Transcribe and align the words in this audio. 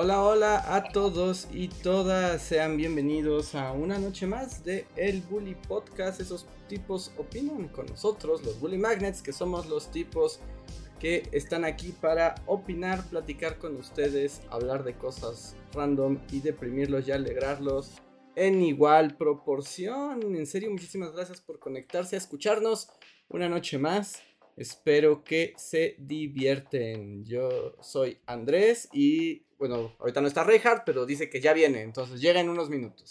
Hola, 0.00 0.22
hola 0.22 0.76
a 0.76 0.84
todos 0.92 1.48
y 1.52 1.66
todas, 1.66 2.40
sean 2.40 2.76
bienvenidos 2.76 3.56
a 3.56 3.72
una 3.72 3.98
noche 3.98 4.28
más 4.28 4.62
de 4.62 4.86
El 4.94 5.22
Bully 5.22 5.56
Podcast. 5.56 6.20
Esos 6.20 6.46
tipos 6.68 7.10
opinan 7.18 7.66
con 7.66 7.86
nosotros, 7.86 8.44
los 8.44 8.60
Bully 8.60 8.78
Magnets, 8.78 9.22
que 9.22 9.32
somos 9.32 9.68
los 9.68 9.90
tipos 9.90 10.38
que 11.00 11.28
están 11.32 11.64
aquí 11.64 11.92
para 12.00 12.36
opinar, 12.46 13.10
platicar 13.10 13.58
con 13.58 13.74
ustedes, 13.74 14.40
hablar 14.50 14.84
de 14.84 14.94
cosas 14.94 15.56
random 15.72 16.20
y 16.30 16.42
deprimirlos 16.42 17.08
y 17.08 17.10
alegrarlos 17.10 17.90
en 18.36 18.62
igual 18.62 19.16
proporción. 19.16 20.36
En 20.36 20.46
serio, 20.46 20.70
muchísimas 20.70 21.10
gracias 21.10 21.40
por 21.40 21.58
conectarse 21.58 22.14
a 22.14 22.18
escucharnos 22.18 22.88
una 23.28 23.48
noche 23.48 23.78
más. 23.78 24.22
Espero 24.56 25.24
que 25.24 25.54
se 25.56 25.96
divierten. 25.98 27.24
Yo 27.24 27.74
soy 27.80 28.20
Andrés 28.26 28.88
y 28.92 29.47
bueno, 29.58 29.94
ahorita 29.98 30.20
no 30.20 30.28
está 30.28 30.44
Reinhardt, 30.44 30.84
pero 30.84 31.04
dice 31.04 31.28
que 31.28 31.40
ya 31.40 31.52
viene, 31.52 31.82
entonces 31.82 32.20
llega 32.20 32.40
en 32.40 32.48
unos 32.48 32.70
minutos. 32.70 33.10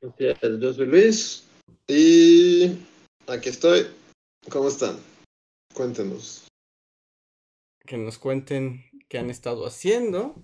Yo 0.00 0.72
soy 0.74 0.86
Luis 0.86 1.44
y 1.86 2.78
aquí 3.26 3.48
estoy. 3.48 3.86
¿Cómo 4.48 4.68
están? 4.68 4.96
Cuéntenos. 5.74 6.46
Que 7.84 7.96
nos 7.96 8.18
cuenten 8.18 8.84
qué 9.08 9.18
han 9.18 9.30
estado 9.30 9.66
haciendo. 9.66 10.36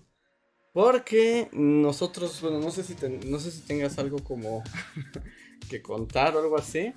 Porque 0.72 1.48
nosotros, 1.52 2.40
bueno, 2.40 2.58
no 2.58 2.72
sé 2.72 2.82
si, 2.82 2.96
no 3.26 3.38
sé 3.38 3.52
si 3.52 3.60
tengas 3.60 3.96
algo 3.98 4.18
como 4.18 4.64
que 5.70 5.80
contar 5.80 6.34
o 6.36 6.40
algo 6.40 6.58
así. 6.58 6.92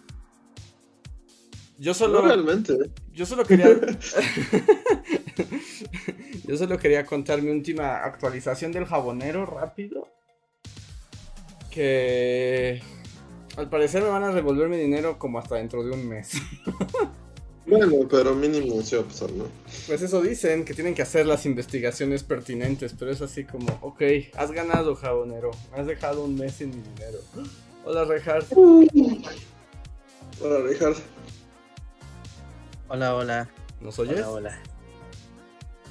Yo 1.78 1.94
solo. 1.94 2.22
realmente. 2.22 2.76
Yo 3.14 3.26
solo 3.26 3.46
quería. 3.46 3.68
yo 6.48 6.58
solo 6.58 6.78
quería 6.78 7.06
contar 7.06 7.42
mi 7.42 7.50
última 7.52 8.04
actualización 8.04 8.72
del 8.72 8.86
jabonero 8.86 9.46
rápido. 9.46 10.08
Que. 11.72 12.82
Al 13.56 13.70
parecer 13.70 14.04
me 14.04 14.10
van 14.10 14.24
a 14.24 14.32
revolver 14.32 14.70
mi 14.70 14.78
dinero 14.78 15.18
como 15.18 15.40
hasta 15.40 15.56
dentro 15.56 15.84
de 15.84 15.92
un 15.92 16.08
mes. 16.08 16.34
bueno, 17.66 18.08
pero 18.10 18.36
mínimo 18.36 18.82
se 18.84 19.02
pasar, 19.02 19.32
¿no? 19.32 19.46
Pues 19.88 20.02
eso 20.02 20.22
dicen, 20.22 20.64
que 20.64 20.76
tienen 20.76 20.94
que 20.94 21.02
hacer 21.02 21.26
las 21.26 21.46
investigaciones 21.48 22.24
pertinentes, 22.24 22.94
pero 22.98 23.12
es 23.12 23.22
así 23.22 23.46
como, 23.46 23.68
ok, 23.82 24.02
has 24.36 24.52
ganado, 24.52 24.96
jabonero. 24.96 25.52
Has 25.76 25.88
dejado 25.88 26.24
un 26.24 26.36
mes 26.36 26.54
sin 26.54 26.70
mi 26.70 26.82
dinero. 26.82 27.20
Hola, 27.84 28.06
Rehard. 28.06 28.46
Hola, 30.40 30.60
Rehard. 30.60 30.98
Hola, 32.90 33.16
hola. 33.16 33.50
¿Nos 33.82 33.98
oyes? 33.98 34.18
Hola, 34.18 34.30
hola. 34.32 34.77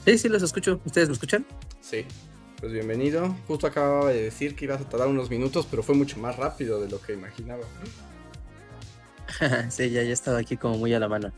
Sí, 0.06 0.18
sí, 0.18 0.28
los 0.28 0.40
escucho. 0.40 0.80
¿Ustedes 0.84 1.08
me 1.08 1.14
escuchan? 1.14 1.44
Sí. 1.80 2.04
Pues 2.60 2.72
bienvenido. 2.72 3.34
Justo 3.48 3.66
acababa 3.66 4.10
de 4.10 4.22
decir 4.22 4.54
que 4.54 4.66
ibas 4.66 4.80
a 4.80 4.88
tardar 4.88 5.08
unos 5.08 5.30
minutos, 5.30 5.66
pero 5.68 5.82
fue 5.82 5.96
mucho 5.96 6.20
más 6.20 6.36
rápido 6.36 6.80
de 6.80 6.88
lo 6.88 7.02
que 7.02 7.14
imaginaba. 7.14 7.64
sí, 9.68 9.90
ya, 9.90 10.04
ya 10.04 10.12
estaba 10.12 10.38
aquí 10.38 10.56
como 10.56 10.78
muy 10.78 10.94
a 10.94 11.00
la 11.00 11.08
mano. 11.08 11.32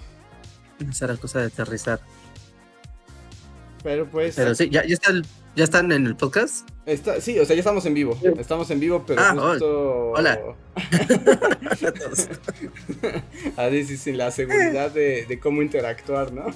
Esa 0.90 1.04
era 1.04 1.18
cosa 1.18 1.40
de 1.40 1.48
aterrizar. 1.48 2.00
Pero 3.82 4.08
pues. 4.08 4.34
Pero 4.34 4.54
sí, 4.54 4.70
¿ya, 4.70 4.82
ya, 4.86 4.96
¿ya 5.54 5.64
están 5.64 5.92
en 5.92 6.06
el 6.06 6.16
podcast? 6.16 6.66
Está, 6.86 7.20
sí, 7.20 7.38
o 7.38 7.44
sea, 7.44 7.54
ya 7.54 7.60
estamos 7.60 7.84
en 7.84 7.92
vivo. 7.92 8.18
Estamos 8.38 8.70
en 8.70 8.80
vivo, 8.80 9.04
pero 9.06 9.20
ah, 9.20 9.36
justo. 9.36 10.12
Hola. 10.12 10.40
Así 13.58 13.84
sí, 13.84 13.98
sin 13.98 14.16
la 14.16 14.30
seguridad 14.30 14.90
de, 14.90 15.26
de 15.26 15.38
cómo 15.38 15.60
interactuar, 15.60 16.32
¿no? 16.32 16.46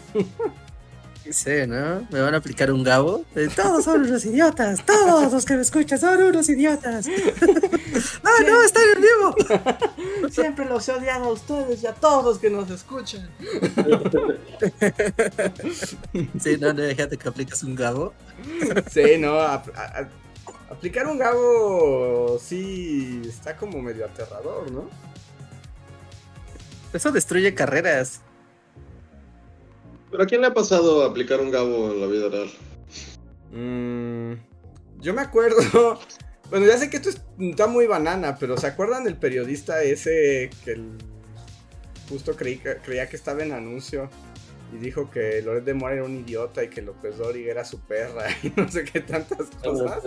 Sí, 1.31 1.67
¿no? 1.67 2.07
Me 2.11 2.21
van 2.21 2.35
a 2.35 2.39
aplicar 2.39 2.73
un 2.73 2.83
gabo. 2.83 3.25
Todos 3.55 3.85
son 3.85 4.03
unos 4.03 4.25
idiotas. 4.25 4.85
Todos 4.85 5.33
los 5.33 5.45
que 5.45 5.55
me 5.55 5.63
escuchan 5.63 5.99
son 5.99 6.23
unos 6.23 6.49
idiotas. 6.49 7.07
¡Ah, 8.25 8.43
no! 8.47 8.63
¡Está 8.63 8.81
en 8.95 9.03
vivo! 9.03 10.29
Siempre 10.31 10.65
los 10.65 10.89
he 10.89 10.93
odiado 10.93 11.27
a 11.27 11.33
ustedes 11.33 11.83
y 11.83 11.87
a 11.87 11.93
todos 11.93 12.25
los 12.25 12.39
que 12.39 12.51
nos 12.51 12.71
escuchan. 12.71 13.29
Sí, 16.41 16.57
no, 16.59 16.73
no, 16.73 16.83
déjate 16.83 17.17
que 17.17 17.29
apliques 17.29 17.63
un 17.63 17.75
gabo. 17.75 18.13
Sí, 18.91 19.19
no. 19.19 19.39
aplicar 20.71 21.07
un 21.07 21.19
gabo 21.19 22.39
sí 22.43 23.23
está 23.27 23.57
como 23.57 23.81
medio 23.81 24.05
aterrador, 24.07 24.71
¿no? 24.71 24.89
Eso 26.93 27.13
destruye 27.13 27.55
carreras. 27.55 28.21
¿Pero 30.11 30.23
a 30.23 30.27
quién 30.27 30.41
le 30.41 30.47
ha 30.47 30.55
pasado 30.55 31.05
aplicar 31.05 31.41
un 31.41 31.51
gabo 31.51 31.91
en 31.93 32.01
la 32.01 32.07
vida 32.07 32.29
real? 32.29 32.51
Mm, 33.53 34.33
yo 35.01 35.15
me 35.15 35.23
acuerdo. 35.23 35.99
Bueno, 36.51 36.65
ya 36.65 36.79
sé 36.79 36.89
que 36.89 36.97
esto 36.97 37.11
está 37.39 37.67
muy 37.67 37.87
banana, 37.87 38.39
pero 38.41 38.57
¿se 38.57 38.67
acuerdan 38.67 39.05
del 39.05 39.19
periodista 39.19 39.83
ese 39.83 40.49
que 40.65 40.81
justo 42.09 42.35
creía 42.37 43.07
que 43.07 43.17
estaba 43.17 43.43
en 43.43 43.53
anuncio 43.53 44.09
y 44.73 44.79
dijo 44.79 45.11
que 45.11 45.43
Loret 45.43 45.65
de 45.65 45.75
Mora 45.75 45.95
era 45.95 46.05
un 46.05 46.17
idiota 46.17 46.65
y 46.65 46.69
que 46.69 46.83
López 46.83 47.19
Dóriga 47.19 47.51
era 47.51 47.65
su 47.65 47.81
perra 47.81 48.29
y 48.43 48.51
no 48.57 48.67
sé 48.67 48.85
qué 48.85 49.01
tantas 49.01 49.49
ah, 49.59 49.63
cosas? 49.63 50.05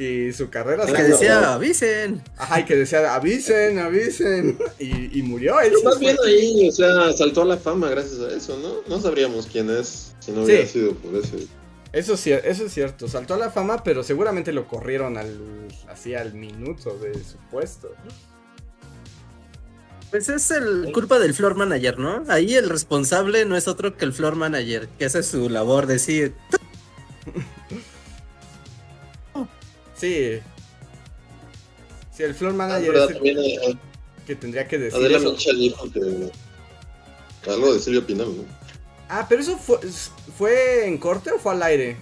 Y 0.00 0.32
su 0.32 0.48
carrera 0.48 0.86
se. 0.86 0.94
Que 0.94 1.02
decía, 1.02 1.52
avisen. 1.52 2.22
Ajá, 2.38 2.60
y 2.60 2.64
que 2.64 2.74
decía, 2.74 3.14
avisen, 3.14 3.78
avisen. 3.78 4.58
Y, 4.78 5.20
murió 5.20 5.60
él. 5.60 5.74
más 5.84 5.98
bien 5.98 6.16
ahí, 6.26 6.66
o 6.70 6.72
sea, 6.72 7.12
saltó 7.12 7.42
a 7.42 7.44
la 7.44 7.58
fama 7.58 7.90
gracias 7.90 8.18
a 8.20 8.34
eso, 8.34 8.58
¿no? 8.58 8.76
No 8.88 9.02
sabríamos 9.02 9.46
quién 9.46 9.68
es 9.68 10.14
si 10.20 10.32
no 10.32 10.44
hubiera 10.44 10.66
sido 10.66 10.94
por 10.94 11.14
ese. 11.16 11.46
Eso, 11.92 12.14
eso 12.14 12.64
es 12.64 12.72
cierto, 12.72 13.08
saltó 13.08 13.34
a 13.34 13.36
la 13.36 13.50
fama, 13.50 13.84
pero 13.84 14.02
seguramente 14.02 14.52
lo 14.52 14.66
corrieron 14.66 15.18
al, 15.18 15.68
así 15.88 16.14
al 16.14 16.32
minuto 16.32 16.96
de 16.96 17.12
su 17.14 17.36
puesto. 17.50 17.90
Pues 20.10 20.30
es 20.30 20.50
el 20.50 20.92
culpa 20.94 21.18
del 21.18 21.34
floor 21.34 21.56
manager, 21.56 21.98
¿no? 21.98 22.24
Ahí 22.28 22.54
el 22.54 22.70
responsable 22.70 23.44
no 23.44 23.54
es 23.54 23.68
otro 23.68 23.98
que 23.98 24.06
el 24.06 24.14
floor 24.14 24.36
manager, 24.36 24.88
que 24.98 25.04
esa 25.04 25.18
es 25.18 25.26
su 25.26 25.50
labor, 25.50 25.86
decir, 25.86 26.32
Sí. 30.00 30.40
Sí, 32.16 32.22
el 32.22 32.34
floor 32.34 32.54
manager 32.54 32.96
ah, 32.96 33.04
es 33.04 33.16
el 33.16 33.38
eh, 33.38 33.78
que 34.26 34.34
tendría 34.34 34.66
que 34.66 34.78
decir. 34.78 34.98
Adela 34.98 35.18
dijo 35.18 35.92
que. 35.92 36.30
Algo 37.50 37.74
de 37.74 37.80
Silvio 37.80 38.06
Pinal, 38.06 38.36
¿no? 38.36 38.44
Ah, 39.08 39.26
pero 39.28 39.42
eso 39.42 39.58
fue, 39.58 39.78
fue 40.38 40.86
en 40.86 40.98
corte 40.98 41.30
o 41.32 41.38
fue 41.38 41.52
al 41.52 41.62
aire? 41.62 41.96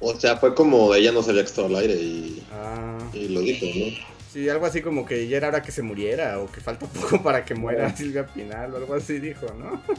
O 0.00 0.18
sea, 0.18 0.36
fue 0.36 0.54
como 0.54 0.94
ella 0.94 1.12
no 1.12 1.22
sabía 1.22 1.42
que 1.42 1.48
estaba 1.48 1.68
al 1.68 1.76
aire 1.76 1.94
y, 1.94 2.42
ah. 2.52 2.98
y 3.12 3.28
lo 3.28 3.40
dijo, 3.40 3.66
¿no? 3.66 4.18
Sí, 4.32 4.48
algo 4.48 4.66
así 4.66 4.80
como 4.80 5.04
que 5.04 5.26
ya 5.28 5.38
era 5.38 5.48
hora 5.48 5.62
que 5.62 5.72
se 5.72 5.82
muriera 5.82 6.38
o 6.38 6.50
que 6.50 6.60
falta 6.60 6.86
poco 6.86 7.22
para 7.24 7.44
que 7.44 7.54
muera 7.54 7.94
Silvia 7.96 8.26
Pinal 8.26 8.72
o 8.74 8.76
algo 8.76 8.94
así 8.94 9.18
dijo, 9.18 9.46
¿no? 9.54 9.82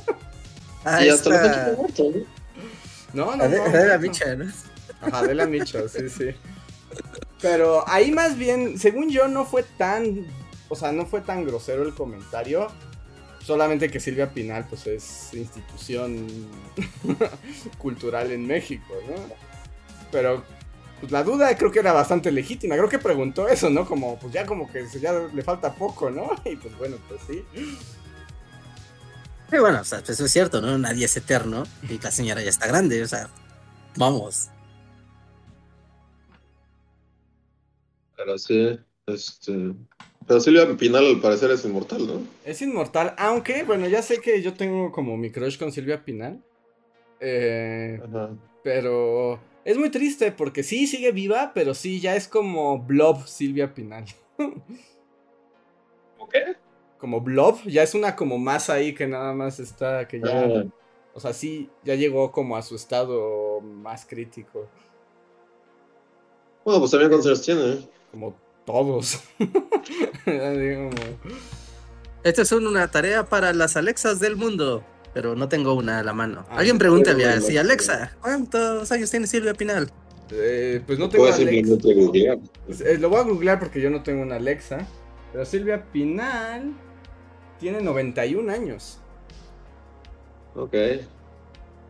Ah, 0.86 1.06
y 1.06 1.10
hasta 1.10 1.36
esta... 1.36 1.74
muerto, 1.76 2.10
¿no? 3.14 3.26
No, 3.26 3.36
no, 3.36 3.50
no. 3.50 3.64
Adela 3.66 3.98
Michel, 3.98 4.40
¿no? 4.40 4.46
Ajá, 5.02 5.24
de 5.24 5.36
la 5.36 5.46
Micho, 5.46 5.88
sí, 5.88 6.10
sí. 6.10 6.36
Pero 7.42 7.88
ahí 7.88 8.12
más 8.12 8.38
bien, 8.38 8.78
según 8.78 9.10
yo, 9.10 9.28
no 9.28 9.46
fue 9.46 9.64
tan. 9.64 10.28
O 10.68 10.76
sea, 10.76 10.92
no 10.92 11.06
fue 11.06 11.22
tan 11.22 11.46
grosero 11.46 11.84
el 11.84 11.94
comentario. 11.94 12.68
Solamente 13.44 13.90
que 13.90 14.00
Silvia 14.00 14.32
Pinal, 14.32 14.68
pues 14.70 14.86
es 14.86 15.34
institución 15.34 16.28
cultural 17.78 18.32
en 18.32 18.46
México, 18.46 18.94
¿no? 19.08 19.16
Pero 20.12 20.44
pues, 21.00 21.12
la 21.12 21.24
duda 21.24 21.56
creo 21.58 21.72
que 21.72 21.80
era 21.80 21.94
bastante 21.94 22.32
legítima. 22.32 22.76
Creo 22.76 22.90
que 22.90 23.00
preguntó 23.00 23.48
eso, 23.48 23.70
¿no? 23.70 23.86
Como, 23.86 24.20
pues 24.20 24.34
ya 24.34 24.46
como 24.46 24.72
que 24.72 24.86
ya 25.02 25.14
le 25.34 25.42
falta 25.42 25.74
poco, 25.74 26.10
¿no? 26.12 26.30
Y 26.46 26.58
pues 26.58 26.78
bueno, 26.78 26.98
pues 27.08 27.22
sí. 27.28 27.44
Sí, 29.50 29.58
bueno, 29.58 29.82
pues, 29.90 30.10
eso 30.10 30.26
es 30.26 30.32
cierto, 30.32 30.62
¿no? 30.62 30.78
Nadie 30.78 31.06
es 31.06 31.18
eterno 31.18 31.64
y 31.90 31.98
la 31.98 32.12
señora 32.12 32.44
ya 32.44 32.50
está 32.50 32.68
grande, 32.68 33.02
o 33.02 33.08
sea, 33.08 33.30
vamos. 33.96 34.50
Pero 38.20 38.38
sí, 38.38 38.78
este. 39.08 39.74
Pero 40.28 40.42
Silvia 40.42 40.68
Pinal 40.78 41.06
al 41.06 41.22
parecer 41.22 41.52
es 41.52 41.64
inmortal, 41.64 42.06
¿no? 42.06 42.22
Es 42.44 42.62
inmortal, 42.62 43.16
aunque, 43.18 43.64
bueno, 43.64 43.88
ya 43.88 44.02
sé 44.02 44.20
que 44.20 44.42
yo 44.42 44.54
tengo 44.56 44.92
como 44.92 45.16
mi 45.16 45.32
crush 45.32 45.58
con 45.58 45.72
Silvia 45.72 46.04
Pinal. 46.04 46.44
Eh, 47.22 48.02
pero 48.62 49.40
es 49.64 49.78
muy 49.78 49.90
triste 49.90 50.34
porque 50.34 50.64
sí 50.64 50.86
sigue 50.86 51.14
viva, 51.14 51.54
pero 51.56 51.74
sí 51.74 52.02
ya 52.02 52.18
es 52.18 52.28
como 52.28 52.80
Blob 52.80 53.26
Silvia 53.26 53.74
Pinal. 53.74 54.04
¿Cómo 54.38 56.30
qué? 56.30 56.58
Como 56.98 57.22
Blob, 57.22 57.64
ya 57.64 57.84
es 57.84 57.96
una 57.96 58.18
como 58.18 58.38
masa 58.38 58.74
ahí 58.74 58.94
que 58.94 59.08
nada 59.08 59.34
más 59.34 59.62
está, 59.62 60.06
que 60.10 60.20
ya... 60.20 60.42
Ah, 60.44 60.66
O 61.14 61.22
sea, 61.22 61.32
sí, 61.32 61.70
ya 61.86 61.96
llegó 61.96 62.32
como 62.34 62.58
a 62.58 62.62
su 62.62 62.76
estado 62.76 63.62
más 63.62 64.06
crítico. 64.06 64.68
bueno, 66.66 66.80
pues 66.82 66.92
también 66.92 67.10
cuántos 67.10 67.28
años 67.28 67.42
tiene. 67.42 67.99
Como 68.12 68.36
todos. 68.66 69.20
Esta 72.24 72.42
es 72.42 72.52
una 72.52 72.90
tarea 72.92 73.26
para 73.26 73.54
las 73.54 73.78
Alexas 73.78 74.20
del 74.20 74.36
mundo, 74.36 74.84
pero 75.14 75.36
no 75.36 75.48
tengo 75.50 75.74
una 75.74 76.00
a 76.00 76.04
la 76.04 76.14
mano. 76.14 76.46
Ah, 76.50 76.58
Alguien 76.58 76.76
sí, 76.76 76.80
pregúntale 76.80 77.24
pero- 77.24 77.38
así, 77.38 77.58
Alexa, 77.58 78.16
¿cuántos 78.22 78.92
años 78.92 79.10
tiene 79.10 79.28
Silvia 79.28 79.54
Pinal? 79.54 79.90
Eh, 80.32 80.82
pues 80.86 81.00
no 81.00 81.10
tengo 81.10 81.26
Puedes 81.26 81.40
Alexa. 81.40 81.76
googlear. 81.96 82.38
Eh, 82.86 82.98
Lo 83.00 83.10
voy 83.10 83.20
a 83.20 83.24
googlear 83.24 83.58
porque 83.60 83.82
yo 83.82 83.90
no 83.90 84.04
tengo 84.04 84.22
una 84.22 84.36
Alexa. 84.36 84.86
Pero 85.32 85.46
Silvia 85.46 85.84
Pinal 85.92 86.74
tiene 87.60 87.82
91 87.82 88.52
años. 88.52 89.00
Ok. 90.56 90.74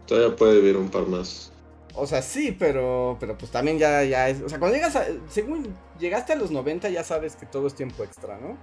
Todavía 0.05 0.35
puede 0.35 0.55
vivir 0.61 0.77
un 0.77 0.89
par 0.89 1.05
más. 1.07 1.51
O 1.95 2.07
sea, 2.07 2.21
sí, 2.21 2.55
pero, 2.57 3.17
pero 3.19 3.37
pues 3.37 3.51
también 3.51 3.79
ya, 3.79 4.03
ya 4.03 4.29
es. 4.29 4.41
O 4.41 4.49
sea, 4.49 4.59
cuando 4.59 4.77
llegas 4.77 4.95
a. 4.95 5.05
Según 5.29 5.75
llegaste 5.99 6.33
a 6.33 6.35
los 6.35 6.51
90, 6.51 6.89
ya 6.89 7.03
sabes 7.03 7.35
que 7.35 7.45
todo 7.45 7.67
es 7.67 7.75
tiempo 7.75 8.03
extra, 8.03 8.39
¿no? 8.39 8.57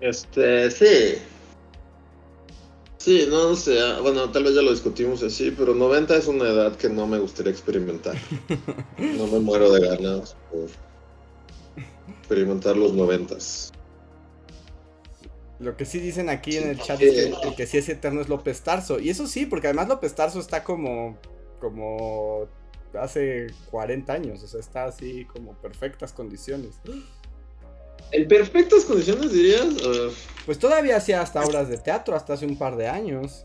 Este, 0.00 0.70
sí. 0.70 1.18
Sí, 2.98 3.26
no 3.30 3.54
sé. 3.54 3.80
ah, 3.80 4.00
Bueno, 4.00 4.30
tal 4.30 4.44
vez 4.44 4.54
ya 4.54 4.62
lo 4.62 4.70
discutimos 4.72 5.22
así, 5.22 5.50
pero 5.56 5.74
90 5.74 6.16
es 6.16 6.26
una 6.26 6.48
edad 6.48 6.76
que 6.76 6.88
no 6.88 7.06
me 7.06 7.18
gustaría 7.18 7.52
experimentar. 7.52 8.16
No 8.98 9.26
me 9.28 9.38
muero 9.40 9.72
de 9.72 9.86
ganas 9.86 10.36
por 10.50 10.68
experimentar 12.20 12.76
los 12.76 12.92
90. 12.94 13.36
Lo 15.60 15.76
que 15.76 15.84
sí 15.84 15.98
dicen 15.98 16.28
aquí 16.28 16.56
en 16.56 16.68
el 16.68 16.78
chat 16.80 17.00
es 17.00 17.12
que 17.12 17.48
el 17.48 17.54
que 17.56 17.66
sí 17.66 17.78
es 17.78 17.88
eterno 17.88 18.20
es 18.20 18.28
López 18.28 18.60
Tarso. 18.62 19.00
Y 19.00 19.10
eso 19.10 19.26
sí, 19.26 19.44
porque 19.46 19.66
además 19.66 19.88
López 19.88 20.14
Tarso 20.14 20.38
está 20.40 20.62
como. 20.62 21.18
como. 21.60 22.48
hace 22.98 23.48
40 23.70 24.12
años. 24.12 24.42
O 24.42 24.46
sea, 24.46 24.60
está 24.60 24.84
así 24.84 25.24
como 25.24 25.54
perfectas 25.54 26.12
condiciones. 26.12 26.76
En 28.12 28.28
perfectas 28.28 28.84
condiciones 28.84 29.32
dirías. 29.32 29.66
Pues 30.46 30.58
todavía 30.58 30.96
hacía 30.96 31.20
hasta 31.20 31.42
obras 31.42 31.68
de 31.68 31.76
teatro, 31.78 32.14
hasta 32.14 32.34
hace 32.34 32.46
un 32.46 32.56
par 32.56 32.76
de 32.76 32.88
años. 32.88 33.44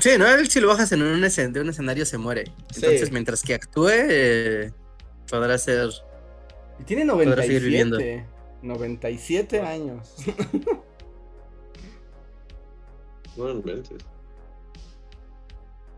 Sí, 0.00 0.10
¿no? 0.18 0.26
Él 0.26 0.48
si 0.48 0.60
lo 0.60 0.68
bajas 0.68 0.92
en 0.92 1.02
un, 1.02 1.20
escen- 1.22 1.52
de 1.52 1.60
un 1.60 1.68
escenario 1.68 2.06
se 2.06 2.16
muere. 2.16 2.44
Sí. 2.72 2.76
Entonces, 2.76 3.12
mientras 3.12 3.42
que 3.42 3.54
actúe, 3.54 3.88
eh, 3.90 4.72
podrá 5.28 5.58
ser... 5.58 5.90
Y 6.80 6.84
tiene 6.84 7.04
Podrá 7.06 7.42
seguir 7.42 7.62
viviendo. 7.62 7.98
97. 7.98 8.26
97 8.62 9.60
años. 9.60 10.14
no 13.36 13.50
inventes. 13.50 13.98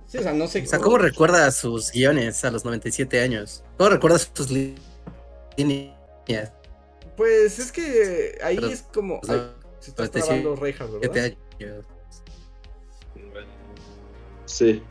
Sí, 0.07 0.19
o 0.19 0.23
sea, 0.23 0.33
no 0.33 0.47
sé. 0.47 0.63
O 0.63 0.67
sea, 0.67 0.79
¿cómo 0.79 0.99
recuerda 0.99 1.51
sus 1.51 1.91
guiones 1.91 2.45
a 2.45 2.51
los 2.51 2.65
97 2.65 3.21
años? 3.21 3.65
¿Cómo 3.77 3.91
recuerda 3.91 4.19
sus 4.19 4.51
líneas? 4.51 6.53
Pues 7.17 7.59
es 7.59 7.73
que 7.73 8.39
ahí 8.43 8.57
Pero- 8.57 8.69
es 8.69 8.83
como. 8.83 9.21
ay, 9.29 9.51
se 9.81 9.91
está 9.91 10.05
97 10.05 10.21
trabando 10.21 10.57
Reinhardt, 10.57 11.01
¿verdad? 11.01 11.37
años. 11.61 11.85
Sí. 14.45 14.83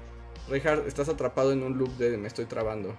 Reinhardt, 0.49 0.87
estás 0.87 1.09
atrapado 1.09 1.51
en 1.53 1.63
un 1.63 1.77
loop 1.77 1.91
de 1.97 2.17
me 2.17 2.27
estoy 2.27 2.45
trabando. 2.45 2.95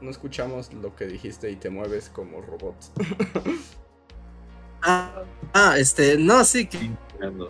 No 0.00 0.10
escuchamos 0.10 0.72
lo 0.74 0.94
que 0.96 1.06
dijiste 1.06 1.50
y 1.50 1.56
te 1.56 1.70
mueves 1.70 2.10
como 2.10 2.42
robot. 2.42 2.74
Ah, 4.84 5.22
ah, 5.54 5.74
este, 5.78 6.18
no, 6.18 6.44
sí, 6.44 6.66
que, 6.66 6.90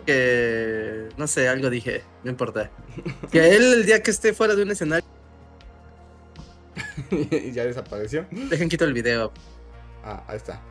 que- 0.05 1.09
no 1.17 1.27
sé, 1.27 1.47
algo 1.49 1.69
dije, 1.69 2.03
no 2.23 2.31
importa. 2.31 2.71
Que 3.31 3.55
él 3.55 3.73
el 3.73 3.85
día 3.85 4.01
que 4.01 4.11
esté 4.11 4.33
fuera 4.33 4.55
de 4.55 4.63
un 4.63 4.71
escenario, 4.71 5.05
y 7.11 7.51
ya 7.53 7.65
desapareció. 7.65 8.25
dejen 8.31 8.69
quito 8.69 8.85
el 8.85 8.93
video. 8.93 9.31
Ah, 10.03 10.23
ahí 10.27 10.37
está. 10.37 10.61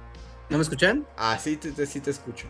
¿No 0.49 0.59
me 0.59 0.63
escuchan? 0.63 1.07
Ah, 1.17 1.39
sí 1.39 1.57
te, 1.57 1.73
te- 1.73 1.87
sí 1.87 2.01
te 2.01 2.11
escucho. 2.11 2.47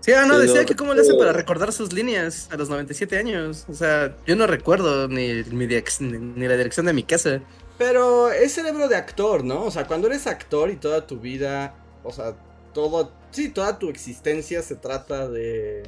Sí, 0.00 0.12
ah, 0.12 0.26
no, 0.26 0.38
decía 0.38 0.60
no, 0.60 0.66
que 0.66 0.76
cómo 0.76 0.92
le 0.92 1.00
hace 1.00 1.14
para 1.14 1.32
recordar 1.32 1.72
sus 1.72 1.92
líneas 1.94 2.48
a 2.52 2.56
los 2.56 2.68
97 2.68 3.16
años. 3.18 3.64
O 3.68 3.74
sea, 3.74 4.16
yo 4.26 4.36
no 4.36 4.46
recuerdo 4.46 5.08
ni, 5.08 5.42
mi 5.44 5.66
ni 5.66 6.46
la 6.46 6.56
dirección 6.56 6.86
de 6.86 6.92
mi 6.92 7.04
casa. 7.04 7.40
Pero 7.78 8.30
es 8.30 8.52
cerebro 8.52 8.88
de 8.88 8.96
actor, 8.96 9.44
¿no? 9.44 9.64
O 9.64 9.70
sea, 9.70 9.86
cuando 9.86 10.06
eres 10.06 10.26
actor 10.26 10.70
y 10.70 10.76
toda 10.76 11.06
tu 11.06 11.18
vida, 11.18 11.74
o 12.04 12.12
sea, 12.12 12.36
todo, 12.72 13.12
sí, 13.30 13.48
toda 13.48 13.78
tu 13.78 13.88
existencia 13.88 14.62
se 14.62 14.76
trata 14.76 15.28
de, 15.28 15.82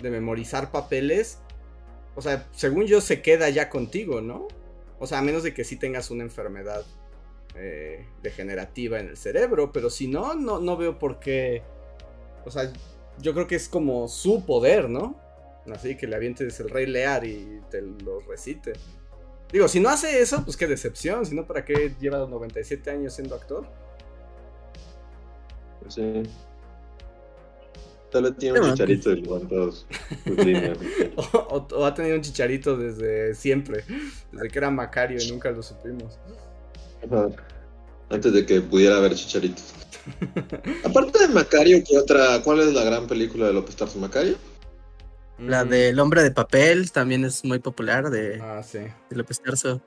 de 0.00 0.10
memorizar 0.10 0.72
papeles. 0.72 1.38
O 2.16 2.22
sea, 2.22 2.46
según 2.52 2.86
yo 2.86 3.00
se 3.00 3.22
queda 3.22 3.48
ya 3.50 3.68
contigo, 3.70 4.20
¿no? 4.20 4.48
O 4.98 5.06
sea, 5.06 5.18
a 5.18 5.22
menos 5.22 5.42
de 5.42 5.54
que 5.54 5.64
sí 5.64 5.76
tengas 5.76 6.10
una 6.10 6.22
enfermedad 6.22 6.84
eh, 7.56 8.06
degenerativa 8.22 8.98
en 8.98 9.08
el 9.08 9.16
cerebro, 9.16 9.72
pero 9.72 9.88
si 9.88 10.08
no, 10.08 10.34
no, 10.34 10.58
no 10.58 10.76
veo 10.76 10.98
por 10.98 11.20
qué. 11.20 11.62
O 12.44 12.50
sea, 12.50 12.72
yo 13.20 13.32
creo 13.32 13.46
que 13.46 13.54
es 13.54 13.68
como 13.68 14.08
su 14.08 14.44
poder, 14.44 14.88
¿no? 14.88 15.20
Así 15.72 15.96
que 15.96 16.06
le 16.06 16.16
avientes 16.16 16.58
el 16.60 16.68
rey 16.68 16.86
Lear 16.86 17.24
y 17.24 17.60
te 17.70 17.80
lo 17.80 18.20
recite. 18.20 18.72
Digo, 19.54 19.68
si 19.68 19.78
no 19.78 19.88
hace 19.88 20.20
eso, 20.20 20.42
pues 20.44 20.56
qué 20.56 20.66
decepción. 20.66 21.24
Si 21.24 21.32
no, 21.32 21.46
¿para 21.46 21.64
qué 21.64 21.94
lleva 22.00 22.18
97 22.26 22.90
años 22.90 23.14
siendo 23.14 23.36
actor? 23.36 23.64
Sí. 25.86 26.24
Tal 28.10 28.24
vez 28.24 28.36
tiene 28.36 28.58
un 28.60 28.74
chicharito 28.74 29.10
de 29.10 29.72
sus 29.72 29.86
líneas. 30.44 30.76
O, 31.14 31.22
o- 31.38 31.68
o 31.76 31.84
ha 31.84 31.94
tenido 31.94 32.16
un 32.16 32.22
chicharito 32.22 32.76
desde 32.76 33.36
siempre. 33.36 33.84
Desde 34.32 34.48
que 34.48 34.58
era 34.58 34.72
Macario 34.72 35.22
y 35.22 35.30
nunca 35.30 35.52
lo 35.52 35.62
supimos. 35.62 36.18
Antes 38.10 38.32
de 38.32 38.44
que 38.44 38.60
pudiera 38.60 38.96
haber 38.96 39.14
chicharitos. 39.14 39.72
Aparte 40.84 41.28
de 41.28 41.28
Macario, 41.28 41.80
¿qué 41.88 41.96
otra? 41.96 42.42
¿Cuál 42.42 42.58
es 42.58 42.74
la 42.74 42.82
gran 42.82 43.06
película 43.06 43.46
de 43.46 43.52
López 43.52 43.76
Tarso? 43.76 44.00
¿Macario? 44.00 44.34
La 45.38 45.64
Mm. 45.64 45.68
del 45.68 45.98
hombre 46.00 46.22
de 46.22 46.30
papel 46.30 46.92
también 46.92 47.24
es 47.24 47.44
muy 47.44 47.58
popular 47.58 48.10
de, 48.10 48.40
Ah, 48.40 48.62
sí. 48.62 48.78
de 48.78 49.16
López 49.16 49.40
Tarso. 49.40 49.80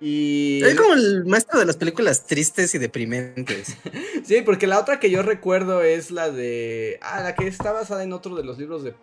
Y. 0.00 0.62
Es 0.62 0.74
como 0.74 0.94
el 0.94 1.24
maestro 1.24 1.58
de 1.58 1.64
las 1.66 1.76
películas 1.76 2.26
tristes 2.26 2.74
y 2.74 2.78
deprimentes. 2.78 3.76
Sí, 4.26 4.42
porque 4.42 4.66
la 4.66 4.80
otra 4.80 4.98
que 4.98 5.08
yo 5.10 5.22
recuerdo 5.22 5.82
es 5.82 6.10
la 6.10 6.30
de. 6.30 6.98
Ah, 7.00 7.22
la 7.22 7.34
que 7.36 7.46
está 7.46 7.70
basada 7.72 8.02
en 8.02 8.12
otro 8.12 8.34
de 8.34 8.42
los 8.44 8.58
libros 8.58 8.82
de, 8.82 8.94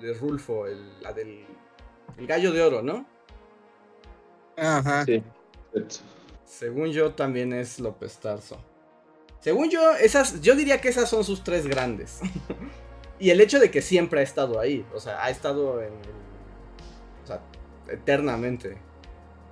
de 0.00 0.12
Rulfo, 0.14 0.66
el- 0.66 1.00
la 1.02 1.12
del. 1.12 1.44
El 2.18 2.26
gallo 2.26 2.52
de 2.52 2.62
oro, 2.62 2.82
¿no? 2.82 3.06
Ajá. 4.56 5.04
Sí. 5.04 5.22
Según 6.44 6.90
yo, 6.92 7.12
también 7.14 7.52
es 7.52 7.78
López 7.80 8.18
Tarso. 8.18 8.58
Según 9.40 9.70
yo, 9.70 9.92
esas, 9.92 10.40
yo 10.40 10.54
diría 10.56 10.80
que 10.80 10.88
esas 10.88 11.08
son 11.08 11.24
sus 11.24 11.42
tres 11.44 11.66
grandes. 11.66 12.18
y 13.18 13.30
el 13.30 13.40
hecho 13.40 13.58
de 13.60 13.70
que 13.70 13.82
siempre 13.82 14.20
ha 14.20 14.22
estado 14.22 14.60
ahí. 14.60 14.84
O 14.94 15.00
sea, 15.00 15.22
ha 15.24 15.30
estado 15.30 15.82
en. 15.82 15.92
o 17.24 17.26
sea, 17.26 17.40
eternamente. 17.88 18.78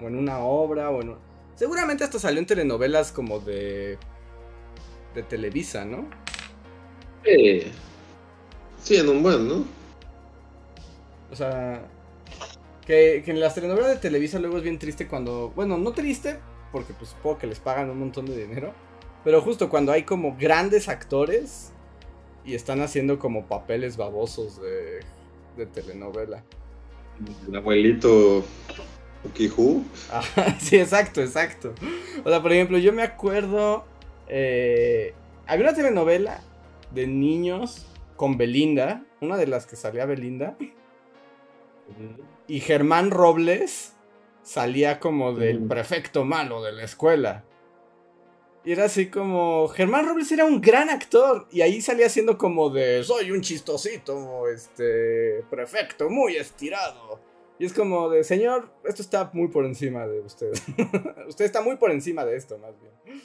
O 0.00 0.06
en 0.08 0.16
una 0.16 0.38
obra, 0.40 0.90
o 0.90 1.02
en. 1.02 1.10
un- 1.10 1.18
Seguramente 1.54 2.04
hasta 2.04 2.18
salió 2.18 2.38
en 2.40 2.46
telenovelas 2.46 3.12
como 3.12 3.40
de. 3.40 3.98
de 5.14 5.22
Televisa, 5.22 5.84
¿no? 5.84 6.06
Sí. 7.24 7.72
Sí, 8.82 8.96
en 8.96 9.08
un 9.08 9.22
buen, 9.22 9.48
¿no? 9.48 9.64
O 11.30 11.36
sea. 11.36 11.82
Que, 12.86 13.22
que 13.24 13.32
en 13.32 13.40
las 13.40 13.54
telenovelas 13.56 13.90
de 13.90 13.96
Televisa 13.96 14.38
luego 14.38 14.58
es 14.58 14.62
bien 14.62 14.78
triste 14.78 15.08
cuando. 15.08 15.50
Bueno, 15.56 15.76
no 15.76 15.92
triste, 15.92 16.38
porque 16.70 16.92
pues 16.94 17.10
supongo 17.10 17.38
que 17.38 17.46
les 17.48 17.58
pagan 17.58 17.90
un 17.90 17.98
montón 17.98 18.26
de 18.26 18.36
dinero. 18.36 18.72
Pero 19.24 19.40
justo 19.42 19.68
cuando 19.68 19.90
hay 19.90 20.04
como 20.04 20.36
grandes 20.38 20.88
actores 20.88 21.72
y 22.46 22.54
están 22.54 22.80
haciendo 22.80 23.18
como 23.18 23.46
papeles 23.46 23.96
babosos 23.96 24.60
de, 24.62 25.00
de 25.56 25.66
telenovela. 25.66 26.44
El 27.48 27.56
abuelito 27.56 28.44
Ukihu. 29.24 29.84
Ajá, 30.10 30.56
sí, 30.60 30.78
exacto, 30.78 31.20
exacto. 31.20 31.74
O 32.24 32.30
sea, 32.30 32.40
por 32.42 32.52
ejemplo, 32.52 32.78
yo 32.78 32.92
me 32.92 33.02
acuerdo. 33.02 33.84
eh, 34.28 35.14
había 35.46 35.66
una 35.66 35.74
telenovela 35.74 36.40
de 36.92 37.06
niños 37.06 37.86
con 38.16 38.36
Belinda. 38.36 39.02
Una 39.20 39.36
de 39.36 39.46
las 39.46 39.66
que 39.66 39.76
salía 39.76 40.06
Belinda. 40.06 40.56
Y 42.46 42.60
Germán 42.60 43.10
Robles 43.10 43.94
salía 44.42 45.00
como 45.00 45.34
del 45.34 45.60
prefecto 45.60 46.24
malo 46.24 46.62
de 46.62 46.72
la 46.72 46.84
escuela. 46.84 47.44
Y 48.66 48.72
era 48.72 48.86
así 48.86 49.06
como. 49.06 49.68
Germán 49.68 50.08
Robles 50.08 50.32
era 50.32 50.44
un 50.44 50.60
gran 50.60 50.90
actor. 50.90 51.46
Y 51.52 51.60
ahí 51.60 51.80
salía 51.80 52.08
siendo 52.08 52.36
como 52.36 52.68
de. 52.68 53.04
Soy 53.04 53.30
un 53.30 53.40
chistosito, 53.40 54.48
este. 54.48 55.44
Prefecto, 55.48 56.10
muy 56.10 56.36
estirado. 56.36 57.20
Y 57.60 57.64
es 57.64 57.72
como 57.72 58.10
de, 58.10 58.24
señor, 58.24 58.68
esto 58.84 59.02
está 59.02 59.30
muy 59.32 59.48
por 59.48 59.64
encima 59.64 60.08
de 60.08 60.18
usted. 60.18 60.52
usted 61.28 61.44
está 61.44 61.62
muy 61.62 61.76
por 61.76 61.92
encima 61.92 62.24
de 62.24 62.36
esto, 62.36 62.58
más 62.58 62.74
bien. 62.80 63.22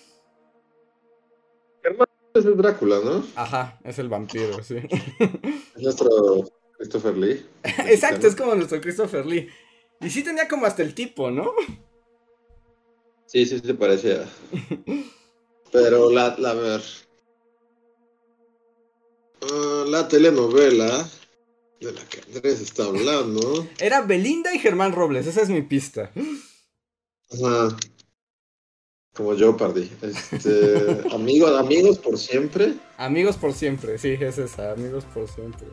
Hermano, 1.84 2.12
es 2.36 2.46
el 2.46 2.56
Drácula, 2.56 3.00
¿no? 3.04 3.26
Ajá, 3.36 3.80
es 3.84 3.98
el 3.98 4.10
vampiro, 4.10 4.62
sí. 4.64 4.78
Es 5.76 5.82
nuestro 5.82 6.10
Christopher 6.78 7.18
Lee. 7.18 7.46
Exacto, 7.88 8.28
es 8.28 8.36
como 8.36 8.54
nuestro 8.54 8.80
Christopher 8.80 9.26
Lee. 9.26 9.50
Y 10.00 10.10
sí 10.12 10.24
tenía 10.24 10.48
como 10.48 10.68
hasta 10.68 10.84
el 10.84 10.94
tipo, 10.94 11.32
¿no? 11.32 11.52
Sí, 13.26 13.46
sí, 13.48 13.60
se 13.60 13.74
parecía. 13.74 14.26
Pero 15.72 16.10
la, 16.12 16.36
la 16.38 16.54
ver. 16.54 16.82
Ah, 19.42 19.86
la 19.88 20.08
telenovela 20.08 21.10
de 21.80 21.92
la 21.92 22.02
que 22.06 22.22
Andrés 22.22 22.62
está 22.62 22.86
hablando. 22.86 23.68
Era 23.80 24.02
Belinda 24.02 24.54
y 24.54 24.60
Germán 24.60 24.94
Robles, 24.94 25.28
esa 25.28 25.42
es 25.42 25.50
mi 25.50 25.62
pista. 25.62 26.12
Ajá. 27.32 27.76
Como 29.14 29.34
yo, 29.34 29.58
Pardi. 29.58 29.90
Este, 30.02 31.02
amigo, 31.12 31.48
amigos 31.48 31.98
por 31.98 32.18
siempre. 32.18 32.76
Amigos 32.98 33.36
por 33.36 33.54
siempre, 33.54 33.98
sí, 33.98 34.16
es 34.20 34.38
esa, 34.38 34.72
amigos 34.72 35.06
por 35.14 35.28
siempre. 35.28 35.68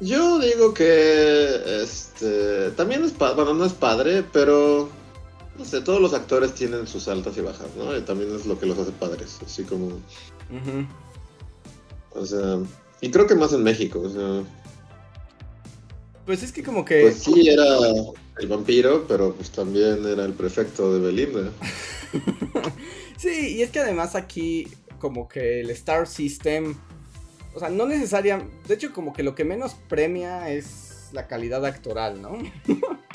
Yo 0.00 0.38
digo 0.38 0.72
que 0.74 1.82
este 1.82 2.70
también 2.70 3.04
es 3.04 3.12
padre, 3.12 3.34
bueno, 3.36 3.54
no 3.54 3.64
es 3.64 3.72
padre, 3.72 4.24
pero 4.32 4.88
no 5.58 5.64
sé, 5.64 5.80
todos 5.80 6.00
los 6.00 6.14
actores 6.14 6.54
tienen 6.54 6.86
sus 6.86 7.08
altas 7.08 7.36
y 7.36 7.40
bajas, 7.40 7.66
¿no? 7.76 7.96
Y 7.96 8.00
también 8.02 8.34
es 8.34 8.46
lo 8.46 8.58
que 8.58 8.66
los 8.66 8.78
hace 8.78 8.92
padres, 8.92 9.38
así 9.44 9.64
como, 9.64 9.90
o 12.12 12.24
sea, 12.24 12.58
y 13.00 13.10
creo 13.10 13.26
que 13.26 13.34
más 13.34 13.52
en 13.52 13.62
México, 13.62 14.00
o 14.00 14.10
sea, 14.10 14.42
Pues 16.24 16.42
es 16.42 16.52
que 16.52 16.62
como 16.62 16.84
que... 16.84 17.02
pues 17.02 17.22
sí 17.22 17.48
era 17.48 17.64
el 18.38 18.48
vampiro, 18.48 19.06
pero 19.08 19.34
pues 19.34 19.50
también 19.50 20.06
era 20.06 20.24
el 20.24 20.32
prefecto 20.32 20.94
de 20.94 21.00
Belinda. 21.00 21.50
Sí, 23.18 23.56
y 23.56 23.62
es 23.62 23.70
que 23.70 23.80
además 23.80 24.14
aquí 24.14 24.68
como 25.00 25.28
que 25.28 25.60
el 25.60 25.70
Star 25.70 26.06
System, 26.06 26.76
o 27.52 27.58
sea, 27.58 27.68
no 27.68 27.84
necesariamente, 27.84 28.54
de 28.68 28.74
hecho 28.74 28.92
como 28.92 29.12
que 29.12 29.24
lo 29.24 29.34
que 29.34 29.44
menos 29.44 29.74
premia 29.88 30.50
es 30.52 31.08
la 31.12 31.26
calidad 31.26 31.66
actoral, 31.66 32.22
¿no? 32.22 32.38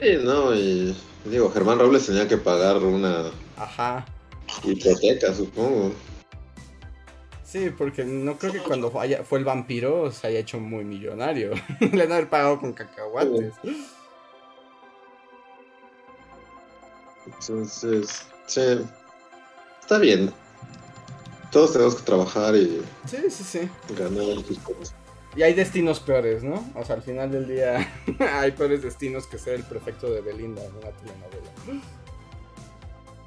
Sí, 0.00 0.16
¿no? 0.22 0.54
Y 0.54 0.96
digo, 1.26 1.50
Germán 1.52 1.78
Robles 1.78 2.06
tenía 2.06 2.26
que 2.26 2.38
pagar 2.38 2.76
una 2.78 3.30
Ajá. 3.56 4.04
hipoteca, 4.64 5.34
supongo. 5.34 5.92
Sí, 7.44 7.70
porque 7.76 8.04
no 8.04 8.38
creo 8.38 8.52
que 8.52 8.60
cuando 8.60 8.98
haya- 9.00 9.24
fue 9.24 9.40
el 9.40 9.44
vampiro 9.44 10.10
se 10.12 10.28
haya 10.28 10.38
hecho 10.38 10.58
muy 10.60 10.84
millonario. 10.84 11.50
Le 11.92 12.02
han 12.04 12.12
haber 12.12 12.30
pagado 12.30 12.60
con 12.60 12.72
cacahuates. 12.72 13.52
Entonces, 17.26 18.26
sí, 18.46 18.60
está 19.80 19.98
bien. 19.98 20.32
Todos 21.50 21.72
tenemos 21.72 21.96
que 21.96 22.02
trabajar 22.02 22.54
y 22.54 22.80
Sí, 23.06 23.16
sí, 23.28 23.44
sí. 23.44 23.70
ganar 23.96 24.44
sus 24.46 24.58
cosas. 24.60 24.94
Y 25.36 25.42
hay 25.42 25.54
destinos 25.54 26.00
peores, 26.00 26.42
¿no? 26.42 26.70
O 26.74 26.84
sea, 26.84 26.96
al 26.96 27.02
final 27.02 27.30
del 27.30 27.46
día 27.46 27.88
hay 28.32 28.50
peores 28.52 28.82
destinos 28.82 29.26
que 29.26 29.38
ser 29.38 29.54
el 29.54 29.62
prefecto 29.62 30.10
de 30.10 30.20
Belinda 30.20 30.62
en 30.64 30.72
una 30.74 30.90
telenovela. 30.90 31.50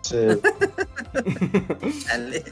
Sí. 0.01 0.17
Dale. 2.07 2.43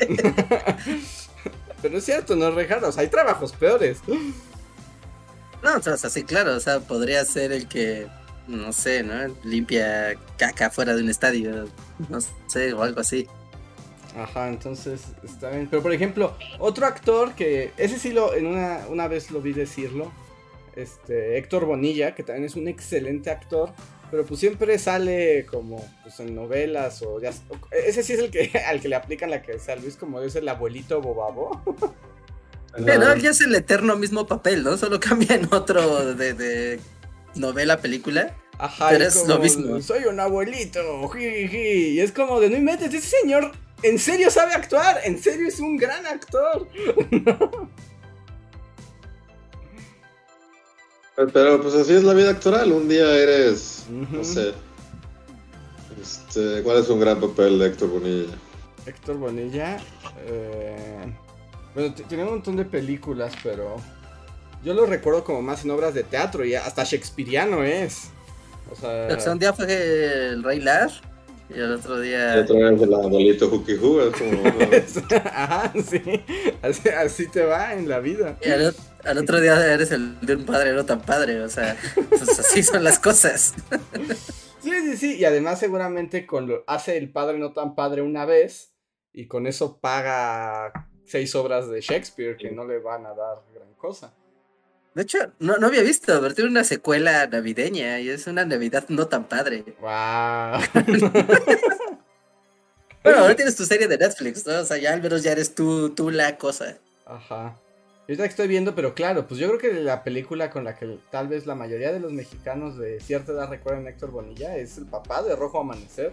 Pero 1.81 1.97
es 1.97 2.05
cierto, 2.05 2.35
no 2.35 2.51
rejar, 2.51 2.83
o 2.83 2.91
sea, 2.91 3.01
hay 3.01 3.09
trabajos 3.09 3.51
peores. 3.51 3.99
No, 4.07 5.75
o 5.75 5.81
sea, 5.81 6.09
sí, 6.09 6.23
claro, 6.23 6.55
o 6.55 6.59
sea, 6.59 6.79
podría 6.79 7.25
ser 7.25 7.51
el 7.51 7.67
que, 7.67 8.07
no 8.47 8.71
sé, 8.71 9.03
¿no? 9.03 9.35
Limpia 9.43 10.15
caca 10.37 10.69
fuera 10.69 10.95
de 10.95 11.03
un 11.03 11.09
estadio, 11.09 11.67
no 12.09 12.19
sé, 12.47 12.73
o 12.73 12.83
algo 12.83 13.01
así. 13.01 13.27
Ajá, 14.15 14.49
entonces 14.49 15.03
está 15.23 15.49
bien. 15.49 15.67
Pero 15.69 15.81
por 15.81 15.93
ejemplo, 15.93 16.35
otro 16.59 16.85
actor 16.85 17.33
que, 17.33 17.71
ese 17.77 17.97
sí 17.97 18.11
lo, 18.11 18.33
en 18.33 18.45
una, 18.45 18.85
una 18.89 19.07
vez 19.07 19.31
lo 19.31 19.41
vi 19.41 19.53
decirlo, 19.53 20.11
este, 20.75 21.37
Héctor 21.37 21.65
Bonilla, 21.65 22.15
que 22.15 22.23
también 22.23 22.45
es 22.45 22.55
un 22.55 22.67
excelente 22.67 23.29
actor, 23.29 23.71
pero 24.09 24.25
pues 24.25 24.39
siempre 24.39 24.77
sale 24.77 25.45
como 25.45 25.85
pues 26.03 26.19
en 26.19 26.35
novelas 26.35 27.01
o 27.01 27.21
ya, 27.21 27.31
ese 27.71 28.03
sí 28.03 28.13
es 28.13 28.19
el 28.19 28.31
que, 28.31 28.51
al 28.67 28.81
que 28.81 28.89
le 28.89 28.95
aplican 28.95 29.29
la 29.29 29.41
que 29.41 29.57
sea 29.59 29.75
Luis, 29.75 29.95
como 29.95 30.21
es 30.21 30.35
el 30.35 30.47
abuelito 30.47 31.01
bobabo. 31.01 31.61
Pero 32.85 33.17
ya 33.17 33.31
es 33.31 33.41
el 33.41 33.53
eterno 33.53 33.97
mismo 33.97 34.27
papel, 34.27 34.63
¿no? 34.63 34.77
Solo 34.77 34.97
cambia 34.97 35.35
en 35.35 35.53
otro 35.53 36.15
de, 36.15 36.33
de 36.33 36.79
novela, 37.35 37.81
película. 37.81 38.33
Ajá, 38.57 38.87
Pero 38.91 39.05
es 39.07 39.15
como, 39.15 39.33
lo 39.33 39.39
mismo. 39.39 39.81
Soy 39.81 40.05
un 40.05 40.21
abuelito, 40.21 41.09
jiji, 41.09 41.89
y 41.89 41.99
es 41.99 42.13
como 42.13 42.39
de 42.39 42.49
no 42.49 42.55
inventes, 42.55 42.93
ese 42.93 43.17
señor 43.21 43.51
en 43.83 43.99
serio 43.99 44.29
sabe 44.29 44.53
actuar, 44.53 44.99
en 45.03 45.21
serio 45.21 45.47
es 45.47 45.59
un 45.59 45.77
gran 45.77 46.05
actor. 46.05 46.67
Pero 51.33 51.61
pues 51.61 51.75
así 51.75 51.93
es 51.93 52.03
la 52.03 52.13
vida 52.13 52.31
actoral. 52.31 52.71
Un 52.71 52.87
día 52.87 53.13
eres, 53.15 53.85
no 53.89 54.23
sé. 54.23 54.53
Este, 56.01 56.63
¿Cuál 56.63 56.77
es 56.77 56.89
un 56.89 56.99
gran 56.99 57.19
papel 57.19 57.59
de 57.59 57.67
Héctor 57.67 57.89
Bonilla? 57.89 58.33
Héctor 58.85 59.17
Bonilla. 59.17 59.77
eh, 60.25 61.13
bueno, 61.75 61.93
tiene 61.93 62.23
un 62.23 62.31
montón 62.31 62.55
de 62.55 62.65
películas, 62.65 63.33
pero 63.43 63.77
yo 64.63 64.73
lo 64.73 64.85
recuerdo 64.85 65.23
como 65.23 65.41
más 65.41 65.63
en 65.63 65.71
obras 65.71 65.93
de 65.93 66.03
teatro 66.03 66.43
y 66.43 66.55
hasta 66.55 66.83
shakespeariano 66.83 67.63
es. 67.63 68.09
O 68.71 68.75
sea, 68.75 69.35
día 69.35 69.53
fue 69.53 69.65
el 70.29 70.43
Rey 70.43 70.59
Lar 70.59 70.91
y 71.55 71.59
el 71.59 71.71
otro 71.73 72.03
Y 72.03 72.07
día... 72.09 72.41
otra 72.41 72.71
vez 72.71 72.81
el 72.81 72.93
abuelito 72.93 73.49
Juki 73.49 73.75
Ju, 73.75 74.01
es 74.01 74.15
como. 74.15 74.31
no. 75.11 75.17
ajá, 75.33 75.73
sí, 75.89 76.01
así, 76.61 76.89
así 76.89 77.27
te 77.29 77.43
va 77.43 77.73
en 77.73 77.87
la 77.89 77.99
vida. 77.99 78.37
y 78.43 78.49
al 78.49 79.17
otro 79.17 79.39
día 79.41 79.73
eres 79.73 79.91
el 79.91 80.19
de 80.21 80.35
un 80.35 80.45
padre 80.45 80.73
no 80.73 80.85
tan 80.85 81.01
padre, 81.01 81.41
o 81.41 81.49
sea, 81.49 81.75
pues 82.09 82.39
así 82.39 82.63
son 82.63 82.83
las 82.83 82.99
cosas. 82.99 83.53
Sí, 84.61 84.69
sí, 84.69 84.97
sí, 84.97 85.17
y 85.17 85.25
además 85.25 85.59
seguramente 85.59 86.25
con 86.27 86.47
lo, 86.47 86.63
hace 86.67 86.97
el 86.97 87.11
padre 87.11 87.39
no 87.39 87.51
tan 87.53 87.73
padre 87.73 88.03
una 88.03 88.25
vez 88.25 88.75
y 89.11 89.27
con 89.27 89.47
eso 89.47 89.79
paga 89.79 90.71
seis 91.03 91.33
obras 91.35 91.69
de 91.69 91.81
Shakespeare 91.81 92.37
que 92.37 92.51
no 92.51 92.65
le 92.65 92.79
van 92.79 93.05
a 93.05 93.13
dar 93.15 93.39
gran 93.53 93.73
cosa. 93.73 94.15
De 94.93 95.03
hecho, 95.03 95.19
no, 95.39 95.57
no 95.57 95.67
había 95.67 95.83
visto, 95.83 96.19
pero 96.21 96.35
tiene 96.35 96.49
una 96.49 96.65
secuela 96.65 97.25
navideña 97.27 97.99
y 97.99 98.09
es 98.09 98.27
una 98.27 98.43
Navidad 98.43 98.85
no 98.89 99.07
tan 99.07 99.23
padre. 99.25 99.63
¡Wow! 99.79 100.61
Bueno, 103.03 103.17
ahora 103.19 103.35
tienes 103.35 103.55
tu 103.55 103.65
serie 103.65 103.87
de 103.87 103.97
Netflix, 103.97 104.45
¿no? 104.45 104.59
O 104.59 104.63
sea, 104.63 104.77
ya 104.77 104.93
al 104.93 105.01
menos 105.01 105.23
ya 105.23 105.31
eres 105.31 105.55
tú, 105.55 105.89
tú 105.89 106.11
la 106.11 106.37
cosa. 106.37 106.77
Ajá. 107.05 107.57
Ahorita 108.01 108.23
que 108.23 108.29
estoy 108.29 108.47
viendo, 108.47 108.75
pero 108.75 108.93
claro, 108.93 109.25
pues 109.27 109.39
yo 109.39 109.47
creo 109.47 109.59
que 109.59 109.73
la 109.81 110.03
película 110.03 110.51
con 110.51 110.63
la 110.63 110.75
que 110.75 110.99
tal 111.09 111.27
vez 111.27 111.47
la 111.47 111.55
mayoría 111.55 111.91
de 111.91 111.99
los 111.99 112.11
mexicanos 112.11 112.77
de 112.77 112.99
cierta 112.99 113.31
edad 113.31 113.49
recuerdan 113.49 113.87
a 113.87 113.89
Héctor 113.89 114.11
Bonilla 114.11 114.55
es 114.55 114.77
el 114.77 114.85
papá 114.85 115.23
de 115.23 115.35
Rojo 115.35 115.59
Amanecer. 115.59 116.11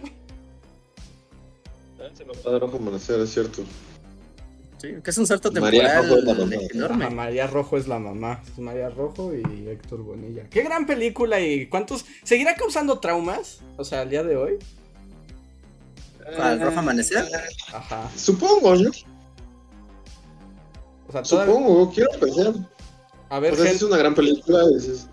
Padre 2.43 2.59
Rojo 2.59 2.77
Amanecer, 2.77 3.19
es 3.19 3.29
cierto. 3.31 3.63
Sí, 4.81 4.95
que 5.03 5.09
es 5.11 5.17
un 5.17 5.27
salto 5.27 5.51
María 5.51 6.01
temporal 6.01 6.09
Rojo 6.09 6.17
es 6.19 6.23
la 6.23 6.33
mamá. 6.33 6.55
enorme. 6.73 7.05
Ajá, 7.05 7.13
María 7.15 7.47
Rojo 7.47 7.77
es 7.77 7.87
la 7.87 7.99
mamá. 7.99 8.41
Es 8.49 8.57
María 8.59 8.89
Rojo 8.89 9.33
y 9.35 9.67
Héctor 9.67 10.03
Bonilla. 10.03 10.43
Qué 10.49 10.63
gran 10.63 10.85
película 10.85 11.39
y 11.41 11.67
cuántos... 11.67 12.05
¿Seguirá 12.23 12.55
causando 12.55 12.99
traumas? 12.99 13.59
O 13.77 13.83
sea, 13.83 14.01
al 14.01 14.09
día 14.09 14.23
de 14.23 14.37
hoy. 14.37 14.57
¿Cuál, 16.35 16.61
Rojo 16.61 16.79
Amanecer? 16.79 17.25
Ajá. 17.73 18.09
Supongo, 18.15 18.75
¿no? 18.75 18.89
O 21.07 21.11
sea, 21.11 21.23
todavía... 21.23 21.53
Supongo, 21.53 21.91
quiero 21.91 22.11
pensar. 22.19 22.53
A 23.29 23.39
ver, 23.39 23.53
O 23.53 23.55
sea, 23.55 23.65
sí 23.65 23.69
gente... 23.71 23.85
es 23.85 23.91
una 23.91 23.97
gran 23.97 24.15
película, 24.15 24.59
es, 24.77 24.85
es 24.87 25.07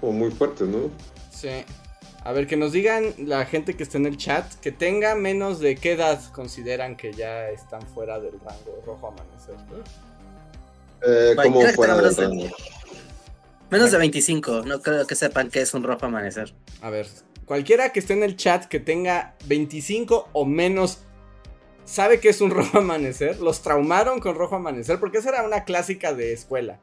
como 0.00 0.12
muy 0.12 0.30
fuerte, 0.30 0.64
¿no? 0.64 0.90
Sí. 1.32 1.48
A 2.24 2.32
ver, 2.32 2.46
que 2.46 2.56
nos 2.56 2.72
digan 2.72 3.14
la 3.18 3.44
gente 3.46 3.74
que 3.76 3.82
está 3.82 3.98
en 3.98 4.06
el 4.06 4.16
chat 4.16 4.52
que 4.60 4.70
tenga 4.70 5.14
menos 5.16 5.58
de 5.58 5.74
qué 5.74 5.92
edad 5.92 6.20
consideran 6.32 6.96
que 6.96 7.12
ya 7.12 7.48
están 7.50 7.82
fuera 7.82 8.20
del 8.20 8.32
rango 8.40 8.80
rojo 8.86 9.08
amanecer. 9.08 9.56
Eh, 11.04 11.34
como 11.42 11.60
fuera 11.62 11.94
del 11.96 12.02
menos 12.02 12.16
de- 12.16 12.22
rango. 12.28 12.56
Menos 13.70 13.90
de 13.90 13.98
25, 13.98 14.62
no 14.66 14.82
creo 14.82 15.06
que 15.06 15.14
sepan 15.14 15.48
que 15.50 15.62
es 15.62 15.72
un 15.72 15.82
Rojo 15.82 16.04
Amanecer. 16.04 16.52
A 16.82 16.90
ver, 16.90 17.06
cualquiera 17.46 17.88
que 17.90 18.00
esté 18.00 18.12
en 18.12 18.22
el 18.22 18.36
chat 18.36 18.66
que 18.66 18.78
tenga 18.80 19.34
25 19.46 20.28
o 20.34 20.44
menos 20.44 20.98
sabe 21.86 22.20
que 22.20 22.28
es 22.28 22.42
un 22.42 22.50
rojo 22.50 22.78
amanecer. 22.78 23.40
Los 23.40 23.62
traumaron 23.62 24.20
con 24.20 24.34
rojo 24.36 24.56
amanecer 24.56 25.00
porque 25.00 25.18
esa 25.18 25.30
era 25.30 25.42
una 25.42 25.64
clásica 25.64 26.12
de 26.12 26.34
escuela. 26.34 26.80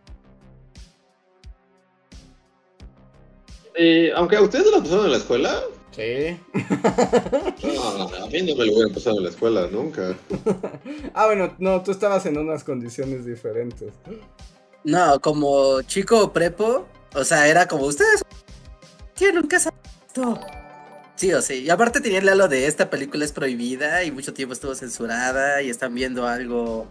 Eh, 3.82 4.12
aunque 4.14 4.36
a 4.36 4.42
ustedes 4.42 4.70
la 4.72 4.80
pasaron 4.80 5.06
en 5.06 5.12
la 5.12 5.18
escuela, 5.18 5.62
Sí. 5.96 6.38
no, 6.54 8.02
a 8.04 8.28
mí 8.28 8.42
no 8.42 8.56
me 8.56 8.66
lo 8.66 8.74
hubieran 8.74 8.94
pasado 8.94 9.18
en 9.18 9.24
la 9.24 9.30
escuela, 9.30 9.68
nunca. 9.72 10.16
Ah, 11.14 11.28
bueno, 11.28 11.56
no, 11.60 11.82
tú 11.82 11.92
estabas 11.92 12.26
en 12.26 12.38
unas 12.38 12.64
condiciones 12.66 13.26
diferentes. 13.26 13.94
No, 14.84 15.20
como 15.22 15.82
chico 15.84 16.32
prepo, 16.34 16.88
o 17.16 17.24
sea, 17.24 17.48
era 17.48 17.68
como 17.68 17.86
ustedes 17.86 18.22
tienen 19.14 19.48
que 19.48 19.60
saber 19.60 19.80
esto. 20.08 20.40
Sí 21.16 21.34
o 21.34 21.42
sí. 21.42 21.64
Y 21.64 21.70
aparte 21.70 22.02
tenía 22.02 22.20
el 22.20 22.30
halo 22.30 22.48
de 22.50 22.68
esta 22.68 22.90
película 22.90 23.24
es 23.26 23.32
prohibida 23.32 24.04
y 24.04 24.12
mucho 24.12 24.34
tiempo 24.34 24.54
estuvo 24.54 24.76
censurada 24.76 25.62
y 25.62 25.70
están 25.70 25.94
viendo 25.96 26.28
algo 26.28 26.88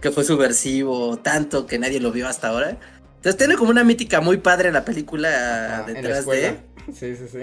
que 0.00 0.10
fue 0.10 0.24
subversivo, 0.24 1.16
tanto 1.18 1.66
que 1.66 1.78
nadie 1.78 2.00
lo 2.00 2.10
vio 2.12 2.28
hasta 2.28 2.48
ahora. 2.48 2.78
Entonces 3.22 3.36
tiene 3.36 3.54
como 3.56 3.70
una 3.70 3.84
mítica 3.84 4.20
muy 4.20 4.38
padre 4.38 4.72
la 4.72 4.84
película 4.84 5.28
Ah, 5.30 5.84
la 5.86 5.94
detrás 5.94 6.26
de. 6.26 6.58
Sí, 6.92 7.14
sí, 7.14 7.26
sí. 7.30 7.38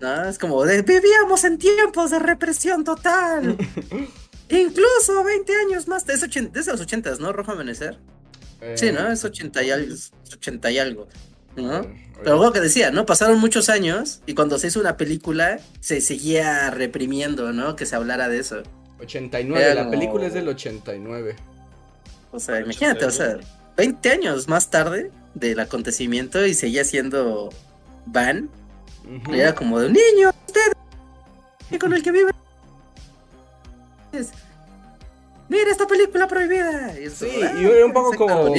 ¿no? 0.00 0.24
Es 0.28 0.38
como 0.38 0.64
de, 0.64 0.82
vivíamos 0.82 1.42
en 1.42 1.58
tiempos 1.58 2.12
de 2.12 2.20
represión 2.20 2.84
total. 2.84 3.56
Incluso 4.48 5.24
20 5.24 5.52
años 5.66 5.88
más. 5.88 6.08
Es, 6.08 6.22
ochen- 6.22 6.50
es 6.56 6.66
de 6.66 6.72
los 6.72 6.80
80, 6.80 7.16
¿no? 7.18 7.32
Rojo 7.32 7.52
Amanecer. 7.52 7.98
Sí, 8.76 8.92
¿no? 8.92 9.10
Es 9.10 9.24
80 9.24 9.62
y 9.64 9.70
algo. 9.72 9.92
es 9.92 10.12
80 10.32 10.70
y 10.70 10.78
algo. 10.78 11.08
¿no? 11.56 11.80
Eh, 11.80 12.12
Pero 12.22 12.40
lo 12.42 12.52
que 12.52 12.60
decía, 12.60 12.90
¿no? 12.92 13.04
Pasaron 13.04 13.40
muchos 13.40 13.68
años 13.68 14.22
y 14.26 14.34
cuando 14.34 14.58
se 14.58 14.68
hizo 14.68 14.78
una 14.78 14.96
película 14.96 15.58
se 15.80 16.00
seguía 16.00 16.70
reprimiendo, 16.70 17.52
¿no? 17.52 17.74
Que 17.74 17.84
se 17.86 17.96
hablara 17.96 18.28
de 18.28 18.38
eso. 18.38 18.62
89, 19.00 19.60
Era 19.64 19.74
la 19.74 19.80
como- 19.80 19.90
película 19.90 20.26
es 20.28 20.34
del 20.34 20.46
89. 20.48 21.34
O 22.30 22.38
sea, 22.38 22.60
imagínate, 22.60 23.04
o 23.04 23.10
sea, 23.10 23.38
20 23.76 24.10
años 24.10 24.48
más 24.48 24.70
tarde 24.70 25.10
del 25.34 25.60
acontecimiento 25.60 26.44
y 26.46 26.54
seguía 26.54 26.84
siendo 26.84 27.50
Van. 28.06 28.50
Era 29.32 29.54
como 29.54 29.80
de 29.80 29.86
un 29.86 29.92
niño, 29.92 30.30
usted, 30.46 30.72
y 31.70 31.78
con 31.78 31.92
el 31.92 32.02
que 32.02 32.12
vive. 32.12 32.30
Mira 35.48 35.70
esta 35.70 35.86
película 35.86 36.26
prohibida. 36.28 36.98
Y 36.98 37.04
es 37.04 37.14
Sí, 37.14 37.28
y 37.28 37.64
un 37.82 37.92
poco 37.92 38.12
Héctor 38.12 38.28
como-. 38.28 38.54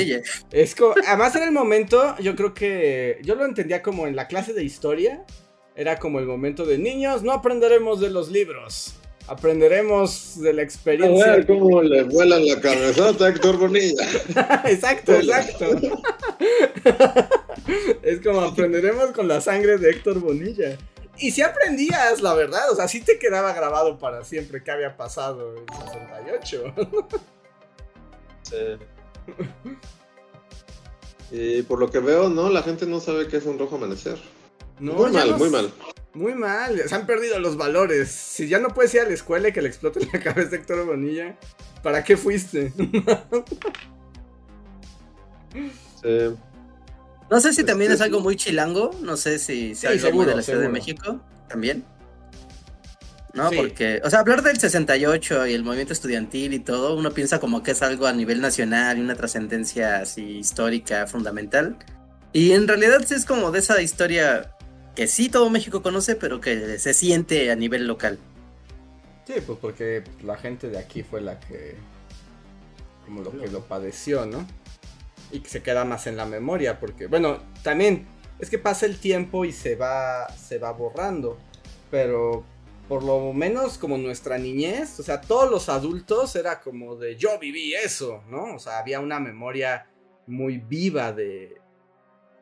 Es 0.51 0.75
como, 0.75 0.93
además 1.07 1.35
en 1.35 1.43
el 1.43 1.51
momento, 1.51 2.15
yo 2.19 2.35
creo 2.35 2.53
que 2.53 3.19
yo 3.23 3.35
lo 3.35 3.45
entendía 3.45 3.81
como 3.81 4.05
en 4.05 4.15
la 4.15 4.27
clase 4.27 4.53
de 4.53 4.63
historia. 4.63 5.23
Era 5.75 5.97
como 5.97 6.19
el 6.19 6.27
momento 6.27 6.65
de 6.65 6.77
niños, 6.77 7.23
no 7.23 7.31
aprenderemos 7.31 7.99
de 7.99 8.11
los 8.11 8.29
libros. 8.29 8.95
Aprenderemos 9.27 10.39
de 10.39 10.53
la 10.53 10.61
A 10.61 10.65
experiencia. 10.65 11.31
ver 11.31 11.47
cómo 11.47 11.81
le 11.81 12.03
vuelan 12.03 12.45
la 12.45 12.59
cabezota 12.59 13.25
a 13.25 13.29
Héctor 13.29 13.57
Bonilla. 13.57 14.05
exacto, 14.65 15.13
exacto. 15.13 15.65
es 18.03 18.19
como 18.21 18.41
aprenderemos 18.41 19.11
con 19.11 19.27
la 19.27 19.39
sangre 19.39 19.77
de 19.77 19.91
Héctor 19.91 20.19
Bonilla. 20.19 20.77
Y 21.17 21.31
si 21.31 21.41
aprendías, 21.41 22.21
la 22.21 22.33
verdad, 22.33 22.69
o 22.71 22.75
sea, 22.75 22.87
sí 22.87 22.99
te 22.99 23.17
quedaba 23.17 23.53
grabado 23.53 23.97
para 23.97 24.25
siempre 24.25 24.63
qué 24.63 24.71
había 24.71 24.97
pasado 24.97 25.55
en 25.55 25.65
68. 25.67 26.73
Sí. 28.41 28.77
Y 31.31 31.61
por 31.63 31.79
lo 31.79 31.89
que 31.89 31.99
veo, 31.99 32.29
no, 32.29 32.49
la 32.49 32.61
gente 32.61 32.85
no 32.85 32.99
sabe 32.99 33.27
qué 33.27 33.37
es 33.37 33.45
un 33.45 33.57
rojo 33.57 33.75
amanecer. 33.75 34.17
No, 34.79 34.93
muy 34.93 35.11
mal, 35.11 35.31
no 35.31 35.37
muy 35.37 35.49
mal. 35.49 35.71
Muy 36.13 36.35
mal, 36.35 36.79
se 36.87 36.93
han 36.93 37.05
perdido 37.07 37.39
los 37.39 37.57
valores. 37.57 38.09
Si 38.11 38.47
ya 38.47 38.59
no 38.59 38.69
puedes 38.69 38.93
ir 38.93 39.01
a 39.01 39.05
la 39.05 39.13
escuela 39.13 39.49
y 39.49 39.51
que 39.53 39.61
le 39.61 39.67
explote 39.69 39.99
la 40.11 40.19
cabeza 40.23 40.55
a 40.55 40.59
Héctor 40.59 40.85
Bonilla, 40.85 41.35
¿para 41.81 42.03
qué 42.03 42.15
fuiste? 42.17 42.71
Sí. 46.01 46.35
No 47.29 47.39
sé 47.39 47.53
si 47.53 47.63
también 47.63 47.91
Este, 47.91 48.03
es 48.03 48.07
algo 48.07 48.19
muy 48.21 48.35
chilango. 48.35 48.91
No 49.01 49.17
sé 49.17 49.39
si, 49.39 49.75
si 49.75 49.81
Sí, 49.81 49.87
algo 49.87 49.99
muy 49.99 50.09
seguro, 50.09 50.29
de 50.31 50.35
la 50.35 50.41
Ciudad 50.43 50.61
de. 50.61 50.69
México 50.69 51.21
también. 51.47 51.83
No, 53.33 53.49
Sí. 53.49 53.55
porque, 53.55 53.99
o 54.03 54.09
sea, 54.11 54.19
hablar 54.19 54.43
del 54.43 54.59
68 54.59 55.47
y 55.47 55.53
el 55.55 55.63
movimiento 55.63 55.93
estudiantil 55.93 56.53
y 56.53 56.59
todo, 56.59 56.95
uno 56.95 57.11
piensa 57.11 57.39
como 57.39 57.63
que 57.63 57.71
es 57.71 57.81
algo 57.81 58.05
a 58.05 58.13
nivel 58.13 58.41
nacional 58.41 58.99
y 58.99 59.01
una 59.01 59.15
trascendencia 59.15 59.97
así 60.01 60.37
histórica 60.37 61.07
fundamental. 61.07 61.77
Y 62.31 62.51
en 62.51 62.67
realidad 62.67 63.01
sí 63.07 63.15
es 63.15 63.25
como 63.25 63.49
de 63.51 63.59
esa 63.59 63.81
historia 63.81 64.52
que 64.95 65.07
sí 65.07 65.29
todo 65.29 65.49
México 65.49 65.81
conoce, 65.81 66.15
pero 66.15 66.41
que 66.41 66.79
se 66.79 66.93
siente 66.93 67.51
a 67.51 67.55
nivel 67.55 67.87
local. 67.87 68.19
Sí, 69.25 69.35
pues 69.45 69.57
porque 69.59 70.03
la 70.23 70.37
gente 70.37 70.69
de 70.69 70.77
aquí 70.77 71.03
fue 71.03 71.21
la 71.21 71.39
que. 71.39 71.75
como 73.05 73.21
lo 73.21 73.31
que 73.31 73.47
lo 73.47 73.61
padeció, 73.61 74.25
¿no? 74.25 74.45
Y 75.31 75.39
que 75.39 75.49
se 75.49 75.63
queda 75.63 75.85
más 75.85 76.07
en 76.07 76.17
la 76.17 76.25
memoria, 76.25 76.79
porque, 76.79 77.07
bueno, 77.07 77.39
también 77.63 78.05
es 78.39 78.49
que 78.49 78.59
pasa 78.59 78.85
el 78.85 78.99
tiempo 78.99 79.45
y 79.45 79.51
se 79.51 79.75
va, 79.75 80.27
se 80.29 80.59
va 80.59 80.71
borrando, 80.71 81.37
pero 81.89 82.43
por 82.87 83.03
lo 83.03 83.33
menos 83.33 83.77
como 83.77 83.97
nuestra 83.97 84.37
niñez, 84.37 84.99
o 84.99 85.03
sea, 85.03 85.21
todos 85.21 85.49
los 85.49 85.69
adultos 85.69 86.35
era 86.35 86.59
como 86.59 86.95
de 86.95 87.15
yo 87.15 87.39
viví 87.39 87.73
eso, 87.73 88.21
¿no? 88.29 88.55
O 88.55 88.59
sea, 88.59 88.79
había 88.79 88.99
una 88.99 89.19
memoria 89.19 89.87
muy 90.27 90.57
viva 90.57 91.11
de... 91.13 91.57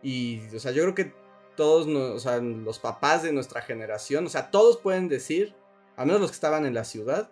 Y, 0.01 0.39
o 0.55 0.59
sea, 0.59 0.71
yo 0.71 0.81
creo 0.81 0.95
que 0.95 1.13
todos, 1.61 1.85
no- 1.85 2.13
o 2.15 2.19
sea, 2.19 2.39
los 2.39 2.79
papás 2.79 3.21
de 3.21 3.31
nuestra 3.33 3.61
generación, 3.61 4.25
o 4.25 4.29
sea, 4.29 4.49
todos 4.49 4.77
pueden 4.77 5.07
decir, 5.09 5.53
al 5.95 6.07
menos 6.07 6.19
los 6.21 6.31
que 6.31 6.35
estaban 6.35 6.65
en 6.65 6.73
la 6.73 6.83
ciudad, 6.85 7.29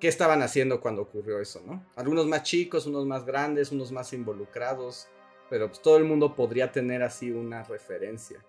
qué 0.00 0.08
estaban 0.08 0.42
haciendo 0.42 0.80
cuando 0.80 1.02
ocurrió 1.02 1.38
eso, 1.40 1.62
¿no? 1.64 1.86
Algunos 1.94 2.26
más 2.26 2.42
chicos, 2.42 2.86
unos 2.86 3.06
más 3.06 3.24
grandes, 3.24 3.70
unos 3.70 3.92
más 3.92 4.12
involucrados, 4.12 5.06
pero 5.48 5.68
pues 5.68 5.80
todo 5.82 5.98
el 5.98 6.04
mundo 6.04 6.34
podría 6.34 6.72
tener 6.72 7.04
así 7.04 7.30
una 7.30 7.62
referencia. 7.62 8.44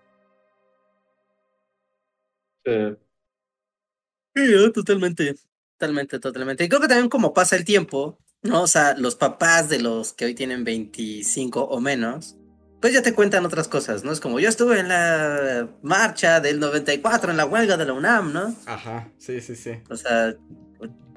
Sí. 2.64 2.96
Totalmente. 4.74 5.34
Totalmente, 5.78 6.18
totalmente. 6.20 6.64
Y 6.64 6.68
creo 6.68 6.80
que 6.80 6.88
también 6.88 7.08
como 7.08 7.32
pasa 7.34 7.56
el 7.56 7.64
tiempo, 7.64 8.18
¿no? 8.42 8.62
O 8.62 8.66
sea, 8.66 8.94
los 8.96 9.16
papás 9.16 9.68
de 9.68 9.80
los 9.80 10.12
que 10.12 10.26
hoy 10.26 10.34
tienen 10.34 10.62
25 10.64 11.64
o 11.64 11.80
menos, 11.80 12.36
pues 12.82 12.92
ya 12.92 13.00
te 13.00 13.14
cuentan 13.14 13.46
otras 13.46 13.68
cosas, 13.68 14.02
¿no? 14.02 14.12
Es 14.12 14.20
como 14.20 14.40
yo 14.40 14.48
estuve 14.48 14.80
en 14.80 14.88
la 14.88 15.68
marcha 15.82 16.40
del 16.40 16.58
94, 16.58 17.30
en 17.30 17.36
la 17.36 17.46
huelga 17.46 17.76
de 17.76 17.86
la 17.86 17.92
UNAM, 17.92 18.32
¿no? 18.32 18.54
Ajá, 18.66 19.08
sí, 19.18 19.40
sí, 19.40 19.54
sí. 19.54 19.70
O 19.88 19.96
sea, 19.96 20.36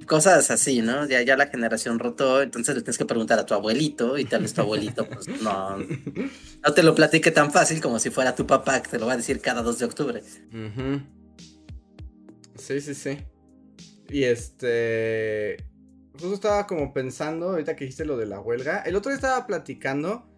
cosas 0.05 0.51
así, 0.51 0.83
¿no? 0.83 1.07
Ya, 1.07 1.23
ya 1.23 1.35
la 1.35 1.47
generación 1.47 1.97
rotó, 1.97 2.43
entonces 2.43 2.75
le 2.75 2.81
tienes 2.83 2.99
que 2.99 3.05
preguntar 3.05 3.39
a 3.39 3.47
tu 3.47 3.55
abuelito 3.55 4.19
y 4.19 4.25
tal 4.25 4.43
vez 4.43 4.53
tu 4.53 4.61
abuelito, 4.61 5.09
pues 5.09 5.27
no, 5.41 5.77
no 5.79 6.73
te 6.73 6.83
lo 6.83 6.93
platique 6.93 7.31
tan 7.31 7.51
fácil 7.51 7.81
como 7.81 7.97
si 7.97 8.11
fuera 8.11 8.35
tu 8.35 8.45
papá 8.45 8.81
que 8.83 8.91
te 8.91 8.99
lo 8.99 9.07
va 9.07 9.13
a 9.13 9.17
decir 9.17 9.41
cada 9.41 9.63
2 9.63 9.79
de 9.79 9.85
octubre. 9.85 10.23
Ujú. 10.53 11.01
Sí, 12.57 12.79
sí, 12.79 12.93
sí. 12.93 13.17
Y 14.09 14.23
este. 14.25 15.57
Justo 16.13 16.35
estaba 16.35 16.67
como 16.67 16.93
pensando, 16.93 17.49
ahorita 17.49 17.75
que 17.75 17.85
dijiste 17.85 18.05
lo 18.05 18.17
de 18.17 18.27
la 18.27 18.39
huelga. 18.39 18.83
El 18.83 18.95
otro 18.95 19.09
día 19.09 19.15
estaba 19.15 19.47
platicando. 19.47 20.29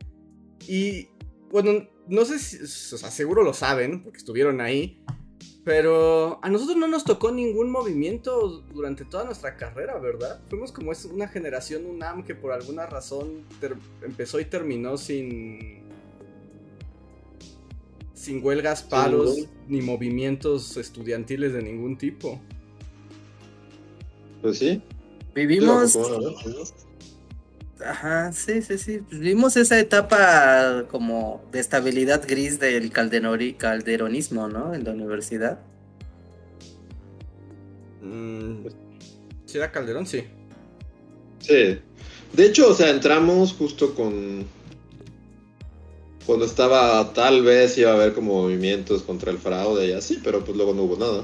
Y. 0.67 1.09
Bueno, 1.51 1.87
no 2.07 2.25
sé 2.25 2.39
si. 2.39 2.57
O 2.63 2.97
sea, 2.97 3.11
seguro 3.11 3.43
lo 3.43 3.53
saben, 3.53 4.03
porque 4.03 4.17
estuvieron 4.17 4.61
ahí. 4.61 5.01
Pero 5.63 6.39
a 6.43 6.49
nosotros 6.49 6.77
no 6.77 6.87
nos 6.87 7.03
tocó 7.03 7.29
ningún 7.31 7.69
movimiento 7.69 8.63
durante 8.73 9.03
toda 9.03 9.25
nuestra 9.25 9.57
carrera, 9.57 9.99
¿verdad? 9.99 10.39
Fuimos 10.49 10.71
como 10.71 10.93
es 10.93 11.03
una 11.03 11.27
generación 11.27 11.85
UNAM 11.85 12.23
que 12.23 12.35
por 12.35 12.53
alguna 12.53 12.85
razón 12.85 13.43
empezó 14.01 14.39
y 14.39 14.45
terminó 14.45 14.97
sin. 14.97 15.81
Sin 18.13 18.43
huelgas, 18.43 18.81
paros, 18.81 19.35
ningún- 19.35 19.49
ni 19.67 19.81
movimientos 19.81 20.75
estudiantiles 20.77 21.53
de 21.53 21.61
ningún 21.61 21.97
tipo. 21.97 22.39
Pues 24.41 24.57
sí. 24.59 24.81
Vivimos 25.35 25.95
Ajá, 27.85 28.31
sí, 28.33 28.61
sí, 28.61 28.77
sí. 28.77 28.99
Pues 29.07 29.19
vimos 29.19 29.55
esa 29.55 29.79
etapa 29.79 30.85
como 30.89 31.43
de 31.51 31.59
estabilidad 31.59 32.23
gris 32.27 32.59
del 32.59 32.91
calderori- 32.91 33.55
calderonismo, 33.57 34.47
¿no? 34.47 34.73
En 34.73 34.83
la 34.83 34.91
universidad. 34.91 35.59
Mm, 38.01 38.65
¿Sí 39.45 39.57
era 39.57 39.71
Calderón? 39.71 40.05
Sí. 40.07 40.23
Sí. 41.39 41.79
De 42.33 42.45
hecho, 42.45 42.69
o 42.69 42.73
sea, 42.73 42.89
entramos 42.89 43.53
justo 43.53 43.93
con. 43.95 44.45
Cuando 46.25 46.45
estaba, 46.45 47.13
tal 47.13 47.43
vez 47.43 47.77
iba 47.77 47.91
a 47.91 47.93
haber 47.93 48.13
como 48.13 48.41
movimientos 48.41 49.01
contra 49.03 49.31
el 49.31 49.37
fraude 49.37 49.87
y 49.87 49.93
así, 49.93 50.19
pero 50.21 50.43
pues 50.43 50.57
luego 50.57 50.73
no 50.73 50.83
hubo 50.83 50.97
nada. 50.97 51.23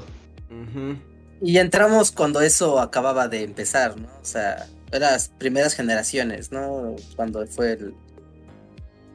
Y 1.42 1.58
entramos 1.58 2.10
cuando 2.10 2.40
eso 2.40 2.80
acababa 2.80 3.28
de 3.28 3.42
empezar, 3.42 4.00
¿no? 4.00 4.06
O 4.06 4.24
sea, 4.24 4.66
eran 4.96 5.12
las 5.12 5.28
primeras 5.28 5.74
generaciones, 5.74 6.52
¿no? 6.52 6.96
Cuando 7.16 7.46
fue 7.46 7.72
el. 7.72 7.94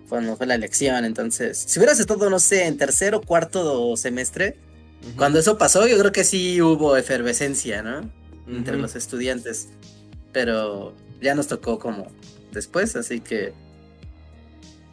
Cuando 0.08 0.36
fue 0.36 0.48
la 0.48 0.56
elección, 0.56 1.06
entonces. 1.06 1.58
Si 1.58 1.80
hubieras 1.80 2.00
estado, 2.00 2.30
no 2.30 2.40
sé, 2.40 2.66
en 2.66 2.78
tercero 2.78 3.18
o 3.18 3.22
cuarto 3.22 3.96
semestre, 3.96 4.58
cuando 5.16 5.40
eso 5.40 5.58
pasó, 5.58 5.88
yo 5.88 5.98
creo 6.00 6.12
que 6.12 6.24
sí 6.24 6.62
hubo 6.62 6.98
efervescencia, 6.98 7.82
¿no? 7.82 8.10
Entre 8.48 8.78
los 8.78 8.96
estudiantes. 8.96 9.70
Pero 10.32 10.96
ya 11.22 11.36
nos 11.36 11.48
tocó 11.48 11.80
como 11.80 12.08
después, 12.52 12.96
así 12.96 13.22
que. 13.22 13.54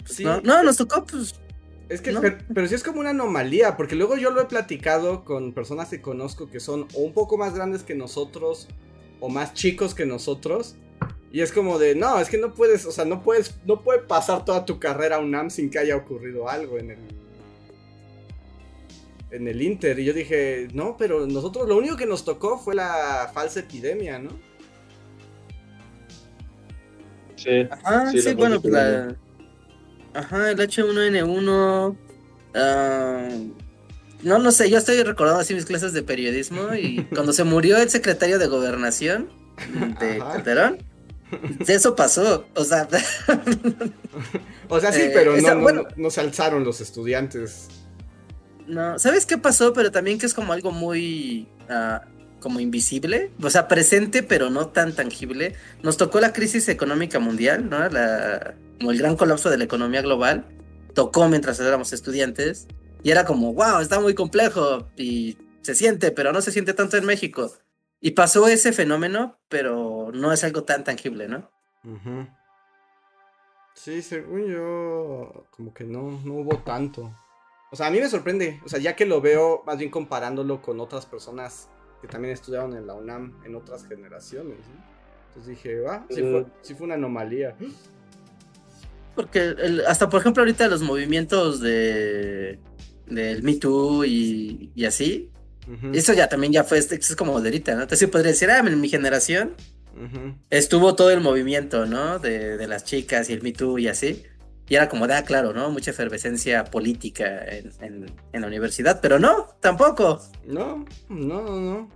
pues, 0.02 0.16
Sí. 0.16 0.24
no, 0.24 0.40
no, 0.42 0.62
nos 0.62 0.76
tocó, 0.76 1.04
pues. 1.04 1.34
Es 1.88 2.00
que, 2.00 2.10
¿no? 2.12 2.20
pero, 2.20 2.38
pero 2.52 2.66
sí 2.66 2.74
es 2.74 2.82
como 2.82 3.00
una 3.00 3.10
anomalía, 3.10 3.76
porque 3.76 3.94
luego 3.94 4.16
yo 4.16 4.30
lo 4.30 4.42
he 4.42 4.46
platicado 4.46 5.24
con 5.24 5.52
personas 5.52 5.88
que 5.88 6.00
conozco 6.00 6.50
que 6.50 6.58
son 6.58 6.86
o 6.94 7.00
un 7.00 7.12
poco 7.12 7.38
más 7.38 7.54
grandes 7.54 7.84
que 7.84 7.94
nosotros 7.94 8.66
o 9.20 9.28
más 9.28 9.54
chicos 9.54 9.94
que 9.94 10.06
nosotros. 10.06 10.76
Y 11.32 11.40
es 11.40 11.52
como 11.52 11.78
de, 11.78 11.94
no, 11.94 12.18
es 12.18 12.28
que 12.28 12.38
no 12.38 12.54
puedes, 12.54 12.86
o 12.86 12.92
sea, 12.92 13.04
no 13.04 13.22
puedes, 13.22 13.56
no 13.66 13.82
puede 13.82 13.98
pasar 13.98 14.44
toda 14.44 14.64
tu 14.64 14.78
carrera 14.78 15.16
a 15.16 15.18
UNAM 15.18 15.50
sin 15.50 15.70
que 15.70 15.78
haya 15.78 15.96
ocurrido 15.96 16.48
algo 16.48 16.78
en 16.78 16.92
el 16.92 16.98
en 19.30 19.48
el 19.48 19.62
Inter. 19.62 19.98
Y 19.98 20.04
yo 20.04 20.12
dije, 20.12 20.68
no, 20.72 20.96
pero 20.96 21.26
nosotros 21.26 21.68
lo 21.68 21.76
único 21.76 21.96
que 21.96 22.06
nos 22.06 22.24
tocó 22.24 22.58
fue 22.58 22.74
la 22.74 23.30
falsa 23.32 23.60
epidemia, 23.60 24.18
¿no? 24.18 24.30
Sí. 27.36 27.66
Ajá, 27.70 28.10
sí, 28.10 28.20
Sí, 28.20 28.28
la 28.28 28.34
bueno, 28.34 28.60
pues 28.60 28.72
la... 28.72 29.16
Ajá, 30.14 30.50
el 30.50 30.58
H1N1... 30.58 31.96
ah, 32.54 33.28
no, 34.22 34.38
no 34.38 34.50
sé, 34.52 34.68
yo 34.70 34.78
estoy 34.78 35.02
recordando 35.02 35.40
así 35.40 35.54
mis 35.54 35.64
clases 35.66 35.92
de 35.92 36.02
periodismo 36.02 36.74
y 36.74 37.04
cuando 37.14 37.32
se 37.32 37.44
murió 37.44 37.76
el 37.78 37.90
secretario 37.90 38.38
de 38.38 38.46
gobernación 38.46 39.28
de 40.00 40.20
Ajá. 40.20 40.32
Calderón, 40.34 40.78
eso 41.66 41.96
pasó, 41.96 42.46
o 42.54 42.64
sea, 42.64 42.88
O 44.68 44.80
sea, 44.80 44.92
sí, 44.92 45.02
Eh, 45.02 45.10
pero 45.14 45.32
no, 45.32 45.36
esa- 45.38 45.54
no, 45.54 45.60
bueno. 45.62 45.82
no- 45.82 45.88
no 46.04 46.10
se 46.10 46.20
alzaron 46.20 46.64
los 46.64 46.80
estudiantes. 46.80 47.68
no, 48.66 48.98
¿sabes 48.98 49.26
qué 49.26 49.38
pasó? 49.38 49.72
Pero 49.72 49.92
también 49.92 50.18
que 50.18 50.26
es 50.26 50.34
como 50.34 50.52
algo 50.52 50.72
muy... 50.72 51.46
ah, 51.68 52.02
como 52.40 52.60
invisible, 52.60 53.30
o 53.42 53.50
sea, 53.50 53.66
presente 53.66 54.22
pero 54.22 54.50
no 54.50 54.68
tan 54.68 54.92
tangible. 54.94 55.54
Nos 55.82 55.96
tocó 55.96 56.20
la 56.20 56.32
crisis 56.32 56.68
económica 56.68 57.18
mundial, 57.18 57.68
¿no? 57.68 57.88
La, 57.88 58.54
como 58.78 58.92
el 58.92 58.98
gran 58.98 59.16
colapso 59.16 59.50
de 59.50 59.58
la 59.58 59.64
economía 59.64 60.00
global. 60.02 60.44
Tocó 60.94 61.28
mientras 61.28 61.58
éramos 61.58 61.92
estudiantes 61.92 62.66
y 63.06 63.10
era 63.12 63.24
como, 63.24 63.52
wow, 63.54 63.78
está 63.78 64.00
muy 64.00 64.16
complejo 64.16 64.88
y 64.96 65.38
se 65.62 65.76
siente, 65.76 66.10
pero 66.10 66.32
no 66.32 66.40
se 66.40 66.50
siente 66.50 66.74
tanto 66.74 66.96
en 66.96 67.04
México. 67.06 67.52
Y 68.00 68.10
pasó 68.10 68.48
ese 68.48 68.72
fenómeno, 68.72 69.38
pero 69.48 70.10
no 70.12 70.32
es 70.32 70.42
algo 70.42 70.64
tan 70.64 70.82
tangible, 70.82 71.28
¿no? 71.28 71.48
Sí, 73.74 74.02
según 74.02 74.46
yo, 74.46 75.46
como 75.52 75.72
que 75.72 75.84
no, 75.84 76.20
no 76.24 76.34
hubo 76.34 76.58
tanto. 76.64 77.14
O 77.70 77.76
sea, 77.76 77.86
a 77.86 77.90
mí 77.92 78.00
me 78.00 78.08
sorprende, 78.08 78.60
o 78.64 78.68
sea, 78.68 78.80
ya 78.80 78.96
que 78.96 79.06
lo 79.06 79.20
veo, 79.20 79.62
más 79.64 79.78
bien 79.78 79.92
comparándolo 79.92 80.60
con 80.60 80.80
otras 80.80 81.06
personas 81.06 81.68
que 82.02 82.08
también 82.08 82.34
estudiaron 82.34 82.76
en 82.76 82.88
la 82.88 82.94
UNAM 82.94 83.40
en 83.44 83.54
otras 83.54 83.86
generaciones. 83.86 84.58
Entonces 85.28 85.50
dije, 85.50 85.78
ah, 85.88 86.04
sí 86.10 86.22
fue, 86.22 86.40
Ujú. 86.40 86.50
sí 86.62 86.74
fue 86.74 86.86
una 86.86 86.94
anomalía. 86.96 87.54
Porque 89.14 89.38
el- 89.40 89.86
hasta 89.86 90.08
por 90.10 90.20
ejemplo 90.20 90.42
ahorita 90.42 90.66
los 90.66 90.82
movimientos 90.82 91.60
de 91.60 92.58
del 93.06 93.42
Me 93.42 93.54
Too 93.56 94.04
y, 94.04 94.70
y 94.74 94.84
así, 94.84 95.30
Ujú, 95.68 95.90
Eso 95.92 96.12
ya 96.12 96.28
también 96.28 96.52
ya 96.52 96.62
fue, 96.62 96.78
es 96.78 97.16
como 97.16 97.40
de 97.40 97.48
ahorita, 97.48 97.74
¿no? 97.74 97.82
Entonces 97.82 98.08
podría 98.08 98.30
decir, 98.30 98.48
ah, 98.50 98.58
en 98.60 98.80
mi 98.80 98.88
generación 98.88 99.54
estuvo 100.50 100.94
todo 100.94 101.10
el 101.10 101.20
movimiento, 101.20 101.86
¿no? 101.86 102.18
De, 102.20 102.56
de 102.56 102.68
las 102.68 102.84
chicas 102.84 103.28
y 103.30 103.32
el 103.32 103.42
Me 103.42 103.52
Too 103.52 103.78
y 103.80 103.88
así. 103.88 104.22
Y 104.68 104.74
era 104.76 104.88
como, 104.88 105.06
ah, 105.06 105.22
claro, 105.22 105.52
¿no? 105.52 105.70
Mucha 105.70 105.90
efervescencia 105.90 106.64
política 106.64 107.44
en, 107.46 107.72
en- 107.80 108.12
en 108.32 108.40
la 108.40 108.46
universidad, 108.46 109.00
pero 109.00 109.18
no, 109.18 109.56
tampoco. 109.60 110.20
No, 110.46 110.84
no, 111.08 111.42
no, 111.42 111.60
no. 111.60 111.90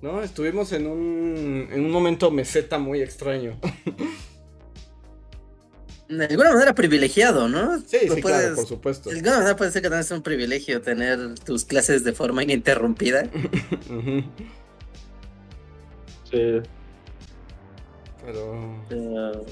No, 0.00 0.22
estuvimos 0.22 0.72
en 0.72 0.86
un, 0.86 1.68
en 1.70 1.84
un 1.84 1.90
momento 1.90 2.30
meseta 2.30 2.78
muy 2.78 3.02
extraño. 3.02 3.58
De 6.18 6.24
alguna 6.26 6.52
manera 6.52 6.74
privilegiado, 6.74 7.48
¿no? 7.48 7.78
Sí, 7.80 7.98
sí, 8.02 8.06
puedes- 8.08 8.22
claro, 8.22 8.54
por 8.56 8.66
supuesto. 8.66 9.10
De 9.10 9.16
alguna 9.16 9.36
manera 9.38 9.56
puede 9.56 9.70
ser 9.70 9.82
que 9.82 9.88
también 9.88 10.04
es 10.04 10.10
un 10.10 10.22
privilegio 10.22 10.80
tener 10.82 11.34
tus 11.40 11.64
clases 11.64 12.04
de 12.04 12.12
forma 12.12 12.42
ininterrumpida. 12.42 13.28
Sí. 16.30 16.60
Pero... 18.24 18.84
Pero, 18.88 19.44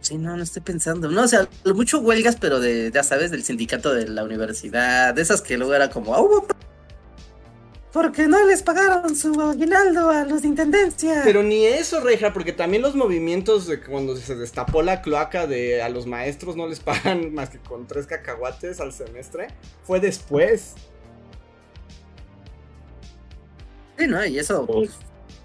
sí, 0.00 0.18
no, 0.18 0.36
no 0.36 0.42
estoy 0.42 0.62
pensando. 0.62 1.08
No, 1.08 1.22
o 1.22 1.28
sea, 1.28 1.48
mucho 1.74 2.00
huelgas, 2.00 2.36
pero 2.36 2.58
de, 2.58 2.90
ya 2.92 3.02
sabes, 3.04 3.30
del 3.30 3.44
sindicato 3.44 3.94
de 3.94 4.08
la 4.08 4.24
universidad, 4.24 5.14
de 5.14 5.22
esas 5.22 5.40
que 5.40 5.56
luego 5.56 5.72
era 5.74 5.88
como, 5.90 6.14
"Ah, 6.14 6.20
hubo 6.20 6.46
porque 7.92 8.28
no 8.28 8.44
les 8.46 8.62
pagaron 8.62 9.16
su 9.16 9.40
aguinaldo 9.40 10.10
a 10.10 10.24
los 10.24 10.42
de 10.42 10.48
intendencia. 10.48 11.22
Pero 11.24 11.42
ni 11.42 11.64
eso, 11.66 12.00
Reja, 12.00 12.32
porque 12.32 12.52
también 12.52 12.82
los 12.82 12.94
movimientos 12.94 13.66
de 13.66 13.80
cuando 13.80 14.16
se 14.16 14.36
destapó 14.36 14.82
la 14.82 15.02
cloaca 15.02 15.46
de 15.46 15.82
a 15.82 15.88
los 15.88 16.06
maestros 16.06 16.56
no 16.56 16.68
les 16.68 16.80
pagan 16.80 17.34
más 17.34 17.50
que 17.50 17.58
con 17.58 17.86
tres 17.86 18.06
cacahuates 18.06 18.80
al 18.80 18.92
semestre, 18.92 19.48
fue 19.82 19.98
después. 19.98 20.74
Sí, 23.98 24.06
¿no? 24.06 24.24
Y 24.24 24.38
eso 24.38 24.66
pues, 24.66 24.90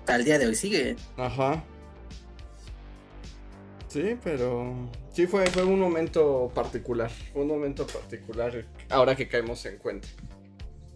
al 0.08 0.24
día 0.24 0.38
de 0.38 0.48
hoy 0.48 0.56
sigue. 0.56 0.96
Ajá. 1.18 1.64
Sí, 3.88 4.18
pero 4.24 4.90
sí 5.14 5.26
fue, 5.26 5.46
fue 5.48 5.64
un 5.64 5.80
momento 5.80 6.52
particular, 6.54 7.10
un 7.34 7.48
momento 7.48 7.88
particular 7.88 8.66
ahora 8.90 9.16
que 9.16 9.28
caemos 9.28 9.66
en 9.66 9.78
cuenta. 9.78 10.08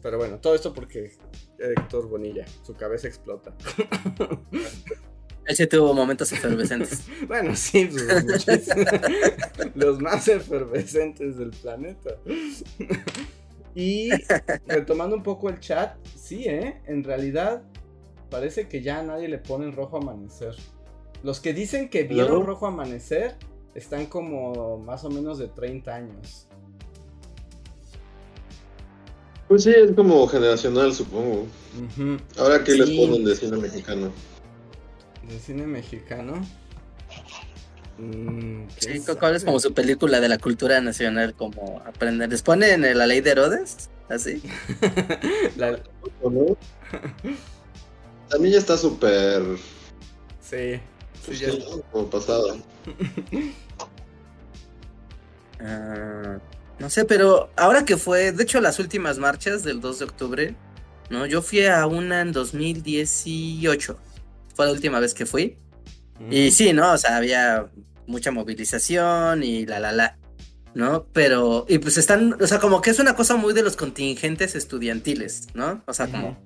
Pero 0.01 0.17
bueno, 0.17 0.39
todo 0.39 0.55
esto 0.55 0.73
porque 0.73 1.11
Héctor 1.57 2.07
Bonilla, 2.07 2.45
su 2.63 2.73
cabeza 2.73 3.07
explota. 3.07 3.53
Sí 5.47 5.65
tuvo 5.67 5.93
momentos 5.93 6.31
efervescentes. 6.31 7.07
Bueno, 7.27 7.55
sí, 7.55 7.89
pues, 7.91 8.55
los 9.75 9.99
más 9.99 10.27
efervescentes 10.27 11.37
del 11.37 11.49
planeta. 11.49 12.17
Y 13.75 14.09
retomando 14.67 15.15
un 15.15 15.23
poco 15.23 15.49
el 15.49 15.59
chat, 15.59 15.97
sí, 16.15 16.45
¿eh? 16.45 16.81
En 16.85 17.03
realidad 17.03 17.63
parece 18.29 18.67
que 18.67 18.81
ya 18.81 18.99
a 18.99 19.03
nadie 19.03 19.27
le 19.27 19.39
ponen 19.39 19.73
rojo 19.73 19.97
amanecer. 19.97 20.55
Los 21.23 21.39
que 21.39 21.53
dicen 21.53 21.89
que 21.89 22.03
vieron 22.03 22.45
rojo 22.45 22.67
amanecer 22.67 23.35
están 23.73 24.05
como 24.05 24.77
más 24.77 25.03
o 25.03 25.09
menos 25.09 25.37
de 25.39 25.47
30 25.47 25.95
años. 25.95 26.48
Pues 29.49 29.63
sí, 29.63 29.71
es 29.75 29.91
como 29.95 30.25
generacional, 30.27 30.93
supongo. 30.93 31.47
Ahora 32.37 32.63
que 32.63 32.73
les 32.73 32.87
Sí. 32.87 32.97
ponen 32.97 33.25
de 33.25 33.35
cine 33.35 33.57
mexicano. 33.57 34.13
¿De 35.27 35.39
cine 35.39 35.65
mexicano? 35.65 36.33
Mm, 37.97 38.65
¿quién 38.79 39.03
Sí, 39.03 39.11
¿Cuál 39.19 39.35
es 39.35 39.43
como 39.43 39.59
su 39.59 39.73
película 39.73 40.21
de 40.21 40.29
la 40.29 40.37
cultura 40.37 40.79
nacional? 40.81 41.33
Como 41.33 41.81
aprender. 41.85 42.29
¿Les 42.29 42.43
ponen 42.43 42.81
la 42.97 43.07
ley 43.07 43.21
de 43.21 43.31
Herodes? 43.31 43.89
Así. 44.07 44.41
La- 45.57 45.79
¿O 46.21 46.29
no? 46.29 46.55
También 48.29 48.53
ya 48.53 48.59
está 48.59 48.77
súper. 48.77 49.41
Sí, 50.41 50.79
sí, 51.25 51.35
ya- 51.37 51.51
como 51.91 52.07
pasada. 52.09 52.55
Ah, 55.61 56.37
no 56.79 56.89
sé, 56.89 57.05
pero 57.05 57.49
ahora 57.57 57.85
que 57.85 57.97
fue, 57.97 58.31
de 58.31 58.43
hecho, 58.43 58.61
las 58.61 58.79
últimas 58.79 59.17
marchas 59.17 59.63
del 59.63 59.81
2 59.81 59.99
de 59.99 60.05
octubre, 60.05 60.55
¿no? 61.09 61.25
Yo 61.25 61.41
fui 61.41 61.65
a 61.65 61.85
una 61.85 62.21
en 62.21 62.31
2018. 62.31 63.97
Fue 64.55 64.65
la 64.65 64.71
última 64.71 64.99
vez 64.99 65.13
que 65.13 65.25
fui. 65.25 65.57
Y 66.29 66.51
sí, 66.51 66.73
¿no? 66.73 66.93
O 66.93 66.97
sea, 66.97 67.17
había 67.17 67.69
mucha 68.07 68.31
movilización 68.31 69.43
y 69.43 69.65
la, 69.65 69.79
la, 69.79 69.91
la, 69.91 70.17
¿no? 70.73 71.05
Pero, 71.13 71.65
y 71.69 71.77
pues 71.79 71.97
están, 71.97 72.35
o 72.41 72.47
sea, 72.47 72.59
como 72.59 72.81
que 72.81 72.89
es 72.89 72.99
una 72.99 73.15
cosa 73.15 73.35
muy 73.35 73.53
de 73.53 73.63
los 73.63 73.75
contingentes 73.75 74.55
estudiantiles, 74.55 75.47
¿no? 75.53 75.81
O 75.85 75.93
sea, 75.93 76.07
como 76.07 76.37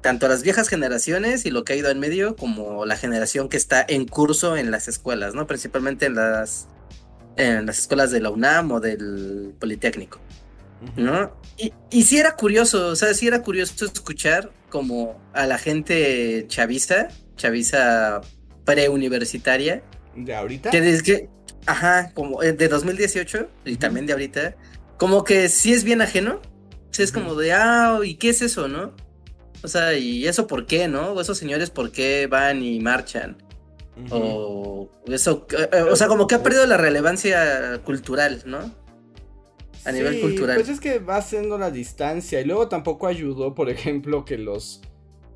tanto 0.00 0.28
las 0.28 0.42
viejas 0.42 0.68
generaciones 0.68 1.46
y 1.46 1.50
lo 1.50 1.64
que 1.64 1.74
ha 1.74 1.76
ido 1.76 1.90
en 1.90 2.00
medio, 2.00 2.36
como 2.36 2.86
la 2.86 2.96
generación 2.96 3.48
que 3.48 3.56
está 3.56 3.84
en 3.86 4.06
curso 4.06 4.56
en 4.56 4.70
las 4.70 4.88
escuelas, 4.88 5.34
¿no? 5.34 5.46
Principalmente 5.46 6.06
en 6.06 6.14
las, 6.14 6.68
en 7.36 7.66
las 7.66 7.78
escuelas 7.78 8.10
de 8.10 8.20
la 8.20 8.30
UNAM 8.30 8.72
o 8.72 8.80
del 8.80 9.54
Politécnico. 9.58 10.20
¿no? 10.96 11.32
Y, 11.56 11.72
y 11.90 12.02
sí 12.02 12.18
era 12.18 12.34
curioso, 12.34 12.88
o 12.88 12.96
sea, 12.96 13.14
sí 13.14 13.26
era 13.26 13.42
curioso 13.42 13.84
escuchar 13.84 14.50
como 14.68 15.20
a 15.32 15.46
la 15.46 15.58
gente 15.58 16.44
chaviza, 16.48 17.08
chaviza 17.36 18.20
preuniversitaria, 18.64 19.82
¿De 20.16 20.34
ahorita? 20.34 20.70
que 20.70 20.80
desde 20.80 21.02
que, 21.02 21.28
ajá, 21.66 22.12
como 22.14 22.42
eh, 22.42 22.52
de 22.52 22.68
2018 22.68 23.48
y 23.64 23.76
también 23.76 24.06
de 24.06 24.12
ahorita, 24.12 24.56
como 24.98 25.24
que 25.24 25.48
sí 25.48 25.72
es 25.72 25.84
bien 25.84 26.02
ajeno, 26.02 26.40
sí 26.90 27.02
es 27.02 27.12
como 27.12 27.34
de, 27.34 27.52
ah, 27.52 27.98
¿y 28.02 28.14
qué 28.16 28.30
es 28.30 28.42
eso, 28.42 28.68
no? 28.68 28.94
O 29.62 29.68
sea, 29.68 29.94
¿y 29.94 30.26
eso 30.26 30.46
por 30.46 30.66
qué, 30.66 30.88
no? 30.88 31.12
O 31.12 31.20
esos 31.20 31.38
señores 31.38 31.70
por 31.70 31.92
qué 31.92 32.26
van 32.26 32.62
y 32.62 32.80
marchan, 32.80 33.36
O 34.10 34.88
eso, 35.06 35.46
eh, 35.50 35.68
eh, 35.72 35.82
o 35.82 35.96
sea, 35.96 36.08
como 36.08 36.26
que 36.26 36.34
ha 36.34 36.42
perdido 36.42 36.66
la 36.66 36.76
relevancia 36.76 37.80
cultural, 37.84 38.42
¿no? 38.46 38.82
a 39.84 39.92
nivel 39.92 40.20
cultural. 40.20 40.56
Pues 40.56 40.68
es 40.68 40.80
que 40.80 40.98
va 40.98 41.16
haciendo 41.16 41.58
la 41.58 41.70
distancia. 41.70 42.40
Y 42.40 42.44
luego 42.44 42.68
tampoco 42.68 43.06
ayudó, 43.06 43.54
por 43.54 43.70
ejemplo, 43.70 44.24
que 44.24 44.38
los. 44.38 44.80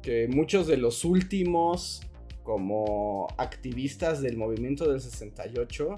que 0.02 0.28
muchos 0.28 0.66
de 0.66 0.76
los 0.76 1.04
últimos 1.04 2.02
como 2.42 3.26
activistas 3.38 4.20
del 4.20 4.36
movimiento 4.36 4.88
del 4.88 5.00
68 5.00 5.96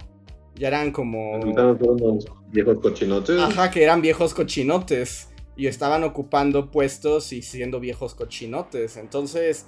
ya 0.54 0.68
eran 0.68 0.92
como. 0.92 1.38
Viejos 2.50 2.78
cochinotes. 2.80 3.38
Ajá, 3.38 3.70
que 3.70 3.82
eran 3.82 4.00
viejos 4.00 4.34
cochinotes. 4.34 5.28
Y 5.56 5.66
estaban 5.66 6.04
ocupando 6.04 6.70
puestos 6.70 7.32
y 7.32 7.42
siendo 7.42 7.80
viejos 7.80 8.14
cochinotes. 8.14 8.96
Entonces. 8.96 9.66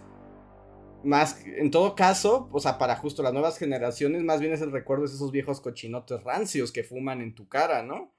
Más, 1.05 1.45
en 1.45 1.71
todo 1.71 1.95
caso, 1.95 2.49
o 2.53 2.61
sea, 2.61 2.79
para 2.79 2.97
justo 2.97 3.23
las 3.23 3.33
nuevas 3.33 3.59
generaciones, 3.59 4.23
más 4.23 4.41
bien 4.41 4.53
es 4.53 4.61
el 4.61 4.73
recuerdo 4.73 5.07
de 5.07 5.15
esos 5.15 5.31
viejos 5.31 5.61
cochinotes 5.61 6.23
rancios 6.23 6.73
que 6.73 6.85
fuman 6.85 7.21
en 7.21 7.35
tu 7.35 7.49
cara, 7.49 7.83
¿no? 7.83 8.15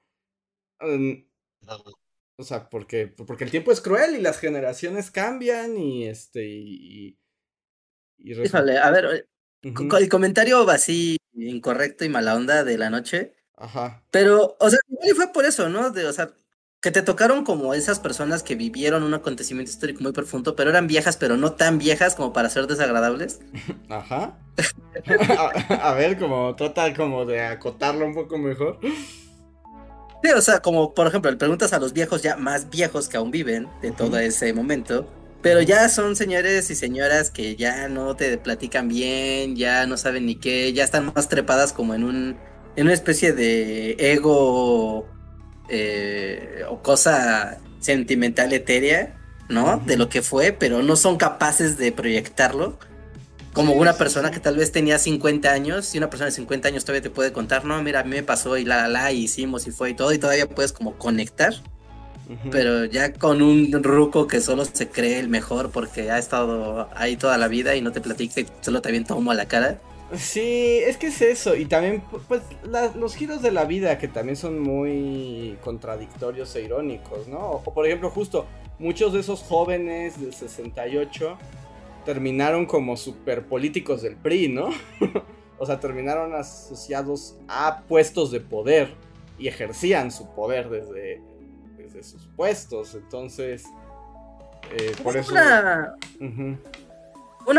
O 2.36 2.44
sea, 2.44 2.68
porque, 2.68 3.06
porque 3.06 3.44
el 3.44 3.50
tiempo 3.50 3.72
es 3.72 3.80
cruel 3.80 4.16
y 4.16 4.20
las 4.20 4.38
generaciones 4.38 5.10
cambian 5.10 5.76
y 5.76 6.06
este, 6.06 6.44
y... 6.44 7.18
y, 8.18 8.34
a 8.34 8.90
ver, 8.90 9.28
el 9.62 10.08
comentario 10.08 10.68
así 10.68 11.16
incorrecto 11.34 12.04
y 12.04 12.08
mala 12.08 12.34
onda 12.34 12.64
de 12.64 12.78
la 12.78 12.90
noche. 12.90 13.34
Ajá. 13.56 14.04
Pero, 14.10 14.56
o 14.58 14.70
sea, 14.70 14.80
fue 15.14 15.32
por 15.32 15.44
eso, 15.44 15.68
¿no? 15.68 15.90
De, 15.90 16.06
o 16.06 16.12
sea, 16.12 16.34
que 16.82 16.90
te 16.90 17.00
tocaron 17.02 17.44
como 17.44 17.74
esas 17.74 18.00
personas 18.00 18.42
que 18.42 18.56
vivieron 18.56 19.04
un 19.04 19.14
acontecimiento 19.14 19.70
histórico 19.70 20.02
muy 20.02 20.10
profundo, 20.10 20.56
pero 20.56 20.68
eran 20.68 20.88
viejas, 20.88 21.16
pero 21.16 21.36
no 21.36 21.52
tan 21.52 21.78
viejas 21.78 22.16
como 22.16 22.32
para 22.32 22.50
ser 22.50 22.66
desagradables. 22.66 23.40
Ajá. 23.88 24.36
a, 25.80 25.94
ver, 25.94 26.18
como 26.18 26.54
trata 26.56 26.92
como 26.92 27.24
de 27.24 27.40
acotarlo 27.40 28.04
un 28.04 28.14
poco 28.14 28.36
mejor. 28.36 28.80
Sí, 28.82 30.30
o 30.36 30.42
sea, 30.42 30.58
como 30.58 30.92
por 30.92 31.06
ejemplo, 31.06 31.30
le 31.30 31.36
preguntas 31.36 31.72
a 31.72 31.78
los 31.78 31.92
viejos 31.92 32.20
ya 32.20 32.36
más 32.36 32.68
viejos 32.68 33.08
que 33.08 33.16
aún 33.16 33.30
viven 33.30 33.68
de 33.80 33.92
todo 33.92 34.18
ese 34.18 34.52
momento, 34.52 35.08
pero 35.40 35.62
ya 35.62 35.88
son 35.88 36.16
señores 36.16 36.68
y 36.68 36.74
señoras 36.74 37.30
que 37.30 37.54
ya 37.54 37.88
no 37.88 38.16
te 38.16 38.38
platican 38.38 38.88
bien, 38.88 39.54
ya 39.54 39.86
no 39.86 39.96
saben 39.96 40.26
ni 40.26 40.34
qué, 40.34 40.72
ya 40.72 40.82
están 40.82 41.12
más 41.14 41.28
trepadas 41.28 41.72
como 41.72 41.94
en 41.94 42.02
un 42.02 42.36
en 42.74 42.86
una 42.86 42.94
especie 42.94 43.32
de 43.32 43.96
ego 43.98 45.06
eh, 45.74 46.64
o 46.68 46.82
cosa 46.82 47.58
sentimental 47.80 48.52
etérea, 48.52 49.16
¿no? 49.48 49.78
De 49.86 49.96
lo 49.96 50.10
que 50.10 50.20
fue, 50.20 50.52
pero 50.52 50.82
no 50.82 50.96
son 50.96 51.16
capaces 51.16 51.78
de 51.78 51.92
proyectarlo. 51.92 52.78
Como 53.54 53.72
una 53.72 53.94
persona 53.94 54.30
que 54.30 54.38
tal 54.38 54.56
vez 54.56 54.70
tenía 54.70 54.98
50 54.98 55.50
años 55.50 55.94
y 55.94 55.98
una 55.98 56.10
persona 56.10 56.26
de 56.26 56.32
50 56.32 56.68
años 56.68 56.84
todavía 56.84 57.02
te 57.02 57.10
puede 57.10 57.32
contar, 57.32 57.64
no, 57.64 57.82
mira, 57.82 58.00
a 58.00 58.04
mí 58.04 58.10
me 58.10 58.22
pasó 58.22 58.58
y 58.58 58.64
la, 58.66 58.82
la, 58.82 58.88
la, 58.88 59.12
hicimos 59.12 59.66
y 59.66 59.70
fue 59.70 59.90
y 59.90 59.94
todo, 59.94 60.12
y 60.12 60.18
todavía 60.18 60.46
puedes 60.46 60.72
como 60.72 60.96
conectar. 60.98 61.54
Pero 62.50 62.84
ya 62.84 63.12
con 63.12 63.42
un 63.42 63.70
ruco 63.82 64.26
que 64.26 64.40
solo 64.40 64.64
se 64.64 64.88
cree 64.88 65.18
el 65.18 65.28
mejor 65.28 65.70
porque 65.70 66.10
ha 66.10 66.18
estado 66.18 66.88
ahí 66.94 67.16
toda 67.16 67.36
la 67.36 67.48
vida 67.48 67.74
y 67.76 67.82
no 67.82 67.92
te 67.92 68.00
platica 68.00 68.40
y 68.40 68.46
solo 68.60 68.80
te 68.80 68.88
avienta 68.88 69.14
humo 69.14 69.32
a 69.32 69.34
la 69.34 69.46
cara. 69.46 69.78
Sí, 70.16 70.80
es 70.84 70.96
que 70.96 71.06
es 71.08 71.22
eso. 71.22 71.56
Y 71.56 71.66
también, 71.66 72.02
pues, 72.28 72.42
los 72.94 73.16
giros 73.16 73.42
de 73.42 73.50
la 73.50 73.64
vida 73.64 73.98
que 73.98 74.08
también 74.08 74.36
son 74.36 74.58
muy 74.58 75.56
contradictorios 75.62 76.54
e 76.56 76.62
irónicos, 76.62 77.28
¿no? 77.28 77.38
O, 77.38 77.62
por 77.62 77.86
ejemplo, 77.86 78.10
justo, 78.10 78.46
muchos 78.78 79.12
de 79.12 79.20
esos 79.20 79.42
jóvenes 79.42 80.20
del 80.20 80.34
68 80.34 81.38
terminaron 82.04 82.66
como 82.66 82.96
super 82.96 83.46
políticos 83.46 84.02
del 84.02 84.16
PRI, 84.16 84.48
¿no? 84.48 84.70
o 85.58 85.66
sea, 85.66 85.80
terminaron 85.80 86.34
asociados 86.34 87.36
a 87.48 87.82
puestos 87.88 88.30
de 88.30 88.40
poder 88.40 88.94
y 89.38 89.48
ejercían 89.48 90.10
su 90.10 90.34
poder 90.34 90.68
desde, 90.68 91.22
desde 91.76 92.02
sus 92.02 92.26
puestos. 92.36 92.94
Entonces, 92.94 93.64
eh, 94.72 94.92
por 95.02 95.16
eso 95.16 95.32
una 95.32 95.96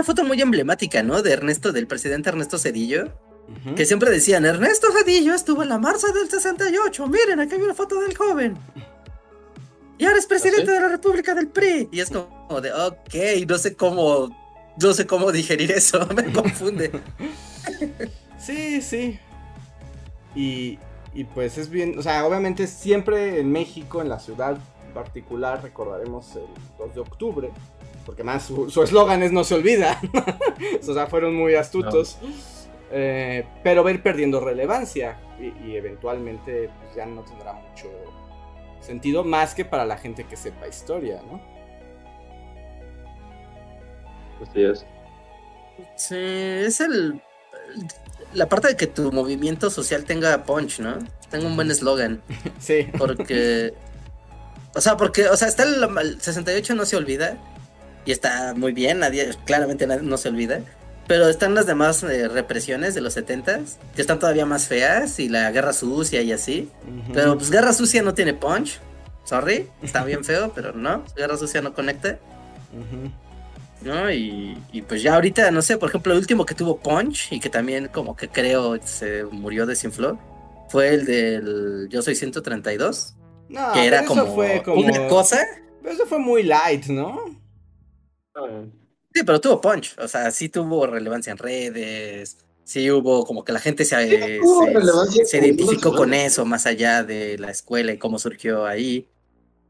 foto 0.03 0.23
muy 0.23 0.41
emblemática, 0.41 1.03
¿no? 1.03 1.21
De 1.21 1.31
Ernesto, 1.31 1.71
del 1.71 1.87
presidente 1.87 2.29
Ernesto 2.29 2.57
Cedillo. 2.57 3.11
Que 3.75 3.85
siempre 3.85 4.09
decían, 4.09 4.45
Ernesto 4.45 4.87
Cedillo 4.91 5.33
estuvo 5.33 5.63
en 5.63 5.69
la 5.69 5.77
marcha 5.77 6.07
del 6.13 6.29
68. 6.29 7.07
Miren, 7.07 7.39
aquí 7.39 7.55
hay 7.55 7.61
una 7.61 7.73
foto 7.73 7.99
del 7.99 8.15
joven. 8.15 8.57
Y 9.97 10.05
ahora 10.05 10.17
es 10.17 10.25
presidente 10.25 10.71
¿Ah, 10.71 10.75
de 10.75 10.79
la 10.79 10.87
República 10.89 11.35
del 11.35 11.47
PRI. 11.47 11.89
Y 11.91 11.99
es 11.99 12.09
como 12.09 12.61
de, 12.61 12.71
ok, 12.73 13.47
no 13.47 13.57
sé 13.57 13.75
cómo, 13.75 14.35
no 14.81 14.93
sé 14.93 15.05
cómo 15.05 15.31
digerir 15.31 15.71
eso, 15.71 16.07
me 16.15 16.31
confunde. 16.31 16.91
sí, 18.39 18.81
sí. 18.81 19.19
Y, 20.35 20.79
y 21.13 21.23
pues 21.25 21.57
es 21.57 21.69
bien, 21.69 21.97
o 21.97 22.01
sea, 22.01 22.25
obviamente 22.25 22.65
siempre 22.65 23.39
en 23.39 23.51
México, 23.51 24.01
en 24.01 24.09
la 24.09 24.19
ciudad 24.19 24.57
particular, 24.93 25.61
recordaremos 25.61 26.35
el 26.35 26.47
2 26.79 26.95
de 26.95 27.01
octubre 27.01 27.51
porque 28.05 28.23
más 28.23 28.43
su 28.43 28.83
eslogan 28.83 29.23
es 29.23 29.31
no 29.31 29.43
se 29.43 29.55
olvida. 29.55 29.99
o 30.87 30.93
sea, 30.93 31.07
fueron 31.07 31.35
muy 31.35 31.55
astutos. 31.55 32.17
Eh, 32.95 33.47
pero 33.63 33.83
ver 33.83 34.03
perdiendo 34.03 34.39
relevancia 34.39 35.17
y, 35.39 35.75
eventualmente 35.75 36.69
pues, 36.79 36.95
ya 36.95 37.07
no 37.07 37.23
tendrá 37.23 37.53
mucho 37.53 37.89
sentido 38.81 39.23
más 39.23 39.55
que 39.55 39.65
para 39.65 39.83
la 39.83 39.97
gente 39.97 40.25
que 40.25 40.35
sepa 40.35 40.67
historia, 40.67 41.19
¿no? 41.23 41.41
Así 44.43 44.63
es. 44.63 44.85
Sí, 45.95 46.15
es 46.15 46.81
el 46.81 47.19
la 48.33 48.47
parte 48.47 48.67
de 48.67 48.77
que 48.77 48.85
tu 48.85 49.11
movimiento 49.11 49.71
social 49.71 50.03
tenga 50.03 50.43
punch, 50.43 50.79
¿no? 50.79 50.99
Tenga 51.31 51.47
un 51.47 51.55
buen 51.55 51.71
eslogan. 51.71 52.21
sí. 52.59 52.87
Porque 52.97 53.73
o 54.75 54.81
sea, 54.81 54.97
porque 54.97 55.29
o 55.29 55.37
sea, 55.37 55.47
está 55.47 55.63
el, 55.63 55.83
el 55.83 56.21
68 56.21 56.75
no 56.75 56.85
se 56.85 56.95
olvida 56.95 57.39
y 58.05 58.11
está 58.11 58.53
muy 58.55 58.73
bien, 58.73 58.99
nadie, 58.99 59.29
claramente 59.45 59.87
no 59.87 60.17
se 60.17 60.29
olvida. 60.29 60.61
Pero 61.07 61.27
están 61.27 61.53
las 61.53 61.65
demás 61.65 62.01
eh, 62.03 62.27
represiones 62.29 62.95
de 62.95 63.01
los 63.01 63.13
70 63.13 63.59
que 63.95 64.01
están 64.01 64.19
todavía 64.19 64.45
más 64.45 64.67
feas 64.67 65.19
y 65.19 65.27
la 65.27 65.51
guerra 65.51 65.73
sucia 65.73 66.21
y 66.21 66.31
así. 66.31 66.69
Pero 67.13 67.37
pues 67.37 67.51
guerra 67.51 67.73
sucia 67.73 68.01
no 68.01 68.13
tiene 68.13 68.33
punch. 68.33 68.79
Sorry, 69.25 69.69
está 69.81 70.03
bien 70.05 70.23
feo, 70.25 70.53
pero 70.55 70.73
no, 70.73 71.03
guerra 71.15 71.37
sucia 71.37 71.61
no 71.61 71.73
conecta. 71.73 72.19
¿No? 73.81 74.09
Y, 74.09 74.57
y, 74.71 74.81
pues 74.81 75.03
ya 75.03 75.15
ahorita, 75.15 75.51
no 75.51 75.61
sé, 75.61 75.77
por 75.77 75.89
ejemplo, 75.89 76.13
el 76.13 76.19
último 76.19 76.45
que 76.45 76.55
tuvo 76.55 76.77
punch 76.77 77.33
y 77.33 77.41
que 77.41 77.49
también 77.49 77.89
como 77.89 78.15
que 78.15 78.29
creo 78.29 78.79
se 78.81 79.25
murió, 79.25 79.65
desinfló, 79.65 80.17
fue 80.69 80.93
el 80.93 81.05
del 81.05 81.89
Yo 81.89 82.01
Soy 82.01 82.15
132. 82.15 83.15
No, 83.49 83.73
que 83.73 83.85
era 83.85 84.05
como, 84.05 84.33
fue 84.33 84.63
como 84.63 84.81
una 84.81 85.07
cosa. 85.09 85.45
Pero 85.81 85.93
eso 85.93 86.05
fue 86.05 86.17
muy 86.17 86.43
light, 86.43 86.85
¿no? 86.85 87.42
Sí, 89.13 89.21
pero 89.23 89.39
tuvo 89.39 89.61
punch, 89.61 89.95
o 89.99 90.07
sea, 90.07 90.31
sí 90.31 90.49
tuvo 90.49 90.87
relevancia 90.87 91.31
en 91.31 91.37
redes, 91.37 92.37
sí 92.63 92.89
hubo 92.89 93.25
como 93.25 93.43
que 93.43 93.51
la 93.51 93.59
gente 93.59 93.85
se, 93.85 94.39
se, 95.25 95.37
identificó 95.37 95.93
con 95.93 96.13
eso 96.13 96.45
más 96.45 96.65
allá 96.65 97.03
de 97.03 97.37
la 97.37 97.51
escuela 97.51 97.93
y 97.93 97.97
cómo 97.97 98.17
surgió 98.17 98.65
ahí. 98.65 99.07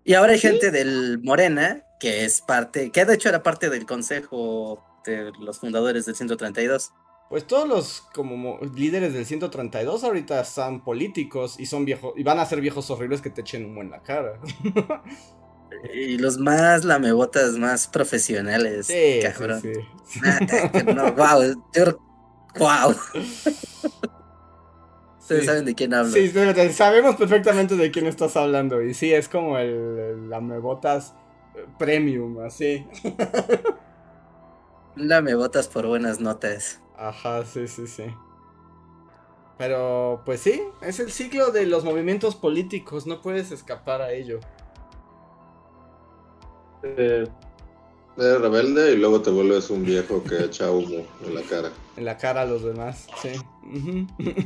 Y 0.05 0.13
ahora 0.13 0.33
hay 0.33 0.39
gente 0.39 0.71
del 0.71 1.19
Morena 1.21 1.83
que 1.99 2.25
es 2.25 2.41
parte, 2.41 2.91
que 2.91 3.05
de 3.05 3.13
hecho 3.13 3.29
era 3.29 3.43
parte 3.43 3.69
del 3.69 3.85
consejo 3.85 4.83
de 5.05 5.31
los 5.39 5.59
fundadores 5.59 6.05
del 6.05 6.15
132. 6.15 6.91
Pues 7.29 7.47
todos 7.47 7.67
los 7.67 8.01
como 8.13 8.59
líderes 8.75 9.13
del 9.13 9.25
132 9.25 10.03
ahorita 10.03 10.43
son 10.45 10.83
políticos 10.83 11.55
y 11.59 11.65
son 11.65 11.85
viejos 11.85 12.13
y 12.15 12.23
van 12.23 12.39
a 12.39 12.45
ser 12.45 12.61
viejos 12.61 12.89
horribles 12.91 13.21
que 13.21 13.29
te 13.29 13.41
echen 13.41 13.65
humo 13.65 13.81
en 13.81 13.91
la 13.91 14.03
cara. 14.03 14.39
Y 15.93 16.17
los 16.17 16.37
más 16.37 16.83
lamebotas 16.83 17.53
más 17.53 17.87
profesionales. 17.87 18.87
Sí, 18.87 19.19
cabrón. 19.21 19.61
Sí, 19.61 19.73
sí. 20.05 20.19
no, 20.93 21.13
wow. 21.13 21.63
wow. 22.57 22.95
Ustedes 25.19 25.45
saben 25.45 25.65
de 25.65 25.73
quién 25.73 25.93
hablo. 25.93 26.11
Sí, 26.11 26.31
sabemos 26.73 27.15
perfectamente 27.15 27.77
de 27.77 27.91
quién 27.91 28.07
estás 28.07 28.35
hablando. 28.35 28.81
Y 28.81 28.93
sí, 28.93 29.13
es 29.13 29.29
como 29.29 29.57
el, 29.57 30.29
lamebotas 30.29 31.13
premium, 31.79 32.39
así. 32.39 32.85
Lamebotas 34.95 35.69
por 35.69 35.87
buenas 35.87 36.19
notas. 36.19 36.81
Ajá, 36.97 37.45
sí, 37.45 37.67
sí, 37.67 37.87
sí. 37.87 38.03
Pero, 39.57 40.21
pues 40.25 40.41
sí, 40.41 40.61
es 40.81 40.99
el 40.99 41.11
ciclo 41.11 41.51
de 41.51 41.65
los 41.65 41.83
movimientos 41.83 42.35
políticos, 42.35 43.07
no 43.07 43.21
puedes 43.21 43.51
escapar 43.51 44.01
a 44.01 44.11
ello. 44.11 44.39
Eh, 46.83 47.25
eres 48.17 48.41
rebelde 48.41 48.91
y 48.93 48.97
luego 48.97 49.21
te 49.21 49.31
vuelves 49.31 49.69
un 49.69 49.83
viejo 49.83 50.21
que 50.23 50.43
echa 50.43 50.69
humo 50.69 51.05
en 51.25 51.35
la 51.35 51.41
cara. 51.41 51.71
En 51.97 52.05
la 52.05 52.17
cara 52.17 52.41
a 52.41 52.45
los 52.45 52.63
demás, 52.63 53.07
sí. 53.21 53.29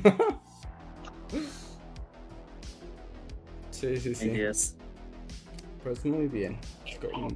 sí, 3.72 3.98
sí, 3.98 4.16
sí. 4.16 4.32
Pues 5.84 6.06
muy 6.06 6.28
bien. 6.28 6.58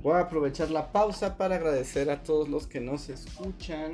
Voy 0.02 0.14
a 0.14 0.20
aprovechar 0.22 0.72
la 0.72 0.92
pausa 0.92 1.38
para 1.38 1.56
agradecer 1.56 2.10
a 2.10 2.22
todos 2.22 2.50
los 2.50 2.68
que 2.68 2.80
nos 2.80 3.10
escuchan 3.10 3.92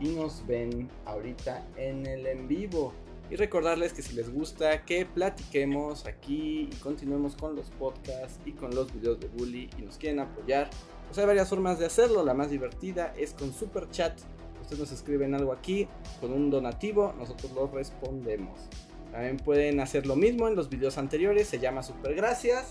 y 0.00 0.08
nos 0.10 0.46
ven 0.46 0.90
ahorita 1.06 1.66
en 1.76 2.06
el 2.06 2.26
en 2.26 2.46
vivo. 2.46 2.92
Y 3.28 3.36
recordarles 3.36 3.92
que 3.92 4.02
si 4.02 4.14
les 4.14 4.32
gusta 4.32 4.84
que 4.84 5.04
platiquemos 5.04 6.06
aquí 6.06 6.68
y 6.70 6.76
continuemos 6.76 7.34
con 7.34 7.56
los 7.56 7.70
podcasts 7.70 8.38
y 8.44 8.52
con 8.52 8.74
los 8.74 8.92
videos 8.92 9.18
de 9.18 9.26
Bully 9.28 9.68
y 9.78 9.82
nos 9.82 9.96
quieren 9.96 10.20
apoyar, 10.20 10.70
pues 11.06 11.18
hay 11.18 11.26
varias 11.26 11.48
formas 11.48 11.78
de 11.78 11.86
hacerlo. 11.86 12.24
La 12.24 12.34
más 12.34 12.50
divertida 12.50 13.12
es 13.16 13.32
con 13.32 13.52
super 13.52 13.90
chat. 13.90 14.16
Ustedes 14.60 14.78
nos 14.78 14.92
escriben 14.92 15.34
algo 15.34 15.52
aquí 15.52 15.88
con 16.20 16.32
un 16.32 16.50
donativo, 16.50 17.14
nosotros 17.18 17.52
lo 17.52 17.66
respondemos. 17.66 18.68
También 19.10 19.38
pueden 19.38 19.80
hacer 19.80 20.06
lo 20.06 20.14
mismo 20.14 20.46
en 20.46 20.54
los 20.54 20.68
videos 20.68 20.98
anteriores, 20.98 21.48
se 21.48 21.58
llama 21.58 21.82
super 21.82 22.14
gracias. 22.14 22.68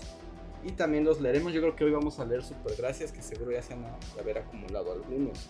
Y 0.64 0.72
también 0.72 1.04
los 1.04 1.20
leeremos. 1.20 1.52
Yo 1.52 1.60
creo 1.60 1.76
que 1.76 1.84
hoy 1.84 1.92
vamos 1.92 2.18
a 2.18 2.24
leer 2.24 2.42
super 2.42 2.74
gracias, 2.76 3.12
que 3.12 3.22
seguro 3.22 3.52
ya 3.52 3.62
se 3.62 3.74
han 3.74 3.84
haber 4.18 4.38
acumulado 4.38 4.92
algunos. 4.92 5.48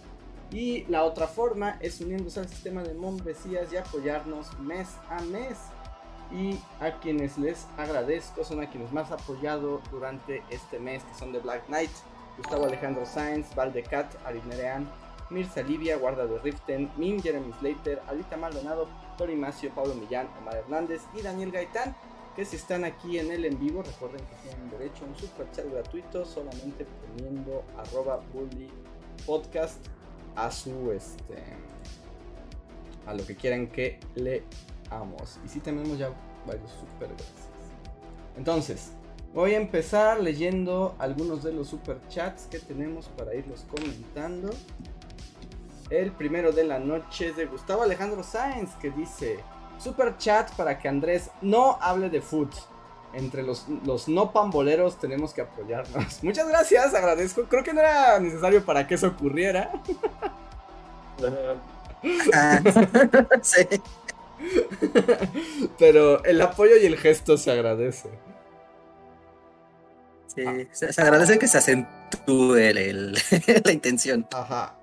Y 0.51 0.85
la 0.85 1.05
otra 1.05 1.27
forma 1.27 1.77
es 1.81 2.01
uniéndose 2.01 2.41
al 2.41 2.49
sistema 2.49 2.83
de 2.83 2.95
membresías 2.95 3.73
y 3.73 3.77
apoyarnos 3.77 4.59
mes 4.61 4.89
a 5.11 5.21
mes. 5.23 5.57
Y 6.33 6.59
a 6.81 6.99
quienes 7.01 7.39
les 7.39 7.67
agradezco 7.77 8.45
son 8.45 8.61
a 8.61 8.69
quienes 8.69 8.93
más 8.93 9.13
apoyado 9.13 9.81
durante 9.91 10.43
este 10.51 10.79
mes, 10.79 11.05
que 11.05 11.15
son 11.15 11.33
de 11.33 11.39
Black 11.39 11.67
Knight, 11.67 11.91
Gustavo 12.37 12.65
Alejandro 12.65 13.07
Sainz, 13.07 13.55
Valdecat, 13.55 14.13
Arisnerean, 14.25 14.91
Mirza 15.31 15.63
Livia, 15.63 15.97
Guarda 15.97 16.27
de 16.27 16.39
Riften, 16.39 16.91
Min, 16.97 17.23
Jeremy 17.23 17.53
Slater, 17.61 18.01
Alita 18.09 18.37
Maldonado, 18.37 18.89
Tori 19.17 19.37
Macio, 19.37 19.71
Pablo 19.71 19.95
Millán, 19.95 20.29
Omar 20.41 20.57
Hernández 20.57 21.03
y 21.15 21.23
Daniel 21.23 21.51
Gaitán. 21.51 21.97
Que 22.35 22.45
si 22.45 22.57
están 22.57 22.85
aquí 22.85 23.19
en 23.19 23.33
el 23.33 23.45
en 23.47 23.59
vivo, 23.59 23.83
recuerden 23.83 24.21
que 24.21 24.49
tienen 24.49 24.71
derecho 24.71 25.05
a 25.05 25.09
un 25.09 25.17
super 25.17 25.51
chat 25.53 25.65
gratuito 25.71 26.25
solamente 26.25 26.85
poniendo 26.85 27.65
arroba 27.79 28.21
bully 28.33 28.71
podcast 29.25 29.79
a 30.37 30.51
su 30.51 30.93
este 30.93 31.43
a 33.07 33.15
lo 33.15 33.25
que 33.25 33.37
quieran 33.37 33.69
que 33.69 33.99
leamos. 34.15 35.39
Y 35.45 35.49
si 35.49 35.61
tenemos 35.61 35.97
ya 35.97 36.11
varios 36.47 36.71
super 36.71 37.09
gracias. 37.09 37.49
Entonces, 38.37 38.93
voy 39.33 39.55
a 39.55 39.59
empezar 39.59 40.21
leyendo 40.21 40.97
algunos 40.99 41.43
de 41.43 41.53
los 41.53 41.69
super 41.69 42.01
chats 42.09 42.47
que 42.47 42.59
tenemos 42.59 43.07
para 43.17 43.35
irlos 43.35 43.65
comentando. 43.71 44.51
El 45.89 46.13
primero 46.13 46.53
de 46.53 46.65
la 46.65 46.81
noche 46.81 47.29
es 47.29 47.37
de 47.37 47.47
Gustavo 47.47 47.83
Alejandro 47.83 48.23
Sáenz 48.23 48.75
que 48.77 48.91
dice: 48.91 49.39
Super 49.79 50.17
chat 50.19 50.51
para 50.57 50.79
que 50.79 50.89
Andrés 50.89 51.31
no 51.41 51.79
hable 51.81 52.11
de 52.11 52.21
foot. 52.21 52.53
Entre 53.17 53.43
los, 53.43 53.67
los 53.87 54.09
no 54.09 54.31
pamboleros 54.33 54.99
tenemos 55.01 55.33
que 55.33 55.41
apoyarnos. 55.41 56.19
Muchas 56.23 56.47
gracias, 56.49 56.93
agradezco. 56.95 57.45
Creo 57.45 57.65
que 57.65 57.73
no 57.73 57.81
era 57.81 58.21
necesario 58.21 58.63
para 58.65 58.87
que 58.87 58.95
eso 58.97 59.07
ocurriera. 59.09 59.71
Ah, 62.35 62.61
sí. 63.43 63.67
Pero 65.79 66.23
el 66.25 66.41
apoyo 66.43 66.77
y 66.77 66.85
el 66.87 66.97
gesto 66.99 67.37
se 67.39 67.51
agradece. 67.51 68.11
Sí, 70.27 70.45
se, 70.73 70.93
se 70.93 71.01
agradece 71.03 71.39
que 71.39 71.49
se 71.49 71.57
acentúe 71.59 72.57
el- 72.57 72.77
el- 72.79 73.19
la 73.65 73.73
intención. 73.73 74.27
Ajá. 74.33 74.75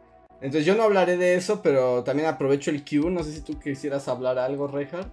Entonces 0.41 0.65
yo 0.65 0.74
no 0.76 0.84
hablaré 0.84 1.17
de 1.17 1.36
eso, 1.36 1.62
pero 1.62 2.04
también 2.04 2.28
aprovecho 2.28 2.72
el 2.72 2.84
Q. 2.84 3.12
No 3.12 3.24
sé 3.24 3.32
si 3.34 3.41
tú 3.41 3.60
quisieras 3.60 4.08
hablar 4.08 4.39
algo, 4.39 4.67
Reinhardt. 4.67 5.08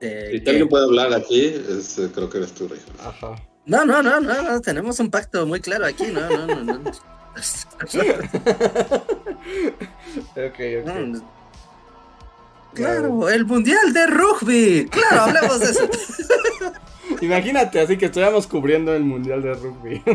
De 0.00 0.30
Si 0.32 0.40
que- 0.44 0.50
alguien 0.50 0.68
puede 0.68 0.84
hablar 0.84 1.12
aquí, 1.14 1.46
es, 1.46 1.98
eh, 1.98 2.10
creo 2.14 2.28
que 2.30 2.38
eres 2.38 2.52
tú, 2.52 2.68
Rey. 2.68 2.80
Ajá. 3.00 3.34
No, 3.66 3.84
no, 3.84 4.02
no, 4.02 4.20
no, 4.20 4.42
no, 4.42 4.60
tenemos 4.60 4.98
un 5.00 5.10
pacto 5.10 5.44
muy 5.46 5.60
claro 5.60 5.86
aquí, 5.86 6.06
no, 6.06 6.28
no, 6.28 6.46
no, 6.46 6.64
no. 6.78 6.90
ok, 10.36 10.36
ok. 10.36 10.86
Mm. 10.86 11.20
Claro, 12.74 13.28
el 13.28 13.44
mundial 13.44 13.92
de 13.92 14.06
rugby. 14.06 14.88
Claro, 14.90 15.22
hablemos 15.22 15.60
de 15.60 15.66
eso. 15.66 15.88
Imagínate, 17.20 17.80
así 17.80 17.96
que 17.96 18.06
estuviéramos 18.06 18.46
cubriendo 18.46 18.94
el 18.94 19.02
Mundial 19.02 19.42
de 19.42 19.54
Rugby. 19.54 20.02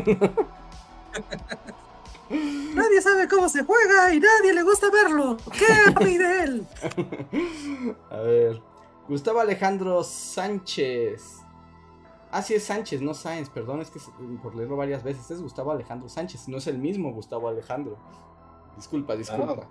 Nadie 2.74 3.02
sabe 3.02 3.28
cómo 3.28 3.50
se 3.50 3.63
juega 3.63 4.13
y 4.13 4.19
nadie 4.19 4.54
le 4.54 4.63
gusta 4.63 4.89
verlo. 4.89 5.38
¿Qué 5.52 5.65
él? 6.43 6.65
A 8.10 8.17
ver. 8.17 8.62
Gustavo 9.08 9.39
Alejandro 9.39 10.04
Sánchez. 10.04 11.39
Ah, 12.32 12.42
sí 12.42 12.56
es 12.56 12.63
Sánchez, 12.63 13.02
no 13.02 13.13
Sáenz, 13.13 13.50
perdón, 13.50 13.82
es 13.82 13.92
que 13.92 14.00
es- 14.00 14.10
por 14.42 14.56
leerlo 14.56 14.76
varias 14.76 15.04
veces 15.04 15.30
es 15.30 15.39
Gustavo 15.42 15.72
Alejandro 15.72 16.10
Sánchez, 16.10 16.48
no 16.48 16.58
es 16.58 16.66
el 16.68 16.80
mismo 16.80 17.12
Gustavo 17.13 17.48
Alejandro. 17.48 17.98
Disculpa, 18.76 19.16
disculpa. 19.16 19.68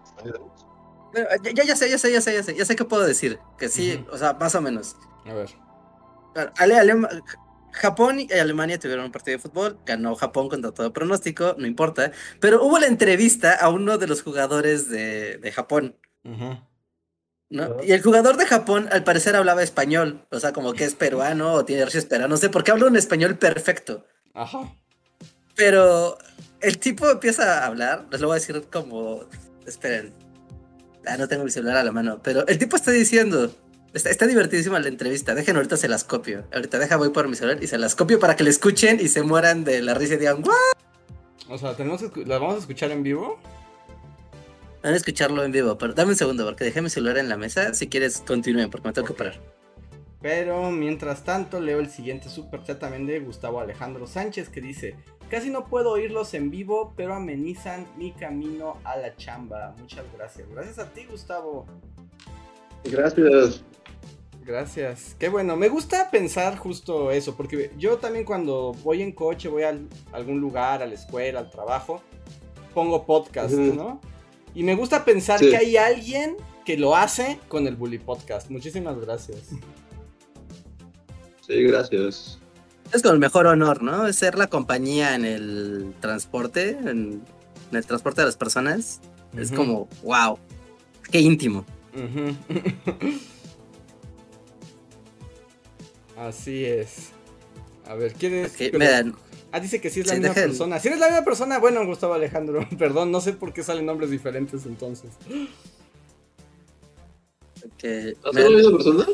Bueno, 1.12 1.28
ya, 1.42 1.50
ya- 1.52 1.64
ya 1.64 1.76
sé, 1.76 1.90
ya 1.90 1.98
sé, 1.98 2.12
ya 2.12 2.20
sé, 2.20 2.34
ya 2.34 2.42
sé, 2.42 2.54
ya 2.54 2.64
sé 2.64 2.76
qué 2.76 2.84
puedo 2.84 3.02
decir. 3.04 3.38
Que 3.58 3.68
sí, 3.68 4.04
o 4.12 4.16
sea, 4.16 4.34
más 4.34 4.54
o 4.54 4.60
menos. 4.60 4.96
A 5.26 5.32
ver. 5.34 5.50
Ale- 6.56 6.76
Alema- 6.78 7.08
Japón 7.72 8.20
y 8.20 8.32
Alemania 8.32 8.78
tuvieron 8.78 9.06
un 9.06 9.12
partido 9.12 9.36
de 9.38 9.42
fútbol, 9.42 9.78
ganó 9.84 10.14
Japón 10.14 10.48
contra 10.48 10.72
todo 10.72 10.92
pronóstico, 10.92 11.54
no 11.58 11.66
importa, 11.66 12.12
pero 12.38 12.62
hubo 12.64 12.78
la 12.78 12.86
entrevista 12.86 13.54
a 13.54 13.70
uno 13.70 13.98
de 13.98 14.06
los 14.06 14.22
jugadores 14.22 14.88
de, 14.90 15.38
de 15.38 15.52
Japón, 15.52 15.96
Ujú. 16.24 16.58
¿No? 17.52 17.76
Y 17.84 17.92
el 17.92 18.02
jugador 18.02 18.36
de 18.36 18.46
Japón 18.46 18.88
al 18.90 19.04
parecer 19.04 19.36
hablaba 19.36 19.62
español, 19.62 20.26
o 20.30 20.40
sea, 20.40 20.52
como 20.52 20.72
que 20.72 20.84
es 20.84 20.94
peruano 20.94 21.52
o 21.52 21.64
tiene 21.64 21.82
raíces 21.82 22.06
peruanas, 22.06 22.30
no 22.30 22.36
sé, 22.38 22.48
porque 22.48 22.70
habla 22.70 22.86
un 22.86 22.96
español 22.96 23.36
perfecto, 23.36 24.06
Ajá. 24.34 24.74
pero 25.54 26.16
el 26.60 26.78
tipo 26.78 27.08
empieza 27.10 27.62
a 27.62 27.66
hablar, 27.66 28.06
les 28.10 28.20
lo 28.20 28.28
voy 28.28 28.36
a 28.36 28.40
decir 28.40 28.64
como, 28.72 29.26
esperen, 29.66 30.14
ah, 31.06 31.16
no 31.18 31.28
tengo 31.28 31.44
mi 31.44 31.50
celular 31.50 31.76
a 31.76 31.84
la 31.84 31.92
mano, 31.92 32.20
pero 32.22 32.46
el 32.46 32.58
tipo 32.58 32.76
está 32.76 32.90
diciendo... 32.90 33.54
Está, 33.92 34.08
está 34.08 34.26
divertidísima 34.26 34.80
la 34.80 34.88
entrevista. 34.88 35.34
Dejen 35.34 35.56
ahorita 35.56 35.76
se 35.76 35.86
las 35.86 36.02
copio. 36.02 36.44
Ahorita 36.54 36.78
deja 36.78 36.96
voy 36.96 37.10
por 37.10 37.28
mi 37.28 37.36
celular 37.36 37.62
y 37.62 37.66
se 37.66 37.76
las 37.76 37.94
copio 37.94 38.18
para 38.18 38.36
que 38.36 38.42
le 38.42 38.48
escuchen 38.48 38.98
y 38.98 39.08
se 39.08 39.22
mueran 39.22 39.64
de 39.64 39.82
la 39.82 39.92
risa 39.92 40.14
y 40.14 40.16
digan, 40.16 40.38
¿What? 40.38 41.50
O 41.50 41.58
sea, 41.58 41.76
tenemos 41.76 42.02
que 42.02 42.24
¿la 42.24 42.38
vamos 42.38 42.54
a 42.54 42.58
escuchar 42.60 42.90
en 42.90 43.02
vivo? 43.02 43.38
Van 44.82 44.94
a 44.94 44.96
escucharlo 44.96 45.44
en 45.44 45.52
vivo, 45.52 45.78
pero 45.78 45.94
dame 45.94 46.10
un 46.10 46.16
segundo 46.16 46.44
porque 46.44 46.64
dejé 46.64 46.82
mi 46.82 46.90
celular 46.90 47.18
en 47.18 47.28
la 47.28 47.36
mesa. 47.36 47.72
Si 47.74 47.88
quieres, 47.88 48.22
continúen 48.26 48.68
porque 48.68 48.88
me 48.88 48.92
tengo 48.92 49.06
que 49.06 49.14
parar. 49.14 49.40
Pero 50.20 50.70
mientras 50.70 51.24
tanto 51.24 51.60
leo 51.60 51.80
el 51.80 51.88
siguiente 51.88 52.28
super 52.28 52.62
chat 52.62 52.78
también 52.78 53.06
de 53.06 53.20
Gustavo 53.20 53.60
Alejandro 53.60 54.06
Sánchez 54.06 54.48
que 54.48 54.60
dice, 54.60 54.96
casi 55.28 55.50
no 55.50 55.66
puedo 55.66 55.90
oírlos 55.90 56.34
en 56.34 56.50
vivo, 56.50 56.94
pero 56.96 57.14
amenizan 57.14 57.86
mi 57.96 58.12
camino 58.12 58.78
a 58.84 58.96
la 58.96 59.16
chamba. 59.16 59.74
Muchas 59.78 60.04
gracias. 60.16 60.48
Gracias 60.48 60.78
a 60.78 60.92
ti, 60.92 61.06
Gustavo. 61.08 61.66
Gracias. 62.84 63.64
Gracias. 64.44 65.16
Qué 65.18 65.28
bueno. 65.28 65.56
Me 65.56 65.68
gusta 65.68 66.10
pensar 66.10 66.56
justo 66.56 67.12
eso, 67.12 67.36
porque 67.36 67.70
yo 67.78 67.98
también 67.98 68.24
cuando 68.24 68.72
voy 68.82 69.02
en 69.02 69.12
coche, 69.12 69.48
voy 69.48 69.62
a 69.62 69.76
algún 70.12 70.40
lugar, 70.40 70.82
a 70.82 70.86
la 70.86 70.94
escuela, 70.94 71.40
al 71.40 71.50
trabajo, 71.50 72.00
pongo 72.74 73.06
podcast. 73.06 73.54
¿no? 73.54 74.00
Y 74.54 74.62
me 74.62 74.74
gusta 74.74 75.04
pensar 75.04 75.38
Sí. 75.38 75.50
que 75.50 75.56
hay 75.56 75.76
alguien 75.76 76.36
que 76.64 76.76
lo 76.76 76.94
hace 76.96 77.38
con 77.48 77.66
el 77.66 77.76
Bully 77.76 77.98
Podcast. 77.98 78.50
Muchísimas 78.50 78.98
gracias. 79.00 79.38
Sí, 81.46 81.62
gracias. 81.64 82.38
Es 82.92 83.02
como 83.02 83.14
el 83.14 83.20
mejor 83.20 83.46
honor, 83.46 83.82
¿no? 83.82 84.06
Es 84.06 84.16
ser 84.16 84.36
la 84.36 84.46
compañía 84.48 85.14
en 85.14 85.24
el 85.24 85.94
transporte, 86.00 86.70
en, 86.70 86.88
en 87.70 87.76
el 87.76 87.84
transporte 87.86 88.20
de 88.20 88.26
las 88.26 88.36
personas. 88.36 89.00
Es 89.36 89.50
como, 89.50 89.88
wow, 90.02 90.38
qué 91.10 91.20
íntimo. 91.20 91.64
Así 96.16 96.64
es. 96.64 97.08
A 97.86 97.94
ver, 97.94 98.12
¿quién 98.14 98.34
es? 98.34 98.52
Ok, 98.52 98.58
Pero- 98.58 98.78
vean. 98.78 99.14
Ah, 99.52 99.60
dice 99.60 99.80
que 99.80 99.90
sí 99.90 100.00
es 100.00 100.06
la 100.06 100.14
Sí, 100.14 100.20
misma 100.20 100.34
dejen. 100.34 100.50
persona. 100.50 100.80
Si 100.80 100.88
eres 100.88 100.98
la 101.00 101.08
misma 101.08 101.24
persona, 101.24 101.58
bueno, 101.58 101.84
Gustavo 101.86 102.14
Alejandro. 102.14 102.66
Perdón, 102.78 103.12
no 103.12 103.20
sé 103.20 103.34
por 103.34 103.52
qué 103.52 103.62
salen 103.62 103.86
nombres 103.86 104.10
diferentes 104.10 104.64
entonces. 104.66 105.10
Que, 107.78 108.14
¿Has 108.24 108.34
vean, 108.34 108.48
sido 108.48 108.50
la 108.50 108.56
misma 108.56 108.72
persona? 108.78 109.06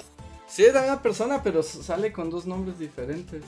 Sí, 0.47 0.65
es 0.65 0.73
la 0.75 0.81
misma 0.83 1.03
persona, 1.03 1.43
pero 1.43 1.63
sale 1.63 2.13
con 2.13 2.31
dos 2.31 2.47
nombres 2.47 2.79
diferentes. 2.79 3.43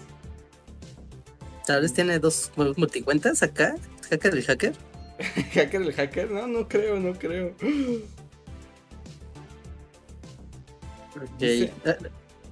Tal 1.66 1.82
vez 1.82 1.92
tiene 1.94 2.18
dos 2.18 2.50
mul- 2.56 2.76
multicuentas 2.76 3.42
acá. 3.42 3.76
Hacker 4.10 4.34
el 4.34 4.44
hacker. 4.44 4.74
¿Hacker 5.54 5.82
el 5.82 5.92
hacker? 5.92 6.30
No, 6.30 6.46
no 6.46 6.68
creo, 6.68 6.98
no 6.98 7.12
creo. 7.14 7.54
Ok, 11.16 11.38
Dice- 11.38 11.72
eh, 11.84 11.96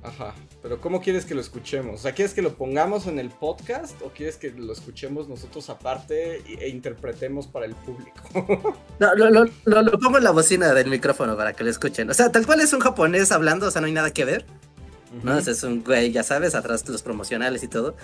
Ajá. 0.02 0.34
Pero 0.68 0.82
¿cómo 0.82 1.00
quieres 1.00 1.24
que 1.24 1.34
lo 1.34 1.40
escuchemos? 1.40 1.94
O 1.94 2.02
sea, 2.02 2.12
¿quieres 2.12 2.34
que 2.34 2.42
lo 2.42 2.54
pongamos 2.54 3.06
en 3.06 3.18
el 3.18 3.30
podcast 3.30 3.94
o 4.02 4.10
quieres 4.10 4.36
que 4.36 4.50
lo 4.50 4.70
escuchemos 4.74 5.26
nosotros 5.26 5.70
aparte 5.70 6.42
e 6.46 6.68
interpretemos 6.68 7.46
para 7.46 7.64
el 7.64 7.74
público? 7.74 8.74
No, 9.00 9.14
lo, 9.14 9.30
lo, 9.30 9.46
lo- 9.64 9.82
lo 9.82 9.98
pongo 9.98 10.18
en 10.18 10.24
la 10.24 10.30
bocina 10.30 10.74
del 10.74 10.90
micrófono 10.90 11.38
para 11.38 11.54
que 11.54 11.64
lo 11.64 11.70
escuchen. 11.70 12.10
O 12.10 12.12
sea, 12.12 12.30
tal 12.30 12.44
cual 12.44 12.60
es 12.60 12.74
un 12.74 12.80
japonés 12.80 13.32
hablando, 13.32 13.66
o 13.68 13.70
sea, 13.70 13.80
no 13.80 13.86
hay 13.86 13.94
nada 13.94 14.12
que 14.12 14.26
ver. 14.26 14.44
¿no? 15.22 15.38
O 15.38 15.40
sea, 15.40 15.54
es 15.54 15.62
un 15.62 15.82
güey, 15.82 16.12
ya 16.12 16.22
sabes, 16.22 16.54
atrás 16.54 16.86
los 16.86 17.02
promocionales 17.02 17.62
y 17.62 17.68
todo. 17.68 17.96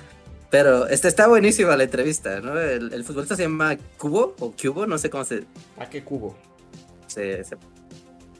Pero 0.48 0.86
este, 0.86 1.08
está 1.08 1.26
buenísima 1.26 1.76
la 1.76 1.84
entrevista, 1.84 2.40
¿no? 2.40 2.58
El, 2.58 2.94
el 2.94 3.04
futbolista 3.04 3.36
se 3.36 3.42
llama 3.42 3.76
Cubo 3.98 4.36
o 4.40 4.52
Cubo, 4.52 4.86
no 4.86 4.96
sé 4.96 5.10
cómo 5.10 5.24
se, 5.24 5.44
¿A 5.78 5.90
qué 5.90 6.02
cubo? 6.02 6.34
se, 7.08 7.44
se 7.44 7.58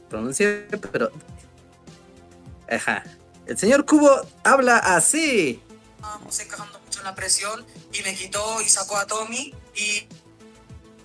pronuncia, 0.09 0.65
pero... 0.91 1.11
Ajá. 2.67 3.03
El 3.47 3.57
señor 3.57 3.85
Cubo 3.85 4.09
habla 4.43 4.77
así. 4.77 5.61
estábamos 5.95 6.39
encajando 6.39 6.79
mucho 6.79 6.99
en 6.99 7.05
la 7.05 7.15
presión 7.15 7.65
y 7.93 8.01
me 8.03 8.15
quitó 8.15 8.61
y 8.61 8.69
sacó 8.69 8.97
a 8.97 9.05
Tommy 9.05 9.53
y, 9.75 10.07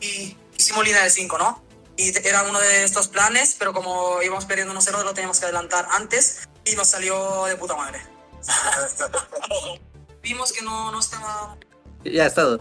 y 0.00 0.36
hicimos 0.56 0.84
línea 0.84 1.04
de 1.04 1.10
5, 1.10 1.38
¿no? 1.38 1.62
Y 1.96 2.16
era 2.26 2.42
uno 2.44 2.58
de 2.58 2.84
estos 2.84 3.08
planes, 3.08 3.56
pero 3.58 3.74
como 3.74 4.22
íbamos 4.22 4.46
perdiendo 4.46 4.72
1-0 4.74 5.04
lo 5.04 5.12
teníamos 5.12 5.38
que 5.38 5.44
adelantar 5.44 5.86
antes 5.90 6.48
y 6.64 6.74
nos 6.74 6.88
salió 6.88 7.44
de 7.44 7.56
puta 7.56 7.76
madre. 7.76 8.00
Vimos 10.22 10.52
que 10.52 10.62
no, 10.62 10.90
no 10.92 11.00
estaba... 11.00 11.56
Ya 12.04 12.26
es 12.26 12.34
todo. 12.34 12.60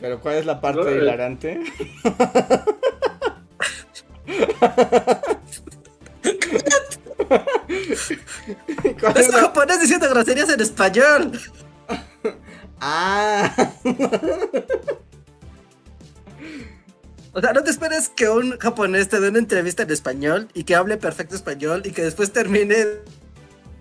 Pero 0.00 0.20
¿cuál 0.20 0.34
es 0.36 0.44
la 0.44 0.60
parte 0.60 0.82
No, 0.82 0.88
eh. 0.90 0.96
hilarante? 0.98 1.60
¿Cuál 7.28 9.16
Es 9.16 9.22
es 9.22 9.28
un 9.28 9.34
la- 9.34 9.40
japonés 9.42 9.80
diciendo 9.80 10.08
groserías 10.08 10.48
en 10.50 10.60
español. 10.60 11.40
Ah, 12.80 13.52
O 17.32 17.40
sea, 17.40 17.52
no 17.52 17.62
te 17.62 17.70
esperes 17.70 18.08
que 18.08 18.30
un 18.30 18.56
japonés 18.58 19.08
te 19.10 19.20
dé 19.20 19.28
una 19.28 19.38
entrevista 19.38 19.82
en 19.82 19.90
español 19.90 20.48
y 20.54 20.64
que 20.64 20.74
hable 20.74 20.96
perfecto 20.96 21.36
español 21.36 21.82
y 21.84 21.90
que 21.92 22.02
después 22.02 22.32
termine 22.32 22.86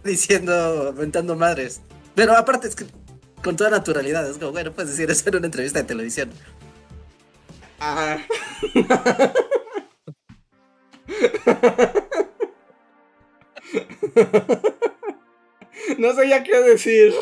diciendo, 0.04 0.89
inventando 0.89 1.38
madres. 1.38 1.80
Pero 2.16 2.36
aparte 2.36 2.68
es 2.68 2.76
que 2.76 2.86
con 3.41 3.56
toda 3.56 3.70
naturalidad, 3.70 4.30
es 4.30 4.38
como, 4.39 4.52
bueno, 4.52 4.74
puedes 4.74 4.91
decir 4.91 5.10
eso 5.10 5.30
en 5.30 5.38
una 5.38 5.46
entrevista 5.46 5.80
de 5.80 5.86
televisión. 5.86 6.32
ah. 7.80 8.18
No 15.99 16.13
sé 16.13 16.28
ya 16.30 16.43
qué 16.43 16.57
decir. 16.61 17.13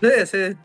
Sí, 0.00 0.26
sí. 0.26 0.56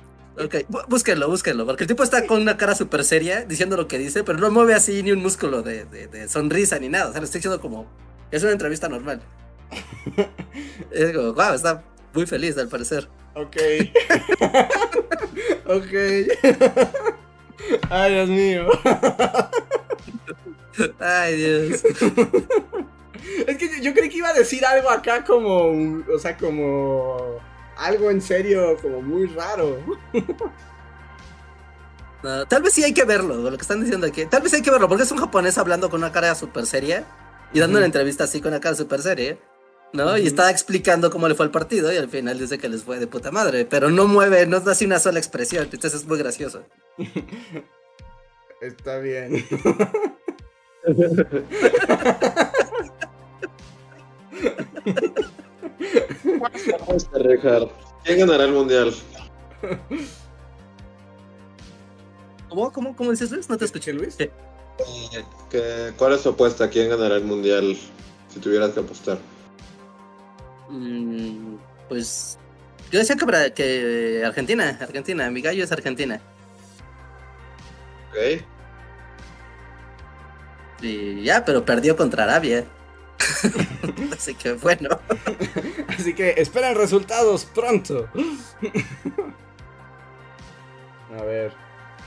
Ok, 0.43 0.55
bú- 0.67 0.85
búsquenlo, 0.87 1.27
búsquenlo, 1.29 1.65
porque 1.65 1.83
el 1.83 1.87
tipo 1.87 2.01
está 2.03 2.25
con 2.25 2.41
una 2.41 2.57
cara 2.57 2.73
súper 2.73 3.03
seria 3.03 3.41
diciendo 3.45 3.77
lo 3.77 3.87
que 3.87 3.99
dice, 3.99 4.23
pero 4.23 4.39
no 4.39 4.49
mueve 4.49 4.73
así 4.73 5.03
ni 5.03 5.11
un 5.11 5.19
músculo 5.21 5.61
de, 5.61 5.85
de- 5.85 6.07
de 6.07 6.27
sonrisa 6.27 6.79
ni 6.79 6.89
nada. 6.89 7.09
O 7.09 7.11
sea, 7.11 7.21
le 7.21 7.25
estoy 7.25 7.39
diciendo 7.39 7.61
como, 7.61 7.85
es 8.31 8.41
una 8.43 8.51
entrevista 8.51 8.89
normal. 8.89 9.21
es 10.91 11.15
como, 11.15 11.33
wow, 11.33 11.53
está 11.53 11.83
muy 12.13 12.25
feliz 12.25 12.57
al 12.57 12.67
parecer. 12.67 13.07
Ok. 13.35 13.57
ok. 15.67 15.93
Ay, 17.91 18.13
Dios 18.13 18.29
mío. 18.29 18.67
Ay, 20.99 21.35
Dios. 21.35 21.83
Es 23.47 23.57
que 23.57 23.81
yo 23.81 23.93
creí 23.93 24.09
que 24.09 24.17
iba 24.17 24.29
a 24.29 24.33
decir 24.33 24.65
algo 24.65 24.89
acá 24.89 25.23
como, 25.23 26.03
o 26.13 26.19
sea, 26.19 26.35
como 26.37 27.39
algo 27.77 28.11
en 28.11 28.21
serio, 28.21 28.77
como 28.81 29.01
muy 29.01 29.27
raro. 29.27 29.79
No, 32.23 32.47
tal 32.47 32.61
vez 32.61 32.71
sí 32.71 32.81
hay 32.81 32.93
que 32.93 33.03
verlo, 33.03 33.35
lo 33.35 33.57
que 33.57 33.61
están 33.61 33.81
diciendo 33.81 34.07
aquí. 34.07 34.25
Tal 34.25 34.41
vez 34.41 34.53
hay 34.53 34.61
que 34.61 34.71
verlo, 34.71 34.87
porque 34.87 35.03
es 35.03 35.11
un 35.11 35.17
japonés 35.17 35.57
hablando 35.57 35.89
con 35.89 35.99
una 35.99 36.13
cara 36.13 36.33
súper 36.35 36.65
seria 36.65 37.03
y 37.51 37.59
dando 37.59 37.79
una 37.79 37.85
entrevista 37.85 38.23
así 38.23 38.39
con 38.39 38.53
una 38.53 38.61
cara 38.61 38.77
súper 38.77 39.01
seria, 39.01 39.37
¿no? 39.91 40.17
Y 40.17 40.25
está 40.25 40.49
explicando 40.49 41.11
cómo 41.11 41.27
le 41.27 41.35
fue 41.35 41.45
al 41.45 41.51
partido 41.51 41.91
y 41.91 41.97
al 41.97 42.07
final 42.07 42.39
dice 42.39 42.57
que 42.59 42.69
les 42.69 42.83
fue 42.83 42.97
de 42.97 43.07
puta 43.07 43.29
madre, 43.29 43.65
pero 43.65 43.89
no 43.89 44.07
mueve, 44.07 44.45
no 44.47 44.61
da 44.61 44.71
así 44.71 44.85
una 44.85 44.99
sola 44.99 45.19
expresión, 45.19 45.65
entonces 45.65 45.95
es 45.95 46.07
muy 46.07 46.17
gracioso. 46.17 46.63
Está 48.63 48.97
bien. 48.99 49.45
¿Quién 58.03 58.19
ganará 58.19 58.43
el 58.45 58.51
mundial? 58.51 58.93
¿Cómo, 62.49 62.71
cómo, 62.71 62.95
cómo 62.95 63.11
dices, 63.11 63.31
Luis? 63.31 63.49
No 63.49 63.57
te 63.57 63.65
escuché. 63.65 63.93
Luis? 63.93 64.15
Sí. 64.15 64.29
¿Qué- 65.49 65.93
¿Cuál 65.97 66.13
es 66.13 66.23
tu 66.23 66.29
apuesta? 66.29 66.69
¿Quién 66.69 66.89
ganará 66.89 67.15
el 67.15 67.23
mundial 67.23 67.77
si 68.29 68.39
tuvieras 68.39 68.71
que 68.71 68.79
apostar? 68.81 69.17
Mm, 70.69 71.55
pues 71.89 72.37
yo 72.91 72.99
decía 72.99 73.15
que, 73.15 73.53
que 73.53 74.23
Argentina, 74.25 74.77
Argentina, 74.81 75.29
mi 75.29 75.41
gallo 75.41 75.63
es 75.63 75.71
Argentina. 75.71 76.19
¿Ok? 78.09 78.43
Y 80.83 81.23
ya, 81.23 81.45
pero 81.45 81.65
perdió 81.65 81.95
contra 81.95 82.23
Arabia. 82.23 82.65
Así 84.13 84.35
que 84.35 84.53
bueno. 84.53 84.99
Así 85.87 86.13
que 86.13 86.31
esperen 86.37 86.75
resultados 86.75 87.45
pronto. 87.45 88.09
A 91.17 91.23
ver. 91.23 91.53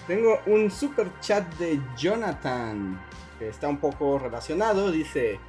Tengo 0.07 0.39
un 0.47 0.71
super 0.71 1.11
chat 1.21 1.53
de 1.55 1.81
Jonathan. 1.97 3.01
Que 3.39 3.49
está 3.49 3.69
un 3.69 3.79
poco 3.79 4.19
relacionado. 4.19 4.91
Dice. 4.91 5.41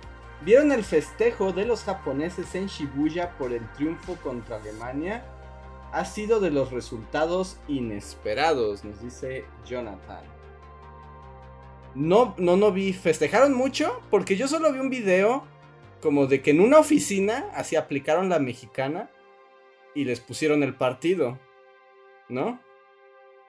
¿Vieron 0.41 0.71
el 0.71 0.83
festejo 0.83 1.51
de 1.51 1.65
los 1.65 1.83
japoneses 1.83 2.53
en 2.53 2.67
Shibuya 2.67 3.31
por 3.37 3.51
el 3.53 3.67
triunfo 3.73 4.15
contra 4.17 4.57
Alemania? 4.57 5.25
Ha 5.91 6.05
sido 6.05 6.39
de 6.39 6.51
los 6.51 6.71
resultados 6.71 7.57
inesperados, 7.67 8.83
nos 8.83 9.01
dice 9.01 9.45
Jonathan. 9.65 10.36
No, 11.97 12.35
no, 12.37 12.55
no 12.57 12.71
vi. 12.71 12.93
¿Festejaron 12.93 13.53
mucho? 13.53 14.03
Porque 14.11 14.37
yo 14.37 14.47
solo 14.47 14.71
vi 14.71 14.77
un 14.77 14.91
video 14.91 15.47
como 15.99 16.27
de 16.27 16.43
que 16.43 16.51
en 16.51 16.61
una 16.61 16.77
oficina 16.77 17.49
así 17.55 17.75
aplicaron 17.75 18.29
la 18.29 18.37
mexicana 18.37 19.09
y 19.95 20.05
les 20.05 20.19
pusieron 20.19 20.61
el 20.61 20.75
partido, 20.75 21.39
¿no? 22.29 22.61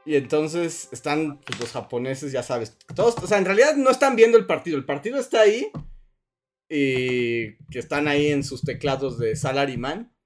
Y 0.07 0.17
entonces 0.17 0.89
están 0.93 1.41
pues, 1.41 1.61
los 1.61 1.73
japoneses, 1.73 2.33
ya 2.33 2.43
sabes, 2.43 2.79
todos, 2.95 3.23
o 3.23 3.27
sea, 3.27 3.37
en 3.37 3.45
realidad 3.45 3.77
no 3.77 3.91
están 3.91 4.17
viendo 4.17 4.39
el 4.39 4.47
partido, 4.47 4.79
el 4.79 4.87
partido 4.87 5.19
está 5.19 5.43
ahí 5.43 5.71
y 6.71 7.55
que 7.71 7.79
están 7.79 8.09
ahí 8.09 8.29
en 8.29 8.43
sus 8.43 8.63
teclados 8.63 9.19
de 9.19 9.37
Salaryman 9.37 10.17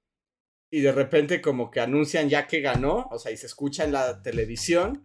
y 0.70 0.80
de 0.80 0.92
repente 0.92 1.40
como 1.40 1.72
que 1.72 1.80
anuncian 1.80 2.28
ya 2.28 2.46
que 2.46 2.60
ganó, 2.60 3.08
o 3.10 3.18
sea, 3.18 3.32
y 3.32 3.36
se 3.36 3.46
escucha 3.46 3.82
en 3.82 3.90
la 3.90 4.22
televisión 4.22 5.04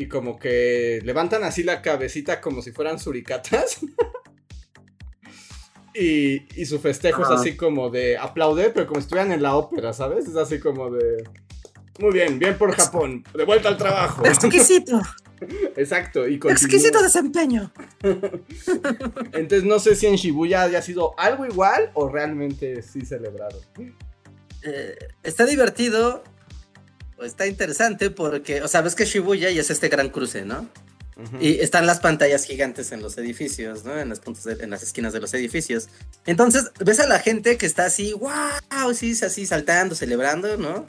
y 0.00 0.08
como 0.08 0.38
que 0.38 0.98
levantan 1.04 1.44
así 1.44 1.62
la 1.62 1.82
cabecita 1.82 2.40
como 2.40 2.62
si 2.62 2.72
fueran 2.72 2.98
suricatas. 2.98 3.80
Y, 5.92 6.46
y 6.54 6.66
su 6.66 6.78
festejo 6.78 7.24
es 7.24 7.30
así 7.30 7.56
como 7.56 7.90
de 7.90 8.16
aplaudir, 8.16 8.70
pero 8.72 8.86
como 8.86 9.00
si 9.00 9.06
estuvieran 9.06 9.32
en 9.32 9.42
la 9.42 9.56
ópera, 9.56 9.92
¿sabes? 9.92 10.24
Es 10.28 10.36
así 10.36 10.60
como 10.60 10.88
de... 10.88 11.24
Muy 11.98 12.12
bien, 12.12 12.38
bien 12.38 12.56
por 12.56 12.72
Japón, 12.72 13.24
de 13.34 13.44
vuelta 13.44 13.70
al 13.70 13.76
trabajo. 13.76 14.24
Exquisito, 14.24 15.02
Exacto, 15.76 16.28
y 16.28 16.38
continúa. 16.38 16.52
exquisito 16.52 17.02
desempeño. 17.02 17.72
Entonces 19.32 19.64
no 19.64 19.80
sé 19.80 19.96
si 19.96 20.06
en 20.06 20.14
Shibuya 20.14 20.62
haya 20.62 20.80
sido 20.80 21.18
algo 21.18 21.44
igual 21.44 21.90
o 21.94 22.08
realmente 22.08 22.82
sí 22.82 23.04
celebraron. 23.04 23.60
Eh, 24.62 24.96
está 25.24 25.44
divertido, 25.44 26.22
está 27.24 27.46
interesante 27.46 28.10
porque, 28.10 28.62
o 28.62 28.68
sea, 28.68 28.80
ves 28.82 28.94
que 28.94 29.04
Shibuya 29.04 29.50
y 29.50 29.58
es 29.58 29.70
este 29.70 29.88
gran 29.88 30.08
cruce, 30.10 30.44
¿no? 30.44 30.68
Ujú. 31.16 31.36
Y 31.40 31.60
están 31.60 31.86
las 31.86 32.00
pantallas 32.00 32.44
gigantes 32.44 32.92
en 32.92 33.02
los 33.02 33.18
edificios, 33.18 33.84
¿no? 33.84 33.98
En 33.98 34.08
las 34.08 34.20
puntas 34.20 34.44
de- 34.44 34.62
en 34.64 34.70
las 34.70 34.82
esquinas 34.82 35.12
de 35.12 35.20
los 35.20 35.34
edificios. 35.34 35.88
Entonces, 36.26 36.70
ves 36.82 36.98
a 37.00 37.06
la 37.06 37.18
gente 37.18 37.58
que 37.58 37.66
está 37.66 37.84
así, 37.84 38.12
wow, 38.14 38.94
sí, 38.94 39.12
así 39.22 39.46
saltando, 39.46 39.94
celebrando, 39.94 40.56
¿no? 40.56 40.86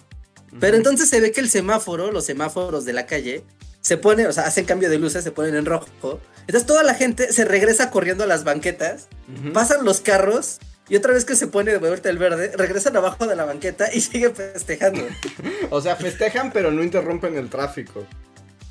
Pero 0.59 0.75
entonces 0.77 1.07
se 1.09 1.21
ve 1.21 1.32
que 1.32 1.39
el 1.41 1.49
semáforo, 1.49 2.11
los 2.11 2.25
semáforos 2.25 2.84
de 2.86 2.93
la 2.93 3.05
calle, 3.05 3.43
se 3.82 3.97
pone, 3.97 4.27
o 4.27 4.34
sea, 4.34 4.45
hacen 4.45 4.65
cambio 4.65 4.89
de 4.89 4.99
luces, 4.99 5.23
se 5.23 5.32
ponen 5.32 5.55
en 5.55 5.65
rojo. 5.65 5.88
Entonces 6.41 6.65
toda 6.67 6.84
la 6.84 6.93
gente 6.93 7.32
se 7.34 7.45
regresa 7.45 7.89
corriendo 7.89 8.23
a 8.25 8.27
las 8.27 8.43
banquetas, 8.43 9.07
pasan 9.53 9.86
los 9.86 10.01
carros 10.01 10.59
y 10.89 10.95
otra 10.95 11.13
vez 11.13 11.25
que 11.25 11.36
se 11.36 11.47
pone 11.47 11.71
de 11.71 11.77
vuelta 11.77 12.09
el 12.09 12.17
verde, 12.17 12.51
regresan 12.57 12.95
abajo 12.97 13.25
de 13.27 13.36
la 13.36 13.45
banqueta 13.45 13.93
y 13.93 14.01
siguen 14.01 14.36
festejando. 14.36 15.01
O 15.69 15.79
sea, 15.82 15.95
festejan 15.95 16.51
pero 16.51 16.71
no 16.71 16.84
interrumpen 16.84 17.36
el 17.38 17.49
tráfico. 17.49 18.05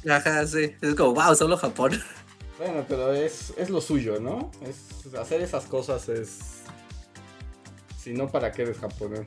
Ajá, 0.09 0.47
sí. 0.47 0.75
Es 0.81 0.95
como, 0.95 1.15
wow, 1.15 1.35
solo 1.35 1.57
Japón. 1.57 2.01
Bueno, 2.59 2.85
pero 2.87 3.15
es, 3.15 3.55
es 3.57 3.71
lo 3.71 3.81
suyo, 3.81 4.21
¿no? 4.21 4.51
Es 4.61 5.15
hacer 5.17 5.41
esas 5.41 5.65
cosas 5.65 6.11
es... 6.11 6.41
Si 7.99 8.13
no, 8.13 8.29
¿para 8.29 8.53
qué 8.53 8.61
eres 8.63 8.77
japonés? 8.77 9.23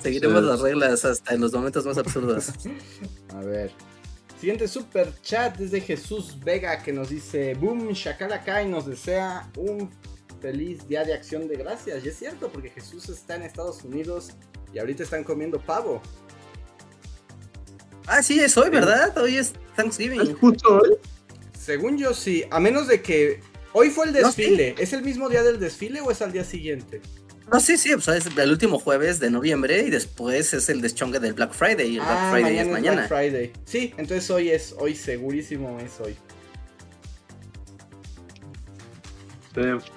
Seguiremos 0.00 0.40
Sí. 0.40 0.46
las 0.48 0.60
reglas 0.60 1.04
hasta 1.04 1.34
en 1.34 1.40
los 1.40 1.52
momentos 1.52 1.84
más 1.84 1.98
absurdos. 1.98 2.50
A 3.34 3.40
ver. 3.40 3.72
Siguiente 4.40 4.68
super 4.68 5.12
chat 5.22 5.58
es 5.60 5.72
de 5.72 5.80
Jesús 5.80 6.38
Vega 6.44 6.80
que 6.80 6.92
nos 6.92 7.08
dice 7.08 7.54
Boom 7.54 7.88
Shakalaka 7.92 8.62
y 8.62 8.68
nos 8.68 8.86
desea 8.86 9.50
un 9.56 9.90
feliz 10.44 10.86
día 10.86 11.04
de 11.04 11.14
acción 11.14 11.48
de 11.48 11.56
gracias. 11.56 12.04
Y 12.04 12.08
es 12.08 12.18
cierto, 12.18 12.50
porque 12.52 12.68
Jesús 12.68 13.08
está 13.08 13.36
en 13.36 13.42
Estados 13.42 13.82
Unidos 13.82 14.32
y 14.74 14.78
ahorita 14.78 15.02
están 15.02 15.24
comiendo 15.24 15.58
pavo. 15.58 16.02
Ah, 18.06 18.22
sí, 18.22 18.38
es 18.38 18.54
hoy, 18.58 18.68
¿verdad? 18.68 19.16
Hoy 19.16 19.38
es 19.38 19.54
Thanksgiving. 19.74 20.34
justo 20.34 20.80
hoy? 20.82 20.98
Según 21.58 21.96
yo 21.96 22.12
sí, 22.12 22.44
a 22.50 22.60
menos 22.60 22.88
de 22.88 23.00
que 23.00 23.40
hoy 23.72 23.88
fue 23.88 24.04
el 24.04 24.12
No, 24.12 24.18
desfile. 24.18 24.74
¿Es 24.78 24.92
el 24.92 25.02
mismo 25.02 25.30
día 25.30 25.42
del 25.42 25.58
desfile 25.58 26.02
o 26.02 26.10
es 26.10 26.20
al 26.20 26.30
día 26.30 26.44
siguiente? 26.44 27.00
No, 27.50 27.58
sí, 27.58 27.78
sí, 27.78 27.94
pues 27.94 28.08
es 28.08 28.26
el 28.36 28.50
último 28.50 28.78
jueves 28.78 29.20
de 29.20 29.30
noviembre 29.30 29.78
y 29.80 29.88
después 29.88 30.52
es 30.52 30.68
el 30.68 30.82
deschongue 30.82 31.20
del 31.20 31.32
Black 31.32 31.54
Friday 31.54 31.88
y 31.88 31.96
el 31.96 32.02
Black 32.02 32.32
Friday 32.32 32.58
es 32.58 32.68
mañana. 32.68 33.04
Ah, 33.04 33.06
Black 33.06 33.08
Friday. 33.08 33.52
Sí, 33.64 33.94
entonces 33.96 34.30
hoy 34.30 34.50
es, 34.50 34.74
hoy 34.78 34.94
segurísimo 34.94 35.78
es 35.80 35.98
hoy. 36.00 36.14
Sí. 39.54 39.94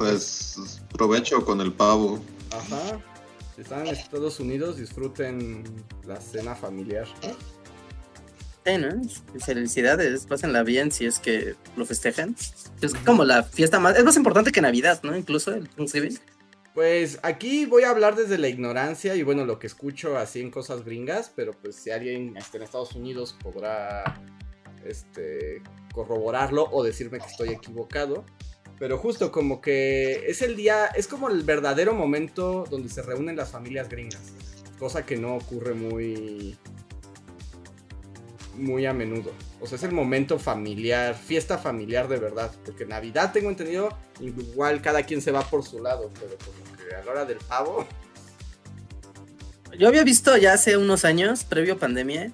Pues 0.00 0.80
provecho 0.94 1.44
con 1.44 1.60
el 1.60 1.74
pavo. 1.74 2.24
Ajá. 2.52 2.98
Si 3.54 3.60
están 3.60 3.86
en 3.86 3.88
Estados 3.88 4.40
Unidos, 4.40 4.78
disfruten 4.78 5.62
la 6.06 6.18
cena 6.18 6.54
familiar. 6.54 7.06
Sí, 8.64 8.78
¿no? 8.78 9.02
Felicidades, 9.44 10.24
pásenla 10.24 10.62
bien 10.62 10.90
si 10.90 11.04
es 11.04 11.18
que 11.18 11.54
lo 11.76 11.84
festejan. 11.84 12.34
Es 12.80 12.94
como 13.04 13.24
la 13.24 13.42
fiesta 13.42 13.78
más, 13.78 13.94
es 13.94 14.02
más 14.02 14.16
importante 14.16 14.52
que 14.52 14.62
Navidad, 14.62 15.00
¿no? 15.02 15.14
Incluso 15.14 15.52
el 15.52 15.68
Thanksgiving. 15.68 16.18
Pues 16.72 17.18
aquí 17.22 17.66
voy 17.66 17.82
a 17.82 17.90
hablar 17.90 18.16
desde 18.16 18.38
la 18.38 18.48
ignorancia 18.48 19.16
y 19.16 19.22
bueno, 19.22 19.44
lo 19.44 19.58
que 19.58 19.66
escucho 19.66 20.16
así 20.16 20.40
en 20.40 20.50
cosas 20.50 20.82
gringas, 20.82 21.30
pero 21.36 21.52
pues 21.52 21.76
si 21.76 21.90
alguien 21.90 22.38
está 22.38 22.56
en 22.56 22.62
Estados 22.62 22.94
Unidos 22.94 23.36
podrá 23.42 24.18
este, 24.82 25.62
corroborarlo 25.92 26.70
o 26.72 26.82
decirme 26.82 27.18
que 27.18 27.26
estoy 27.26 27.50
equivocado. 27.50 28.24
Pero 28.80 28.96
justo 28.96 29.30
como 29.30 29.60
que 29.60 30.24
es 30.26 30.40
el 30.40 30.56
día, 30.56 30.86
es 30.86 31.06
como 31.06 31.28
el 31.28 31.42
verdadero 31.42 31.92
momento 31.92 32.64
donde 32.70 32.88
se 32.88 33.02
reúnen 33.02 33.36
las 33.36 33.50
familias 33.50 33.90
gringas. 33.90 34.32
Cosa 34.78 35.04
que 35.04 35.18
no 35.18 35.36
ocurre 35.36 35.74
muy, 35.74 36.56
muy 38.56 38.86
a 38.86 38.94
menudo. 38.94 39.32
O 39.60 39.66
sea, 39.66 39.76
es 39.76 39.84
el 39.84 39.92
momento 39.92 40.38
familiar, 40.38 41.14
fiesta 41.14 41.58
familiar 41.58 42.08
de 42.08 42.16
verdad. 42.16 42.50
Porque 42.64 42.86
Navidad, 42.86 43.34
tengo 43.34 43.50
entendido, 43.50 43.90
igual 44.18 44.80
cada 44.80 45.02
quien 45.02 45.20
se 45.20 45.30
va 45.30 45.42
por 45.42 45.62
su 45.62 45.82
lado. 45.82 46.10
Pero 46.18 46.38
como 46.38 46.76
que 46.78 46.94
a 46.94 47.04
la 47.04 47.10
hora 47.10 47.24
del 47.26 47.36
pavo. 47.36 47.86
Yo 49.78 49.88
había 49.88 50.04
visto 50.04 50.34
ya 50.38 50.54
hace 50.54 50.78
unos 50.78 51.04
años, 51.04 51.44
previo 51.44 51.78
pandemia, 51.78 52.32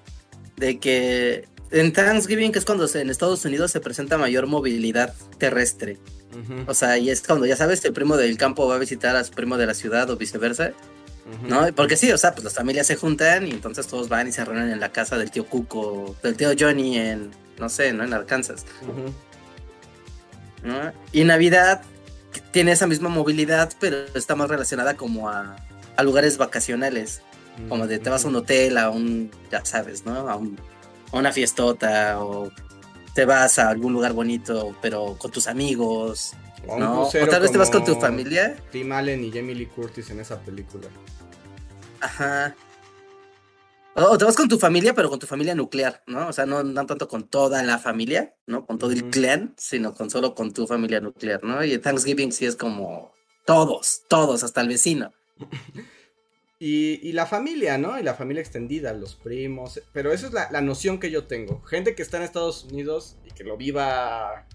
de 0.55 0.79
que 0.79 1.45
en 1.71 1.91
Thanksgiving, 1.91 2.53
que 2.53 2.59
es 2.59 2.65
cuando 2.65 2.87
en 2.95 3.09
Estados 3.09 3.43
Unidos 3.43 3.71
se 3.71 3.81
presenta 3.81 4.17
mayor 4.17 4.47
movilidad 4.47 5.13
terrestre. 5.37 5.97
O 6.67 6.73
sea, 6.73 6.97
y 6.97 7.09
es 7.09 7.21
cuando 7.21 7.45
ya 7.45 7.55
sabes, 7.55 7.83
el 7.85 7.93
primo 7.93 8.17
del 8.17 8.37
campo 8.37 8.67
va 8.67 8.75
a 8.75 8.79
visitar 8.79 9.15
a 9.15 9.23
su 9.23 9.31
primo 9.31 9.57
de 9.57 9.65
la 9.65 9.73
ciudad 9.73 10.09
o 10.09 10.17
viceversa. 10.17 10.71
¿No? 11.47 11.67
Porque 11.75 11.97
sí, 11.97 12.09
o 12.11 12.17
sea, 12.17 12.31
pues 12.31 12.45
las 12.45 12.53
familias 12.53 12.87
se 12.87 12.95
juntan 12.95 13.47
y 13.47 13.51
entonces 13.51 13.85
todos 13.87 14.07
van 14.07 14.29
y 14.29 14.31
se 14.31 14.45
reúnen 14.45 14.69
en 14.69 14.79
la 14.79 14.93
casa 14.93 15.17
del 15.17 15.29
tío 15.29 15.45
Cuco, 15.45 16.15
del 16.23 16.37
tío 16.37 16.51
Johnny 16.57 16.97
en, 16.97 17.31
no 17.59 17.67
sé, 17.67 17.91
¿no? 17.91 18.05
En 18.05 18.13
Arkansas. 18.13 18.65
¿No? 20.63 20.93
Y 21.11 21.25
Navidad 21.25 21.81
tiene 22.51 22.71
esa 22.71 22.87
misma 22.87 23.09
movilidad, 23.09 23.73
pero 23.79 23.97
está 24.15 24.35
más 24.35 24.49
relacionada 24.49 24.95
como 24.95 25.29
a, 25.29 25.57
a 25.97 26.03
lugares 26.03 26.37
vacacionales. 26.37 27.21
Como 27.67 27.87
de 27.87 27.97
te 27.99 28.09
vas 28.09 28.23
a 28.23 28.27
un 28.27 28.35
hotel, 28.35 28.77
a 28.77 28.89
un, 28.89 29.31
ya 29.51 29.65
sabes, 29.65 30.05
¿no? 30.05 30.29
A, 30.29 30.35
un, 30.35 30.57
a 31.11 31.17
una 31.17 31.31
fiestota 31.31 32.21
o 32.21 32.51
te 33.17 33.25
vas 33.25 33.57
a 33.57 33.69
algún 33.69 33.93
lugar 33.93 34.13
bonito, 34.13 34.75
pero 34.79 35.17
con 35.17 35.31
tus 35.31 35.47
amigos. 35.47 36.33
O, 36.67 36.77
¿no? 36.77 37.01
o 37.07 37.27
tal 37.27 37.41
vez 37.41 37.51
te 37.51 37.57
vas 37.57 37.71
con 37.71 37.83
tu 37.83 37.95
familia. 37.95 38.55
Tim 38.71 38.91
Allen 38.91 39.23
y 39.23 39.31
Jamie 39.31 39.55
Lee 39.55 39.65
Curtis 39.65 40.11
en 40.11 40.19
esa 40.19 40.39
película. 40.39 40.87
Ajá. 41.99 42.55
O 43.95 44.19
te 44.19 44.23
vas 44.23 44.35
con 44.35 44.47
tu 44.47 44.59
familia, 44.59 44.93
pero 44.93 45.09
con 45.09 45.17
tu 45.17 45.25
familia 45.25 45.55
nuclear, 45.55 46.03
¿no? 46.05 46.27
O 46.27 46.31
sea, 46.31 46.45
no, 46.45 46.61
no 46.61 46.85
tanto 46.85 47.07
con 47.07 47.23
toda 47.23 47.63
la 47.63 47.79
familia, 47.79 48.35
¿no? 48.45 48.67
Con 48.67 48.77
todo 48.77 48.91
el 48.91 49.09
clan, 49.09 49.55
sino 49.57 49.95
con 49.95 50.11
solo 50.11 50.35
con 50.35 50.53
tu 50.53 50.67
familia 50.67 51.01
nuclear, 51.01 51.43
¿no? 51.43 51.65
Y 51.65 51.75
Thanksgiving 51.79 52.31
sí 52.31 52.45
es 52.45 52.55
como 52.55 53.13
todos, 53.47 54.03
todos, 54.07 54.43
hasta 54.43 54.61
el 54.61 54.67
vecino. 54.67 55.11
Y, 56.59 57.07
y, 57.07 57.11
la 57.11 57.27
familia, 57.27 57.77
¿no? 57.77 57.99
Y 57.99 58.03
la 58.03 58.15
familia 58.15 58.41
extendida, 58.41 58.91
los 58.93 59.15
primos. 59.15 59.79
Pero 59.93 60.11
esa 60.11 60.27
es 60.27 60.33
la, 60.33 60.49
la, 60.51 60.61
noción 60.61 60.99
que 60.99 61.11
yo 61.11 61.25
tengo. 61.25 61.61
Gente 61.61 61.93
que 61.93 62.01
está 62.01 62.17
en 62.17 62.23
Estados 62.23 62.63
Unidos 62.63 63.15
y 63.25 63.31
que 63.31 63.43
lo 63.43 63.57
viva 63.57 64.47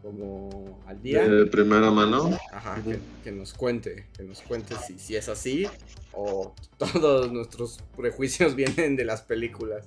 como 0.00 0.82
al 0.86 1.02
día. 1.02 1.28
De 1.28 1.44
primera 1.46 1.90
mano. 1.90 2.30
Ajá, 2.52 2.80
que, 2.82 2.98
que 3.22 3.32
nos 3.32 3.52
cuente, 3.52 4.06
que 4.16 4.22
nos 4.22 4.40
cuente 4.40 4.76
si, 4.86 4.98
si 4.98 5.16
es 5.16 5.28
así 5.28 5.66
o 6.12 6.54
todos 6.78 7.30
nuestros 7.30 7.80
prejuicios 7.96 8.54
vienen 8.54 8.96
de 8.96 9.04
las 9.04 9.22
películas. 9.22 9.86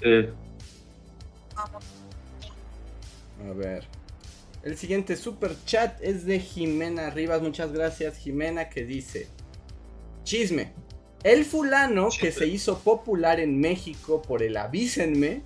Sí. 0.00 0.28
A 3.48 3.52
ver. 3.54 3.86
El 4.62 4.76
siguiente 4.76 5.16
super 5.16 5.56
chat 5.64 6.00
es 6.02 6.24
de 6.24 6.38
Jimena 6.38 7.10
Rivas. 7.10 7.42
Muchas 7.42 7.72
gracias, 7.72 8.16
Jimena, 8.18 8.68
que 8.68 8.84
dice: 8.84 9.28
Chisme. 10.24 10.72
El 11.24 11.44
fulano 11.44 12.08
que 12.18 12.32
se 12.32 12.48
hizo 12.48 12.80
popular 12.80 13.38
en 13.38 13.60
México 13.60 14.22
por 14.22 14.42
el 14.42 14.56
Avísenme 14.56 15.42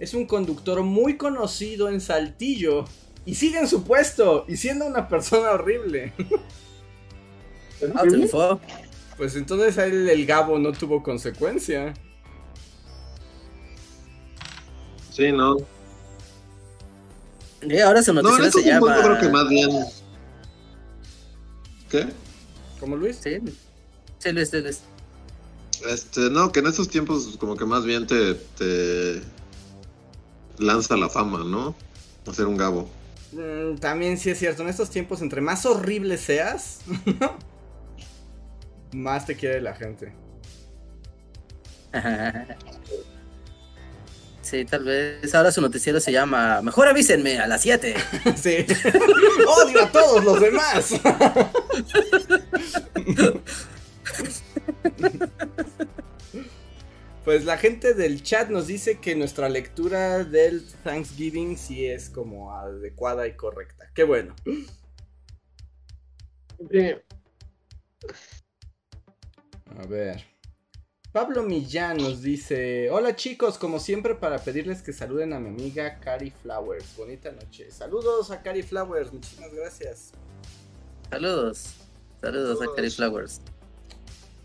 es 0.00 0.14
un 0.14 0.26
conductor 0.26 0.82
muy 0.82 1.16
conocido 1.16 1.88
en 1.88 2.00
Saltillo 2.00 2.84
y 3.24 3.36
sigue 3.36 3.58
en 3.58 3.68
su 3.68 3.84
puesto 3.84 4.44
y 4.48 4.56
siendo 4.56 4.86
una 4.86 5.08
persona 5.08 5.50
horrible. 5.50 6.12
Ah. 7.94 8.58
Pues 9.16 9.36
entonces 9.36 9.78
el, 9.78 10.10
el 10.10 10.26
Gabo 10.26 10.58
no 10.58 10.70
tuvo 10.72 11.02
consecuencia. 11.02 11.94
Sí, 15.10 15.32
no. 15.32 15.56
Y 17.62 17.78
ahora 17.78 18.02
su 18.02 18.12
noticiero 18.12 18.38
no, 18.38 18.44
en 18.46 18.52
se 18.52 18.62
llama. 18.62 18.94
Punto 18.94 19.02
creo 19.02 19.20
que 19.20 19.28
más 19.28 19.48
bien. 19.48 19.70
¿Qué? 21.90 22.06
¿Cómo 22.78 22.96
Luis? 22.96 23.18
Sí, 23.22 23.38
sí 24.18 24.32
Luis, 24.32 24.48
sí, 24.48 24.60
Luis. 24.60 24.80
Este, 25.88 26.30
no, 26.30 26.52
que 26.52 26.60
en 26.60 26.66
estos 26.66 26.88
tiempos 26.88 27.36
como 27.38 27.56
que 27.56 27.64
más 27.64 27.84
bien 27.84 28.06
te, 28.06 28.34
te 28.34 29.22
lanza 30.58 30.96
la 30.96 31.08
fama, 31.08 31.42
¿no? 31.44 31.74
Hacer 32.26 32.46
un 32.46 32.56
Gabo. 32.56 32.88
Mm, 33.32 33.76
también 33.76 34.18
sí 34.18 34.30
es 34.30 34.38
cierto, 34.38 34.62
en 34.62 34.68
estos 34.68 34.90
tiempos 34.90 35.22
entre 35.22 35.40
más 35.40 35.64
horrible 35.66 36.18
seas, 36.18 36.80
más 38.92 39.26
te 39.26 39.36
quiere 39.36 39.60
la 39.60 39.74
gente. 39.74 40.12
Sí, 44.50 44.64
tal 44.64 44.82
vez 44.82 45.32
ahora 45.32 45.52
su 45.52 45.60
noticiero 45.60 46.00
se 46.00 46.10
llama 46.10 46.60
Mejor 46.60 46.88
avísenme 46.88 47.38
a 47.38 47.46
las 47.46 47.62
7. 47.62 47.94
sí. 48.36 48.66
Odio 49.46 49.84
a 49.84 49.92
todos 49.92 50.24
los 50.24 50.40
demás. 50.40 50.94
Pues 57.22 57.44
la 57.44 57.58
gente 57.58 57.92
del 57.92 58.22
chat 58.22 58.48
nos 58.48 58.66
dice 58.66 58.98
que 58.98 59.14
nuestra 59.14 59.50
lectura 59.50 60.24
del 60.24 60.66
Thanksgiving 60.82 61.58
sí 61.58 61.86
es 61.86 62.08
como 62.08 62.56
adecuada 62.56 63.28
y 63.28 63.34
correcta. 63.34 63.90
Qué 63.94 64.04
bueno. 64.04 64.34
A 69.78 69.86
ver. 69.86 70.29
Pablo 71.12 71.42
Millán 71.42 71.96
nos 71.96 72.22
dice, 72.22 72.88
hola 72.88 73.16
chicos, 73.16 73.58
como 73.58 73.80
siempre 73.80 74.14
para 74.14 74.38
pedirles 74.38 74.80
que 74.80 74.92
saluden 74.92 75.32
a 75.32 75.40
mi 75.40 75.48
amiga 75.48 75.98
Cari 75.98 76.30
Flowers. 76.30 76.96
Bonita 76.96 77.32
noche. 77.32 77.68
Saludos 77.72 78.30
a 78.30 78.40
Cari 78.42 78.62
Flowers, 78.62 79.12
muchísimas 79.12 79.52
gracias. 79.52 80.12
Saludos. 81.10 81.74
Saludos, 82.20 82.58
Saludos. 82.58 82.62
a 82.62 82.76
Cari 82.76 82.90
Flowers. 82.90 83.40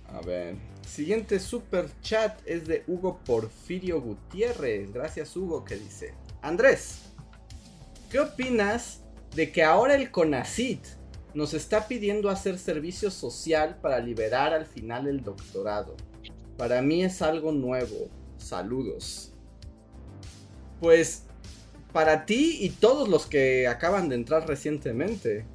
A 0.08 0.22
ver. 0.22 0.56
Siguiente 0.88 1.40
super 1.40 1.88
chat 2.02 2.40
es 2.48 2.66
de 2.66 2.84
Hugo 2.88 3.20
Porfirio 3.24 4.02
Gutiérrez. 4.02 4.92
Gracias 4.92 5.38
Hugo 5.38 5.64
que 5.64 5.76
dice. 5.76 6.16
Andrés, 6.42 7.02
¿qué 8.10 8.20
opinas 8.20 9.02
de 9.36 9.52
que 9.52 9.64
ahora 9.64 9.94
el 9.94 10.10
CONACIT 10.10 10.84
nos 11.36 11.54
está 11.54 11.88
pidiendo 11.88 12.28
hacer 12.28 12.58
servicio 12.58 13.12
social 13.12 13.78
para 13.82 14.00
liberar 14.00 14.52
al 14.52 14.66
final 14.66 15.06
el 15.08 15.22
doctorado? 15.22 15.96
Para 16.58 16.82
mí 16.82 17.04
es 17.04 17.22
algo 17.22 17.52
nuevo. 17.52 18.10
Saludos. 18.38 19.32
Pues 20.80 21.24
para 21.92 22.26
ti 22.26 22.58
y 22.62 22.70
todos 22.70 23.08
los 23.08 23.26
que 23.26 23.68
acaban 23.68 24.10
de 24.10 24.16
entrar 24.16 24.48
recientemente. 24.48 25.46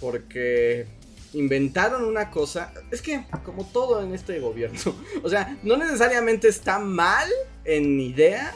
Porque 0.00 0.86
inventaron 1.32 2.04
una 2.04 2.30
cosa. 2.30 2.72
Es 2.90 3.02
que, 3.02 3.24
como 3.44 3.64
todo 3.66 4.02
en 4.02 4.14
este 4.14 4.40
gobierno, 4.40 4.78
o 5.22 5.28
sea, 5.28 5.56
no 5.62 5.76
necesariamente 5.76 6.48
está 6.48 6.78
mal 6.78 7.28
en 7.64 8.00
idea, 8.00 8.52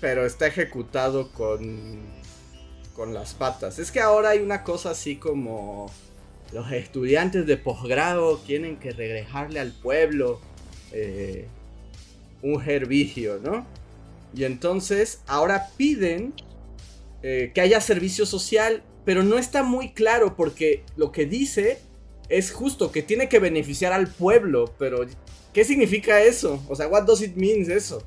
pero 0.00 0.26
está 0.26 0.46
ejecutado 0.46 1.32
con, 1.32 2.00
con 2.94 3.14
las 3.14 3.34
patas. 3.34 3.78
Es 3.78 3.90
que 3.90 4.00
ahora 4.00 4.30
hay 4.30 4.40
una 4.40 4.64
cosa 4.64 4.90
así 4.90 5.16
como 5.16 5.90
los 6.52 6.70
estudiantes 6.72 7.46
de 7.46 7.56
posgrado 7.56 8.38
tienen 8.38 8.76
que 8.76 8.92
regresarle 8.92 9.60
al 9.60 9.72
pueblo 9.72 10.40
eh, 10.92 11.46
un 12.42 12.64
servicio, 12.64 13.40
¿no? 13.42 13.66
Y 14.34 14.44
entonces 14.44 15.22
ahora 15.26 15.68
piden 15.76 16.34
eh, 17.22 17.50
que 17.54 17.60
haya 17.60 17.80
servicio 17.80 18.26
social 18.26 18.82
pero 19.08 19.22
no 19.22 19.38
está 19.38 19.62
muy 19.62 19.92
claro 19.92 20.36
porque 20.36 20.84
lo 20.98 21.12
que 21.12 21.24
dice 21.24 21.78
es 22.28 22.52
justo 22.52 22.92
que 22.92 23.00
tiene 23.00 23.30
que 23.30 23.38
beneficiar 23.38 23.94
al 23.94 24.06
pueblo, 24.06 24.74
pero 24.78 25.06
¿qué 25.54 25.64
significa 25.64 26.20
eso? 26.20 26.62
O 26.68 26.76
sea, 26.76 26.88
what 26.88 27.04
does 27.04 27.22
it 27.22 27.34
mean 27.34 27.70
eso? 27.70 28.06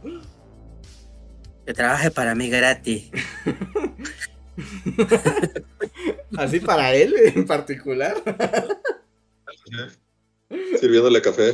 Que 1.66 1.74
trabaje 1.74 2.12
para 2.12 2.36
mí 2.36 2.52
gratis. 2.52 3.10
Así 6.38 6.60
para 6.60 6.94
él 6.94 7.14
en 7.36 7.46
particular. 7.46 8.16
Sirviéndole 10.80 11.22
café. 11.22 11.54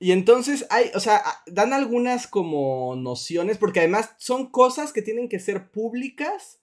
Y 0.00 0.12
entonces 0.12 0.66
hay, 0.70 0.90
o 0.94 1.00
sea, 1.00 1.22
dan 1.46 1.72
algunas 1.72 2.26
como 2.26 2.94
nociones, 2.96 3.58
porque 3.58 3.80
además 3.80 4.14
son 4.18 4.50
cosas 4.50 4.92
que 4.92 5.02
tienen 5.02 5.28
que 5.28 5.40
ser 5.40 5.70
públicas, 5.70 6.60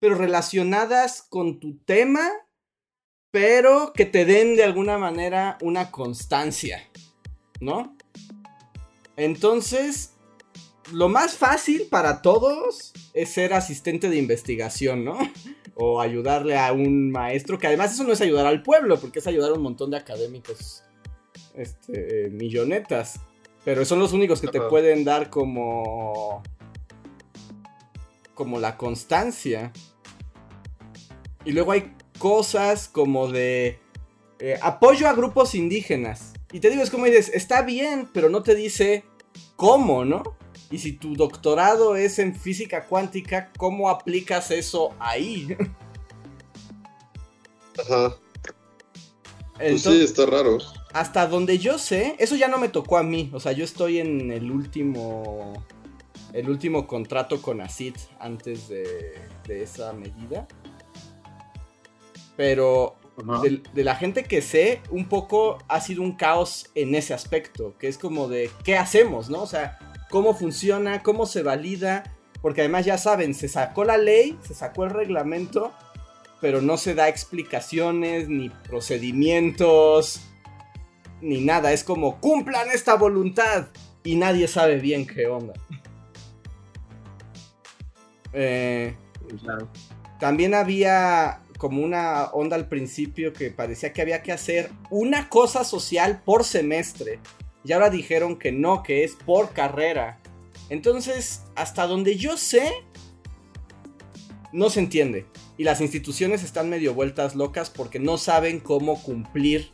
pero 0.00 0.14
relacionadas 0.14 1.22
con 1.22 1.60
tu 1.60 1.78
tema, 1.78 2.30
pero 3.30 3.92
que 3.92 4.06
te 4.06 4.24
den 4.24 4.56
de 4.56 4.64
alguna 4.64 4.96
manera 4.96 5.58
una 5.60 5.90
constancia, 5.90 6.88
¿no? 7.60 7.94
Entonces, 9.16 10.14
lo 10.92 11.08
más 11.08 11.36
fácil 11.36 11.88
para 11.90 12.22
todos 12.22 12.92
es 13.12 13.30
ser 13.30 13.52
asistente 13.52 14.08
de 14.08 14.16
investigación, 14.16 15.04
¿no? 15.04 15.18
O 15.78 16.00
ayudarle 16.00 16.58
a 16.58 16.72
un 16.72 17.10
maestro, 17.10 17.58
que 17.58 17.68
además 17.68 17.92
eso 17.92 18.04
no 18.04 18.12
es 18.12 18.20
ayudar 18.20 18.46
al 18.46 18.62
pueblo, 18.62 18.98
porque 18.98 19.20
es 19.20 19.26
ayudar 19.28 19.52
a 19.52 19.54
un 19.54 19.62
montón 19.62 19.90
de 19.92 19.96
académicos 19.96 20.82
este, 21.54 22.28
millonetas. 22.30 23.20
Pero 23.64 23.84
son 23.84 23.98
los 23.98 24.12
únicos 24.12 24.40
que 24.40 24.48
te 24.48 24.60
pueden 24.60 25.04
dar 25.04 25.30
como. 25.30 26.42
como 28.34 28.58
la 28.58 28.76
constancia. 28.76 29.72
Y 31.44 31.52
luego 31.52 31.72
hay 31.72 31.94
cosas 32.18 32.88
como 32.88 33.28
de. 33.28 33.78
Eh, 34.40 34.58
apoyo 34.62 35.08
a 35.08 35.12
grupos 35.12 35.54
indígenas. 35.54 36.34
Y 36.52 36.60
te 36.60 36.70
digo, 36.70 36.82
es 36.82 36.90
como 36.90 37.04
dices, 37.04 37.30
está 37.34 37.62
bien, 37.62 38.08
pero 38.12 38.30
no 38.30 38.42
te 38.42 38.54
dice 38.54 39.04
cómo, 39.56 40.04
¿no? 40.04 40.22
Y 40.70 40.78
si 40.78 40.92
tu 40.92 41.14
doctorado 41.14 41.96
es 41.96 42.18
en 42.18 42.34
física 42.34 42.84
cuántica, 42.84 43.50
¿cómo 43.56 43.88
aplicas 43.88 44.50
eso 44.50 44.94
ahí? 44.98 45.56
Ajá. 47.78 48.16
pues 49.56 49.82
sí, 49.82 50.02
está 50.02 50.26
raro 50.26 50.58
hasta 50.92 51.26
donde 51.26 51.58
yo 51.58 51.78
sé, 51.78 52.16
eso 52.18 52.36
ya 52.36 52.48
no 52.48 52.58
me 52.58 52.68
tocó 52.68 52.98
a 52.98 53.02
mí. 53.02 53.30
O 53.32 53.40
sea, 53.40 53.52
yo 53.52 53.64
estoy 53.64 53.98
en 53.98 54.30
el 54.30 54.50
último. 54.50 55.52
El 56.32 56.50
último 56.50 56.86
contrato 56.86 57.40
con 57.40 57.62
ACID 57.62 57.94
antes 58.20 58.68
de, 58.68 59.14
esa 59.48 59.94
medida. 59.94 60.46
Pero 62.36 62.96
de, 63.42 63.62
de, 63.72 63.84
la 63.84 63.96
gente 63.96 64.24
que 64.24 64.42
sé, 64.42 64.82
un 64.90 65.08
poco 65.08 65.58
ha 65.68 65.80
sido 65.80 66.02
un 66.02 66.12
caos 66.12 66.66
en 66.74 66.94
ese 66.94 67.14
aspecto. 67.14 67.74
Que 67.78 67.88
es 67.88 67.96
como 67.96 68.28
de, 68.28 68.50
¿qué 68.62 68.76
hacemos? 68.76 69.30
¿No? 69.30 69.42
O 69.42 69.46
sea, 69.46 69.78
¿cómo 70.10 70.34
funciona? 70.34 71.02
¿Cómo 71.02 71.26
se 71.26 71.42
valida? 71.42 72.04
Porque 72.40 72.62
además 72.62 72.84
ya 72.84 72.98
saben, 72.98 73.34
se 73.34 73.48
sacó 73.48 73.84
la 73.84 73.98
ley, 73.98 74.38
se 74.46 74.54
sacó 74.54 74.84
el 74.84 74.90
reglamento, 74.90 75.72
pero 76.40 76.60
no 76.60 76.76
se 76.76 76.94
da 76.94 77.08
explicaciones 77.08 78.28
ni 78.28 78.48
procedimientos 78.50 80.20
ni 81.20 81.40
nada. 81.40 81.72
Es 81.72 81.84
como, 81.84 82.20
cumplan 82.20 82.70
esta 82.70 82.94
voluntad. 82.94 83.68
Y 84.04 84.16
nadie 84.16 84.48
sabe 84.48 84.76
bien 84.76 85.06
qué 85.06 85.26
onda. 85.26 85.54
Eh, 88.32 88.94
también 90.20 90.54
había 90.54 91.42
como 91.58 91.82
una 91.82 92.26
onda 92.26 92.56
al 92.56 92.68
principio 92.68 93.32
que 93.32 93.50
parecía 93.50 93.92
que 93.92 94.00
había 94.00 94.22
que 94.22 94.32
hacer 94.32 94.70
una 94.90 95.28
cosa 95.28 95.64
social 95.64 96.22
por 96.24 96.44
semestre. 96.44 97.18
Y 97.68 97.72
ahora 97.74 97.90
dijeron 97.90 98.38
que 98.38 98.50
no, 98.50 98.82
que 98.82 99.04
es 99.04 99.14
por 99.14 99.52
carrera. 99.52 100.18
Entonces, 100.70 101.42
hasta 101.54 101.86
donde 101.86 102.16
yo 102.16 102.38
sé, 102.38 102.72
no 104.54 104.70
se 104.70 104.80
entiende. 104.80 105.26
Y 105.58 105.64
las 105.64 105.82
instituciones 105.82 106.44
están 106.44 106.70
medio 106.70 106.94
vueltas 106.94 107.36
locas 107.36 107.68
porque 107.68 107.98
no 107.98 108.16
saben 108.16 108.60
cómo 108.60 109.02
cumplir 109.02 109.70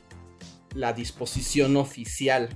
la 0.75 0.93
disposición 0.93 1.77
oficial. 1.77 2.49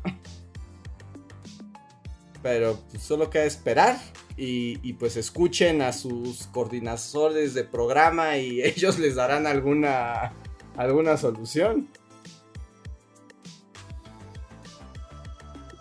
Pero 2.43 2.81
pues, 2.91 3.05
solo 3.05 3.31
queda 3.31 3.45
esperar 3.45 3.97
y, 4.37 4.93
pues 4.95 5.17
escuchen 5.17 5.83
a 5.83 5.93
sus 5.93 6.49
coordinadores 6.49 7.55
de 7.55 7.63
programa 7.63 8.39
y 8.39 8.61
ellos 8.65 8.99
les 8.99 9.15
darán 9.15 9.47
alguna, 9.47 10.33
alguna 10.77 11.17
solución. 11.17 11.89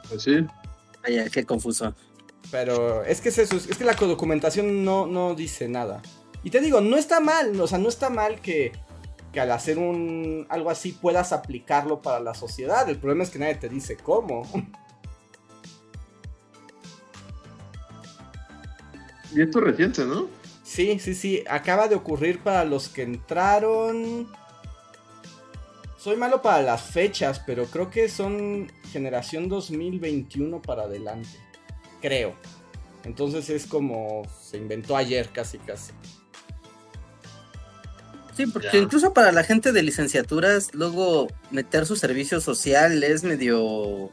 Pues 0.10 0.24
sí. 0.24 0.46
Ay, 1.04 1.30
qué 1.32 1.46
confuso. 1.46 1.94
Pero 2.52 3.04
es 3.04 3.22
que 3.22 3.30
es 3.30 3.38
eso, 3.38 3.58
es 3.58 3.78
que 3.78 3.84
la 3.84 3.94
documentación 3.94 4.84
no, 4.84 5.06
no 5.06 5.36
dice 5.36 5.68
nada. 5.68 6.02
Y 6.44 6.50
te 6.50 6.62
digo, 6.62 6.82
no 6.82 6.98
está 6.98 7.20
mal, 7.20 7.60
o 7.60 7.68
sea, 7.68 7.78
no 7.78 7.90
está 7.90 8.10
mal 8.10 8.40
que 8.42 8.72
que 9.32 9.40
al 9.42 9.52
hacer 9.52 9.78
un 9.78 10.46
algo 10.50 10.70
así 10.70 10.94
puedas 10.94 11.34
aplicarlo 11.34 12.02
para 12.02 12.20
la 12.20 12.34
sociedad. 12.34 12.88
El 12.90 12.98
problema 12.98 13.24
es 13.24 13.30
que 13.30 13.40
nadie 13.40 13.56
te 13.56 13.70
dice 13.70 13.98
cómo. 13.98 14.44
Y 19.36 19.42
esto 19.42 19.60
es 19.60 19.66
reciente, 19.66 20.06
¿no? 20.06 20.30
Sí, 20.64 21.00
sí, 21.00 21.14
sí. 21.14 21.44
Acaba 21.50 21.90
de 21.90 21.96
ocurrir 21.96 22.40
para 22.40 22.64
los 22.64 22.88
que 22.88 23.04
entraron. 23.04 24.26
Soy 25.98 26.16
malo 26.16 26.42
para 26.42 26.64
las 26.64 26.82
fechas, 26.82 27.42
pero 27.46 27.66
creo 27.66 27.90
que 27.90 28.08
son 28.08 28.72
generación 28.88 29.50
2021 29.50 30.62
para 30.62 30.84
adelante. 30.84 31.30
Creo. 32.02 32.34
Entonces 33.04 33.50
es 33.50 33.66
como 33.66 34.24
se 34.42 34.58
inventó 34.58 34.98
ayer, 34.98 35.30
casi, 35.30 35.58
casi. 35.60 35.94
Sí, 38.36 38.46
porque 38.46 38.78
incluso 38.78 39.14
para 39.14 39.32
la 39.32 39.44
gente 39.44 39.72
de 39.72 39.82
licenciaturas, 39.82 40.74
luego 40.74 41.28
meter 41.50 41.86
su 41.88 41.96
servicio 41.96 42.40
social 42.40 43.04
es 43.04 43.24
medio 43.24 44.12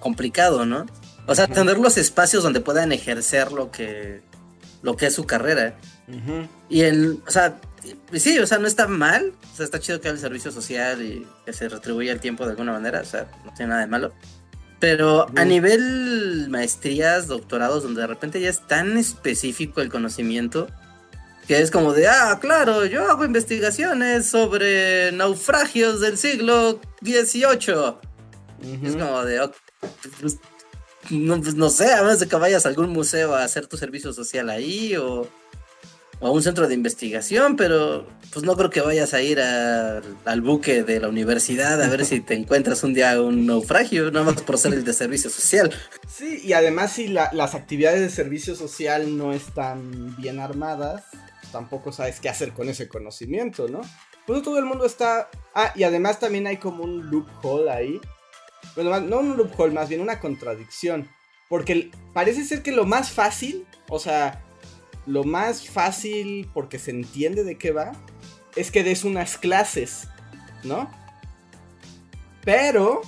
complicado, 0.00 0.64
¿no? 0.64 0.86
O 1.26 1.34
sea, 1.34 1.46
tener 1.46 1.78
los 1.78 1.98
espacios 1.98 2.42
donde 2.42 2.60
puedan 2.60 2.92
ejercer 2.92 3.52
lo 3.52 3.70
que, 3.70 4.22
lo 4.82 4.96
que 4.96 5.06
es 5.06 5.14
su 5.14 5.26
carrera. 5.26 5.76
Y 6.68 6.82
el, 6.82 7.20
o 7.26 7.30
sea, 7.30 7.60
sí, 8.12 8.38
o 8.38 8.46
sea, 8.46 8.58
no 8.58 8.66
está 8.66 8.86
mal. 8.86 9.32
O 9.52 9.56
sea, 9.56 9.64
está 9.64 9.80
chido 9.80 10.00
que 10.00 10.08
haya 10.08 10.14
el 10.14 10.20
servicio 10.20 10.52
social 10.52 11.02
y 11.02 11.26
que 11.44 11.52
se 11.52 11.68
retribuya 11.68 12.12
el 12.12 12.20
tiempo 12.20 12.44
de 12.44 12.50
alguna 12.50 12.72
manera. 12.72 13.00
O 13.00 13.04
sea, 13.04 13.26
no 13.44 13.52
tiene 13.54 13.70
nada 13.70 13.82
de 13.82 13.86
malo. 13.86 14.12
Pero 14.78 15.26
a 15.36 15.44
nivel 15.44 16.48
maestrías, 16.50 17.28
doctorados, 17.28 17.82
donde 17.82 18.02
de 18.02 18.06
repente 18.06 18.40
ya 18.40 18.50
es 18.50 18.66
tan 18.66 18.98
específico 18.98 19.80
el 19.80 19.88
conocimiento, 19.88 20.68
que 21.48 21.60
es 21.60 21.70
como 21.70 21.94
de, 21.94 22.08
ah, 22.08 22.38
claro, 22.40 22.84
yo 22.84 23.10
hago 23.10 23.24
investigaciones 23.24 24.26
sobre 24.26 25.12
naufragios 25.12 26.00
del 26.00 26.18
siglo 26.18 26.80
XVIII. 27.02 27.96
Es 28.82 28.96
como 28.96 29.24
de, 29.24 29.48
pues, 30.20 30.38
no, 31.10 31.40
pues, 31.40 31.54
no, 31.54 31.70
sé, 31.70 31.92
a 31.92 32.02
menos 32.02 32.20
de 32.20 32.28
que 32.28 32.36
vayas 32.36 32.66
a 32.66 32.68
algún 32.68 32.90
museo 32.90 33.34
a 33.34 33.44
hacer 33.44 33.66
tu 33.66 33.76
servicio 33.76 34.12
social 34.12 34.50
ahí 34.50 34.96
o, 34.96 35.28
a 36.20 36.30
un 36.30 36.42
centro 36.42 36.66
de 36.66 36.74
investigación, 36.74 37.56
pero 37.56 38.06
pues 38.32 38.44
no 38.44 38.56
creo 38.56 38.70
que 38.70 38.80
vayas 38.80 39.14
a 39.14 39.22
ir 39.22 39.40
al 39.40 40.40
buque 40.40 40.82
de 40.82 41.00
la 41.00 41.08
universidad 41.08 41.80
a 41.80 41.88
ver 41.88 42.04
si 42.04 42.20
te 42.20 42.34
encuentras 42.34 42.82
un 42.84 42.94
día 42.94 43.20
un 43.20 43.46
naufragio, 43.46 44.10
nada 44.10 44.24
más 44.24 44.42
por 44.42 44.58
ser 44.58 44.74
el 44.74 44.84
de 44.84 44.92
servicio 44.92 45.30
social. 45.30 45.72
Sí, 46.08 46.40
y 46.42 46.52
además 46.52 46.92
si 46.92 47.08
las 47.08 47.54
actividades 47.54 48.00
de 48.00 48.10
servicio 48.10 48.54
social 48.54 49.16
no 49.16 49.32
están 49.32 50.16
bien 50.16 50.40
armadas, 50.40 51.04
tampoco 51.52 51.92
sabes 51.92 52.20
qué 52.20 52.28
hacer 52.28 52.52
con 52.52 52.68
ese 52.68 52.88
conocimiento, 52.88 53.68
¿no? 53.68 53.80
Pues 54.26 54.42
todo 54.42 54.58
el 54.58 54.64
mundo 54.64 54.86
está... 54.86 55.28
Ah, 55.54 55.72
y 55.76 55.84
además 55.84 56.18
también 56.18 56.46
hay 56.46 56.56
como 56.56 56.82
un 56.82 57.10
loophole 57.10 57.70
ahí. 57.70 58.00
Bueno, 58.74 58.98
no 59.00 59.20
un 59.20 59.36
loophole, 59.36 59.72
más 59.72 59.88
bien 59.88 60.00
una 60.00 60.18
contradicción. 60.18 61.08
Porque 61.48 61.92
parece 62.12 62.44
ser 62.44 62.62
que 62.62 62.72
lo 62.72 62.84
más 62.84 63.12
fácil, 63.12 63.64
o 63.88 64.00
sea, 64.00 64.44
lo 65.06 65.24
más 65.24 65.68
fácil 65.68 66.48
porque 66.52 66.78
se 66.78 66.90
entiende 66.90 67.44
de 67.44 67.56
qué 67.56 67.70
va, 67.70 67.92
es 68.56 68.70
que 68.70 68.82
des 68.82 69.04
unas 69.04 69.38
clases, 69.38 70.08
¿no? 70.64 70.90
Pero 72.44 73.02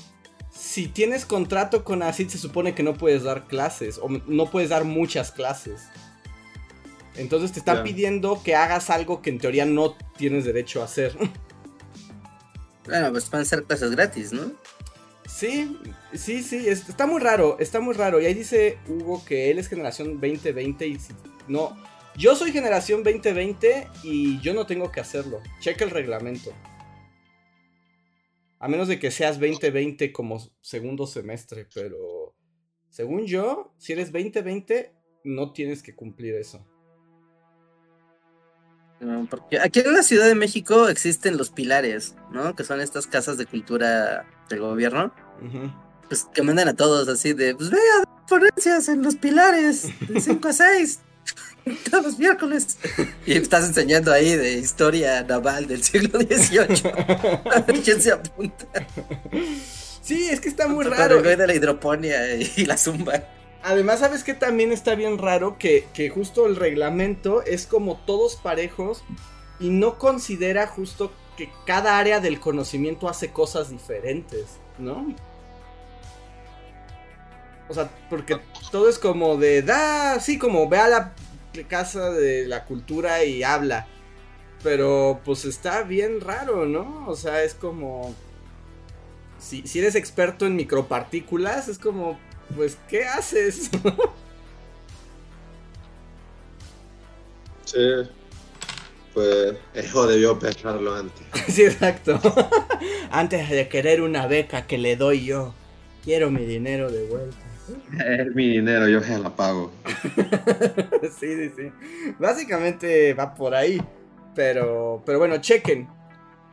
si 0.51 0.89
tienes 0.89 1.25
contrato 1.25 1.85
con 1.85 2.03
ACID 2.03 2.29
se 2.29 2.39
supone 2.39 2.75
que 2.75 2.83
no 2.83 2.95
puedes 2.95 3.23
dar 3.23 3.47
clases 3.47 3.99
o 3.99 4.09
no 4.09 4.51
puedes 4.51 4.71
dar 4.71 4.85
muchas 4.85 5.31
clases. 5.31 5.83
Entonces 7.17 7.53
te 7.53 7.59
están 7.59 7.83
pidiendo 7.83 8.43
que 8.45 8.55
hagas 8.55 8.91
algo 8.91 9.23
que 9.23 9.31
en 9.31 9.39
teoría 9.39 9.65
no 9.65 9.97
tienes 10.17 10.45
derecho 10.45 10.83
a 10.83 10.85
hacer. 10.85 11.17
Bueno, 12.89 13.11
pues 13.11 13.29
van 13.29 13.43
a 13.43 13.45
ser 13.45 13.65
clases 13.65 13.91
gratis, 13.91 14.33
¿no? 14.33 14.51
Sí, 15.29 15.79
sí, 16.15 16.43
sí, 16.43 16.69
está 16.69 17.07
muy 17.07 17.21
raro, 17.21 17.59
está 17.61 17.81
muy 17.81 17.95
raro. 17.95 18.21
Y 18.21 18.27
ahí 18.27 18.35
dice 18.35 18.79
Hugo 18.89 19.25
que 19.25 19.51
él 19.51 19.59
es 19.59 19.69
generación 19.69 20.15
2020 20.15 20.87
y 20.89 20.99
no, 21.47 21.77
yo 22.17 22.35
soy 22.35 22.51
generación 22.51 23.05
2020 23.05 23.89
y 24.03 24.41
yo 24.41 24.55
no 24.55 24.67
tengo 24.67 24.91
que 24.91 25.01
hacerlo. 25.01 25.41
Checa 25.61 25.85
el 25.85 25.91
reglamento. 25.91 26.53
A 28.59 28.67
menos 28.67 28.89
de 28.89 28.99
que 28.99 29.11
seas 29.11 29.39
2020 29.39 30.11
como 30.13 30.41
segundo 30.61 31.07
semestre, 31.07 31.69
pero 31.73 32.35
según 32.89 33.27
yo, 33.27 33.73
si 33.79 33.93
eres 33.93 34.11
2020, 34.11 34.93
no 35.25 35.53
tienes 35.53 35.83
que 35.83 35.95
cumplir 35.95 36.35
eso. 36.35 36.67
Porque 39.31 39.61
aquí 39.61 39.81
en 39.81 39.93
la 39.93 40.03
Ciudad 40.03 40.27
de 40.27 40.35
México 40.35 40.89
existen 40.89 41.37
los 41.37 41.51
pilares, 41.51 42.15
¿no? 42.33 42.57
Que 42.57 42.65
son 42.65 42.81
estas 42.81 43.07
casas 43.07 43.39
de 43.39 43.47
cultura 43.47 44.27
del 44.49 44.61
gobierno. 44.61 45.13
Pues 46.09 46.27
que 46.33 46.43
mandan 46.43 46.69
a 46.69 46.75
todos 46.75 47.07
así 47.09 47.33
de, 47.33 47.55
pues 47.55 47.71
vea, 47.71 47.81
ponencias 48.29 48.89
en 48.89 49.03
los 49.03 49.17
pilares, 49.17 49.89
de 50.09 50.21
5 50.21 50.49
a 50.49 50.53
6, 50.53 50.99
todos 51.91 52.05
los 52.05 52.19
miércoles. 52.19 52.79
Y 53.27 53.35
estás 53.35 53.67
enseñando 53.69 54.13
ahí 54.13 54.35
de 54.35 54.55
historia 54.55 55.23
naval 55.23 55.67
del 55.69 55.85
siglo 55.85 56.19
XVIII. 56.19 56.91
A 57.55 57.61
ver 57.61 57.81
quién 57.83 58.01
se 58.01 58.11
apunta. 58.13 58.67
Sí, 60.03 60.29
es 60.31 60.41
que 60.41 60.49
está 60.49 60.67
muy 60.67 60.87
Con 60.87 60.95
raro. 60.97 61.19
el 61.19 61.37
de 61.39 61.47
la 61.47 61.55
hidroponía 61.55 62.35
y 62.37 62.65
la 62.65 62.77
zumba. 62.79 63.23
Además, 63.63 64.01
¿sabes 64.01 64.25
qué 64.25 64.35
también 64.35 64.73
está 64.73 64.95
bien 64.95 65.19
raro? 65.19 65.59
Que, 65.59 65.87
que 65.93 66.11
justo 66.11 66.47
el 66.47 66.57
reglamento 66.57 67.43
es 67.43 67.67
como 67.67 67.97
todos 68.07 68.37
parejos 68.37 69.05
y 69.61 69.71
no 69.71 69.99
considera 69.99 70.67
justo 70.67 71.13
que 71.37 71.51
cada 71.67 71.99
área 71.99 72.21
del 72.21 72.41
conocimiento 72.41 73.09
hace 73.09 73.31
cosas 73.33 73.71
diferentes, 73.71 74.59
¿no? 74.79 75.15
O 77.69 77.75
sea, 77.75 77.91
porque 78.09 78.41
todo 78.71 78.89
es 78.89 78.99
como 78.99 79.37
de, 79.37 79.63
da, 79.63 80.19
sí, 80.21 80.39
como 80.39 80.69
ve 80.69 80.79
a 80.79 80.89
la 80.89 81.15
casa 81.69 82.11
de 82.11 82.47
la 82.47 82.65
cultura 82.65 83.25
y 83.25 83.43
habla. 83.43 83.87
Pero 84.63 85.21
pues 85.25 85.45
está 85.45 85.83
bien 85.83 86.21
raro, 86.21 86.67
¿no? 86.67 87.07
O 87.07 87.15
sea, 87.15 87.43
es 87.45 87.55
como... 87.55 88.15
Si, 89.39 89.67
si 89.67 89.79
eres 89.79 89.95
experto 89.95 90.47
en 90.47 90.57
micropartículas, 90.57 91.69
es 91.69 91.79
como, 91.79 92.19
pues, 92.55 92.79
¿qué 92.89 93.05
haces? 93.05 93.71
Sí. 97.65 98.09
Pues 99.13 99.57
eso 99.75 100.07
debió 100.07 100.39
pensarlo 100.39 100.95
antes. 100.95 101.27
sí, 101.49 101.65
exacto. 101.65 102.19
Antes 103.11 103.51
de 103.51 103.69
querer 103.69 104.01
una 104.01 104.27
beca 104.27 104.67
que 104.67 104.79
le 104.79 104.97
doy 104.97 105.25
yo, 105.25 105.55
quiero 106.03 106.31
mi 106.31 106.47
dinero 106.47 106.91
de 106.91 107.05
vuelta. 107.07 107.37
Es 108.07 108.35
mi 108.35 108.49
dinero, 108.49 108.89
yo 108.89 109.03
se 109.03 109.19
la 109.19 109.35
pago. 109.35 109.71
sí, 111.19 111.35
sí, 111.35 111.53
sí. 111.57 111.73
Básicamente 112.19 113.13
va 113.13 113.35
por 113.35 113.55
ahí. 113.55 113.83
Pero, 114.35 115.03
pero 115.05 115.19
bueno, 115.19 115.39
chequen. 115.39 115.89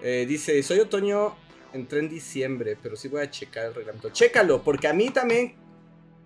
Eh, 0.02 0.26
dice, 0.28 0.62
soy 0.64 0.80
otoño, 0.80 1.36
entré 1.72 2.00
en 2.00 2.10
diciembre, 2.10 2.78
pero 2.82 2.96
sí 2.96 3.08
voy 3.08 3.22
a 3.22 3.30
checar 3.30 3.66
el 3.68 3.76
reglamento. 3.76 4.10
Chécalo, 4.10 4.64
porque 4.64 4.88
a 4.88 4.94
mí 4.94 5.10
también, 5.12 5.54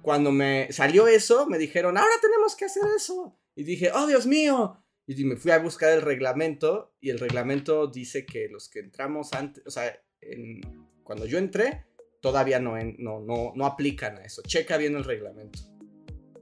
cuando 0.02 0.32
me 0.32 0.72
salió 0.72 1.08
eso, 1.08 1.48
me 1.48 1.58
dijeron, 1.58 1.98
ahora 1.98 2.14
tenemos 2.22 2.56
que 2.56 2.66
hacer 2.66 2.84
eso. 2.96 3.38
Y 3.56 3.64
dije, 3.64 3.92
oh 3.94 4.08
Dios 4.08 4.26
mío. 4.26 4.84
Y 5.08 5.24
me 5.26 5.36
fui 5.36 5.52
a 5.52 5.60
buscar 5.60 5.92
el 5.92 6.02
reglamento 6.02 6.94
y 7.00 7.10
el 7.10 7.20
reglamento 7.20 7.88
dice 7.88 8.26
que 8.26 8.48
los 8.50 8.70
que 8.70 8.80
entramos 8.80 9.34
antes, 9.34 9.64
o 9.66 9.72
sea, 9.72 10.00
en- 10.22 10.62
cuando 11.04 11.26
yo 11.26 11.38
entré, 11.40 11.86
todavía 12.22 12.60
no, 12.60 12.78
en- 12.78 12.96
no, 13.00 13.20
no, 13.20 13.52
no 13.56 13.66
aplican 13.66 14.18
a 14.18 14.22
eso. 14.24 14.42
Checa 14.44 14.78
bien 14.78 14.96
el 14.96 15.04
reglamento. 15.04 15.60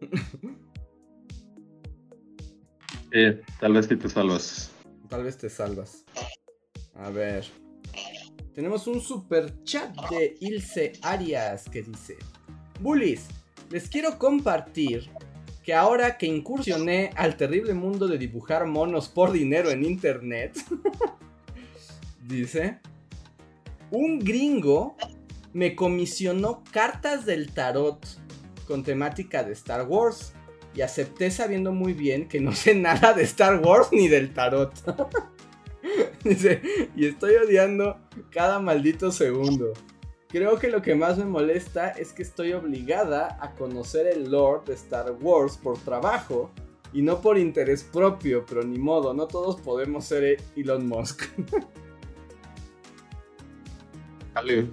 Sí, 3.12 3.40
tal 3.62 3.74
vez 3.74 3.86
si 3.88 3.96
te 3.96 4.10
salvas. 4.10 4.70
Tal 5.10 5.24
vez 5.24 5.38
te 5.38 5.50
salvas. 5.50 6.04
A 6.96 7.10
ver. 7.10 7.46
Tenemos 8.54 8.86
un 8.88 9.00
super 9.00 9.64
chat 9.64 9.96
de 10.10 10.36
Ilse 10.42 10.92
Arias 11.04 11.70
que 11.70 11.84
dice: 11.84 12.18
Bullies, 12.82 13.28
les 13.70 13.90
quiero 13.90 14.18
compartir 14.18 15.10
que 15.64 15.74
ahora 15.74 16.18
que 16.18 16.26
incursioné 16.26 17.12
al 17.16 17.36
terrible 17.36 17.74
mundo 17.74 18.08
de 18.08 18.18
dibujar 18.18 18.66
monos 18.66 19.10
por 19.10 19.32
dinero 19.32 19.70
en 19.70 19.84
internet, 19.84 20.58
dice: 22.28 22.80
Un 23.92 24.20
gringo 24.20 24.96
me 25.54 25.76
comisionó 25.76 26.64
cartas 26.72 27.26
del 27.26 27.52
tarot 27.52 28.06
con 28.68 28.84
temática 28.84 29.44
de 29.44 29.54
Star 29.54 29.88
Wars. 29.88 30.34
Y 30.76 30.82
acepté 30.82 31.32
sabiendo 31.32 31.72
muy 31.72 31.94
bien 31.94 32.28
que 32.28 32.40
no 32.40 32.54
sé 32.54 32.76
nada 32.76 33.14
de 33.14 33.24
Star 33.24 33.60
Wars 33.66 33.88
ni 33.92 34.08
del 34.08 34.32
tarot. 34.32 34.72
Dice, 36.24 36.62
y 36.96 37.08
estoy 37.08 37.36
odiando 37.36 37.98
cada 38.30 38.60
maldito 38.60 39.12
segundo. 39.12 39.74
Creo 40.30 40.60
que 40.60 40.68
lo 40.68 40.82
que 40.82 40.94
más 40.94 41.18
me 41.18 41.24
molesta 41.26 41.90
es 41.90 42.12
que 42.12 42.22
estoy 42.24 42.52
obligada 42.52 43.38
a 43.40 43.56
conocer 43.56 44.08
el 44.08 44.30
lore 44.30 44.64
de 44.66 44.74
Star 44.74 45.16
Wars 45.22 45.58
por 45.58 45.78
trabajo 45.80 46.52
y 46.92 47.02
no 47.02 47.22
por 47.22 47.38
interés 47.38 47.84
propio, 47.84 48.46
pero 48.46 48.62
ni 48.64 48.78
modo, 48.78 49.14
no 49.14 49.28
todos 49.28 49.62
podemos 49.62 50.06
ser 50.06 50.42
Elon 50.56 50.88
Musk. 50.88 51.24
Vale. 54.34 54.70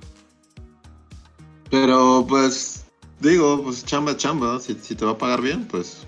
Pero 1.70 2.26
pues, 2.28 2.84
digo, 3.20 3.62
pues 3.62 3.84
chamba, 3.84 4.16
chamba. 4.16 4.58
Si, 4.58 4.74
si 4.74 4.96
te 4.96 5.04
va 5.04 5.12
a 5.12 5.18
pagar 5.18 5.40
bien, 5.40 5.66
pues. 5.68 6.04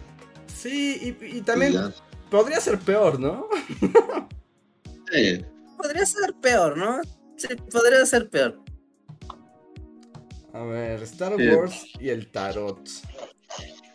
Sí, 0.46 0.98
y, 1.00 1.08
y 1.08 1.12
pues 1.12 1.44
también 1.44 1.72
ya. 1.72 1.92
podría 2.30 2.60
ser 2.60 2.78
peor, 2.80 3.20
¿no? 3.20 3.48
Sí. 5.12 5.44
Podría 5.76 6.04
ser 6.04 6.34
peor, 6.42 6.76
¿no? 6.76 7.00
Sí, 7.36 7.46
podría 7.70 8.04
ser 8.06 8.28
peor. 8.28 8.60
A 10.56 10.64
ver, 10.64 11.02
Star 11.02 11.34
Sí. 11.36 11.48
Wars 11.48 11.86
y 12.00 12.08
el 12.08 12.30
tarot. 12.30 12.80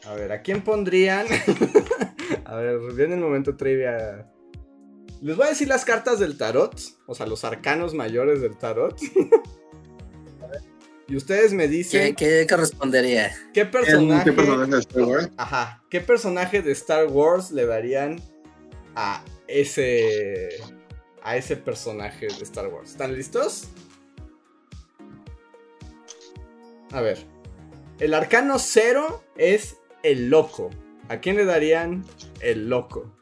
A 0.05 0.13
ver, 0.13 0.31
¿a 0.31 0.41
quién 0.43 0.63
pondrían? 0.63 1.25
a 2.45 2.55
ver, 2.55 2.79
viene 2.93 3.15
el 3.15 3.19
momento 3.21 3.55
trivia. 3.57 4.29
Les 5.21 5.35
voy 5.35 5.47
a 5.47 5.49
decir 5.49 5.67
las 5.67 5.85
cartas 5.85 6.19
del 6.19 6.37
tarot, 6.37 6.79
o 7.07 7.15
sea, 7.15 7.25
los 7.25 7.43
arcanos 7.45 7.95
mayores 7.95 8.41
del 8.41 8.57
tarot. 8.57 8.95
y 11.07 11.15
ustedes 11.15 11.51
me 11.53 11.63
¿Qué, 11.63 11.69
dicen 11.69 12.15
qué 12.15 12.45
correspondería? 12.47 13.31
qué 13.53 13.65
personaje, 13.65 14.25
¿Qué 14.25 14.31
personaje 14.33 14.71
de 14.71 14.79
Star 14.79 15.03
Wars? 15.03 15.29
ajá, 15.37 15.83
qué 15.89 16.01
personaje 16.01 16.61
de 16.61 16.71
Star 16.73 17.07
Wars 17.07 17.49
le 17.51 17.65
darían 17.65 18.21
a 18.95 19.23
ese 19.47 20.49
a 21.23 21.37
ese 21.37 21.55
personaje 21.57 22.27
de 22.27 22.43
Star 22.43 22.67
Wars. 22.67 22.91
¿Están 22.91 23.15
listos? 23.15 23.67
A 26.91 27.01
ver. 27.01 27.25
El 27.99 28.13
arcano 28.13 28.57
cero 28.59 29.23
es 29.37 29.77
el 30.03 30.29
loco. 30.29 30.69
¿A 31.09 31.17
quién 31.19 31.35
le 31.37 31.45
darían 31.45 32.03
el 32.41 32.69
loco? 32.69 33.13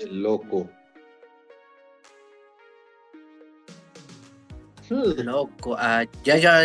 El 0.00 0.22
loco. 0.22 0.68
Hmm, 4.88 5.20
Loco. 5.22 5.76
¿A 5.76 6.06
Jar 6.24 6.40
Jar, 6.40 6.62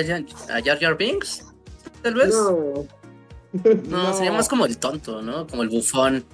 a 0.49 0.61
Jar 0.63 0.79
Jar 0.79 0.97
Binks? 0.97 1.45
Tal 2.01 2.13
vez. 2.15 2.33
No. 2.33 2.87
No. 3.87 4.13
sería 4.15 4.31
más 4.31 4.49
como 4.49 4.65
el 4.65 4.79
tonto, 4.79 5.21
¿no? 5.21 5.45
Como 5.45 5.61
el 5.61 5.69
bufón. 5.69 6.25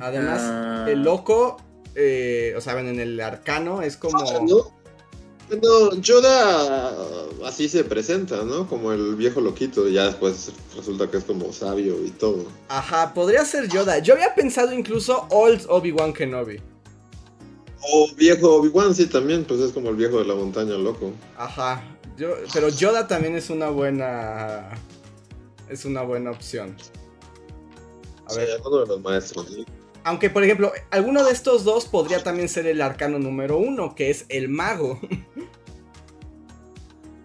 Además, 0.00 0.40
Ah. 0.42 0.86
el 0.88 1.02
loco, 1.02 1.58
eh, 1.94 2.54
o 2.56 2.60
sea, 2.62 2.72
ven, 2.74 2.86
en 2.88 2.98
el 2.98 3.20
arcano 3.20 3.82
es 3.82 3.98
como... 3.98 4.18
No, 4.40 4.77
no, 5.50 5.94
Yoda 6.00 6.94
así 7.46 7.68
se 7.68 7.84
presenta, 7.84 8.44
¿no? 8.44 8.68
Como 8.68 8.92
el 8.92 9.14
viejo 9.16 9.40
loquito. 9.40 9.88
Y 9.88 9.94
ya 9.94 10.06
después 10.06 10.52
resulta 10.76 11.10
que 11.10 11.16
es 11.18 11.24
como 11.24 11.52
sabio 11.52 12.04
y 12.04 12.10
todo. 12.10 12.44
Ajá, 12.68 13.14
podría 13.14 13.44
ser 13.44 13.68
Yoda. 13.68 13.98
Yo 13.98 14.14
había 14.14 14.34
pensado 14.34 14.72
incluso 14.72 15.26
Old 15.30 15.66
Obi-Wan 15.68 16.12
Kenobi. 16.12 16.60
O 17.90 18.08
viejo 18.16 18.56
Obi-Wan, 18.56 18.94
sí, 18.94 19.06
también. 19.06 19.44
Pues 19.44 19.60
es 19.60 19.72
como 19.72 19.90
el 19.90 19.96
viejo 19.96 20.18
de 20.18 20.26
la 20.26 20.34
montaña, 20.34 20.74
loco. 20.74 21.12
Ajá, 21.36 21.82
yo, 22.16 22.34
pero 22.52 22.68
Yoda 22.68 23.06
también 23.08 23.34
es 23.36 23.50
una 23.50 23.70
buena. 23.70 24.70
Es 25.68 25.84
una 25.84 26.02
buena 26.02 26.30
opción. 26.30 26.76
A 28.26 28.30
Sí, 28.30 28.38
ver, 28.40 28.60
uno 28.64 28.80
de 28.80 28.86
los 28.86 29.00
maestros. 29.00 29.46
¿sí? 29.48 29.64
Aunque 30.08 30.30
por 30.30 30.42
ejemplo, 30.42 30.72
alguno 30.90 31.22
de 31.22 31.32
estos 31.32 31.64
dos 31.64 31.84
podría 31.84 32.22
también 32.22 32.48
ser 32.48 32.66
el 32.66 32.80
arcano 32.80 33.18
número 33.18 33.58
uno, 33.58 33.94
que 33.94 34.08
es 34.10 34.24
el 34.30 34.48
mago. 34.48 34.98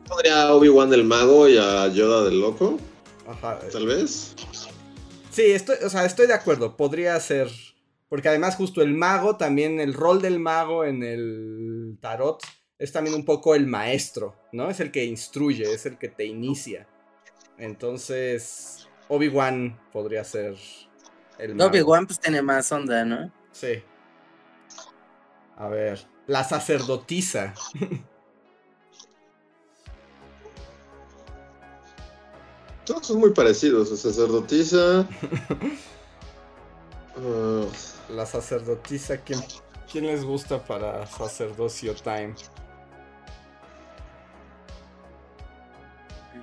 Podría 0.07 0.53
Obi-Wan 0.53 0.89
del 0.91 1.05
mago 1.05 1.47
y 1.47 1.57
a 1.57 1.87
Yoda 1.87 2.25
del 2.25 2.39
loco, 2.39 2.77
Ajá. 3.25 3.57
tal 3.71 3.87
vez. 3.87 4.35
Sí, 5.31 5.43
estoy, 5.43 5.77
o 5.83 5.89
sea, 5.89 6.05
estoy 6.05 6.27
de 6.27 6.33
acuerdo, 6.33 6.77
podría 6.77 7.19
ser. 7.19 7.49
Porque 8.09 8.29
además, 8.29 8.55
justo 8.55 8.83
el 8.83 8.93
mago, 8.93 9.37
también 9.37 9.79
el 9.79 9.95
rol 9.95 10.21
del 10.21 10.39
mago 10.39 10.85
en 10.85 11.01
el 11.01 11.97
tarot 11.99 12.43
es 12.77 12.91
también 12.91 13.15
un 13.15 13.25
poco 13.25 13.55
el 13.55 13.65
maestro, 13.65 14.35
¿no? 14.51 14.69
Es 14.69 14.79
el 14.81 14.91
que 14.91 15.05
instruye, 15.05 15.63
es 15.73 15.87
el 15.87 15.97
que 15.97 16.09
te 16.09 16.25
inicia. 16.25 16.85
Entonces, 17.57 18.87
Obi-Wan 19.07 19.79
podría 19.91 20.23
ser. 20.23 20.57
Obi-Wan 21.39 22.05
pues 22.05 22.19
tiene 22.19 22.41
más 22.41 22.71
onda, 22.71 23.03
¿no? 23.05 23.31
Sí. 23.51 23.83
A 25.57 25.67
ver, 25.67 26.05
la 26.27 26.43
sacerdotisa. 26.43 27.53
Todos 32.85 33.07
son 33.07 33.19
muy 33.19 33.31
parecidos. 33.31 33.91
La 33.91 33.97
sacerdotisa. 33.97 35.07
Uh, 37.15 37.67
La 38.09 38.25
sacerdotisa, 38.25 39.17
¿quién, 39.17 39.39
quién 39.89 40.05
les 40.07 40.23
gusta 40.25 40.63
para 40.63 41.05
sacerdocio 41.07 41.95
time? 41.95 42.35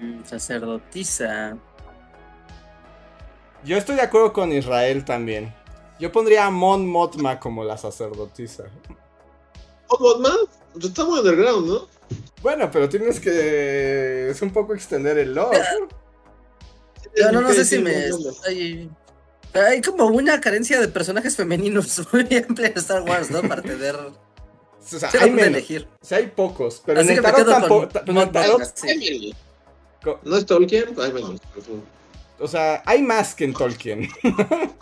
Mm, 0.01 0.25
Sacerdotisa. 0.25 1.59
Yo 3.65 3.77
estoy 3.77 3.97
de 3.97 4.03
acuerdo 4.03 4.33
con 4.33 4.53
Israel 4.53 5.05
también. 5.05 5.55
Yo 5.99 6.11
pondría 6.11 6.47
a 6.47 6.51
Mon 6.51 6.87
Mothma 6.87 7.39
como 7.39 7.63
la 7.63 7.77
sacerdotisa. 7.77 8.65
¿Oh, 9.89 9.99
Batman? 10.15 10.37
Pues 10.73 10.85
Está 10.87 11.05
muy 11.05 11.19
underground, 11.19 11.69
¿no? 11.69 11.89
Bueno, 12.43 12.71
pero 12.71 12.89
tienes 12.89 13.21
que. 13.21 14.31
Es 14.31 14.41
un 14.41 14.51
poco 14.51 14.75
extender 14.75 15.19
el 15.19 15.35
lore. 15.35 15.61
Yo 17.17 17.33
no, 17.33 17.41
no 17.43 17.53
sé 17.53 17.65
si 17.65 17.79
me. 17.81 17.93
Hay, 18.47 18.91
hay 19.53 19.83
como 19.83 20.07
una 20.07 20.41
carencia 20.41 20.81
de 20.81 20.89
personajes 20.89 21.37
femeninos 21.37 22.01
muy 22.13 22.23
amplia 22.37 22.69
en 22.69 22.79
Star 22.79 23.03
Wars, 23.03 23.31
¿no? 23.31 23.43
Para 23.43 23.61
tener. 23.63 23.97
O 23.97 24.13
sea, 24.99 25.11
Se 25.11 25.19
hay 25.19 25.31
menos. 25.31 25.49
elegir. 25.49 25.87
O 26.01 26.05
sea, 26.05 26.19
hay 26.19 26.29
pocos. 26.29 26.83
Pero 26.87 27.01
Así 27.01 27.11
en 27.11 27.17
el 27.17 27.23
tarot 27.23 27.47
tampoco. 27.47 27.89
Mon 28.07 28.31
¿No 30.25 30.37
es 30.37 30.47
Tolkien? 30.47 30.95
Hay 30.99 31.13
menos. 31.13 31.41
O 32.41 32.49
sea, 32.49 32.83
hay 32.87 33.03
más 33.03 33.35
que 33.35 33.45
en 33.45 33.53
Tolkien. 33.55 34.09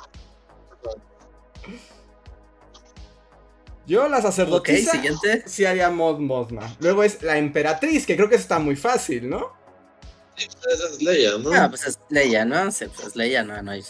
Yo, 3.86 4.06
la 4.08 4.20
sacerdotisa. 4.20 4.92
siguiente. 4.92 5.44
sí 5.46 5.64
haría 5.64 5.88
Mod 5.90 6.18
Mothma. 6.18 6.76
Luego 6.80 7.02
es 7.02 7.22
la 7.22 7.38
emperatriz, 7.38 8.04
que 8.06 8.16
creo 8.16 8.28
que 8.28 8.34
está 8.36 8.58
muy 8.58 8.76
fácil, 8.76 9.30
¿no? 9.30 9.52
Esa 10.36 10.88
es 10.90 11.02
Leia, 11.02 11.38
¿no? 11.38 11.50
Ah, 11.52 11.68
pues 11.70 11.86
es 11.86 11.98
Leia, 12.10 12.44
¿no? 12.44 12.70
Sí, 12.70 12.84
pues 12.94 13.16
Leia, 13.16 13.42
no, 13.42 13.60
no 13.62 13.70
hay. 13.70 13.80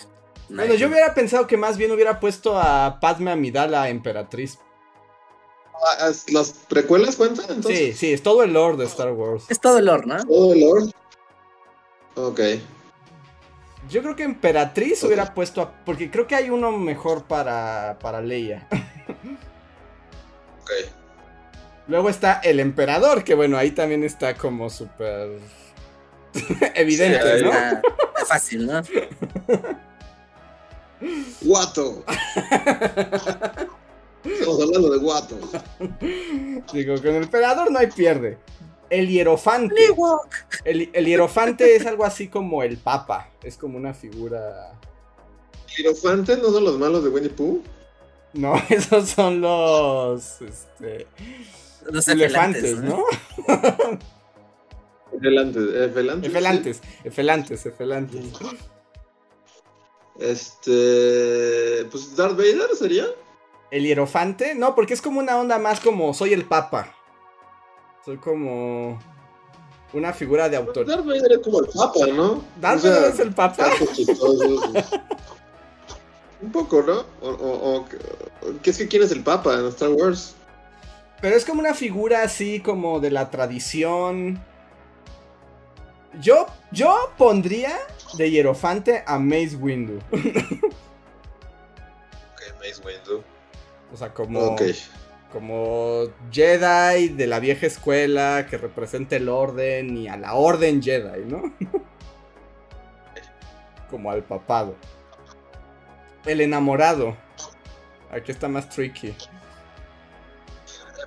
no 0.48 0.56
Bueno, 0.56 0.72
hay- 0.72 0.78
yo 0.78 0.86
hubiera 0.88 1.12
pensado 1.14 1.46
que 1.48 1.56
más 1.56 1.76
bien 1.76 1.90
hubiera 1.90 2.20
puesto 2.20 2.58
a 2.58 2.98
Padme 3.00 3.32
Amidala 3.32 3.88
emperatriz. 3.88 4.58
Ah, 6.00 6.10
¿Las 6.28 6.50
precuelas 6.68 7.16
cuentan 7.16 7.46
Sí, 7.46 7.52
entonces? 7.54 7.98
sí, 7.98 8.12
es 8.12 8.22
todo 8.22 8.42
el 8.44 8.52
lore 8.52 8.76
de 8.76 8.84
Star 8.84 9.12
Wars. 9.12 9.44
Es 9.48 9.60
todo 9.60 9.78
el 9.78 9.86
lore, 9.86 10.06
¿no? 10.06 10.16
Oh, 10.28 10.54
Lord. 10.54 10.90
Ok. 12.14 12.40
Yo 13.88 14.02
creo 14.02 14.14
que 14.16 14.22
emperatriz 14.24 15.02
hubiera 15.04 15.32
puesto 15.34 15.62
a... 15.62 15.84
Porque 15.84 16.10
creo 16.10 16.26
que 16.26 16.34
hay 16.34 16.50
uno 16.50 16.72
mejor 16.72 17.24
para, 17.24 17.98
para 18.00 18.20
Leia. 18.20 18.66
Ok. 20.62 20.70
Luego 21.86 22.10
está 22.10 22.40
el 22.40 22.60
emperador, 22.60 23.24
que 23.24 23.34
bueno, 23.34 23.56
ahí 23.56 23.70
también 23.70 24.04
está 24.04 24.34
como 24.34 24.68
súper... 24.68 25.38
evidente, 26.74 27.38
Sí, 27.38 27.44
¿no? 27.44 27.50
Es 27.52 28.28
fácil, 28.28 28.66
¿no? 28.66 28.82
Guato. 31.40 32.04
Estamos 34.24 34.62
hablando 34.62 34.90
de 34.90 34.98
guato. 34.98 35.38
Digo, 36.72 36.96
con 36.96 37.06
el 37.06 37.22
emperador 37.22 37.70
no 37.70 37.78
hay 37.78 37.86
pierde. 37.86 38.36
El 38.90 39.08
hierofante. 39.08 39.94
El, 40.64 40.90
el 40.92 41.06
hierofante 41.06 41.76
es 41.76 41.86
algo 41.86 42.04
así 42.04 42.28
como 42.28 42.62
el 42.62 42.78
papa. 42.78 43.30
Es 43.42 43.56
como 43.56 43.76
una 43.76 43.94
figura... 43.94 44.72
¿Hierofantes 45.76 46.38
no 46.38 46.50
son 46.50 46.64
los 46.64 46.78
malos 46.78 47.04
de 47.04 47.10
Winnie 47.10 47.30
Pooh? 47.30 47.62
No, 48.32 48.54
esos 48.68 49.10
son 49.10 49.40
los... 49.40 50.40
Este, 50.40 51.06
Los 51.90 52.08
elefantes, 52.08 52.64
elefantes, 52.64 52.82
¿no? 52.82 53.04
Efelantes. 55.12 55.62
Efelantes. 55.74 56.30
Efelantes, 56.30 56.80
efelantes, 57.04 57.66
efelantes. 57.66 58.20
Este. 60.18 61.84
Pues 61.90 62.16
Darth 62.16 62.36
Vader 62.36 62.74
sería. 62.78 63.06
¿El 63.70 63.84
hierofante? 63.84 64.54
No, 64.54 64.74
porque 64.74 64.94
es 64.94 65.02
como 65.02 65.20
una 65.20 65.38
onda 65.38 65.58
más 65.58 65.80
como 65.80 66.12
soy 66.14 66.32
el 66.32 66.44
papa. 66.44 66.94
Soy 68.08 68.16
como 68.16 68.98
una 69.92 70.14
figura 70.14 70.48
de 70.48 70.56
autor. 70.56 70.86
Darth 70.86 71.04
Vader 71.04 71.30
es 71.32 71.38
como 71.40 71.60
el 71.60 71.66
Papa, 71.66 72.06
¿no? 72.10 72.42
¿Darth 72.58 72.78
O 72.78 72.80
sea, 72.80 72.90
Vader 72.92 73.12
es 73.12 73.20
el 73.20 73.34
papa? 73.34 73.66
Un 76.40 76.50
poco, 76.50 76.82
¿no? 76.82 77.04
O, 77.20 77.28
o, 77.28 77.76
o- 77.80 77.84
¿Qué 78.62 78.70
es 78.70 78.78
que 78.78 78.88
quién 78.88 79.02
es 79.02 79.12
el 79.12 79.22
Papa 79.22 79.56
en 79.56 79.66
Star 79.66 79.90
Wars? 79.90 80.34
Pero 81.20 81.36
es 81.36 81.44
como 81.44 81.60
una 81.60 81.74
figura 81.74 82.22
así 82.22 82.60
como 82.60 82.98
de 82.98 83.10
la 83.10 83.28
tradición. 83.28 84.42
Yo, 86.18 86.46
yo 86.72 87.12
pondría 87.18 87.76
de 88.16 88.30
hierofante 88.30 89.04
a 89.06 89.18
Mace 89.18 89.54
Windu. 89.56 89.98
Ok, 92.32 92.40
Mace 92.58 92.80
Windu. 92.82 93.22
O 93.92 93.96
sea, 93.98 94.14
como, 94.14 94.40
Ok. 94.40 94.62
Como 95.32 96.04
Jedi 96.30 97.08
de 97.08 97.26
la 97.26 97.40
vieja 97.40 97.66
escuela 97.66 98.46
que 98.48 98.56
representa 98.56 99.16
el 99.16 99.28
orden 99.28 99.96
y 99.96 100.08
a 100.08 100.16
la 100.16 100.34
orden 100.34 100.82
Jedi, 100.82 101.24
¿no? 101.26 101.54
como 103.90 104.10
al 104.10 104.22
papado. 104.22 104.74
El 106.24 106.40
enamorado. 106.40 107.16
Aquí 108.10 108.32
está 108.32 108.48
más 108.48 108.68
tricky. 108.68 109.14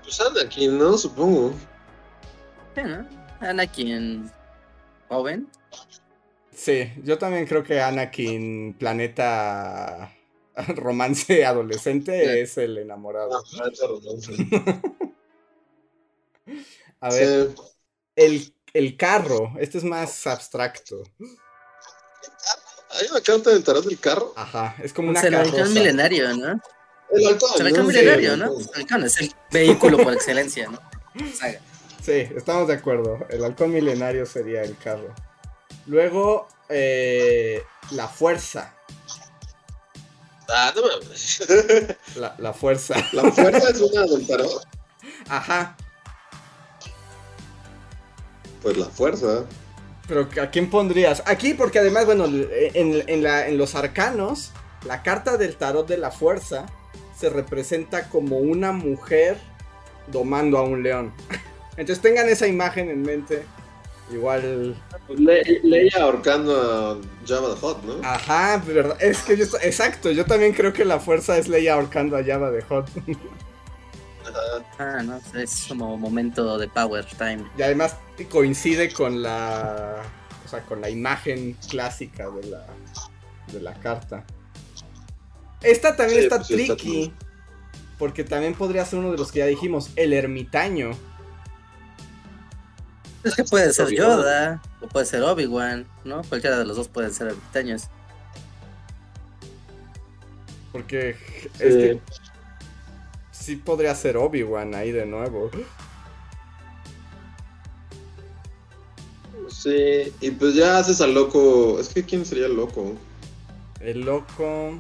Pues 0.04 0.22
Anakin, 0.22 0.78
¿no? 0.78 0.98
Supongo. 0.98 1.54
Sí, 2.76 2.82
¿no? 2.84 3.08
Anakin 3.40 4.32
joven. 5.10 5.48
Sí, 6.54 6.92
yo 7.04 7.18
también 7.18 7.46
creo 7.46 7.64
que 7.64 7.82
Anakin, 7.82 8.76
planeta 8.78 10.12
romance 10.76 11.46
adolescente, 11.46 12.12
Sí. 12.34 12.40
es 12.40 12.58
el 12.58 12.78
enamorado. 12.78 13.32
Ah. 13.38 13.42
A 17.00 17.10
ver, 17.10 17.50
Sí. 17.50 17.56
el, 18.16 18.56
el 18.74 18.98
carro, 18.98 19.54
este 19.60 19.78
es 19.80 19.84
más 19.84 20.28
abstracto. 20.28 21.04
Hay 22.92 23.08
una 23.10 23.22
carta 23.22 23.50
del 23.52 23.64
tarot 23.64 23.86
del 23.86 24.00
carro. 24.00 24.34
Ajá, 24.36 24.76
es 24.84 24.94
como 24.94 25.10
una 25.10 25.20
Es 25.20 25.26
el 25.26 25.36
halcón 25.36 25.52
carroza. 25.54 25.74
milenario, 25.74 26.34
¿no? 26.36 26.62
El 27.14 27.28
halcón. 27.28 27.50
Es 27.54 27.60
el 27.78 27.84
milenario, 27.86 28.34
Sí, 28.34 28.40
¿no? 28.40 28.46
el 28.46 28.52
halcón. 28.52 28.70
el 28.76 28.82
halcón 28.82 29.04
es 29.06 29.22
el 29.22 29.32
vehículo 29.52 29.98
por 29.98 30.14
excelencia, 30.14 30.70
¿no? 30.70 30.80
Saga. 31.34 31.60
Sí, 32.04 32.28
estamos 32.36 32.68
de 32.68 32.74
acuerdo. 32.76 33.26
El 33.30 33.44
halcón 33.44 33.72
milenario 33.72 34.26
sería 34.26 34.62
el 34.64 34.78
carro. 34.78 35.14
Luego, 35.88 36.48
eh, 36.70 37.64
la 37.92 38.08
fuerza. 38.08 38.76
Ah, 40.50 40.74
no 40.76 40.82
mames. 40.82 41.44
La, 42.16 42.36
la 42.38 42.54
fuerza. 42.54 42.96
La 43.14 43.32
fuerza 43.32 43.70
es 43.70 43.80
una 43.82 44.02
del 44.06 44.28
tarot. 44.28 44.68
Ajá. 45.30 45.76
Pues 48.62 48.78
la 48.78 48.86
fuerza. 48.86 49.46
Pero 50.08 50.28
¿a 50.42 50.48
quién 50.52 50.70
pondrías? 50.70 51.24
Aquí, 51.26 51.54
porque 51.54 51.80
además, 51.80 52.06
bueno, 52.06 52.26
en, 52.26 53.04
en 53.08 53.24
la- 53.24 53.48
en 53.48 53.58
los 53.58 53.76
arcanos, 53.76 54.52
la 54.86 55.04
carta 55.04 55.38
del 55.38 55.56
tarot 55.56 55.88
de 55.88 55.98
la 55.98 56.12
fuerza 56.12 56.66
se 57.18 57.30
representa 57.30 58.10
como 58.10 58.38
una 58.40 58.72
mujer 58.72 59.38
domando 60.08 60.58
a 60.58 60.64
un 60.64 60.84
león. 60.84 61.14
Entonces 61.78 62.02
tengan 62.02 62.28
esa 62.30 62.48
imagen 62.48 62.90
en 62.90 63.02
mente. 63.04 63.46
Igual. 64.12 64.76
Le- 65.10 65.62
Leia 65.64 66.02
ahorcando 66.04 66.54
a 66.56 66.98
Jabba 67.28 67.56
the 67.56 67.66
Hutt, 67.66 67.84
¿no? 67.84 68.08
Ajá, 68.08 68.58
de 68.58 68.74
verdad. 68.74 68.98
Es 69.02 69.20
que 69.22 69.38
yo. 69.38 69.46
Exacto, 69.62 70.12
yo 70.12 70.26
también 70.26 70.54
creo 70.54 70.74
que 70.74 70.84
la 70.86 71.00
fuerza 71.00 71.38
es 71.38 71.48
Leia 71.48 71.76
ahorcando 71.76 72.18
a 72.18 72.24
Java 72.24 72.52
de 72.52 72.62
Hot. 72.64 72.90
Ah, 74.78 75.02
no, 75.04 75.20
es 75.40 75.66
como 75.68 75.98
momento 75.98 76.58
de 76.58 76.68
power 76.68 77.06
time. 77.06 77.44
Y 77.58 77.62
además 77.62 77.96
coincide 78.30 78.92
con 78.94 79.22
la. 79.22 80.02
O 80.46 80.48
sea, 80.50 80.62
con 80.66 80.82
la 80.82 80.90
imagen 80.90 81.58
clásica 81.70 82.30
de 82.30 82.48
la. 82.50 82.66
De 83.52 83.60
la 83.62 83.74
carta. 83.76 84.24
Esta 85.62 85.96
también 85.96 86.20
Sí, 86.20 86.26
está 86.26 86.38
pues 86.38 86.52
está 86.52 86.76
tricky. 86.76 87.14
Porque 87.98 88.24
también 88.24 88.56
podría 88.56 88.84
ser 88.86 89.00
uno 89.00 89.12
de 89.12 89.18
los 89.18 89.32
que 89.32 89.40
ya 89.40 89.46
dijimos, 89.46 89.92
el 89.96 90.14
ermitaño. 90.14 90.92
Es 93.24 93.36
que 93.36 93.44
puede 93.44 93.72
ser. 93.74 93.90
Yoda, 93.92 94.62
o 94.82 94.88
puede 94.88 95.06
ser 95.06 95.22
Obi-Wan, 95.24 95.86
¿no? 96.04 96.22
Cualquiera 96.24 96.58
de 96.58 96.66
los 96.66 96.78
dos 96.78 96.88
pueden 96.88 97.14
ser 97.14 97.28
ermitaños. 97.28 97.84
Porque 100.72 101.16
Sí. 101.42 101.50
es 101.60 101.76
que 101.76 102.00
sí 103.32 103.56
podría 103.58 103.94
ser 103.96 104.18
Obi-Wan 104.18 104.74
ahí 104.76 104.92
de 104.92 105.06
nuevo. 105.06 105.52
Sí, 109.50 110.12
y 110.22 110.32
pues 110.32 110.56
ya 110.56 110.78
haces 110.78 111.02
al 111.02 111.14
loco. 111.14 111.80
Es 111.80 111.90
que 111.90 112.04
¿quién 112.04 112.26
sería 112.26 112.46
el 112.48 112.56
loco? 112.56 112.94
El 113.80 114.02
loco. 114.02 114.74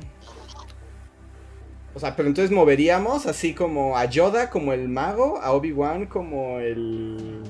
O 1.94 2.00
sea, 2.00 2.16
pero 2.16 2.30
entonces 2.30 2.52
moveríamos 2.52 3.26
así 3.26 3.54
como 3.54 3.98
a 3.98 4.06
Yoda 4.06 4.50
como 4.50 4.72
el 4.74 4.88
mago, 4.88 5.40
a 5.42 5.52
Obi-Wan 5.52 6.06
como 6.06 6.60
el. 6.60 7.42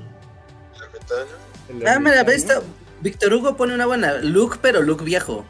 Ah, 1.87 1.99
mira. 1.99 2.21
Está- 2.21 2.61
Víctor 3.01 3.33
Hugo 3.33 3.57
pone 3.57 3.73
una 3.73 3.85
buena. 3.85 4.13
Luke, 4.19 4.57
pero 4.61 4.81
Luke 4.81 5.03
viejo. 5.03 5.43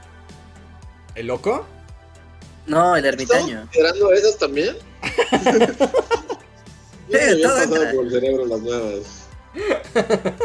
¿El 1.15 1.27
loco? 1.27 1.65
No, 2.67 2.95
el 2.95 3.05
¿Estamos 3.05 3.29
ermitaño. 3.35 3.61
considerando 3.63 4.13
esas 4.13 4.37
también? 4.37 4.75
Sí, 7.11 7.41
todo 7.41 7.61
entra. 7.61 7.91
por 7.91 8.05
el 8.05 8.11
cerebro 8.11 8.45
las 8.45 8.61
nuevas. 8.61 9.27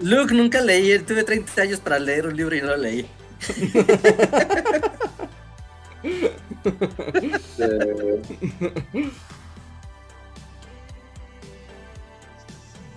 Luke, 0.00 0.34
nunca 0.34 0.60
leí, 0.60 0.98
tuve 0.98 1.22
30 1.22 1.62
años 1.62 1.78
para 1.78 2.00
leer 2.00 2.26
un 2.26 2.36
libro 2.36 2.56
y 2.56 2.60
no 2.62 2.68
lo 2.68 2.76
leí. 2.78 3.08
Eh, 7.58 8.22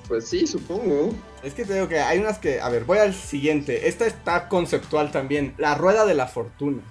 Pues 0.07 0.27
sí, 0.27 0.47
supongo. 0.47 1.13
Es 1.43 1.53
que 1.53 1.65
te 1.65 1.73
digo 1.73 1.87
que 1.87 1.99
hay 1.99 2.19
unas 2.19 2.39
que. 2.39 2.61
A 2.61 2.69
ver, 2.69 2.83
voy 2.83 2.97
al 2.97 3.13
siguiente. 3.13 3.87
Esta 3.87 4.05
está 4.05 4.49
conceptual 4.49 5.11
también. 5.11 5.53
La 5.57 5.75
rueda 5.75 6.05
de 6.05 6.13
la 6.13 6.27
fortuna. 6.27 6.81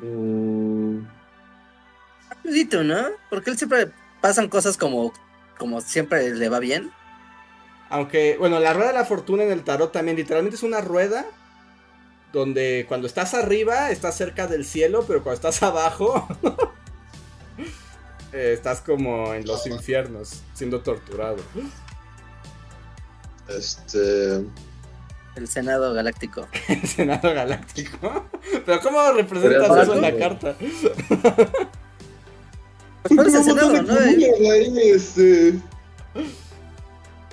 Mm, 0.00 0.98
¿no? 2.84 3.04
Porque 3.30 3.50
él 3.50 3.58
siempre 3.58 3.90
pasan 4.20 4.48
cosas 4.48 4.76
como, 4.76 5.12
como 5.58 5.80
siempre 5.80 6.30
le 6.34 6.48
va 6.48 6.58
bien. 6.58 6.90
Aunque, 7.90 8.36
bueno, 8.38 8.58
la 8.60 8.72
rueda 8.72 8.88
de 8.88 8.98
la 8.98 9.04
fortuna 9.04 9.44
en 9.44 9.52
el 9.52 9.62
tarot 9.62 9.92
también 9.92 10.16
literalmente 10.16 10.56
es 10.56 10.62
una 10.62 10.80
rueda 10.80 11.26
donde 12.32 12.84
cuando 12.88 13.06
estás 13.06 13.34
arriba 13.34 13.90
estás 13.90 14.16
cerca 14.16 14.46
del 14.46 14.64
cielo, 14.64 15.04
pero 15.06 15.22
cuando 15.22 15.36
estás 15.36 15.62
abajo 15.62 16.26
eh, 18.32 18.52
estás 18.54 18.80
como 18.80 19.32
en 19.32 19.46
los 19.46 19.66
infiernos, 19.66 20.42
siendo 20.54 20.80
torturado. 20.80 21.36
Este. 23.48 24.44
El 25.36 25.48
Senado 25.48 25.92
Galáctico. 25.92 26.48
El 26.68 26.86
Senado 26.86 27.34
Galáctico. 27.34 28.26
Pero 28.64 28.80
¿cómo 28.80 29.12
representas 29.12 29.82
eso 29.82 29.94
en 29.94 30.02
la 30.02 30.16
carta? 30.16 30.56
Pues 33.02 33.16
por 33.16 33.30
Senado, 33.30 33.82
¿no? 33.82 33.98
ahí, 33.98 34.78
este. 34.94 35.54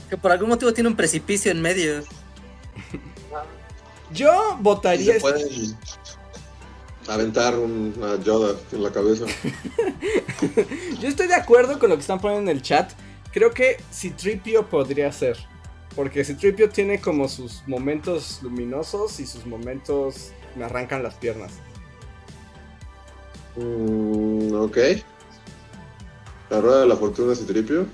Que 0.10 0.18
por 0.18 0.32
algún 0.32 0.50
motivo 0.50 0.74
tiene 0.74 0.90
un 0.90 0.96
precipicio 0.96 1.52
en 1.52 1.62
medio. 1.62 2.04
Yo 4.12 4.58
votaría... 4.60 5.14
se 5.14 5.20
pueden 5.22 5.78
aventar 7.08 7.58
una 7.58 8.22
Yoda 8.22 8.56
en 8.72 8.84
la 8.84 8.92
cabeza. 8.92 9.26
Yo 11.00 11.08
estoy 11.08 11.28
de 11.28 11.36
acuerdo 11.36 11.80
con 11.80 11.90
lo 11.90 11.96
que 11.96 12.02
están 12.02 12.20
poniendo 12.20 12.52
en 12.52 12.58
el 12.58 12.62
chat. 12.62 12.92
Creo 13.32 13.52
que 13.52 13.78
Citripio 13.94 14.68
podría 14.68 15.12
ser. 15.12 15.38
Porque 15.96 16.24
Citripio 16.24 16.70
tiene 16.70 17.02
como 17.02 17.28
sus 17.28 17.64
momentos 17.68 18.40
luminosos 18.42 19.20
y 19.20 19.26
sus 19.26 19.46
momentos 19.46 20.32
me 20.56 20.66
arrancan 20.66 21.04
las 21.04 21.16
piernas. 21.16 21.54
Mm, 23.56 24.54
ok. 24.54 24.78
La 26.50 26.62
rueda 26.62 26.82
de 26.82 26.88
la 26.88 26.96
fortuna 26.96 27.36
Citripio. 27.36 27.88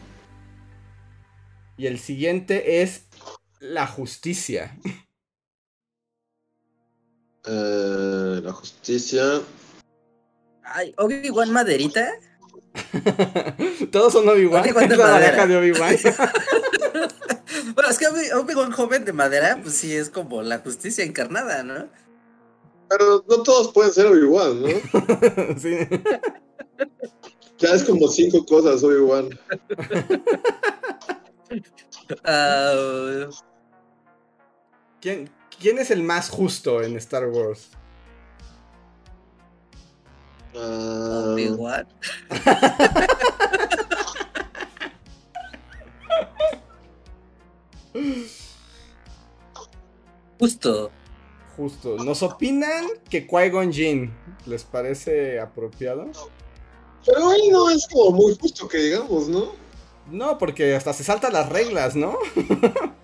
Y 1.77 1.87
el 1.87 1.99
siguiente 1.99 2.81
es 2.81 3.05
la 3.59 3.87
justicia. 3.87 4.77
Eh, 7.49 8.41
la 8.43 8.51
justicia. 8.51 9.41
Ay, 10.63 10.93
Obi-Wan 10.97 11.49
Maderita. 11.53 12.11
Todos 13.91 14.11
son 14.11 14.27
Obi-Wan. 14.27 14.65
La 14.97 15.47
de 15.47 15.55
Obi-Wan. 15.55 15.95
Bueno, 17.73 17.89
es 17.89 17.97
que 17.97 18.07
Obi- 18.07 18.31
Obi-Wan 18.33 18.71
joven 18.71 19.05
de 19.05 19.13
madera, 19.13 19.59
pues 19.61 19.75
sí 19.75 19.95
es 19.95 20.09
como 20.09 20.41
la 20.41 20.59
justicia 20.59 21.03
encarnada, 21.03 21.63
¿no? 21.63 21.87
Pero 22.89 23.23
no 23.27 23.43
todos 23.43 23.71
pueden 23.73 23.91
ser 23.91 24.05
Obi-Wan, 24.07 24.61
¿no? 24.61 24.67
Sí. 25.59 25.77
Ya 27.59 27.69
es 27.69 27.83
como 27.85 28.07
cinco 28.07 28.45
cosas 28.45 28.83
Obi-Wan. 28.83 29.29
Ah, 32.23 33.25
¿Quién, 35.01 35.27
¿Quién 35.59 35.79
es 35.79 35.89
el 35.89 36.03
más 36.03 36.29
justo 36.29 36.83
en 36.83 36.95
Star 36.97 37.25
Wars? 37.29 37.69
Ah, 40.55 41.31
Obi-Wan. 41.33 41.87
Justo. 50.39 50.91
Justo. 51.55 51.95
Nos 52.03 52.21
opinan 52.23 52.85
que 53.09 53.27
Qui-Gon 53.27 53.71
Jinn. 53.73 54.13
¿Les 54.45 54.63
parece 54.63 55.39
apropiado? 55.39 56.11
pero 57.05 57.31
él 57.31 57.41
no 57.51 57.69
es 57.69 57.87
como 57.87 58.11
muy 58.11 58.37
justo 58.37 58.67
que 58.67 58.77
digamos, 58.79 59.29
¿no? 59.29 59.53
No, 60.11 60.37
porque 60.37 60.75
hasta 60.75 60.91
se 60.93 61.05
saltan 61.05 61.31
las 61.33 61.47
reglas, 61.49 61.95
¿no? 61.95 62.17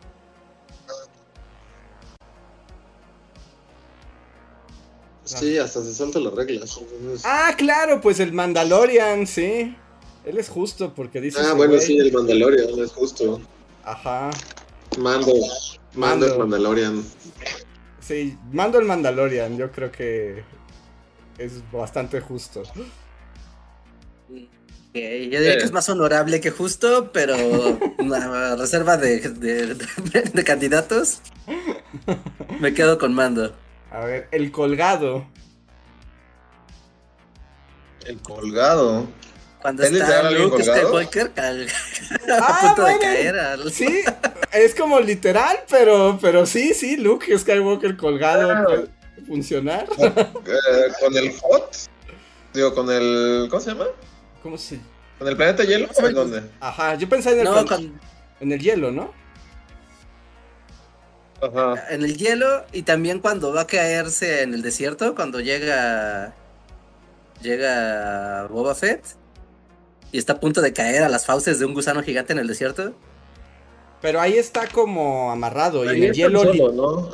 Sí, 5.25 5.57
hasta 5.57 5.81
se 5.81 5.93
saltan 5.93 6.25
las 6.25 6.33
reglas. 6.33 6.77
entonces- 6.77 7.21
Ah, 7.25 7.53
claro, 7.57 8.01
pues 8.01 8.19
el 8.19 8.33
Mandalorian, 8.33 9.25
sí. 9.25 9.75
Él 10.25 10.37
es 10.37 10.49
justo 10.49 10.93
porque 10.93 11.21
dice. 11.21 11.39
Ah, 11.41 11.53
bueno, 11.53 11.73
güey. 11.73 11.85
sí, 11.85 11.97
el 11.97 12.11
Mandalorian, 12.11 12.67
es 12.79 12.91
justo. 12.91 13.41
Ajá. 13.83 14.29
Mando. 14.97 15.33
Mando 15.95 16.25
el. 16.25 16.37
Mandalorian. 16.39 17.03
Sí, 17.99 18.37
mando 18.51 18.79
el 18.79 18.85
Mandalorian. 18.85 19.57
Yo 19.57 19.71
creo 19.71 19.91
que 19.91 20.43
es 21.37 21.53
bastante 21.71 22.19
justo. 22.21 22.63
Yo 24.29 24.39
diría 24.93 25.57
que 25.57 25.63
es 25.63 25.71
más 25.71 25.89
honorable 25.89 26.39
que 26.39 26.51
justo, 26.51 27.11
pero 27.11 27.35
una 27.97 28.55
reserva 28.55 28.97
de, 28.97 29.19
de- 29.21 29.73
de- 29.75 30.21
de 30.33 30.43
candidatos. 30.43 31.19
Me 32.59 32.73
quedo 32.73 32.97
con 32.99 33.13
mando. 33.13 33.55
A 33.91 34.05
ver, 34.05 34.27
el 34.31 34.51
colgado. 34.51 35.25
El 38.05 38.19
colgado. 38.21 39.07
Cuando 39.61 39.83
¿Es 39.83 39.91
literal 39.93 40.27
está 40.33 40.43
Luke 40.43 40.57
colgado? 40.57 40.79
Skywalker 40.87 41.31
a 41.37 42.37
Ah, 42.37 42.59
punto 42.75 42.83
de 42.85 42.99
caer 42.99 43.39
al- 43.39 43.71
Sí, 43.71 44.03
es 44.51 44.75
como 44.75 44.99
literal, 44.99 45.57
pero, 45.69 46.17
pero 46.21 46.45
sí, 46.45 46.73
sí, 46.73 46.97
Luke 46.97 47.37
Skywalker 47.37 47.95
colgado 47.97 48.51
Ah. 48.51 48.63
puede 48.65 48.87
funcionar. 49.27 49.87
Eh, 49.99 50.91
con 50.99 51.15
el 51.17 51.31
Hot. 51.39 51.75
Digo, 52.53 52.73
con 52.75 52.91
el. 52.91 53.47
¿Cómo 53.49 53.61
se 53.61 53.71
llama? 53.71 53.85
¿Cómo 54.41 54.57
se? 54.57 54.79
¿Con 55.17 55.27
el 55.27 55.37
planeta 55.37 55.63
hielo? 55.63 55.87
¿O 55.95 56.07
en 56.07 56.13
dónde? 56.13 56.43
Ajá, 56.59 56.95
yo 56.95 57.07
pensé 57.09 57.31
en 57.31 57.39
el, 57.39 57.43
No, 57.45 57.53
con- 57.55 57.67
con- 57.67 57.99
en 58.41 58.51
el 58.51 58.59
hielo, 58.59 58.91
¿no? 58.91 59.13
Ajá. 61.41 61.87
en 61.89 62.03
el 62.03 62.15
hielo 62.17 62.63
y 62.71 62.83
también 62.83 63.19
cuando 63.19 63.53
va 63.53 63.61
a 63.61 63.67
caerse 63.67 64.43
en 64.43 64.53
el 64.53 64.61
desierto, 64.61 65.13
cuando 65.13 65.41
llega 65.41 66.33
llega 67.41 68.47
Boba 68.49 68.73
Fett 68.75 69.03
y 70.13 70.17
está 70.19 70.33
a 70.33 70.39
punto 70.39 70.61
de 70.61 70.71
caer 70.71 71.03
a 71.03 71.09
las 71.09 71.25
fauces 71.25 71.59
de 71.59 71.65
un 71.65 71.73
gusano 71.73 72.01
gigante 72.01 72.31
en 72.31 72.39
el 72.39 72.47
desierto. 72.47 72.93
Pero 74.03 74.19
ahí 74.19 74.33
está 74.37 74.67
como 74.67 75.31
amarrado 75.31 75.85
y 75.85 75.95
en 75.97 76.03
el 76.03 76.11
hielo 76.13 76.43
li- 76.51 76.57
solo, 76.57 76.73
¿no? 76.73 77.09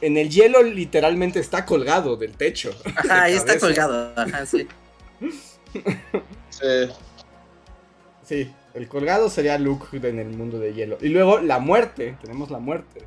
en, 0.00 0.16
el 0.16 0.28
hielo 0.28 0.64
literalmente 0.64 1.38
está 1.38 1.64
colgado 1.64 2.16
del 2.16 2.32
techo. 2.32 2.72
Ajá, 2.96 3.22
ahí 3.22 3.34
está 3.34 3.56
colgado. 3.56 4.12
Ajá, 4.16 4.44
sí. 4.44 4.66
Sí. 6.50 6.90
Sí, 8.24 8.52
el 8.74 8.88
colgado 8.88 9.30
sería 9.30 9.56
Luke 9.58 9.86
en 9.96 10.18
el 10.18 10.30
mundo 10.30 10.58
de 10.58 10.74
hielo. 10.74 10.98
Y 11.00 11.10
luego 11.10 11.38
la 11.38 11.60
muerte, 11.60 12.16
tenemos 12.20 12.50
la 12.50 12.58
muerte. 12.58 13.04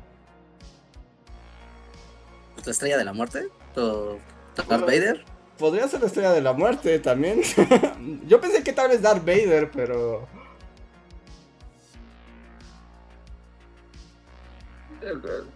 Pues 2.54 2.66
la 2.66 2.72
estrella 2.72 2.96
de 2.96 3.04
la 3.04 3.12
muerte. 3.12 3.48
o 3.76 4.16
Darth 4.56 4.68
Bueno. 4.68 4.86
Vader. 4.86 5.24
Podría 5.58 5.86
ser 5.86 6.00
la 6.00 6.06
estrella 6.06 6.32
de 6.32 6.40
la 6.40 6.54
muerte 6.54 6.98
también. 6.98 7.42
yo 8.26 8.40
pensé 8.40 8.62
que 8.62 8.72
tal 8.72 8.88
vez 8.88 9.02
Darth 9.02 9.26
Vader, 9.26 9.70
pero... 9.70 10.26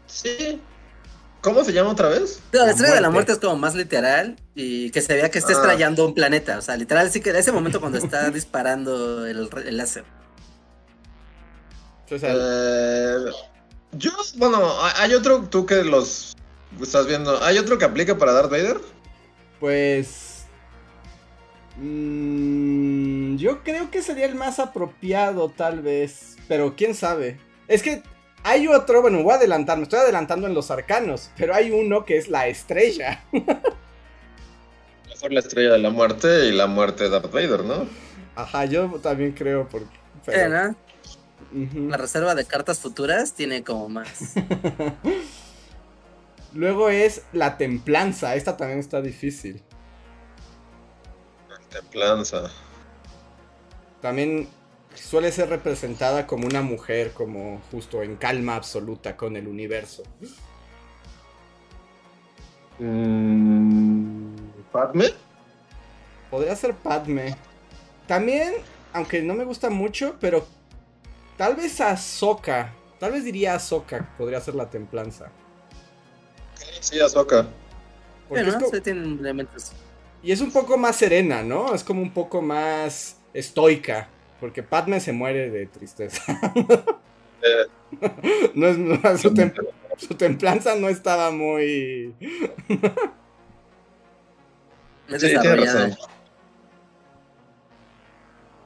Sí. 0.06 0.60
¿Cómo 1.40 1.64
se 1.64 1.72
llama 1.72 1.90
otra 1.90 2.08
vez? 2.08 2.40
No, 2.52 2.60
la 2.60 2.66
La 2.66 2.70
estrella 2.72 2.94
de 2.94 3.00
la 3.00 3.10
muerte. 3.10 3.32
es 3.32 3.38
como 3.38 3.56
más 3.56 3.74
literal 3.74 4.36
y 4.54 4.90
que 4.90 5.00
se 5.00 5.14
vea 5.14 5.30
que 5.30 5.38
está 5.38 5.52
Ah. 5.52 5.56
estrellando 5.56 6.06
un 6.06 6.14
planeta. 6.14 6.58
O 6.58 6.62
sea, 6.62 6.76
literal, 6.76 7.10
sí 7.10 7.20
que 7.20 7.30
en 7.30 7.36
ese 7.36 7.50
momento 7.52 7.80
cuando 7.80 7.98
está 7.98 8.30
disparando 8.30 9.26
el, 9.26 9.48
el 9.66 9.76
láser. 9.76 10.04
Eh, 12.10 13.16
yo, 13.92 14.10
bueno, 14.36 14.58
hay 14.82 14.92
hay 15.10 15.14
otro, 15.14 15.42
tú 15.48 15.64
que 15.66 15.82
los 15.82 16.36
estás 16.80 17.06
viendo, 17.06 17.42
¿hay 17.42 17.58
otro 17.58 17.78
que 17.78 17.86
aplica 17.86 18.18
para 18.18 18.32
Darth 18.32 18.50
Vader? 18.50 18.80
Pues... 19.58 20.44
mm, 21.76 23.36
yo 23.36 23.62
creo 23.62 23.90
que 23.90 24.02
sería 24.02 24.26
el 24.26 24.34
más 24.34 24.58
apropiado 24.58 25.48
tal 25.48 25.80
vez, 25.80 26.36
pero 26.48 26.74
quién 26.76 26.94
sabe. 26.94 27.40
Es 27.68 27.82
que 27.82 28.02
hay 28.44 28.68
otro, 28.68 29.02
bueno, 29.02 29.22
voy 29.22 29.32
a 29.32 29.36
adelantar, 29.36 29.76
me 29.76 29.84
estoy 29.84 30.00
adelantando 30.00 30.46
en 30.46 30.54
los 30.54 30.70
arcanos, 30.70 31.30
pero 31.36 31.54
hay 31.54 31.70
uno 31.70 32.04
que 32.04 32.16
es 32.16 32.28
la 32.28 32.48
estrella. 32.48 33.24
mejor 35.08 35.32
la 35.32 35.40
estrella 35.40 35.72
de 35.72 35.78
la 35.78 35.90
muerte 35.90 36.46
y 36.46 36.52
la 36.52 36.66
muerte 36.66 37.04
de 37.04 37.10
Darth 37.10 37.30
Vader, 37.30 37.64
¿no? 37.64 37.86
Ajá, 38.34 38.64
yo 38.64 38.88
también 39.00 39.32
creo 39.32 39.68
porque. 39.68 40.00
La 41.52 41.96
reserva 41.96 42.34
de 42.34 42.46
cartas 42.46 42.80
futuras 42.80 43.34
tiene 43.34 43.62
como 43.62 43.88
más. 43.88 44.34
Luego 46.54 46.88
es 46.88 47.22
la 47.32 47.58
templanza. 47.58 48.34
Esta 48.36 48.56
también 48.56 48.78
está 48.78 49.02
difícil. 49.02 49.62
Templanza. 51.70 52.50
También 54.00 54.48
suele 54.94 55.32
ser 55.32 55.48
representada 55.48 56.26
como 56.26 56.46
una 56.46 56.62
mujer, 56.62 57.12
como 57.12 57.60
justo 57.70 58.02
en 58.02 58.16
calma 58.16 58.56
absoluta 58.56 59.16
con 59.16 59.36
el 59.36 59.48
universo. 59.48 60.02
Mm, 62.78 64.34
¿Padme? 64.72 65.06
Podría 66.30 66.56
ser 66.56 66.74
Padme. 66.74 67.36
También, 68.06 68.54
aunque 68.92 69.22
no 69.22 69.34
me 69.34 69.44
gusta 69.44 69.70
mucho, 69.70 70.16
pero 70.20 70.46
tal 71.36 71.56
vez 71.56 71.80
Ahsoka. 71.80 72.74
Tal 72.98 73.12
vez 73.12 73.24
diría 73.24 73.54
Ahsoka 73.54 74.14
podría 74.16 74.40
ser 74.40 74.54
la 74.54 74.70
templanza. 74.70 75.30
Sí, 76.80 77.00
Ahsoka. 77.00 77.46
Porque. 78.28 78.44
Y 80.22 80.30
es 80.30 80.40
un 80.40 80.52
poco 80.52 80.78
más 80.78 80.96
serena, 80.96 81.42
¿no? 81.42 81.74
Es 81.74 81.82
como 81.82 82.00
un 82.00 82.12
poco 82.12 82.40
más 82.40 83.16
estoica. 83.34 84.08
Porque 84.42 84.64
Padme 84.64 84.98
se 84.98 85.12
muere 85.12 85.50
de 85.50 85.66
tristeza. 85.66 86.20
Eh, 87.42 87.66
No 88.54 88.66
es, 88.66 88.76
no, 88.76 88.96
su, 89.18 89.30
tem- 89.32 89.54
su 89.96 90.14
templanza 90.16 90.74
no 90.74 90.88
estaba 90.88 91.30
muy... 91.30 92.12
Es 95.08 95.20
sí, 95.20 95.28
tiene 95.28 95.38
desarrollada. 95.38 95.86
razón. 95.90 95.98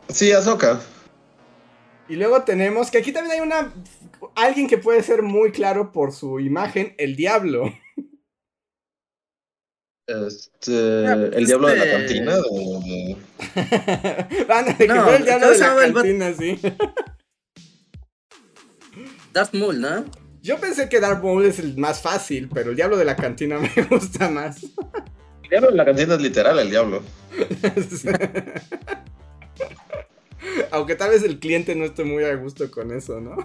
Sí, 0.09 0.33
Ahsoka. 0.33 0.81
Y 2.09 2.17
luego 2.17 2.43
tenemos 2.43 2.91
que 2.91 2.99
aquí 2.99 3.13
también 3.13 3.35
hay 3.35 3.41
una... 3.41 3.73
Alguien 4.35 4.69
que 4.69 4.79
puede 4.79 5.03
ser 5.03 5.23
muy 5.23 5.51
claro 5.53 5.93
por 5.93 6.13
su 6.13 6.41
imagen, 6.41 6.95
el 6.97 7.17
diablo. 7.17 7.71
Este, 10.07 11.07
Ah, 11.09 11.17
pues 11.17 11.33
el 11.35 11.47
diablo 11.47 11.67
de 11.69 11.77
la 11.77 11.85
este- 11.85 11.97
cantina. 11.97 12.37
de- 12.37 13.17
Ándale, 14.49 14.77
que 14.79 14.87
No, 14.87 15.03
fue 15.05 15.17
el 15.17 15.25
diablo 15.25 15.47
¿cómo 15.47 15.59
de 15.59 15.61
la 15.69 15.85
el 15.85 15.95
cantina, 15.95 16.33
sí. 16.33 16.61
Darth 19.33 19.53
Maul, 19.55 19.81
¿no? 19.81 20.05
Yo 20.43 20.59
pensé 20.61 20.89
que 20.89 21.01
Darth 21.01 21.23
Maul 21.25 21.45
es 21.45 21.59
el 21.59 21.77
más 21.77 22.01
fácil, 22.01 22.49
pero 22.55 22.71
el 22.71 22.77
diablo 22.77 22.97
de 22.97 23.05
la 23.05 23.17
cantina 23.17 23.59
me 23.77 23.83
gusta 23.91 24.31
más. 24.31 24.63
El 25.43 25.51
diablo 25.51 25.71
de 25.71 25.77
la 25.77 25.85
cantina 25.85 26.15
es 26.15 26.21
literal 26.23 26.59
el 26.61 26.71
diablo. 26.71 27.03
Aunque 30.71 30.95
tal 30.95 31.11
vez 31.11 31.25
el 31.25 31.39
cliente 31.41 31.75
no 31.75 31.85
esté 31.85 32.05
muy 32.05 32.23
a 32.25 32.35
gusto 32.37 32.71
con 32.71 32.93
eso, 32.93 33.21
¿no? 33.21 33.37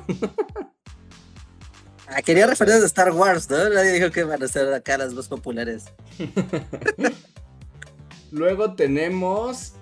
Ah, 2.14 2.22
quería 2.22 2.46
referencias 2.46 2.82
de 2.82 2.88
Star 2.88 3.12
Wars, 3.12 3.50
¿no? 3.50 3.70
Nadie 3.70 3.94
dijo 3.94 4.12
que 4.12 4.26
van 4.26 4.44
a 4.44 4.48
ser 4.48 4.74
acá 4.74 4.98
las 4.98 5.14
más 5.14 5.30
populares. 5.30 5.86
Luego 8.32 8.76
tenemos 8.76 9.74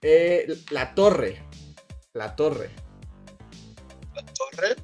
eh, 0.00 0.58
la 0.70 0.94
torre. 0.94 1.42
La 2.14 2.34
torre. 2.36 2.70
La 4.14 4.24
torre. 4.24 4.76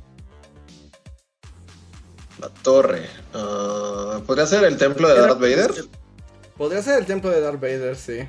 La 2.38 2.48
torre. 2.62 3.06
Ah, 3.32 4.20
¿Podría 4.26 4.46
ser 4.46 4.64
el 4.64 4.76
templo 4.76 5.08
de 5.08 5.20
Darth 5.20 5.40
Vader? 5.40 5.72
Podría 6.58 6.82
ser 6.82 6.98
el 6.98 7.06
templo 7.06 7.30
de 7.30 7.40
Darth 7.40 7.60
Vader, 7.60 7.96
sí. 7.96 8.28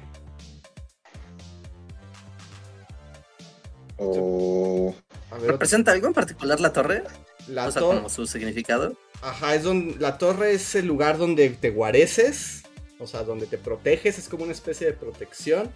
A 5.32 5.38
ver, 5.38 5.52
¿Representa 5.52 5.92
algo 5.92 6.08
en 6.08 6.14
particular 6.14 6.60
la 6.62 6.72
torre? 6.72 7.04
La 7.50 7.68
o 7.68 7.72
sea, 7.72 7.82
como 7.82 8.10
su 8.10 8.26
significado. 8.28 8.96
Ajá, 9.22 9.56
es 9.56 9.64
donde 9.64 10.00
la 10.00 10.18
torre 10.18 10.54
es 10.54 10.76
el 10.76 10.86
lugar 10.86 11.18
donde 11.18 11.50
te 11.50 11.70
guareces, 11.70 12.64
o 13.00 13.08
sea, 13.08 13.24
donde 13.24 13.46
te 13.46 13.58
proteges, 13.58 14.18
es 14.18 14.30
como 14.30 14.44
una 14.44 14.54
especie 14.54 14.88
de 14.88 14.94
protección, 14.94 15.70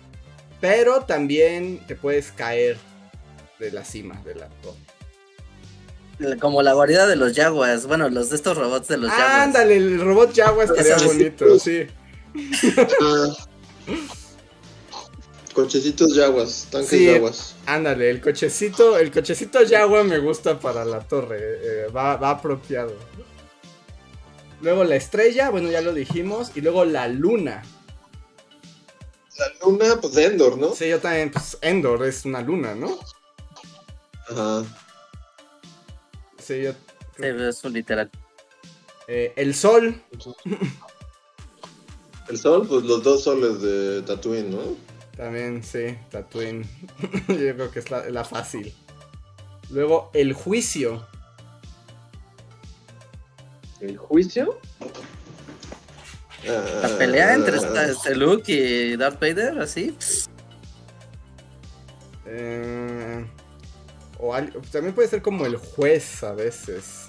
pero 0.62 1.02
también 1.02 1.80
te 1.88 1.96
puedes 1.96 2.32
caer 2.32 2.78
de 3.60 3.72
la 3.72 3.84
cima 3.84 4.22
de 4.24 4.36
la 4.36 4.50
torre. 4.62 4.78
Como 6.40 6.62
la 6.62 6.74
guarida 6.74 7.08
de 7.08 7.16
los 7.16 7.34
Jaguars. 7.34 7.88
Bueno, 7.88 8.08
los 8.08 8.30
de 8.30 8.36
estos 8.36 8.56
robots 8.56 8.88
de 8.88 8.98
los 8.98 9.10
Jaguars. 9.10 9.44
Ándale, 9.44 9.76
el 9.78 10.00
robot 10.00 10.34
Jaguar 10.36 10.68
estaría 10.68 11.06
bonito, 11.06 11.60
sí. 11.60 11.88
Cochecitos 15.54 16.16
yaguas, 16.16 16.68
tanques 16.72 16.90
Sí. 16.90 17.06
yaguas. 17.06 17.56
Ándale, 17.66 18.10
el 18.10 18.20
cochecito, 18.22 18.98
el 18.98 19.12
cochecito 19.12 19.60
Jaguar 19.70 20.04
me 20.04 20.18
gusta 20.20 20.60
para 20.60 20.84
la 20.84 21.00
torre, 21.08 21.38
eh, 21.40 21.88
va, 21.96 22.16
va 22.18 22.32
apropiado. 22.32 22.94
Luego 24.62 24.84
la 24.84 24.96
estrella, 24.96 25.50
bueno, 25.50 25.70
ya 25.70 25.82
lo 25.82 25.94
dijimos, 25.94 26.52
y 26.56 26.62
luego 26.62 26.86
la 26.86 27.08
luna. 27.08 27.64
La 29.38 29.46
luna, 29.66 30.00
pues 30.02 30.14
de 30.14 30.26
Endor, 30.26 30.58
¿no? 30.58 30.74
Sí, 30.74 30.88
yo 30.90 31.00
también, 31.00 31.32
pues 31.32 31.58
Endor 31.62 32.04
es 32.06 32.24
una 32.26 32.42
luna, 32.42 32.74
¿no? 32.76 32.98
Ajá. 34.30 34.64
Sí, 36.40 36.62
yo... 36.64 36.72
Sí, 36.72 37.24
es 37.26 37.64
un 37.64 37.74
literal. 37.74 38.10
eh, 39.08 39.34
el 39.36 39.54
sol, 39.54 40.02
El 42.30 42.38
sol, 42.38 42.66
pues 42.68 42.84
los 42.86 43.04
dos 43.04 43.24
soles 43.24 43.62
de 43.62 44.02
Tatooine, 44.04 44.50
¿no? 44.50 44.93
También, 45.16 45.64
sí, 45.64 45.98
Tatooine. 46.10 46.68
Yo 47.28 47.36
creo 47.56 47.72
que 47.72 47.80
es 47.80 47.92
la, 47.92 48.10
la 48.10 48.24
fácil. 48.24 48.74
Luego, 49.70 50.10
el 50.14 50.34
juicio. 50.34 51.06
¿El 53.80 53.98
juicio? 53.98 54.60
La 56.46 56.98
pelea 56.98 57.34
entre 57.36 57.58
esta- 57.58 57.86
este 57.90 58.16
Luke 58.16 58.52
y 58.52 58.98
Darth 58.98 59.20
Vader, 59.20 59.60
así. 59.60 59.96
Eh, 62.26 63.26
o 64.20 64.34
al- 64.34 64.52
también 64.72 64.94
puede 64.96 65.08
ser 65.08 65.22
como 65.22 65.46
el 65.46 65.58
juez 65.58 66.24
a 66.24 66.34
veces. 66.34 67.06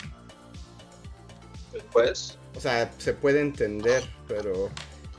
Pues. 1.92 2.38
O 2.57 2.61
sea, 2.61 2.92
se 2.98 3.12
puede 3.14 3.40
entender, 3.40 4.09
pero... 4.28 4.70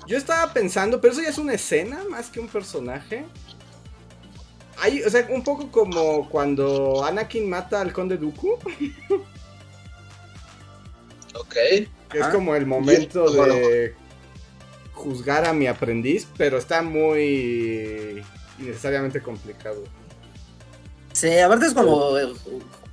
Yo 0.07 0.17
estaba 0.17 0.53
pensando, 0.53 1.01
pero 1.01 1.13
eso 1.13 1.21
ya 1.23 1.29
es 1.29 1.37
una 1.37 1.53
escena 1.53 2.03
más 2.09 2.29
que 2.29 2.39
un 2.39 2.47
personaje. 2.47 3.25
Hay, 4.81 5.01
o 5.03 5.09
sea, 5.09 5.25
un 5.29 5.43
poco 5.43 5.71
como 5.71 6.29
cuando 6.29 7.03
Anakin 7.05 7.49
mata 7.49 7.81
al 7.81 7.91
conde 7.93 8.17
Dooku, 8.17 8.59
Ok. 11.33 11.53
que 11.53 11.89
es 12.13 12.21
Ajá. 12.21 12.31
como 12.31 12.55
el 12.55 12.65
momento 12.65 13.29
de 13.31 13.93
juzgar 14.93 15.45
a 15.45 15.53
mi 15.53 15.67
aprendiz, 15.67 16.27
pero 16.37 16.57
está 16.57 16.81
muy 16.81 18.23
innecesariamente 18.59 19.21
complicado. 19.21 19.83
Sí, 21.13 21.37
aparte 21.39 21.67
es 21.67 21.73
como 21.73 22.11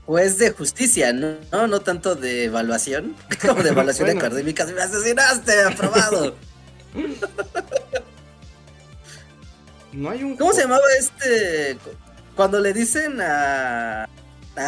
juez 0.06 0.38
de 0.38 0.50
justicia, 0.50 1.12
¿no? 1.12 1.34
No, 1.52 1.66
no 1.68 1.80
tanto 1.80 2.14
de 2.14 2.44
evaluación, 2.44 3.14
como 3.46 3.62
de 3.62 3.70
evaluación 3.70 4.06
Bueno. 4.12 4.20
académica. 4.20 4.64
¡Me 4.66 4.80
asesinaste! 4.82 5.62
¡Aprobado! 5.62 6.36
No 9.92 10.10
hay 10.10 10.22
un... 10.24 10.36
¿Cómo 10.36 10.52
se 10.52 10.62
llamaba 10.62 10.82
este? 10.98 11.76
Cuando 12.34 12.60
le 12.60 12.72
dicen 12.72 13.20
a, 13.20 14.04
a 14.04 14.08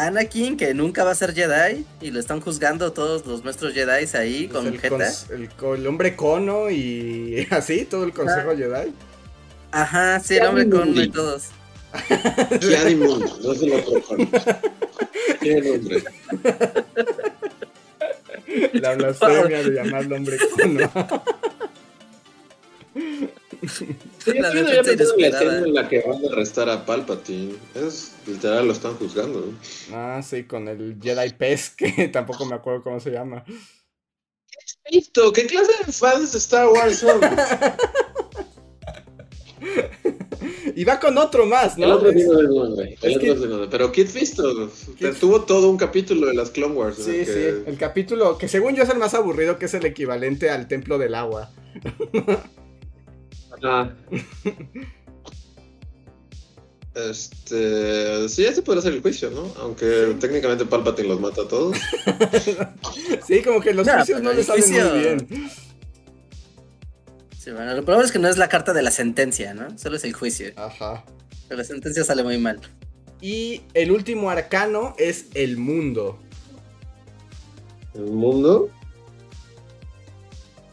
Anakin 0.07 0.55
que 0.55 0.73
nunca 0.75 1.03
va 1.03 1.11
a 1.11 1.15
ser 1.15 1.33
Jedi 1.33 1.83
y 1.99 2.11
lo 2.11 2.19
están 2.19 2.41
juzgando 2.41 2.93
todos 2.93 3.25
los 3.25 3.43
maestros 3.43 3.73
Jedi 3.73 4.05
ahí 4.15 4.47
Pues 4.47 4.63
con 4.63 4.67
el, 4.73 4.81
cons- 4.81 5.31
el 5.31 5.49
el 5.79 5.87
hombre 5.87 6.15
cono 6.15 6.69
y 6.69 7.47
así, 7.51 7.85
todo 7.85 8.03
el 8.03 8.13
consejo 8.13 8.55
Jedi. 8.55 8.93
Ajá, 9.71 10.19
sí, 10.19 10.37
el 10.37 10.45
hombre 10.45 10.69
con 10.69 10.95
y 10.95 11.09
todos. 11.09 11.45
Kiadi 12.59 12.95
no 12.95 13.53
se 13.55 13.67
lo 13.67 13.83
propone. 13.85 14.29
Tiene 15.39 15.69
nombre. 15.77 16.03
La 18.73 18.95
blasfemia 18.95 19.63
de 19.63 19.69
llamarlo 19.71 20.15
hombre 20.17 20.37
cono. 20.55 20.91
La 24.25 24.53
Yo 24.53 24.65
pensé 24.83 25.03
en 25.15 25.21
la 25.21 25.27
escena 25.27 25.57
en 25.59 25.73
la 25.73 25.89
que 25.89 26.01
van 26.07 26.23
a 26.23 26.31
arrestar 26.31 26.69
a 26.69 26.85
Palpatine. 26.85 27.55
Es 27.75 28.11
literal, 28.27 28.65
lo 28.67 28.73
están 28.73 28.95
juzgando. 28.95 29.53
Ah, 29.91 30.21
sí, 30.23 30.43
con 30.43 30.67
el 30.67 30.97
Jedi 31.01 31.31
Pez, 31.33 31.69
que 31.71 32.07
tampoco 32.13 32.45
me 32.45 32.55
acuerdo 32.55 32.83
cómo 32.83 32.99
se 32.99 33.11
llama. 33.11 33.43
Listo, 34.89 35.33
¿qué 35.33 35.45
clase 35.47 35.71
de 35.85 35.91
fans 35.91 36.31
de 36.31 36.37
Star 36.37 36.67
Wars 36.67 36.97
son? 36.99 37.19
Y 40.75 40.83
va 40.83 40.99
con 40.99 41.17
otro 41.17 41.45
más, 41.45 41.75
El 41.77 41.83
¿no? 41.87 41.95
otro 41.95 42.09
Es- 42.09 42.15
tiene 42.15 42.39
el 42.39 42.49
nombre. 42.49 42.97
El 43.01 43.11
es 43.11 43.17
otro 43.17 43.33
que- 43.41 43.47
nombre. 43.47 43.67
Pero 43.71 43.91
Kid 43.91 44.07
Fisto 44.07 44.69
Kid- 44.97 45.13
tuvo 45.19 45.41
todo 45.43 45.69
un 45.69 45.77
capítulo 45.77 46.27
de 46.27 46.33
las 46.33 46.49
Clone 46.51 46.73
Wars. 46.75 46.97
Sí, 46.97 47.11
el 47.19 47.25
sí, 47.25 47.31
que- 47.33 47.63
el 47.67 47.77
capítulo 47.77 48.37
que 48.37 48.47
según 48.47 48.75
yo 48.75 48.83
es 48.83 48.89
el 48.89 48.97
más 48.97 49.13
aburrido, 49.13 49.57
que 49.57 49.65
es 49.65 49.73
el 49.73 49.85
equivalente 49.85 50.49
al 50.49 50.67
Templo 50.67 50.97
del 50.97 51.15
Agua. 51.15 51.49
Ah. 53.65 53.89
Este. 56.93 58.29
Sí, 58.29 58.45
ese 58.45 58.61
podría 58.61 58.81
ser 58.81 58.93
el 58.93 59.01
juicio, 59.01 59.29
¿no? 59.31 59.51
Aunque 59.59 60.15
técnicamente 60.19 60.65
Palpatine 60.65 61.09
los 61.09 61.19
mata 61.19 61.41
a 61.41 61.47
todos. 61.47 61.77
Sí, 63.27 63.41
como 63.41 63.59
que 63.59 63.73
los 63.73 63.85
No, 63.87 63.93
juicios 63.95 64.21
no 64.21 64.29
pero 64.29 64.33
le 64.35 64.41
el 64.41 64.45
salen 64.47 64.63
juicio- 64.63 64.89
muy 64.91 64.99
bien. 64.99 65.49
Sí, 67.39 67.51
bueno, 67.51 67.73
lo 67.75 67.83
probable 67.83 68.05
es 68.05 68.11
que 68.11 68.19
no 68.19 68.27
es 68.27 68.37
la 68.37 68.47
carta 68.49 68.71
de 68.73 68.81
la 68.83 68.91
sentencia, 68.91 69.53
¿no? 69.53 69.77
Solo 69.77 69.97
es 69.97 70.03
el 70.03 70.13
juicio. 70.13 70.51
Ajá. 70.55 71.03
Pero 71.47 71.57
la 71.59 71.63
sentencia 71.63 72.03
sale 72.03 72.23
muy 72.23 72.37
mal. 72.37 72.59
Y 73.21 73.61
el 73.73 73.91
último 73.91 74.29
arcano 74.29 74.95
es 74.97 75.25
el 75.33 75.57
mundo. 75.57 76.19
¿El 77.95 78.05
mundo? 78.11 78.69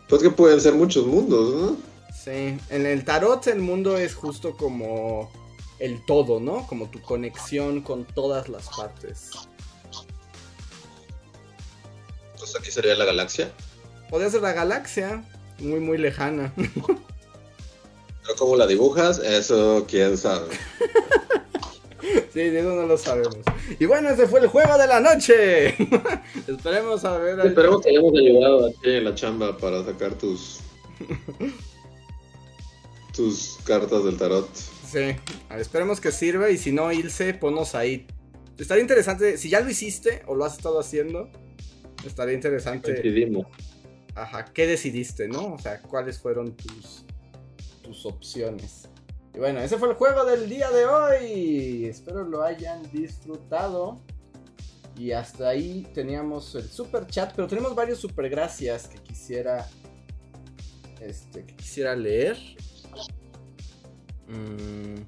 Pues 0.08 0.22
que 0.22 0.30
pueden 0.30 0.60
ser 0.60 0.74
muchos 0.74 1.06
mundos, 1.06 1.54
¿no? 1.54 1.76
Sí, 2.22 2.56
en 2.70 2.86
el 2.86 3.04
tarot 3.04 3.46
el 3.48 3.58
mundo 3.58 3.98
es 3.98 4.14
justo 4.14 4.56
como 4.56 5.32
el 5.80 6.04
todo, 6.06 6.38
¿no? 6.38 6.66
Como 6.68 6.88
tu 6.88 7.00
conexión 7.02 7.82
con 7.82 8.04
todas 8.04 8.48
las 8.48 8.68
partes. 8.68 9.30
Entonces 12.32 12.56
aquí 12.60 12.70
sería 12.70 12.94
la 12.94 13.06
galaxia. 13.06 13.50
Podría 14.08 14.30
ser 14.30 14.42
la 14.42 14.52
galaxia, 14.52 15.24
muy 15.58 15.80
muy 15.80 15.98
lejana. 15.98 16.52
Pero 16.56 18.36
cómo 18.38 18.56
la 18.56 18.68
dibujas, 18.68 19.18
eso 19.18 19.84
quién 19.88 20.16
sabe. 20.16 20.48
Sí, 22.32 22.40
de 22.40 22.60
eso 22.60 22.70
no 22.70 22.86
lo 22.86 22.96
sabemos. 22.96 23.36
Y 23.78 23.84
bueno, 23.84 24.08
ese 24.08 24.26
fue 24.26 24.40
el 24.40 24.46
juego 24.46 24.78
de 24.78 24.86
la 24.86 25.00
noche. 25.00 25.68
Esperemos 26.48 27.04
a 27.04 27.18
ver. 27.18 27.38
Esperemos 27.40 27.82
que 27.82 27.90
hayamos 27.90 28.14
ayudado 28.18 28.66
aquí 28.68 28.90
en 28.90 29.04
la 29.04 29.14
chamba 29.14 29.56
para 29.58 29.84
sacar 29.84 30.14
tus. 30.14 30.60
Tus 33.12 33.58
cartas 33.64 34.04
del 34.04 34.16
tarot. 34.16 34.48
Sí, 34.54 35.16
a 35.48 35.54
ver, 35.54 35.60
esperemos 35.60 36.00
que 36.00 36.12
sirva 36.12 36.50
y 36.50 36.58
si 36.58 36.72
no, 36.72 36.92
Ilse, 36.92 37.34
ponnos 37.34 37.74
ahí. 37.74 38.06
Estaría 38.58 38.82
interesante, 38.82 39.38
si 39.38 39.48
ya 39.48 39.60
lo 39.60 39.70
hiciste 39.70 40.22
o 40.26 40.34
lo 40.34 40.44
has 40.44 40.56
estado 40.56 40.78
haciendo, 40.78 41.30
estaría 42.04 42.34
interesante. 42.34 42.92
Coincidimos. 42.92 43.46
Ajá, 44.14 44.44
¿qué 44.44 44.66
decidiste, 44.66 45.26
no? 45.28 45.54
O 45.54 45.58
sea, 45.58 45.80
¿cuáles 45.80 46.18
fueron 46.18 46.54
tus, 46.54 47.04
tus 47.82 48.04
opciones? 48.04 48.88
Y 49.34 49.38
bueno, 49.38 49.60
ese 49.60 49.78
fue 49.78 49.88
el 49.88 49.94
juego 49.94 50.24
del 50.24 50.48
día 50.48 50.70
de 50.70 50.84
hoy. 50.84 51.86
Espero 51.86 52.24
lo 52.24 52.42
hayan 52.42 52.82
disfrutado. 52.92 54.00
Y 54.98 55.12
hasta 55.12 55.48
ahí 55.48 55.88
teníamos 55.94 56.54
el 56.54 56.68
super 56.68 57.06
chat, 57.06 57.32
pero 57.34 57.48
tenemos 57.48 57.74
varios 57.74 57.98
super 57.98 58.28
gracias 58.28 58.88
que 58.88 58.98
quisiera 58.98 59.66
este 61.00 61.44
que 61.44 61.56
quisiera 61.56 61.96
leer. 61.96 62.36
Mm, 64.28 65.02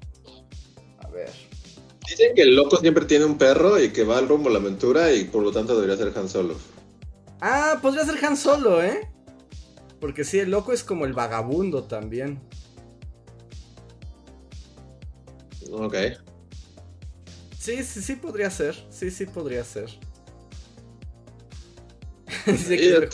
a 0.99 1.07
ver. 1.09 1.31
Dicen 2.07 2.35
que 2.35 2.43
el 2.43 2.55
loco 2.55 2.77
siempre 2.77 3.05
tiene 3.05 3.25
un 3.25 3.37
perro 3.37 3.79
y 3.79 3.89
que 3.89 4.03
va 4.03 4.17
al 4.17 4.27
rumbo 4.27 4.49
a 4.49 4.53
la 4.53 4.59
aventura 4.59 5.11
y 5.11 5.25
por 5.25 5.43
lo 5.43 5.51
tanto 5.51 5.75
debería 5.75 5.97
ser 5.97 6.17
Han 6.17 6.29
Solo. 6.29 6.55
Ah, 7.41 7.79
podría 7.81 8.05
ser 8.05 8.23
Han 8.23 8.37
Solo, 8.37 8.83
¿eh? 8.83 9.09
Porque 9.99 10.23
sí, 10.23 10.39
el 10.39 10.51
loco 10.51 10.71
es 10.71 10.83
como 10.83 11.05
el 11.05 11.13
vagabundo 11.13 11.83
también. 11.85 12.39
Ok. 15.71 15.95
Sí, 17.57 17.83
sí, 17.83 18.01
sí 18.01 18.15
podría 18.15 18.51
ser. 18.51 18.75
Sí, 18.91 19.09
sí 19.09 19.25
podría 19.25 19.63
ser. 19.63 19.89
Dicen, 22.45 22.77
que 22.77 22.97
es, 22.97 23.09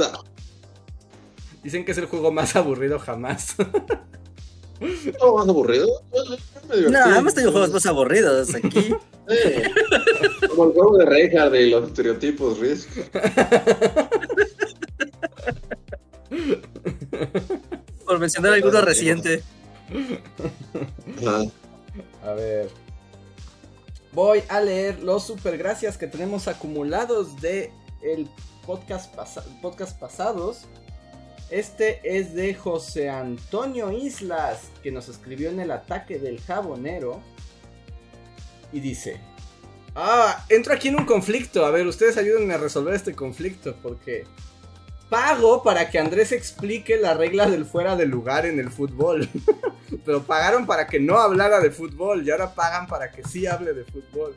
dicen 1.63 1.85
que 1.85 1.93
es 1.93 1.97
el 1.97 2.07
juego 2.07 2.31
más 2.31 2.55
aburrido 2.57 2.99
jamás. 2.99 3.55
¿No 5.19 5.35
más 5.35 5.47
aburrido? 5.47 5.87
Me 6.69 6.75
divertí. 6.77 7.09
No, 7.09 7.15
hemos 7.15 7.33
tenido 7.33 7.51
juegos 7.51 7.71
más 7.71 7.85
aburridos 7.85 8.55
aquí. 8.55 8.93
Eh, 9.27 9.69
Como 10.49 10.65
el 10.65 10.71
juego 10.73 10.97
de 10.97 11.05
Reinhardt 11.05 11.55
y 11.55 11.69
los 11.69 11.87
estereotipos, 11.87 12.57
Risk. 12.59 12.89
Por 18.05 18.19
mencionar 18.19 18.53
alguno 18.53 18.81
reciente. 18.81 19.43
A 22.23 22.33
ver. 22.33 22.69
Voy 24.11 24.43
a 24.49 24.59
leer 24.59 25.01
los 25.01 25.25
super 25.25 25.57
gracias 25.57 25.97
que 25.97 26.07
tenemos 26.07 26.49
acumulados 26.49 27.39
de 27.39 27.71
el 28.01 28.27
podcast, 28.65 29.13
pasa- 29.15 29.45
podcast 29.61 29.97
pasados. 29.97 30.65
Este 31.51 31.99
es 32.03 32.33
de 32.33 32.55
José 32.55 33.09
Antonio 33.09 33.91
Islas, 33.91 34.69
que 34.81 34.89
nos 34.89 35.09
escribió 35.09 35.49
en 35.49 35.59
el 35.59 35.71
ataque 35.71 36.17
del 36.17 36.39
jabonero. 36.39 37.21
Y 38.71 38.79
dice: 38.79 39.19
Ah, 39.93 40.45
entro 40.47 40.73
aquí 40.73 40.87
en 40.87 40.97
un 40.97 41.05
conflicto. 41.05 41.65
A 41.65 41.71
ver, 41.71 41.85
ustedes 41.85 42.15
ayúdenme 42.15 42.53
a 42.53 42.57
resolver 42.57 42.93
este 42.93 43.13
conflicto. 43.13 43.75
Porque 43.83 44.23
pago 45.09 45.61
para 45.61 45.89
que 45.89 45.99
Andrés 45.99 46.31
explique 46.31 46.95
la 46.95 47.15
regla 47.15 47.49
del 47.49 47.65
fuera 47.65 47.97
de 47.97 48.05
lugar 48.05 48.45
en 48.45 48.57
el 48.57 48.69
fútbol. 48.69 49.27
Pero 50.05 50.23
pagaron 50.23 50.65
para 50.65 50.87
que 50.87 51.01
no 51.01 51.19
hablara 51.19 51.59
de 51.59 51.69
fútbol 51.69 52.25
y 52.25 52.31
ahora 52.31 52.55
pagan 52.55 52.87
para 52.87 53.11
que 53.11 53.23
sí 53.23 53.45
hable 53.45 53.73
de 53.73 53.83
fútbol. 53.83 54.33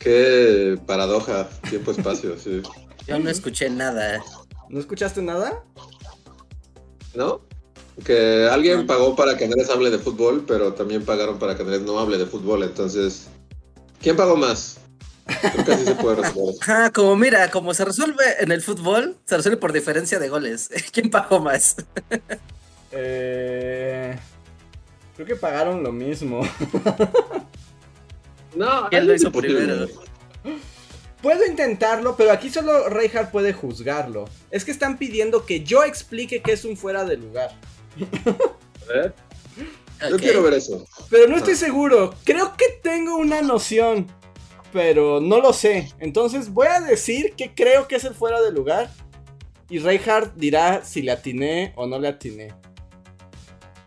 Qué 0.00 0.76
paradoja, 0.84 1.48
tiempo-espacio, 1.70 2.36
sí. 2.38 2.60
Yo 3.06 3.18
no 3.18 3.30
escuché 3.30 3.68
nada. 3.70 4.22
¿No 4.68 4.80
escuchaste 4.80 5.20
nada? 5.22 5.62
¿No? 7.14 7.40
Que 8.04 8.48
alguien 8.50 8.80
No. 8.80 8.86
pagó 8.86 9.14
para 9.14 9.36
que 9.36 9.44
Andrés 9.44 9.70
hable 9.70 9.90
de 9.90 9.98
fútbol, 9.98 10.44
pero 10.46 10.72
también 10.74 11.04
pagaron 11.04 11.38
para 11.38 11.54
que 11.54 11.62
Andrés 11.62 11.82
no 11.82 11.98
hable 11.98 12.18
de 12.18 12.26
fútbol. 12.26 12.62
Entonces, 12.64 13.28
¿quién 14.00 14.16
pagó 14.16 14.36
más? 14.36 14.78
Creo 15.52 15.64
que 15.64 15.72
así 15.72 15.84
se 15.84 15.94
puede 15.94 16.16
resolver. 16.22 16.54
Ajá, 16.60 16.90
como 16.92 17.14
mira, 17.16 17.50
como 17.50 17.72
se 17.72 17.84
resuelve 17.84 18.24
en 18.40 18.52
el 18.52 18.62
fútbol, 18.62 19.16
se 19.26 19.36
resuelve 19.36 19.58
por 19.58 19.72
diferencia 19.72 20.18
de 20.18 20.28
goles. 20.28 20.68
¿Quién 20.92 21.10
pagó 21.10 21.40
más? 21.40 21.76
Eh, 22.96 24.16
creo 25.16 25.26
que 25.26 25.34
pagaron 25.34 25.82
lo 25.82 25.90
mismo. 25.90 26.42
No, 28.54 28.88
¿Quién 28.88 29.08
lo 29.08 29.14
hizo 29.14 29.32
primero? 29.32 29.88
Puedo 31.24 31.46
intentarlo, 31.46 32.16
pero 32.18 32.32
aquí 32.32 32.50
solo 32.50 32.90
Reinhardt 32.90 33.30
puede 33.30 33.54
juzgarlo. 33.54 34.26
Es 34.50 34.62
que 34.62 34.70
están 34.70 34.98
pidiendo 34.98 35.46
que 35.46 35.64
yo 35.64 35.82
explique 35.82 36.42
qué 36.42 36.52
es 36.52 36.66
un 36.66 36.76
fuera 36.76 37.02
de 37.06 37.16
lugar. 37.16 37.50
A 38.84 38.92
ver, 38.92 39.14
Yo 40.10 40.18
quiero 40.18 40.42
ver 40.42 40.52
eso. 40.52 40.86
Pero 41.08 41.26
no 41.26 41.38
estoy 41.38 41.54
seguro. 41.54 42.14
Creo 42.24 42.54
que 42.58 42.66
tengo 42.82 43.16
una 43.16 43.40
noción. 43.40 44.06
Pero 44.70 45.18
no 45.18 45.40
lo 45.40 45.54
sé. 45.54 45.94
Entonces 45.98 46.52
voy 46.52 46.66
a 46.66 46.82
decir 46.82 47.32
que 47.34 47.54
creo 47.54 47.88
que 47.88 47.96
es 47.96 48.04
el 48.04 48.14
fuera 48.14 48.42
de 48.42 48.52
lugar. 48.52 48.90
Y 49.70 49.78
Reinhardt 49.78 50.34
dirá 50.36 50.84
si 50.84 51.00
le 51.00 51.12
atiné 51.12 51.72
o 51.76 51.86
no 51.86 51.98
le 51.98 52.08
atiné. 52.08 52.52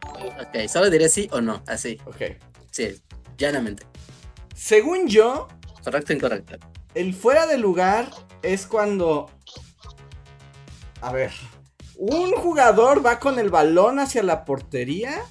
Ok, 0.01 0.67
solo 0.67 0.89
diré 0.89 1.07
sí 1.07 1.29
o 1.31 1.39
no, 1.39 1.61
así. 1.67 1.99
Ok. 2.07 2.35
Sí, 2.71 2.99
llanamente. 3.37 3.85
Según 4.55 5.07
yo, 5.07 5.47
Correcto 5.83 6.13
o 6.13 6.15
incorrecto. 6.15 6.76
El 6.97 7.13
fuera 7.13 7.45
de 7.45 7.59
lugar 7.59 8.09
es 8.41 8.65
cuando... 8.65 9.29
A 11.01 11.11
ver. 11.11 11.31
Un 11.95 12.31
jugador 12.31 13.05
va 13.05 13.19
con 13.19 13.37
el 13.37 13.49
balón 13.49 13.99
hacia 13.99 14.23
la 14.23 14.45
portería. 14.45 15.21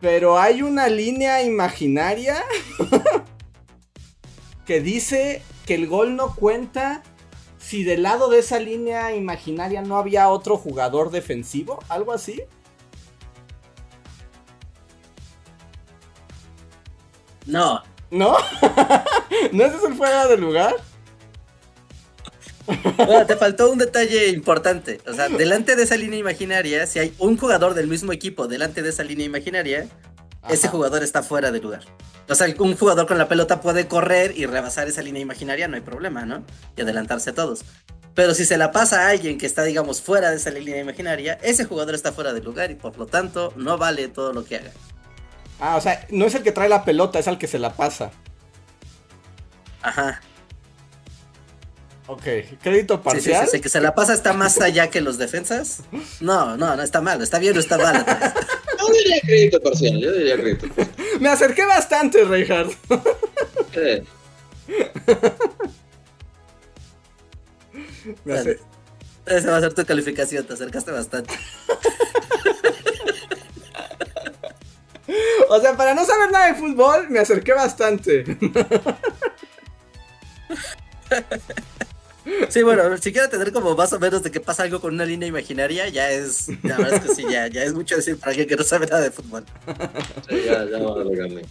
Pero 0.00 0.38
hay 0.38 0.62
una 0.62 0.88
línea 0.88 1.42
imaginaria 1.42 2.42
que 4.66 4.80
dice 4.80 5.42
que 5.66 5.74
el 5.74 5.86
gol 5.86 6.16
no 6.16 6.34
cuenta 6.34 7.02
si 7.58 7.84
del 7.84 8.02
lado 8.02 8.30
de 8.30 8.38
esa 8.38 8.58
línea 8.58 9.14
imaginaria 9.14 9.82
no 9.82 9.98
había 9.98 10.28
otro 10.28 10.56
jugador 10.56 11.10
defensivo, 11.10 11.80
algo 11.88 12.12
así. 12.12 12.42
No, 17.44 17.82
¿No? 18.16 18.36
¿No 19.52 19.64
ese 19.64 19.76
es 19.76 19.84
el 19.84 19.94
fuera 19.94 20.26
de 20.26 20.38
lugar? 20.38 20.74
Bueno, 22.96 23.26
te 23.26 23.36
faltó 23.36 23.70
un 23.70 23.78
detalle 23.78 24.28
importante. 24.28 25.00
O 25.06 25.12
sea, 25.12 25.28
delante 25.30 25.76
de 25.76 25.82
esa 25.82 25.96
línea 25.96 26.18
imaginaria, 26.18 26.86
si 26.86 26.98
hay 26.98 27.14
un 27.18 27.36
jugador 27.36 27.74
del 27.74 27.88
mismo 27.88 28.12
equipo 28.12 28.48
delante 28.48 28.82
de 28.82 28.88
esa 28.88 29.04
línea 29.04 29.26
imaginaria, 29.26 29.86
ese 30.48 30.68
jugador 30.68 31.02
está 31.02 31.22
fuera 31.22 31.50
de 31.50 31.60
lugar. 31.60 31.82
O 32.28 32.34
sea, 32.34 32.52
un 32.58 32.76
jugador 32.76 33.06
con 33.06 33.18
la 33.18 33.28
pelota 33.28 33.60
puede 33.60 33.86
correr 33.86 34.32
y 34.36 34.46
rebasar 34.46 34.88
esa 34.88 35.02
línea 35.02 35.22
imaginaria, 35.22 35.68
no 35.68 35.76
hay 35.76 35.82
problema, 35.82 36.24
¿no? 36.24 36.44
Y 36.76 36.80
adelantarse 36.80 37.30
a 37.30 37.34
todos. 37.34 37.64
Pero 38.14 38.34
si 38.34 38.46
se 38.46 38.56
la 38.56 38.72
pasa 38.72 39.02
a 39.02 39.10
alguien 39.10 39.36
que 39.36 39.46
está, 39.46 39.62
digamos, 39.62 40.00
fuera 40.00 40.30
de 40.30 40.36
esa 40.36 40.50
línea 40.50 40.80
imaginaria, 40.80 41.38
ese 41.42 41.66
jugador 41.66 41.94
está 41.94 42.12
fuera 42.12 42.32
de 42.32 42.40
lugar 42.40 42.70
y 42.70 42.74
por 42.74 42.96
lo 42.96 43.06
tanto 43.06 43.52
no 43.56 43.76
vale 43.76 44.08
todo 44.08 44.32
lo 44.32 44.44
que 44.44 44.56
haga. 44.56 44.72
Ah, 45.58 45.76
o 45.76 45.80
sea, 45.80 46.06
no 46.10 46.26
es 46.26 46.34
el 46.34 46.42
que 46.42 46.52
trae 46.52 46.68
la 46.68 46.84
pelota, 46.84 47.18
es 47.18 47.28
al 47.28 47.38
que 47.38 47.46
se 47.46 47.58
la 47.58 47.72
pasa. 47.74 48.10
Ajá. 49.82 50.20
Ok, 52.08 52.22
crédito 52.62 52.94
Sí, 52.96 53.00
sí, 53.00 53.04
parcial. 53.04 53.44
sí, 53.46 53.50
sí, 53.56 53.60
que 53.60 53.68
se 53.68 53.80
la 53.80 53.92
pasa 53.94 54.12
está 54.14 54.32
más 54.32 54.60
allá 54.60 54.90
que 54.90 55.00
los 55.00 55.18
defensas. 55.18 55.80
No, 56.20 56.56
no, 56.56 56.76
no 56.76 56.82
está 56.82 57.00
mal, 57.00 57.20
está 57.22 57.38
bien 57.40 57.56
o 57.56 57.60
está 57.60 57.78
mal. 57.78 58.04
Yo 58.78 58.92
diría 58.92 59.20
crédito 59.22 59.60
parcial, 59.60 59.98
yo 60.00 60.12
diría 60.12 60.36
crédito 60.36 60.68
parcial. 60.68 60.94
Me 61.20 61.28
acerqué 61.28 61.64
bastante, 61.64 62.22
Reinhardt. 62.24 62.72
Sí. 63.74 64.02
Me 68.24 68.34
Esa 69.26 69.50
va 69.50 69.56
a 69.56 69.60
ser 69.60 69.74
tu 69.74 69.84
calificación, 69.84 70.46
te 70.46 70.52
acercaste 70.54 70.92
bastante. 70.92 71.34
O 75.48 75.60
sea, 75.60 75.76
para 75.76 75.94
no 75.94 76.04
saber 76.04 76.30
nada 76.30 76.48
de 76.48 76.54
fútbol, 76.54 77.08
me 77.08 77.20
acerqué 77.20 77.52
bastante. 77.52 78.24
Sí, 82.48 82.62
bueno, 82.64 82.96
si 82.98 83.12
quiero 83.12 83.28
tener 83.28 83.52
como 83.52 83.76
más 83.76 83.92
o 83.92 84.00
menos 84.00 84.20
de 84.22 84.32
que 84.32 84.40
pasa 84.40 84.64
algo 84.64 84.80
con 84.80 84.94
una 84.94 85.04
línea 85.04 85.28
imaginaria, 85.28 85.88
ya 85.88 86.10
es, 86.10 86.48
la 86.64 86.76
verdad 86.76 86.94
es 86.94 87.00
que 87.00 87.14
sí, 87.14 87.24
ya, 87.30 87.46
ya 87.46 87.62
es 87.62 87.72
mucho 87.72 87.94
decir 87.94 88.18
para 88.18 88.30
alguien 88.30 88.48
que 88.48 88.56
no 88.56 88.64
sabe 88.64 88.86
nada 88.86 89.02
de 89.02 89.12
fútbol. 89.12 89.44
Sí, 90.28 90.42
ya, 90.44 90.64
ya 90.64 90.78
va 90.78 91.00
a 91.00 91.04
gané. 91.04 91.42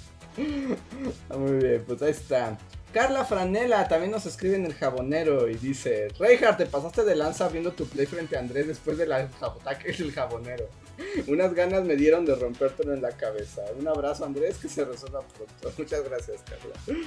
Muy 1.30 1.64
bien, 1.64 1.84
pues 1.88 2.02
ahí 2.02 2.12
está. 2.12 2.58
Carla 2.96 3.26
Franela 3.26 3.90
también 3.90 4.10
nos 4.12 4.26
escribe 4.26 4.56
en 4.56 4.66
el 4.66 4.74
jabonero 4.74 5.50
y 5.50 5.56
dice: 5.56 6.08
Reinhardt, 6.18 6.60
te 6.60 6.66
pasaste 6.66 7.04
de 7.04 7.14
lanza 7.14 7.50
viendo 7.50 7.74
tu 7.74 7.86
play 7.90 8.06
frente 8.06 8.38
a 8.38 8.40
Andrés 8.40 8.68
después 8.68 8.98
del 8.98 9.12
ataque 9.12 9.92
del 9.92 10.14
jabonero. 10.14 10.70
Unas 11.28 11.54
ganas 11.54 11.84
me 11.84 11.98
dieron 11.98 12.24
de 12.26 12.34
rompértelo 12.36 12.94
en 12.94 13.02
la 13.02 13.12
cabeza. 13.12 13.64
Un 13.78 13.86
abrazo, 13.86 14.24
Andrés, 14.24 14.60
que 14.60 14.70
se 14.70 14.86
resuelva 14.86 15.20
pronto. 15.28 15.74
Muchas 15.78 16.06
gracias, 16.06 16.42
Carla. 16.44 17.04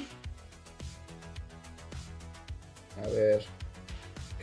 A 3.02 3.08
ver. 3.08 3.46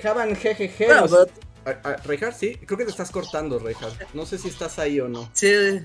Javan 0.02 0.34
GGG. 0.34 0.88
Bueno, 0.88 1.02
nos- 1.02 2.06
Reinhardt, 2.06 2.36
sí, 2.36 2.56
creo 2.56 2.80
que 2.80 2.86
te 2.86 2.90
estás 2.92 3.12
cortando, 3.12 3.60
Reinhardt. 3.60 4.16
No 4.16 4.26
sé 4.26 4.40
si 4.40 4.48
estás 4.48 4.80
ahí 4.80 5.00
o 5.00 5.08
no. 5.08 5.30
Sí, 5.34 5.80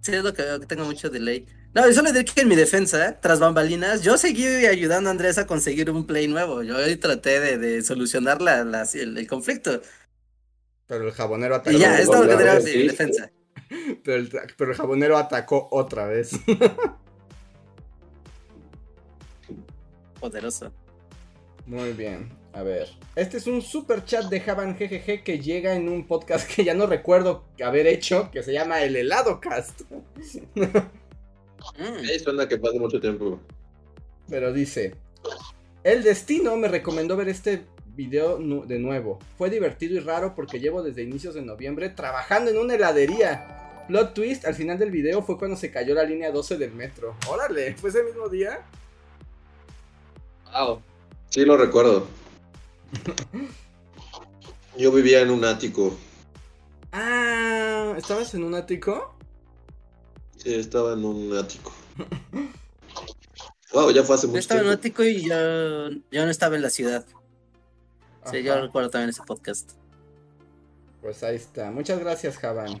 sí, 0.00 0.14
es 0.14 0.24
lo 0.24 0.32
que 0.32 0.42
tengo 0.66 0.86
mucho 0.86 1.10
delay. 1.10 1.46
No, 1.76 1.86
y 1.86 1.92
solo 1.92 2.10
diré 2.10 2.24
que 2.24 2.40
en 2.40 2.48
mi 2.48 2.56
defensa, 2.56 3.20
tras 3.20 3.38
bambalinas, 3.38 4.00
yo 4.00 4.16
seguí 4.16 4.46
ayudando 4.64 5.10
a 5.10 5.12
Andrés 5.12 5.36
a 5.36 5.46
conseguir 5.46 5.90
un 5.90 6.06
play 6.06 6.26
nuevo. 6.26 6.62
Yo 6.62 6.78
ahí 6.78 6.96
traté 6.96 7.38
de, 7.38 7.58
de 7.58 7.82
solucionar 7.82 8.40
la, 8.40 8.64
la- 8.64 8.88
el, 8.94 9.18
el 9.18 9.26
conflicto. 9.26 9.82
Pero 10.86 11.06
el 11.06 11.12
jabonero 11.12 11.56
atacó. 11.56 11.76
Y 11.76 11.80
ya, 11.80 11.98
es 12.00 12.06
todo 12.06 12.24
lo 12.24 12.30
que 12.30 12.36
tenía 12.36 12.54
mi 12.54 12.62
sí. 12.62 12.88
defensa. 12.88 13.30
Pero 14.04 14.16
el, 14.16 14.28
pero 14.56 14.70
el 14.70 14.76
jabonero 14.76 15.18
atacó 15.18 15.68
otra 15.72 16.06
vez. 16.06 16.30
Poderoso. 20.20 20.72
Muy 21.66 21.92
bien, 21.92 22.30
a 22.52 22.62
ver. 22.62 22.88
Este 23.16 23.38
es 23.38 23.46
un 23.46 23.60
super 23.60 24.04
chat 24.04 24.26
de 24.26 24.40
Javan 24.40 24.76
GGG 24.78 25.24
que 25.24 25.40
llega 25.40 25.74
en 25.74 25.88
un 25.88 26.06
podcast 26.06 26.48
que 26.48 26.64
ya 26.64 26.74
no 26.74 26.86
recuerdo 26.86 27.44
haber 27.62 27.86
hecho, 27.88 28.30
que 28.30 28.42
se 28.42 28.52
llama 28.52 28.82
El 28.82 28.96
Helado 28.96 29.40
Cast. 29.40 29.82
Mm. 31.78 32.22
Suena 32.22 32.48
que 32.48 32.58
pasa 32.58 32.78
mucho 32.78 33.00
tiempo. 33.00 33.40
Pero 34.28 34.52
dice: 34.52 34.94
El 35.84 36.02
destino 36.02 36.56
me 36.56 36.68
recomendó 36.68 37.16
ver 37.16 37.28
este 37.28 37.64
video 37.94 38.38
nu- 38.38 38.66
de 38.66 38.78
nuevo. 38.78 39.18
Fue 39.38 39.50
divertido 39.50 39.94
y 39.96 40.00
raro 40.00 40.34
porque 40.34 40.60
llevo 40.60 40.82
desde 40.82 41.02
inicios 41.02 41.34
de 41.34 41.42
noviembre 41.42 41.88
trabajando 41.90 42.50
en 42.50 42.58
una 42.58 42.74
heladería. 42.74 43.84
Plot 43.88 44.14
twist, 44.14 44.44
al 44.46 44.54
final 44.54 44.78
del 44.78 44.90
video 44.90 45.22
fue 45.22 45.38
cuando 45.38 45.56
se 45.56 45.70
cayó 45.70 45.94
la 45.94 46.02
línea 46.02 46.32
12 46.32 46.58
del 46.58 46.72
metro. 46.72 47.14
Órale, 47.28 47.74
¿fue 47.76 47.90
ese 47.90 48.02
mismo 48.02 48.28
día? 48.28 48.64
Wow. 50.52 50.82
Sí, 51.30 51.44
lo 51.44 51.56
recuerdo. 51.56 52.06
Yo 54.78 54.92
vivía 54.92 55.20
en 55.20 55.30
un 55.30 55.44
ático. 55.44 55.96
Ah, 56.92 57.94
¿estabas 57.96 58.34
en 58.34 58.44
un 58.44 58.54
ático? 58.54 59.15
Sí, 60.46 60.54
estaba 60.54 60.92
en 60.92 61.04
un 61.04 61.36
ático. 61.36 61.72
Wow, 63.72 63.90
ya 63.90 64.04
fue 64.04 64.14
hace 64.14 64.28
Yo 64.28 64.30
mucho 64.30 64.38
estaba 64.38 64.60
en 64.60 64.66
tiempo. 64.66 64.80
Ático 64.80 65.02
y 65.02 65.28
yo, 65.28 65.90
yo 66.12 66.24
no 66.24 66.30
estaba 66.30 66.54
en 66.54 66.62
la 66.62 66.70
ciudad. 66.70 67.04
Sí, 68.30 68.44
yo 68.44 68.52
Ajá. 68.52 68.62
recuerdo 68.62 68.90
también 68.90 69.10
ese 69.10 69.22
podcast. 69.26 69.72
Pues 71.02 71.24
ahí 71.24 71.34
está. 71.34 71.72
Muchas 71.72 71.98
gracias, 71.98 72.38
Javan. 72.38 72.80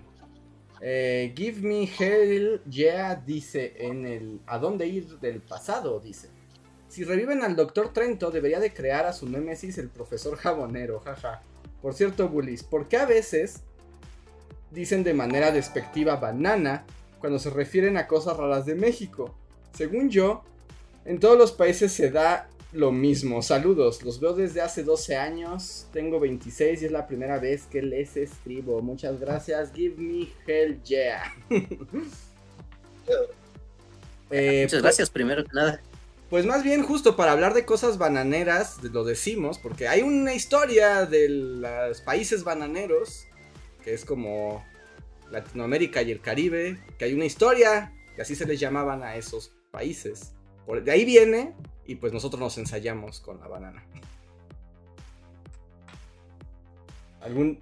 Eh, 0.80 1.34
Give 1.36 1.60
me 1.60 1.90
hell, 1.98 2.62
yeah, 2.70 3.16
dice 3.16 3.74
en 3.78 4.06
el 4.06 4.40
¿A 4.46 4.58
dónde 4.60 4.86
ir 4.86 5.18
del 5.18 5.40
pasado? 5.40 5.98
Dice. 5.98 6.28
Si 6.86 7.02
reviven 7.02 7.42
al 7.42 7.56
Doctor 7.56 7.92
Trento, 7.92 8.30
debería 8.30 8.60
de 8.60 8.72
crear 8.72 9.06
a 9.06 9.12
su 9.12 9.28
némesis 9.28 9.76
el 9.78 9.88
profesor 9.88 10.36
jabonero, 10.36 11.00
jaja. 11.00 11.42
Por 11.82 11.94
cierto, 11.94 12.28
bullies, 12.28 12.62
¿por 12.62 12.86
qué 12.86 12.98
a 12.98 13.06
veces 13.06 13.64
dicen 14.70 15.02
de 15.02 15.14
manera 15.14 15.50
despectiva 15.50 16.14
banana 16.14 16.86
cuando 17.26 17.40
se 17.40 17.50
refieren 17.50 17.96
a 17.96 18.06
cosas 18.06 18.36
raras 18.36 18.66
de 18.66 18.76
México? 18.76 19.34
Según 19.76 20.10
yo, 20.10 20.44
en 21.04 21.18
todos 21.18 21.36
los 21.36 21.50
países 21.50 21.90
se 21.90 22.08
da 22.12 22.48
lo 22.70 22.92
mismo. 22.92 23.42
Saludos, 23.42 24.04
los 24.04 24.20
veo 24.20 24.32
desde 24.32 24.60
hace 24.60 24.84
12 24.84 25.16
años. 25.16 25.88
Tengo 25.92 26.20
26 26.20 26.82
y 26.82 26.84
es 26.84 26.92
la 26.92 27.08
primera 27.08 27.40
vez 27.40 27.64
que 27.64 27.82
les 27.82 28.16
escribo. 28.16 28.80
Muchas 28.80 29.18
gracias. 29.18 29.72
Give 29.74 29.96
me 29.98 30.28
hell 30.46 30.80
yeah. 30.84 31.34
Eh, 34.30 34.62
Muchas 34.62 34.70
pues- 34.70 34.82
gracias, 34.82 35.10
primero 35.10 35.44
que 35.44 35.50
nada. 35.52 35.80
Pues 36.30 36.46
más 36.46 36.62
bien 36.64 36.82
justo 36.82 37.14
para 37.16 37.30
hablar 37.32 37.54
de 37.54 37.64
cosas 37.64 37.98
bananeras, 37.98 38.82
lo 38.82 39.04
decimos, 39.04 39.58
porque 39.58 39.86
hay 39.86 40.02
una 40.02 40.34
historia 40.34 41.06
de 41.06 41.28
los 41.28 42.00
países 42.00 42.42
bananeros, 42.42 43.26
que 43.84 43.94
es 43.94 44.04
como 44.04 44.64
Latinoamérica 45.30 46.02
y 46.02 46.12
el 46.12 46.20
Caribe, 46.20 46.78
que 46.98 47.04
hay 47.06 47.14
una 47.14 47.24
historia, 47.24 47.92
que 48.14 48.22
así 48.22 48.34
se 48.34 48.46
les 48.46 48.60
llamaban 48.60 49.02
a 49.02 49.16
esos 49.16 49.52
países. 49.70 50.34
Por- 50.64 50.82
de 50.82 50.90
ahí 50.92 51.04
viene, 51.04 51.54
y 51.86 51.96
pues 51.96 52.12
nosotros 52.12 52.40
nos 52.40 52.58
ensayamos 52.58 53.20
con 53.20 53.38
la 53.40 53.48
banana. 53.48 53.84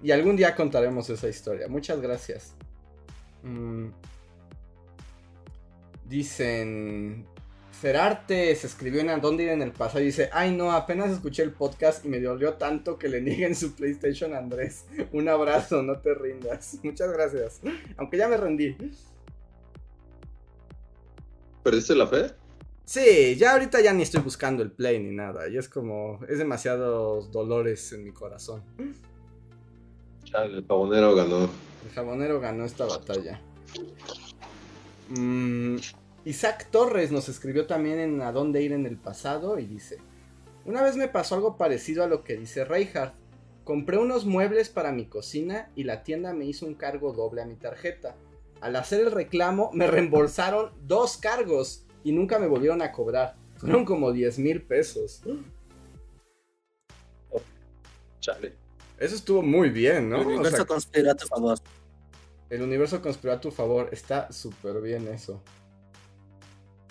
Y 0.03 0.11
algún 0.11 0.35
día 0.35 0.55
contaremos 0.55 1.09
esa 1.09 1.27
historia. 1.27 1.67
Muchas 1.67 1.99
gracias. 1.99 2.53
Mm. 3.41 3.87
Dicen. 6.07 7.25
Ferarte 7.85 8.55
se 8.55 8.65
escribió 8.65 8.99
en 9.01 9.11
a 9.11 9.17
dónde 9.19 9.43
ir 9.43 9.49
en 9.49 9.61
el 9.61 9.71
pasado 9.71 10.01
y 10.01 10.05
dice, 10.05 10.31
ay 10.33 10.51
no, 10.51 10.71
apenas 10.71 11.11
escuché 11.11 11.43
el 11.43 11.51
podcast 11.51 12.03
y 12.03 12.07
me 12.07 12.19
dolió 12.19 12.55
tanto 12.55 12.97
que 12.97 13.07
le 13.07 13.21
nieguen 13.21 13.55
su 13.55 13.75
PlayStation 13.75 14.33
a 14.33 14.39
Andrés. 14.39 14.85
Un 15.11 15.29
abrazo, 15.29 15.83
no 15.83 15.99
te 15.99 16.15
rindas. 16.15 16.79
Muchas 16.83 17.11
gracias. 17.13 17.61
Aunque 17.97 18.17
ya 18.17 18.27
me 18.27 18.37
rendí. 18.37 18.75
¿Perdiste 21.61 21.93
la 21.93 22.07
fe? 22.07 22.31
Sí, 22.85 23.35
ya 23.35 23.51
ahorita 23.51 23.79
ya 23.81 23.93
ni 23.93 24.01
estoy 24.01 24.23
buscando 24.23 24.63
el 24.63 24.71
play 24.71 24.97
ni 24.97 25.11
nada. 25.11 25.47
Y 25.47 25.55
es 25.55 25.69
como, 25.69 26.21
es 26.27 26.39
demasiados 26.39 27.31
dolores 27.31 27.93
en 27.93 28.03
mi 28.03 28.11
corazón. 28.11 28.63
Chale, 30.23 30.57
el 30.57 30.63
pavonero 30.63 31.13
ganó. 31.13 31.41
El 31.85 31.91
jabonero 31.93 32.39
ganó 32.39 32.65
esta 32.65 32.85
batalla. 32.85 33.39
Mm, 35.09 35.75
Isaac 36.25 36.67
Torres 36.71 37.11
nos 37.11 37.29
escribió 37.29 37.67
también 37.67 37.99
en 37.99 38.21
A 38.21 38.31
dónde 38.31 38.61
ir 38.61 38.73
en 38.73 38.85
el 38.85 38.97
pasado 38.97 39.59
y 39.59 39.65
dice: 39.65 39.97
Una 40.65 40.81
vez 40.81 40.97
me 40.97 41.07
pasó 41.07 41.35
algo 41.35 41.55
parecido 41.55 42.03
a 42.03 42.07
lo 42.07 42.23
que 42.23 42.35
dice 42.35 42.65
Reinhardt. 42.65 43.13
Compré 43.63 43.97
unos 43.97 44.25
muebles 44.25 44.69
para 44.69 44.91
mi 44.91 45.05
cocina 45.05 45.71
y 45.75 45.83
la 45.83 46.03
tienda 46.03 46.33
me 46.33 46.45
hizo 46.45 46.65
un 46.65 46.75
cargo 46.75 47.13
doble 47.13 47.41
a 47.41 47.45
mi 47.45 47.55
tarjeta. 47.55 48.15
Al 48.61 48.75
hacer 48.75 49.01
el 49.01 49.11
reclamo 49.11 49.69
me 49.73 49.87
reembolsaron 49.87 50.71
dos 50.81 51.17
cargos 51.17 51.85
y 52.03 52.11
nunca 52.11 52.39
me 52.39 52.47
volvieron 52.47 52.81
a 52.81 52.91
cobrar. 52.91 53.35
Fueron 53.57 53.85
como 53.85 54.11
10 54.11 54.39
mil 54.39 54.61
pesos. 54.61 55.21
Chale. 58.19 58.53
Eso 58.99 59.15
estuvo 59.15 59.41
muy 59.41 59.69
bien, 59.69 60.09
¿no? 60.09 60.17
el 60.17 60.25
O 60.25 60.29
universo 60.29 60.57
sea, 60.57 60.65
conspiró 60.65 61.11
a 61.11 61.15
tu 61.15 61.27
favor. 61.27 61.59
El 62.49 62.61
universo 62.61 63.01
conspiró 63.01 63.33
a 63.33 63.39
tu 63.41 63.51
favor. 63.51 63.89
Está 63.91 64.31
súper 64.31 64.81
bien 64.81 65.07
eso. 65.07 65.41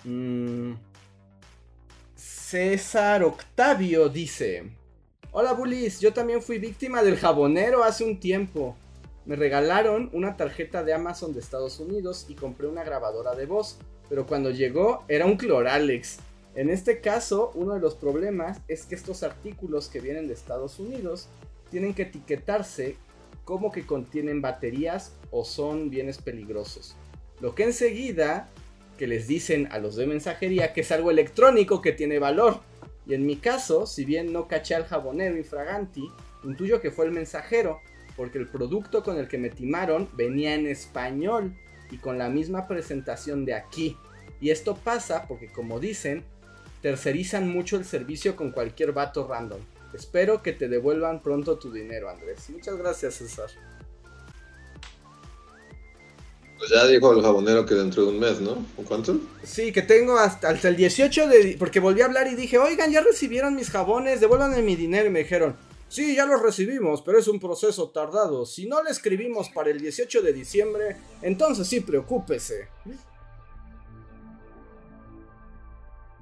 Mm. 0.05 0.73
César 2.15 3.23
Octavio 3.23 4.07
dice: 4.09 4.71
Hola 5.31 5.53
bullies, 5.53 5.99
yo 5.99 6.13
también 6.13 6.41
fui 6.41 6.59
víctima 6.59 7.03
del 7.03 7.17
jabonero 7.17 7.83
hace 7.83 8.03
un 8.03 8.19
tiempo. 8.19 8.75
Me 9.25 9.35
regalaron 9.35 10.09
una 10.13 10.37
tarjeta 10.37 10.83
de 10.83 10.93
Amazon 10.93 11.33
de 11.33 11.39
Estados 11.39 11.79
Unidos 11.79 12.27
y 12.29 12.35
compré 12.35 12.67
una 12.67 12.83
grabadora 12.83 13.33
de 13.33 13.47
voz. 13.47 13.79
Pero 14.07 14.27
cuando 14.27 14.51
llegó 14.51 15.03
era 15.07 15.25
un 15.25 15.37
Cloralex. 15.37 16.19
En 16.53 16.69
este 16.69 17.01
caso, 17.01 17.51
uno 17.55 17.73
de 17.73 17.79
los 17.79 17.95
problemas 17.95 18.61
es 18.67 18.85
que 18.85 18.95
estos 18.95 19.23
artículos 19.23 19.89
que 19.89 19.99
vienen 19.99 20.27
de 20.27 20.35
Estados 20.35 20.79
Unidos 20.79 21.27
tienen 21.71 21.95
que 21.95 22.03
etiquetarse 22.03 22.95
como 23.43 23.71
que 23.71 23.85
contienen 23.85 24.41
baterías 24.41 25.11
o 25.31 25.43
son 25.43 25.89
bienes 25.89 26.19
peligrosos. 26.19 26.95
Lo 27.41 27.55
que 27.55 27.63
enseguida 27.63 28.47
que 28.97 29.07
les 29.07 29.27
dicen 29.27 29.67
a 29.71 29.79
los 29.79 29.95
de 29.95 30.07
mensajería 30.07 30.73
que 30.73 30.81
es 30.81 30.91
algo 30.91 31.11
electrónico 31.11 31.81
que 31.81 31.91
tiene 31.91 32.19
valor. 32.19 32.61
Y 33.07 33.13
en 33.13 33.25
mi 33.25 33.37
caso, 33.37 33.85
si 33.85 34.05
bien 34.05 34.33
no 34.33 34.47
caché 34.47 34.75
al 34.75 34.85
jabonero 34.85 35.37
infraganti, 35.37 36.03
intuyo 36.43 36.81
que 36.81 36.91
fue 36.91 37.05
el 37.05 37.11
mensajero, 37.11 37.81
porque 38.15 38.37
el 38.37 38.47
producto 38.47 39.03
con 39.03 39.17
el 39.17 39.27
que 39.27 39.37
me 39.37 39.49
timaron 39.49 40.09
venía 40.13 40.55
en 40.55 40.67
español 40.67 41.55
y 41.91 41.97
con 41.97 42.17
la 42.17 42.29
misma 42.29 42.67
presentación 42.67 43.45
de 43.45 43.53
aquí. 43.53 43.97
Y 44.41 44.49
esto 44.49 44.75
pasa 44.75 45.25
porque, 45.27 45.51
como 45.51 45.79
dicen, 45.79 46.23
tercerizan 46.81 47.49
mucho 47.49 47.77
el 47.77 47.85
servicio 47.85 48.35
con 48.35 48.51
cualquier 48.51 48.91
vato 48.91 49.27
random. 49.27 49.59
Espero 49.93 50.41
que 50.41 50.51
te 50.51 50.67
devuelvan 50.67 51.21
pronto 51.21 51.57
tu 51.57 51.71
dinero, 51.71 52.09
Andrés. 52.09 52.49
Muchas 52.49 52.77
gracias, 52.77 53.15
César. 53.15 53.49
Pues 56.57 56.69
ya 56.69 56.87
dijo 56.87 57.11
el 57.11 57.21
jabonero 57.21 57.65
que 57.65 57.75
dentro 57.75 58.03
de 58.03 58.09
un 58.09 58.19
mes, 58.19 58.39
¿no? 58.39 58.65
¿O 58.77 58.83
cuánto? 58.83 59.19
Sí, 59.43 59.71
que 59.71 59.81
tengo 59.81 60.17
hasta, 60.17 60.49
hasta 60.49 60.69
el 60.69 60.75
18 60.75 61.27
de... 61.27 61.55
Porque 61.59 61.79
volví 61.79 62.01
a 62.01 62.05
hablar 62.05 62.27
y 62.27 62.35
dije, 62.35 62.57
oigan, 62.57 62.91
ya 62.91 63.01
recibieron 63.01 63.55
mis 63.55 63.69
jabones, 63.69 64.21
devuélvanme 64.21 64.61
mi 64.61 64.75
dinero. 64.75 65.07
Y 65.07 65.11
me 65.11 65.19
dijeron, 65.19 65.55
sí, 65.89 66.15
ya 66.15 66.25
los 66.25 66.41
recibimos, 66.41 67.01
pero 67.01 67.19
es 67.19 67.27
un 67.27 67.39
proceso 67.39 67.89
tardado. 67.89 68.45
Si 68.45 68.67
no 68.67 68.81
le 68.81 68.89
escribimos 68.89 69.49
para 69.49 69.69
el 69.69 69.81
18 69.81 70.21
de 70.21 70.33
diciembre, 70.33 70.97
entonces 71.21 71.67
sí, 71.67 71.81
preocúpese. 71.81 72.69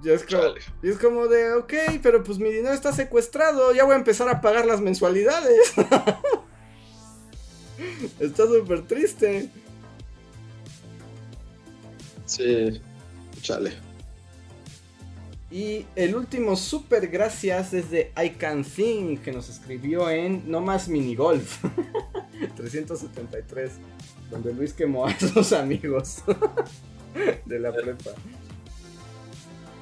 Y 0.04 0.10
es, 0.10 0.24
como, 0.24 0.44
y 0.82 0.90
es 0.90 0.98
como 0.98 1.28
de, 1.28 1.54
ok, 1.54 1.74
pero 2.02 2.24
pues 2.24 2.38
mi 2.38 2.52
dinero 2.52 2.74
está 2.74 2.92
secuestrado, 2.92 3.74
ya 3.74 3.86
voy 3.86 3.94
a 3.94 3.98
empezar 3.98 4.28
a 4.28 4.42
pagar 4.42 4.66
las 4.66 4.82
mensualidades. 4.82 5.74
está 8.20 8.46
súper 8.46 8.86
triste. 8.86 9.50
Sí. 12.36 12.82
Chale. 13.42 13.74
Y 15.52 15.86
el 15.96 16.16
último 16.16 16.56
super 16.56 17.08
gracias 17.10 17.74
es 17.76 17.92
de 17.92 18.12
I 18.18 18.32
Can 18.32 18.64
Think, 18.64 19.22
que 19.22 19.32
nos 19.32 19.50
escribió 19.50 20.10
en 20.10 20.50
No 20.50 20.62
Más 20.62 20.88
Minigolf 20.88 21.64
373, 22.56 23.72
donde 24.32 24.52
Luis 24.52 24.74
quemó 24.74 25.06
a 25.06 25.20
sus 25.20 25.54
amigos 25.54 26.24
de 27.46 27.60
la 27.60 27.72
prepa. 27.72 28.12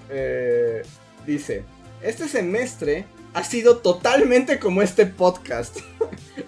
Eh, 0.09 0.81
dice, 1.25 1.63
este 2.01 2.27
semestre 2.27 3.05
ha 3.33 3.45
sido 3.45 3.77
totalmente 3.77 4.59
como 4.59 4.81
este 4.81 5.05
podcast. 5.05 5.77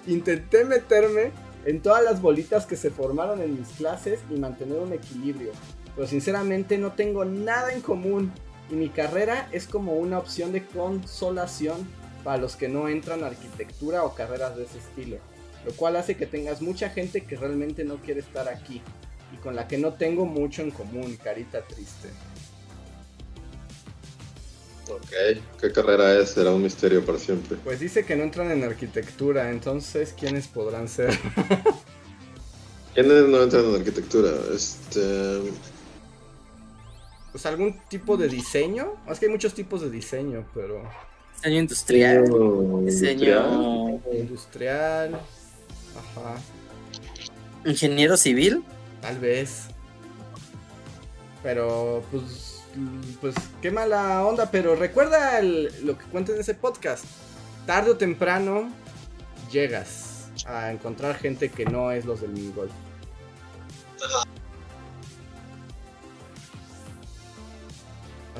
Intenté 0.05 0.65
meterme 0.65 1.31
en 1.65 1.81
todas 1.81 2.03
las 2.03 2.21
bolitas 2.21 2.65
que 2.65 2.75
se 2.75 2.89
formaron 2.89 3.41
en 3.41 3.57
mis 3.57 3.69
clases 3.69 4.19
y 4.29 4.37
mantener 4.37 4.79
un 4.79 4.91
equilibrio. 4.91 5.53
Pero 5.95 6.07
sinceramente 6.07 6.77
no 6.77 6.93
tengo 6.93 7.25
nada 7.25 7.73
en 7.73 7.81
común 7.81 8.31
y 8.69 8.75
mi 8.75 8.89
carrera 8.89 9.47
es 9.51 9.67
como 9.67 9.93
una 9.93 10.17
opción 10.17 10.51
de 10.51 10.65
consolación 10.65 11.87
para 12.23 12.37
los 12.37 12.55
que 12.55 12.69
no 12.69 12.87
entran 12.87 13.23
a 13.23 13.27
arquitectura 13.27 14.03
o 14.03 14.15
carreras 14.15 14.55
de 14.55 14.63
ese 14.63 14.79
estilo. 14.79 15.17
Lo 15.65 15.71
cual 15.73 15.95
hace 15.95 16.15
que 16.15 16.25
tengas 16.25 16.61
mucha 16.61 16.89
gente 16.89 17.21
que 17.21 17.35
realmente 17.35 17.83
no 17.83 17.97
quiere 17.97 18.21
estar 18.21 18.47
aquí 18.49 18.81
y 19.33 19.37
con 19.37 19.55
la 19.55 19.67
que 19.67 19.77
no 19.77 19.93
tengo 19.93 20.25
mucho 20.25 20.61
en 20.61 20.71
común, 20.71 21.17
carita 21.21 21.61
triste. 21.61 22.09
Ok. 24.89 25.41
¿Qué 25.61 25.71
carrera 25.71 26.19
es? 26.19 26.31
Será 26.31 26.51
un 26.51 26.61
misterio 26.61 27.05
para 27.05 27.17
siempre. 27.17 27.57
Pues 27.63 27.79
dice 27.79 28.05
que 28.05 28.15
no 28.15 28.23
entran 28.23 28.51
en 28.51 28.63
arquitectura, 28.63 29.49
entonces 29.49 30.13
¿quiénes 30.17 30.47
podrán 30.47 30.87
ser? 30.87 31.17
¿Quiénes 32.93 33.27
no 33.27 33.41
entran 33.41 33.65
en 33.65 33.75
arquitectura? 33.75 34.31
Este. 34.53 35.39
Pues 37.33 37.45
algún 37.45 37.77
tipo 37.89 38.15
de 38.15 38.29
diseño. 38.29 38.93
Es 39.09 39.19
que 39.19 39.25
hay 39.25 39.31
muchos 39.31 39.53
tipos 39.53 39.81
de 39.81 39.89
diseño, 39.89 40.45
pero 40.53 40.83
Diseño 41.35 41.59
industrial. 41.59 42.25
industrial. 42.27 42.85
Diseño. 42.85 44.01
industrial. 44.13 45.19
Ajá, 45.97 46.35
Ingeniero 47.65 48.15
civil. 48.17 48.63
tal 49.01 49.19
vez. 49.19 49.63
Pero 51.43 52.03
pues 52.11 52.61
pues 53.21 53.35
qué 53.61 53.69
mala 53.69 54.25
onda, 54.25 54.49
pero 54.49 54.75
recuerda 54.75 55.37
el- 55.39 55.71
lo 55.85 55.97
que 55.97 56.05
cuenta 56.05 56.31
en 56.33 56.39
ese 56.39 56.55
podcast. 56.55 57.03
Tarde 57.67 57.91
o 57.91 57.97
temprano 57.97 58.71
llegas 59.51 60.29
a 60.47 60.71
encontrar 60.71 61.15
gente 61.15 61.49
que 61.49 61.65
no 61.65 61.91
es 61.91 62.05
los 62.05 62.21
del 62.21 62.31
minigolf. 62.31 62.71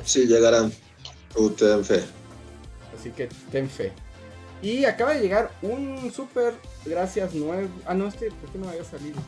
Sí, 0.04 0.26
llegarán. 0.26 0.72
Tú 1.32 1.50
ten 1.50 1.84
fe. 1.84 2.04
Así 2.96 3.10
que 3.10 3.28
ten 3.50 3.68
fe. 3.68 3.92
Y 4.62 4.84
acaba 4.84 5.12
de 5.12 5.20
llegar 5.20 5.50
un 5.62 6.10
super 6.12 6.54
gracias 6.84 7.34
nuevo. 7.34 7.68
Ah, 7.84 7.94
no, 7.94 8.08
este, 8.08 8.30
¿por 8.30 8.50
qué 8.50 8.58
no 8.58 8.68
había 8.68 8.84
salido? 8.84 9.20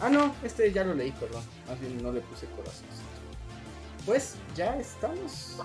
Ah, 0.00 0.10
no, 0.10 0.34
este 0.42 0.72
ya 0.72 0.84
lo 0.84 0.94
leí, 0.94 1.12
perdón. 1.12 1.42
Más 1.68 1.80
bien 1.80 2.02
no 2.02 2.12
le 2.12 2.20
puse 2.20 2.46
corazón. 2.46 2.86
Pues 4.04 4.34
ya 4.54 4.78
estamos. 4.78 5.56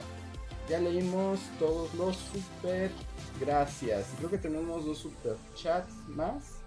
Ya 0.69 0.79
leímos 0.79 1.39
todos 1.59 1.93
los 1.95 2.15
super 2.15 2.91
gracias. 3.39 4.05
Creo 4.17 4.29
que 4.29 4.37
tenemos 4.37 4.85
dos 4.85 4.99
super 4.99 5.35
chats 5.55 5.93
más. 6.07 6.60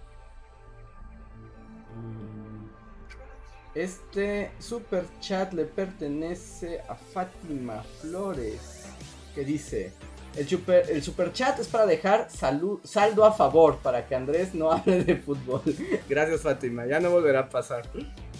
Este 3.74 4.52
super 4.60 5.04
chat 5.20 5.52
le 5.52 5.64
pertenece 5.64 6.80
a 6.88 6.94
Fátima 6.94 7.82
Flores, 8.00 8.84
que 9.34 9.44
dice, 9.44 9.92
el 10.36 10.48
super, 10.48 10.88
el 10.88 11.02
super 11.02 11.32
chat 11.32 11.58
es 11.58 11.66
para 11.66 11.84
dejar 11.84 12.28
saldo 12.30 13.24
a 13.24 13.32
favor, 13.32 13.78
para 13.78 14.06
que 14.06 14.14
Andrés 14.14 14.54
no 14.54 14.70
hable 14.72 15.02
de 15.02 15.16
fútbol. 15.16 15.62
Gracias 16.08 16.42
Fátima, 16.42 16.86
ya 16.86 17.00
no 17.00 17.10
volverá 17.10 17.40
a 17.40 17.48
pasar. 17.48 17.82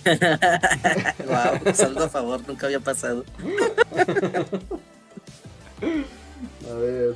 Wow, 0.05 1.75
saldo 1.75 2.05
a 2.05 2.09
favor, 2.09 2.47
nunca 2.47 2.67
había 2.67 2.81
pasado. 2.81 3.25
A 6.71 6.75
ver. 6.75 7.15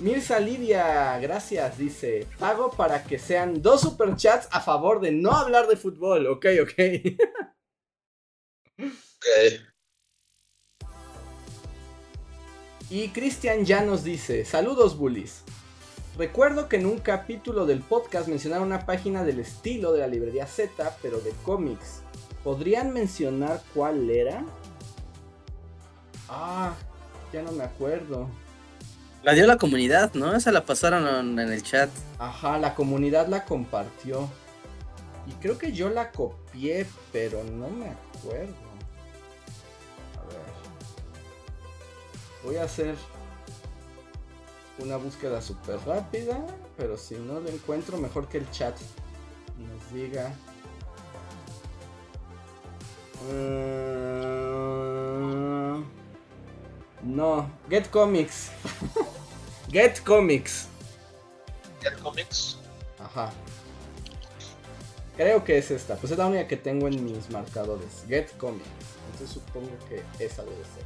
Mirza 0.00 0.40
Lidia, 0.40 1.18
gracias, 1.20 1.78
dice, 1.78 2.26
pago 2.38 2.70
para 2.70 3.04
que 3.04 3.18
sean 3.18 3.60
dos 3.62 3.82
super 3.82 4.16
chats 4.16 4.48
a 4.50 4.60
favor 4.60 5.00
de 5.00 5.12
no 5.12 5.32
hablar 5.32 5.68
de 5.68 5.76
fútbol. 5.76 6.26
Ok, 6.26 6.46
ok. 6.62 6.72
Ok. 8.78 9.62
Y 12.90 13.08
Cristian 13.08 13.64
ya 13.64 13.82
nos 13.82 14.04
dice, 14.04 14.44
saludos 14.44 14.98
bullies. 14.98 15.42
Recuerdo 16.18 16.68
que 16.68 16.76
en 16.76 16.84
un 16.84 16.98
capítulo 16.98 17.64
del 17.64 17.80
podcast 17.80 18.28
mencionaron 18.28 18.66
una 18.66 18.84
página 18.84 19.24
del 19.24 19.40
estilo 19.40 19.92
de 19.92 20.00
la 20.00 20.08
librería 20.08 20.46
Z, 20.46 20.98
pero 21.00 21.20
de 21.20 21.32
cómics. 21.44 22.02
¿Podrían 22.44 22.92
mencionar 22.92 23.62
cuál 23.72 24.10
era? 24.10 24.44
Ah, 26.28 26.74
ya 27.32 27.42
no 27.42 27.52
me 27.52 27.64
acuerdo. 27.64 28.28
La 29.22 29.32
dio 29.32 29.46
la 29.46 29.56
comunidad, 29.56 30.12
¿no? 30.14 30.34
Esa 30.34 30.52
la 30.52 30.66
pasaron 30.66 31.06
en 31.06 31.38
en 31.38 31.52
el 31.52 31.62
chat. 31.62 31.88
Ajá, 32.18 32.58
la 32.58 32.74
comunidad 32.74 33.28
la 33.28 33.44
compartió. 33.44 34.28
Y 35.26 35.32
creo 35.40 35.56
que 35.56 35.72
yo 35.72 35.88
la 35.88 36.10
copié, 36.10 36.41
pero 37.12 37.42
no 37.44 37.68
me 37.68 37.90
acuerdo. 37.90 38.54
A 40.18 40.24
ver. 40.26 40.42
Voy 42.44 42.56
a 42.56 42.64
hacer 42.64 42.96
una 44.78 44.96
búsqueda 44.96 45.40
súper 45.40 45.78
rápida, 45.86 46.44
pero 46.76 46.96
si 46.96 47.14
no 47.16 47.40
lo 47.40 47.48
encuentro, 47.48 47.98
mejor 47.98 48.28
que 48.28 48.38
el 48.38 48.50
chat 48.50 48.76
nos 49.58 49.92
diga. 49.92 50.34
Mm, 53.30 53.82
no, 57.02 57.50
Get 57.68 57.88
Comics. 57.90 58.50
Get 59.70 60.00
Comics. 60.02 60.68
Get 61.80 61.98
Comics. 62.00 62.58
Ajá. 62.98 63.32
Creo 65.22 65.44
que 65.44 65.56
es 65.56 65.70
esta. 65.70 65.94
Pues 65.94 66.10
es 66.10 66.18
la 66.18 66.26
única 66.26 66.48
que 66.48 66.56
tengo 66.56 66.88
en 66.88 67.04
mis 67.04 67.30
marcadores. 67.30 68.04
Get 68.08 68.36
Comics. 68.38 68.66
Entonces 69.12 69.30
supongo 69.30 69.70
que 69.88 70.02
esa 70.24 70.42
debe 70.42 70.56
ser. 70.56 70.84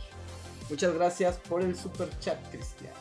Muchas 0.69 0.93
gracias 0.93 1.39
por 1.49 1.63
el 1.63 1.75
super 1.75 2.07
chat, 2.19 2.37
Cristian. 2.51 2.93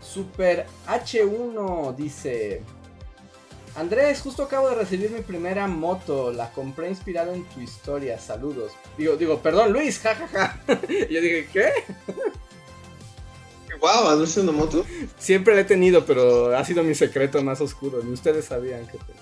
Super 0.00 0.66
H1 0.86 1.96
dice. 1.96 2.62
Andrés, 3.74 4.20
justo 4.20 4.44
acabo 4.44 4.68
de 4.68 4.76
recibir 4.76 5.10
mi 5.10 5.22
primera 5.22 5.66
moto. 5.66 6.32
La 6.32 6.52
compré 6.52 6.90
inspirado 6.90 7.32
en 7.32 7.42
tu 7.46 7.60
historia. 7.60 8.20
Saludos. 8.20 8.70
Digo, 8.96 9.16
digo, 9.16 9.40
perdón, 9.40 9.72
Luis, 9.72 9.98
jajaja. 9.98 10.60
Yo 10.88 11.20
dije, 11.20 11.48
¿qué? 11.52 11.72
Wow, 13.80 14.06
¿has 14.06 14.20
visto 14.20 14.40
una 14.40 14.52
moto? 14.52 14.86
Siempre 15.18 15.56
la 15.56 15.62
he 15.62 15.64
tenido, 15.64 16.06
pero 16.06 16.56
ha 16.56 16.64
sido 16.64 16.84
mi 16.84 16.94
secreto 16.94 17.42
más 17.42 17.60
oscuro. 17.60 18.04
Ni 18.04 18.12
ustedes 18.12 18.44
sabían 18.44 18.86
que 18.86 18.98
tenía. 18.98 19.21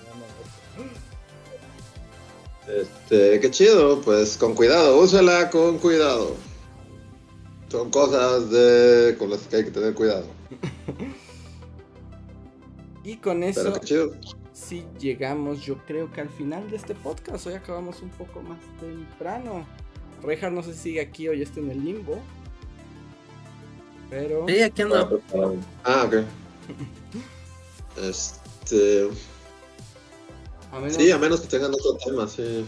Este, 2.77 3.41
qué 3.41 3.51
chido, 3.51 4.01
pues 4.03 4.37
con 4.37 4.55
cuidado, 4.55 5.01
úsala 5.01 5.51
con 5.51 5.79
cuidado. 5.79 6.37
Son 7.69 7.91
cosas 7.91 8.51
de 8.51 9.17
con 9.19 9.31
las 9.31 9.41
que 9.41 9.57
hay 9.57 9.65
que 9.65 9.71
tener 9.71 9.95
cuidado. 9.95 10.27
Y 13.03 13.17
con 13.17 13.43
eso 13.43 13.63
Pero 13.63 13.81
qué 13.81 13.87
chido. 13.87 14.15
sí 14.53 14.85
llegamos, 14.99 15.63
yo 15.63 15.79
creo 15.87 16.13
que 16.13 16.21
al 16.21 16.29
final 16.29 16.71
de 16.71 16.77
este 16.77 16.95
podcast. 16.95 17.47
Hoy 17.47 17.55
acabamos 17.55 18.03
un 18.03 18.11
poco 18.11 18.43
más 18.43 18.59
temprano. 18.79 19.67
Rejar 20.23 20.53
no 20.53 20.63
sé 20.63 20.75
si 20.75 20.81
sigue 20.81 21.01
aquí 21.01 21.27
o 21.29 21.33
ya 21.33 21.45
está 21.45 21.61
en 21.61 21.71
el 21.71 21.83
limbo. 21.83 22.19
Pero. 24.11 24.45
Sí, 24.47 24.61
aquí 24.61 24.83
ando. 24.83 25.21
Ah, 25.83 26.05
ok. 26.07 26.15
Este. 28.03 29.09
A 30.73 30.79
menos, 30.79 30.95
Sí, 30.97 31.11
a 31.11 31.19
menos 31.19 31.41
que 31.41 31.49
tengan 31.49 31.73
otro 31.75 31.97
tema, 32.05 32.29
sí. 32.29 32.65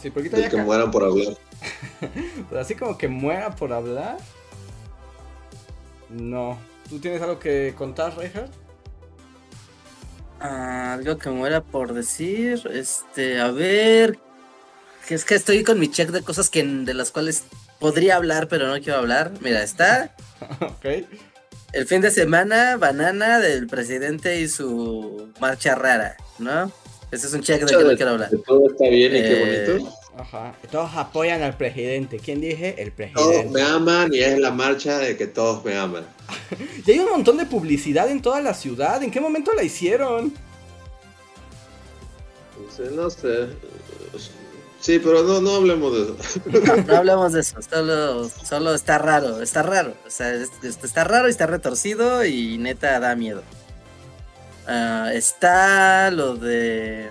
sí, 0.00 0.10
porque 0.10 0.30
ya 0.30 0.48
que 0.48 0.56
ca- 0.56 0.62
mueran 0.64 0.90
por 0.90 1.04
hablar. 1.04 1.36
Pero 2.48 2.60
así 2.60 2.74
como 2.74 2.96
que 2.96 3.08
muera 3.08 3.54
por 3.56 3.72
hablar. 3.72 4.16
No. 6.08 6.58
¿Tú 6.88 6.98
tienes 6.98 7.20
algo 7.22 7.38
que 7.38 7.74
contar, 7.76 8.16
Reinhardt? 8.16 8.52
Ah, 10.40 10.94
algo 10.94 11.18
que 11.18 11.30
muera 11.30 11.60
por 11.62 11.92
decir. 11.92 12.62
Este, 12.72 13.40
a 13.40 13.50
ver. 13.50 14.18
Que 15.06 15.14
es 15.14 15.24
que 15.24 15.34
estoy 15.34 15.64
con 15.64 15.78
mi 15.78 15.90
check 15.90 16.10
de 16.10 16.22
cosas 16.22 16.48
que 16.50 16.62
de 16.64 16.94
las 16.94 17.10
cuales 17.10 17.44
podría 17.78 18.16
hablar, 18.16 18.48
pero 18.48 18.66
no 18.68 18.80
quiero 18.80 18.98
hablar. 18.98 19.32
Mira, 19.40 19.62
está 19.62 20.14
ok. 20.60 21.06
el 21.72 21.86
fin 21.86 22.00
de 22.00 22.10
semana, 22.10 22.76
banana 22.76 23.38
del 23.40 23.66
presidente 23.66 24.40
y 24.40 24.48
su 24.48 25.30
marcha 25.40 25.74
rara, 25.74 26.16
¿no? 26.38 26.70
Ese 27.10 27.26
es 27.26 27.32
un 27.34 27.40
check 27.42 27.60
de 27.64 27.76
que 27.76 27.84
no 27.84 27.96
quiero 27.96 28.10
hablar. 28.12 28.30
Todo 28.46 28.68
está 28.70 28.88
bien 28.88 29.12
y 29.14 29.18
Eh, 29.18 29.64
qué 29.66 29.74
bonito. 29.74 29.96
Ajá. 30.16 30.54
Todos 30.70 30.90
apoyan 30.94 31.42
al 31.42 31.56
presidente. 31.56 32.18
¿Quién 32.18 32.40
dije? 32.40 32.80
El 32.82 32.92
Todos 32.92 33.10
presidente. 33.28 33.52
me 33.54 33.62
aman 33.62 34.12
y 34.12 34.18
es 34.20 34.38
la 34.38 34.50
marcha 34.50 34.98
de 34.98 35.16
que 35.16 35.26
todos 35.26 35.64
me 35.64 35.76
aman. 35.76 36.04
Y 36.86 36.90
hay 36.92 36.98
un 37.00 37.10
montón 37.10 37.36
de 37.38 37.46
publicidad 37.46 38.10
en 38.10 38.20
toda 38.22 38.40
la 38.40 38.54
ciudad. 38.54 39.02
¿En 39.02 39.10
qué 39.10 39.20
momento 39.20 39.52
la 39.54 39.62
hicieron? 39.62 40.32
No 42.94 43.10
sé. 43.10 43.48
Sí, 44.80 44.98
pero 44.98 45.22
no, 45.22 45.40
no 45.42 45.56
hablemos 45.56 45.92
de 45.94 46.02
eso. 46.02 46.16
No, 46.46 46.76
no 46.84 46.96
hablamos 46.96 47.32
de 47.34 47.40
eso, 47.40 47.60
solo, 47.60 48.28
solo 48.30 48.74
está 48.74 48.96
raro, 48.96 49.42
está 49.42 49.62
raro. 49.62 49.92
O 50.06 50.10
sea, 50.10 50.32
es- 50.32 50.48
es- 50.62 50.78
está 50.82 51.04
raro 51.04 51.28
y 51.28 51.30
está 51.30 51.46
retorcido 51.46 52.24
y 52.24 52.56
neta 52.56 52.98
da 52.98 53.14
miedo. 53.14 53.42
Ah, 54.72 55.10
está 55.12 56.12
lo 56.12 56.36
de. 56.36 57.10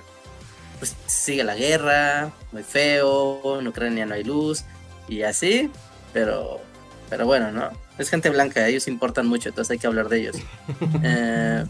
Pues 0.79 0.95
sigue 1.07 1.43
la 1.43 1.55
guerra, 1.55 2.31
muy 2.53 2.63
feo, 2.63 3.59
en 3.59 3.67
Ucrania 3.67 4.05
no 4.05 4.13
hay 4.13 4.23
luz 4.23 4.63
y 5.09 5.23
así, 5.23 5.69
pero, 6.13 6.61
pero 7.09 7.25
bueno, 7.25 7.51
¿no? 7.51 7.69
Es 7.97 8.09
gente 8.09 8.29
blanca, 8.29 8.65
ellos 8.65 8.87
importan 8.87 9.27
mucho, 9.27 9.49
entonces 9.49 9.71
hay 9.71 9.77
que 9.77 9.87
hablar 9.87 10.07
de 10.07 10.19
ellos. 10.21 10.37
Eh, 11.03 11.65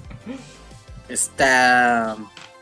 está. 1.07 2.15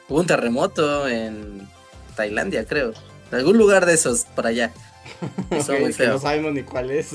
Hubo 0.08 0.20
un 0.22 0.26
terremoto 0.26 1.06
en 1.10 1.68
Tailandia, 2.16 2.66
creo. 2.66 2.94
En 3.30 3.40
algún 3.40 3.58
lugar 3.58 3.86
de 3.86 3.96
esos 3.96 4.24
por 4.24 4.48
allá. 4.48 4.72
Ok, 5.52 5.68
muy 5.68 5.78
que 5.78 5.84
no 5.86 5.94
feo. 5.94 6.20
sabemos 6.20 6.54
ni 6.54 6.64
cuál 6.64 6.92
es. 6.92 7.10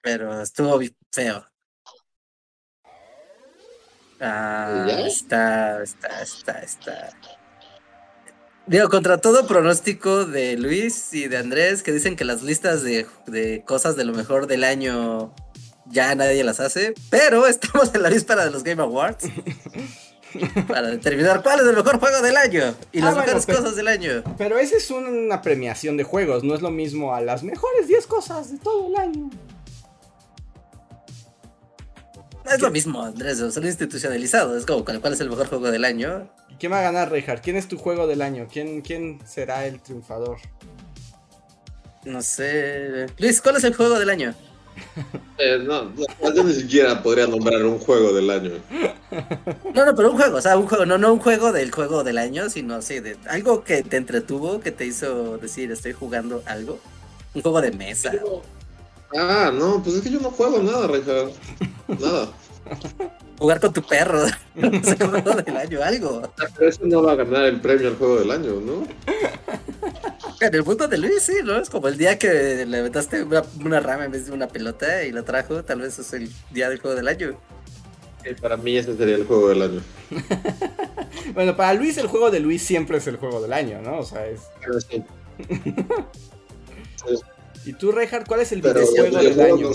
Pero 0.00 0.40
estuvo 0.42 0.80
feo. 1.12 1.46
Ah, 4.20 4.86
está, 5.06 5.82
está, 5.82 6.22
está, 6.22 6.58
está. 6.60 7.10
Digo, 8.66 8.88
contra 8.88 9.18
todo 9.18 9.46
pronóstico 9.46 10.24
de 10.24 10.56
Luis 10.56 11.12
y 11.12 11.28
de 11.28 11.36
Andrés, 11.36 11.82
que 11.82 11.92
dicen 11.92 12.16
que 12.16 12.24
las 12.24 12.42
listas 12.42 12.82
de, 12.82 13.06
de 13.26 13.62
cosas 13.66 13.94
de 13.96 14.04
lo 14.04 14.14
mejor 14.14 14.46
del 14.46 14.64
año 14.64 15.34
ya 15.86 16.14
nadie 16.14 16.42
las 16.44 16.60
hace, 16.60 16.94
pero 17.10 17.46
estamos 17.48 17.94
en 17.94 18.02
la 18.02 18.08
víspera 18.08 18.44
de 18.44 18.50
los 18.50 18.62
Game 18.64 18.80
Awards 18.82 19.26
para 20.66 20.88
determinar 20.88 21.42
cuál 21.42 21.60
es 21.60 21.66
el 21.66 21.76
mejor 21.76 22.00
juego 22.00 22.22
del 22.22 22.36
año 22.38 22.74
y 22.90 23.00
Ah, 23.00 23.04
las 23.04 23.14
bueno, 23.14 23.26
mejores 23.26 23.46
pero- 23.46 23.58
cosas 23.58 23.76
del 23.76 23.88
año. 23.88 24.22
Pero 24.38 24.58
esa 24.58 24.76
es 24.78 24.90
una 24.90 25.42
premiación 25.42 25.98
de 25.98 26.04
juegos. 26.04 26.42
No 26.42 26.54
es 26.54 26.62
lo 26.62 26.70
mismo 26.70 27.14
a 27.14 27.20
las 27.20 27.42
mejores 27.42 27.86
10 27.86 28.06
cosas 28.06 28.50
de 28.50 28.58
todo 28.58 28.86
el 28.88 28.96
año. 28.96 29.28
Es 32.52 32.60
lo 32.60 32.70
mismo, 32.70 33.02
Andrés, 33.02 33.38
son 33.38 33.64
institucionalizados. 33.64 34.58
Es 34.58 34.66
como, 34.66 34.84
¿cuál 34.84 35.12
es 35.12 35.20
el 35.20 35.30
mejor 35.30 35.48
juego 35.48 35.70
del 35.70 35.84
año? 35.84 36.28
¿Y 36.50 36.54
quién 36.56 36.72
va 36.72 36.80
a 36.80 36.82
ganar, 36.82 37.10
Reinhardt? 37.10 37.42
¿Quién 37.42 37.56
es 37.56 37.68
tu 37.68 37.78
juego 37.78 38.06
del 38.06 38.22
año? 38.22 38.46
¿Quién, 38.50 38.82
quién 38.82 39.18
será 39.26 39.66
el 39.66 39.80
triunfador? 39.80 40.38
No 42.04 42.22
sé. 42.22 43.06
Luis, 43.18 43.40
¿cuál 43.40 43.56
es 43.56 43.64
el 43.64 43.74
juego 43.74 43.98
del 43.98 44.10
año? 44.10 44.34
Eh, 45.36 45.58
no, 45.58 45.84
no, 45.84 46.34
yo 46.34 46.44
ni 46.44 46.52
siquiera 46.52 47.02
podría 47.02 47.26
nombrar 47.26 47.64
un 47.64 47.78
juego 47.80 48.12
del 48.12 48.30
año. 48.30 48.52
No, 49.74 49.84
no, 49.84 49.94
pero 49.96 50.12
un 50.12 50.16
juego, 50.16 50.36
o 50.36 50.40
sea, 50.40 50.56
un 50.56 50.66
juego, 50.68 50.86
no, 50.86 50.96
no 50.96 51.12
un 51.12 51.18
juego 51.18 51.50
del 51.50 51.72
juego 51.72 52.04
del 52.04 52.18
año, 52.18 52.48
sino 52.48 52.80
sí, 52.82 53.00
de 53.00 53.16
algo 53.26 53.64
que 53.64 53.82
te 53.82 53.96
entretuvo, 53.96 54.60
que 54.60 54.70
te 54.70 54.86
hizo 54.86 55.38
decir, 55.38 55.72
estoy 55.72 55.92
jugando 55.92 56.42
algo. 56.46 56.78
Un 57.34 57.42
juego 57.42 57.60
de 57.60 57.72
mesa. 57.72 58.12
Ah, 59.14 59.52
no, 59.52 59.82
pues 59.82 59.96
es 59.96 60.02
que 60.02 60.10
yo 60.10 60.20
no 60.20 60.30
juego 60.30 60.62
nada, 60.62 60.86
Reinhardt. 60.86 61.32
Nada. 61.88 62.28
Jugar 63.38 63.60
con 63.60 63.72
tu 63.72 63.82
perro. 63.82 64.24
Es 64.54 64.88
el 64.88 65.08
juego 65.08 65.34
del 65.34 65.56
año, 65.56 65.82
algo. 65.82 66.22
Pero 66.56 66.68
eso 66.68 66.80
no 66.84 67.02
va 67.02 67.12
a 67.12 67.16
ganar 67.16 67.44
el 67.44 67.60
premio 67.60 67.88
al 67.88 67.96
juego 67.96 68.20
del 68.20 68.30
año, 68.30 68.60
¿no? 68.60 68.86
En 70.40 70.54
el 70.54 70.64
mundo 70.64 70.88
de 70.88 70.98
Luis, 70.98 71.22
sí, 71.22 71.34
¿no? 71.44 71.58
Es 71.58 71.70
como 71.70 71.88
el 71.88 71.96
día 71.98 72.18
que 72.18 72.64
le 72.66 72.78
aventaste 72.78 73.22
una, 73.22 73.42
una 73.64 73.80
rama 73.80 74.04
en 74.04 74.12
vez 74.12 74.26
de 74.26 74.32
una 74.32 74.48
pelota 74.48 75.04
y 75.04 75.12
la 75.12 75.22
trajo, 75.22 75.64
tal 75.64 75.80
vez 75.80 75.98
es 75.98 76.12
el 76.12 76.30
día 76.52 76.68
del 76.68 76.80
juego 76.80 76.96
del 76.96 77.08
año. 77.08 77.38
Eh, 78.24 78.34
para 78.40 78.56
mí 78.56 78.76
ese 78.76 78.96
sería 78.96 79.16
el 79.16 79.26
juego 79.26 79.48
del 79.48 79.62
año. 79.62 79.80
Bueno, 81.32 81.56
para 81.56 81.72
Luis 81.74 81.96
el 81.96 82.06
juego 82.06 82.30
de 82.30 82.38
Luis 82.38 82.62
siempre 82.62 82.98
es 82.98 83.06
el 83.06 83.16
juego 83.16 83.40
del 83.40 83.52
año, 83.52 83.80
¿no? 83.80 83.98
O 83.98 84.04
sea, 84.04 84.26
es... 84.26 84.42
Pero 84.60 84.78
sí. 84.80 85.02
¿Y 87.64 87.72
tú, 87.72 87.92
Reinhardt, 87.92 88.26
cuál 88.26 88.40
es 88.40 88.52
el 88.52 88.60
Pero 88.60 88.80
videojuego 88.80 89.20
del 89.20 89.40
año? 89.40 89.70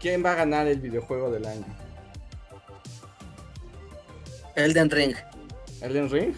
¿Quién 0.00 0.24
va 0.24 0.32
a 0.32 0.34
ganar 0.36 0.66
el 0.66 0.80
videojuego 0.80 1.30
del 1.30 1.46
año? 1.46 1.64
Elden 4.54 4.90
Ring. 4.90 5.14
¿Elden 5.80 6.10
Ring? 6.10 6.34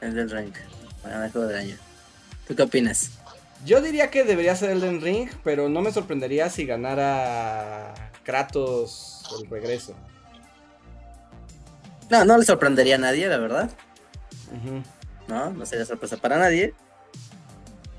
Elden 0.00 0.28
Ring. 0.28 0.52
Bueno, 1.02 1.24
el 1.24 1.32
juego 1.32 1.46
del 1.48 1.58
año. 1.58 1.76
¿Tú 2.46 2.54
qué 2.54 2.62
opinas? 2.62 3.10
Yo 3.64 3.80
diría 3.80 4.10
que 4.10 4.24
debería 4.24 4.54
ser 4.54 4.70
Elden 4.70 5.00
Ring, 5.00 5.28
pero 5.42 5.68
no 5.68 5.82
me 5.82 5.90
sorprendería 5.90 6.48
si 6.48 6.64
ganara 6.64 7.92
Kratos 8.22 9.22
el 9.40 9.50
regreso. 9.50 9.94
No, 12.08 12.24
no 12.24 12.38
le 12.38 12.44
sorprendería 12.44 12.94
a 12.94 12.98
nadie, 12.98 13.26
la 13.26 13.38
verdad. 13.38 13.70
No, 15.26 15.50
no 15.50 15.66
sería 15.66 15.84
sorpresa 15.84 16.16
para 16.16 16.38
nadie. 16.38 16.72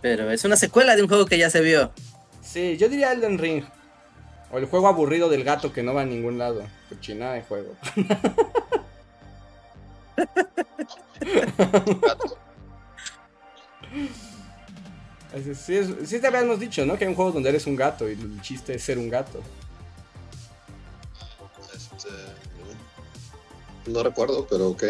Pero 0.02 0.32
es 0.32 0.44
una 0.46 0.56
secuela 0.56 0.96
de 0.96 1.02
un 1.04 1.08
juego 1.08 1.26
que 1.26 1.38
ya 1.38 1.50
se 1.50 1.62
vio. 1.62 1.92
Sí, 2.42 2.78
yo 2.78 2.88
diría 2.90 3.12
Elden 3.12 3.38
Ring. 3.38 3.64
O 4.52 4.58
el 4.58 4.66
juego 4.66 4.88
aburrido 4.88 5.30
del 5.30 5.44
gato 5.44 5.72
que 5.74 5.84
no 5.84 5.94
va 5.94 6.02
a 6.02 6.06
ningún 6.06 6.38
lado. 6.38 6.64
Cochinada 6.90 7.34
de 7.36 7.42
juego. 7.44 7.76
Sí, 15.56 15.76
es- 15.78 15.90
sí 16.06 16.20
te 16.20 16.28
habíamos 16.28 16.60
dicho, 16.60 16.86
¿no? 16.86 16.98
Que 16.98 17.06
hay 17.06 17.10
un 17.10 17.16
juego 17.16 17.32
donde 17.32 17.50
eres 17.50 17.68
un 17.68 17.76
gato 17.76 18.10
y 18.10 18.14
el 18.14 18.42
chiste 18.42 18.74
es 18.76 18.84
ser 18.84 18.98
un 18.98 19.10
gato. 19.10 19.42
Este, 21.74 22.10
no 23.92 24.02
recuerdo, 24.04 24.48
pero 24.50 24.70
ok. 24.70 24.84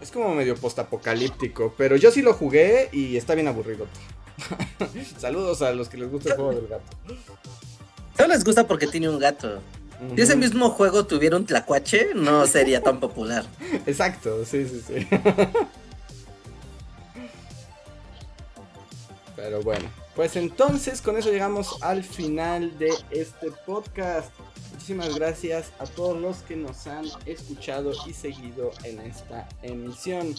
Es 0.00 0.10
como 0.10 0.34
medio 0.34 0.56
postapocalíptico, 0.56 1.74
pero 1.76 1.96
yo 1.96 2.10
sí 2.10 2.20
lo 2.22 2.34
jugué 2.34 2.88
y 2.92 3.16
está 3.16 3.34
bien 3.34 3.48
aburrido. 3.48 3.86
Saludos 5.18 5.62
a 5.62 5.72
los 5.72 5.88
que 5.88 5.96
les 5.96 6.10
gusta 6.10 6.30
el 6.30 6.36
juego 6.36 6.52
del 6.52 6.68
gato. 6.68 6.96
Solo 8.16 8.28
les 8.28 8.44
gusta 8.44 8.66
porque 8.66 8.86
tiene 8.86 9.08
un 9.08 9.18
gato. 9.18 9.60
Si 10.14 10.20
ese 10.22 10.36
mismo 10.36 10.70
juego 10.70 11.06
tuviera 11.06 11.36
un 11.36 11.44
tlacuache, 11.44 12.14
no 12.14 12.46
sería 12.46 12.82
tan 12.82 13.00
popular. 13.00 13.44
Exacto, 13.84 14.44
sí, 14.44 14.66
sí, 14.68 14.80
sí. 14.86 15.08
Pero 19.34 19.62
bueno, 19.62 19.88
pues 20.14 20.36
entonces 20.36 21.00
con 21.00 21.16
eso 21.16 21.30
llegamos 21.30 21.78
al 21.80 22.04
final 22.04 22.76
de 22.78 22.92
este 23.10 23.50
podcast. 23.66 24.30
Muchísimas 24.88 25.18
gracias 25.18 25.72
a 25.78 25.84
todos 25.84 26.18
los 26.18 26.38
que 26.38 26.56
nos 26.56 26.86
han 26.86 27.04
escuchado 27.26 27.92
y 28.06 28.14
seguido 28.14 28.70
en 28.84 29.00
esta 29.00 29.46
emisión. 29.60 30.34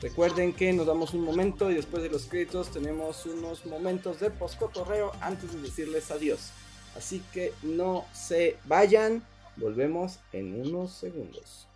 Recuerden 0.00 0.52
que 0.52 0.72
nos 0.72 0.86
damos 0.86 1.14
un 1.14 1.22
momento 1.22 1.68
y 1.68 1.74
después 1.74 2.04
de 2.04 2.08
los 2.08 2.26
créditos 2.26 2.70
tenemos 2.70 3.26
unos 3.26 3.66
momentos 3.66 4.20
de 4.20 4.30
postcotorreo 4.30 5.10
antes 5.20 5.52
de 5.52 5.62
decirles 5.62 6.12
adiós. 6.12 6.52
Así 6.96 7.24
que 7.32 7.52
no 7.64 8.04
se 8.12 8.56
vayan, 8.66 9.20
volvemos 9.56 10.20
en 10.32 10.60
unos 10.60 10.92
segundos. 10.92 11.66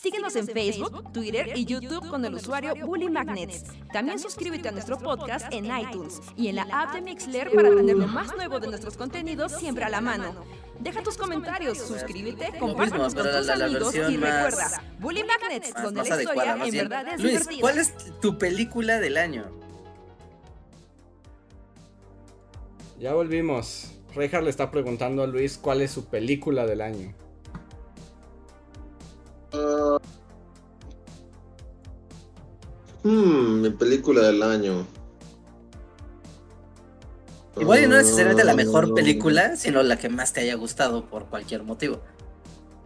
Síguenos 0.00 0.36
en 0.36 0.46
Facebook, 0.46 1.12
Twitter 1.12 1.52
y 1.56 1.64
YouTube 1.64 2.08
con 2.08 2.24
el 2.24 2.34
usuario 2.34 2.72
Bully 2.86 3.10
Magnets. 3.10 3.64
También 3.92 4.20
suscríbete 4.20 4.68
a 4.68 4.72
nuestro 4.72 4.96
podcast 4.96 5.52
en 5.52 5.66
iTunes 5.66 6.20
y 6.36 6.46
en 6.46 6.56
la 6.56 6.66
app 6.70 6.94
de 6.94 7.02
Mixler 7.02 7.50
para 7.50 7.74
tener 7.74 7.96
lo 7.96 8.06
más 8.06 8.34
nuevo 8.36 8.60
de 8.60 8.68
nuestros 8.68 8.96
contenidos 8.96 9.52
siempre 9.58 9.82
a 9.82 9.88
la 9.88 10.00
mano. 10.00 10.44
Deja 10.78 11.02
tus 11.02 11.16
comentarios, 11.16 11.78
suscríbete, 11.78 12.56
compártenos 12.60 13.12
con 13.12 13.24
tus 13.24 13.48
amigos 13.48 13.94
y 13.96 14.16
recuerda, 14.16 14.84
Bully 15.00 15.24
Magnets, 15.24 15.74
donde 15.82 16.08
la 16.08 16.22
historia 16.22 16.52
en 16.64 16.70
verdad 16.70 17.08
es 17.08 17.20
Luis, 17.20 17.32
divertida. 17.32 17.60
¿cuál 17.60 17.78
es 17.78 18.20
tu 18.20 18.38
película 18.38 19.00
del 19.00 19.16
año? 19.16 19.50
Ya 23.00 23.14
volvimos. 23.14 23.94
Reinhardt 24.14 24.44
le 24.44 24.50
está 24.50 24.70
preguntando 24.70 25.24
a 25.24 25.26
Luis 25.26 25.58
cuál 25.58 25.80
es 25.80 25.90
su 25.90 26.04
película 26.04 26.66
del 26.66 26.82
año. 26.82 27.14
Ah. 29.52 29.98
Hmm, 33.02 33.62
mi 33.62 33.70
película 33.70 34.22
del 34.22 34.42
año. 34.42 34.86
Igual 37.58 37.84
y 37.84 37.86
no 37.88 37.96
necesariamente 37.96 38.44
la 38.44 38.52
Ah, 38.52 38.56
mejor 38.56 38.94
película, 38.94 39.56
sino 39.56 39.82
la 39.82 39.96
que 39.98 40.08
más 40.08 40.32
te 40.32 40.40
haya 40.40 40.54
gustado 40.54 41.06
por 41.06 41.26
cualquier 41.26 41.62
motivo. 41.64 42.00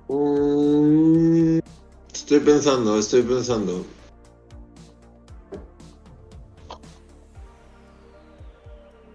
Mm, 0.08 1.58
Estoy 2.12 2.40
pensando, 2.40 2.98
estoy 2.98 3.22
pensando. 3.22 3.84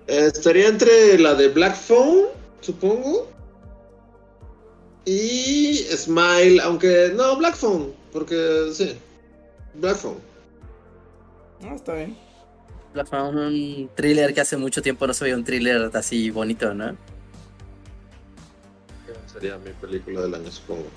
Eh, 0.08 0.28
Estaría 0.34 0.68
entre 0.68 1.18
la 1.20 1.36
de 1.36 1.50
Black 1.50 1.76
Phone, 1.76 2.26
supongo. 2.62 3.28
Y 5.08 5.86
Smile, 5.96 6.60
aunque 6.62 7.14
no, 7.16 7.38
Black 7.38 7.56
Phone, 7.56 7.94
porque 8.12 8.70
sí. 8.74 8.98
Black 9.76 9.96
Phone. 9.96 10.18
No, 11.62 11.76
está 11.78 11.94
bien. 11.94 12.18
Fue 13.10 13.24
un 13.24 13.90
thriller 13.96 14.34
que 14.34 14.42
hace 14.42 14.58
mucho 14.58 14.82
tiempo 14.82 15.08
no 15.08 15.14
se 15.14 15.24
veía 15.24 15.38
un 15.38 15.46
thriller 15.46 15.90
así 15.94 16.30
bonito, 16.30 16.74
¿no? 16.74 16.98
Sería 19.32 19.58
mi 19.58 19.72
película 19.72 20.24
del 20.24 20.36
año, 20.36 20.52
supongo. 20.52 20.88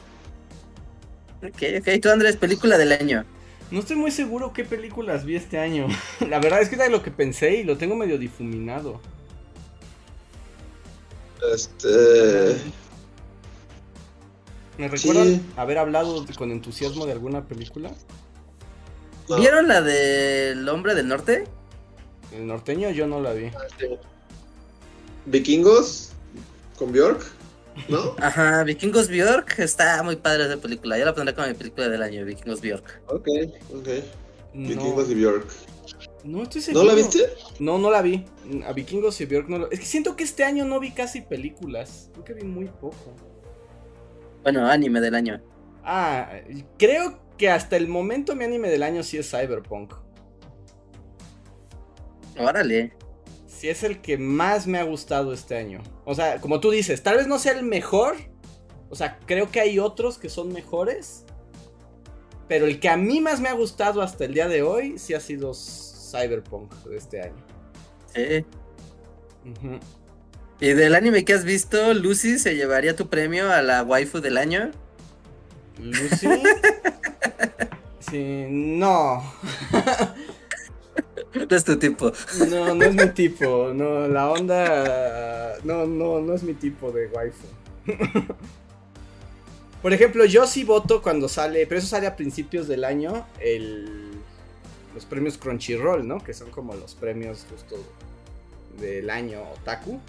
Ok, 1.45 1.63
ok. 1.79 2.01
Tú, 2.03 2.09
Andrés, 2.09 2.37
película 2.37 2.79
del 2.79 2.91
año. 2.91 3.25
No 3.71 3.79
estoy 3.79 3.95
muy 3.95 4.11
seguro 4.11 4.53
qué 4.53 4.65
películas 4.65 5.25
vi 5.25 5.37
este 5.37 5.57
año. 5.57 5.87
La 6.29 6.41
verdad 6.41 6.63
es 6.63 6.69
que 6.69 6.75
era 6.75 6.89
lo 6.89 7.05
que 7.05 7.13
pensé 7.13 7.59
y 7.59 7.63
lo 7.63 7.79
tengo 7.79 7.95
medio 7.95 8.19
difuminado. 8.19 9.01
Este. 11.55 12.57
¿Me 14.81 14.89
recuerdan 14.89 15.27
Sí. 15.29 15.43
haber 15.57 15.77
hablado 15.79 16.25
con 16.39 16.51
entusiasmo 16.51 17.05
de 17.07 17.13
alguna 17.13 17.47
película? 17.47 17.93
no. 19.29 19.37
¿Vieron 19.37 19.69
la 19.69 19.83
del 19.83 20.67
Hombre 20.69 20.95
del 20.95 21.07
Norte? 21.07 21.45
El 22.33 22.47
norteño 22.47 22.91
yo 22.91 23.07
no 23.07 23.21
la 23.21 23.33
vi. 23.33 23.51
Vikingos 25.27 26.13
con 26.79 26.93
Bjork, 26.93 27.23
¿no? 27.89 28.15
Ajá, 28.19 28.65
Vikingos 28.65 29.09
Bjork. 29.09 29.59
Está 29.59 30.03
muy 30.03 30.17
padre 30.17 30.47
esa 30.47 30.57
película. 30.57 30.99
Yo 30.99 31.05
la 31.05 31.15
pondré 31.15 31.35
como 31.35 31.47
mi 31.47 31.55
película 31.55 31.89
del 31.89 32.03
año, 32.03 32.25
Vikingos 32.25 32.61
Bjork. 32.61 33.03
ok, 33.09 33.29
ok. 33.77 33.89
No, 34.55 34.69
Vikingos 34.69 35.11
y 35.11 35.15
Bjork. 35.15 35.47
no 36.25 36.43
estoy 36.43 36.63
seguro. 36.63 36.85
¿No 36.85 36.91
la 36.91 36.97
viste? 36.97 37.31
No, 37.59 37.79
no 37.79 37.91
la 37.91 38.03
vi. 38.03 38.25
A 38.67 38.73
Vikingos 38.73 39.21
y 39.21 39.27
Björk 39.27 39.49
no 39.49 39.59
lo... 39.59 39.71
Es 39.71 39.79
que 39.79 39.87
siento 39.87 40.17
que 40.17 40.25
este 40.25 40.43
año 40.45 40.65
no 40.65 40.81
vi 40.81 40.91
casi 40.93 41.21
películas. 41.21 42.09
Creo 42.15 42.25
que 42.25 42.35
vi 42.35 42.45
muy 42.45 42.65
poco. 42.67 43.15
Bueno, 44.43 44.67
anime 44.67 45.01
del 45.01 45.15
año. 45.15 45.41
Ah, 45.85 46.31
creo 46.79 47.21
que 47.37 47.51
hasta 47.51 47.77
el 47.77 47.89
momento 47.89 48.35
mi 48.35 48.45
anime 48.45 48.69
del 48.69 48.83
año 48.83 49.03
sí 49.03 49.19
es 49.19 49.31
Cyberpunk. 49.31 49.95
Órale. 52.39 52.93
Sí 53.47 53.69
es 53.69 53.83
el 53.83 54.01
que 54.01 54.17
más 54.17 54.67
me 54.67 54.79
ha 54.79 54.85
gustado 54.85 55.33
este 55.33 55.57
año. 55.57 55.83
O 56.05 56.15
sea, 56.15 56.41
como 56.41 56.61
tú 56.61 56.71
dices, 56.71 57.03
tal 57.03 57.17
vez 57.17 57.27
no 57.27 57.39
sea 57.39 57.53
el 57.53 57.63
mejor. 57.63 58.17
O 58.89 58.95
sea, 58.95 59.19
creo 59.27 59.51
que 59.51 59.61
hay 59.61 59.79
otros 59.79 60.19
que 60.19 60.29
son 60.29 60.53
mejores. 60.53 61.25
Pero 62.49 62.67
el 62.67 62.81
que 62.81 62.89
a 62.89 62.97
mí 62.97 63.21
más 63.21 63.41
me 63.41 63.49
ha 63.49 63.53
gustado 63.53 64.03
hasta 64.03 64.25
el 64.25 64.35
día 64.35 64.49
de 64.49 64.63
hoy 64.63 64.99
sí 64.99 65.15
ha 65.15 65.21
sido 65.21 65.53
Cyberpunk 65.55 66.75
de 66.85 66.97
este 66.97 67.23
año. 67.23 67.47
Sí. 68.07 68.45
Ujú. 69.49 69.79
Y 70.61 70.75
del 70.75 70.95
anime 70.95 71.25
que 71.25 71.33
has 71.33 71.45
visto, 71.45 71.95
Lucy 71.95 72.39
se 72.39 72.55
llevaría 72.55 72.95
tu 72.95 73.09
premio 73.09 73.51
a 73.51 73.63
la 73.63 73.83
waifu 73.83 74.21
del 74.21 74.37
año. 74.37 74.71
Lucy. 75.79 76.29
Sí, 78.11 78.47
no. 78.49 79.23
No 81.33 81.57
es 81.57 81.65
tu 81.65 81.79
tipo. 81.79 82.13
No, 82.49 82.75
no 82.75 82.85
es 82.85 82.95
mi 82.95 83.09
tipo. 83.11 83.73
No, 83.73 84.09
la 84.09 84.31
onda. 84.31 85.57
No, 85.63 85.87
no, 85.87 86.21
no 86.21 86.35
es 86.35 86.43
mi 86.43 86.55
tipo 86.55 86.91
de 86.91 87.07
waifu. 87.07 87.47
Por 89.83 89.93
ejemplo, 89.93 90.25
yo 90.25 90.47
sí 90.47 90.65
voto 90.65 91.03
cuando 91.03 91.29
sale, 91.29 91.67
pero 91.67 91.79
eso 91.79 91.87
sale 91.87 92.07
a 92.07 92.17
principios 92.17 92.69
del 92.69 92.85
año, 92.85 93.27
el, 93.39 94.11
los 94.95 95.07
premios 95.07 95.39
Crunchyroll, 95.39 96.07
¿no? 96.07 96.19
Que 96.19 96.35
son 96.35 96.51
como 96.51 96.75
los 96.75 96.95
premios 96.95 97.47
justo 97.51 97.77
del 98.79 99.09
año 99.09 99.43
Otaku. 99.53 100.01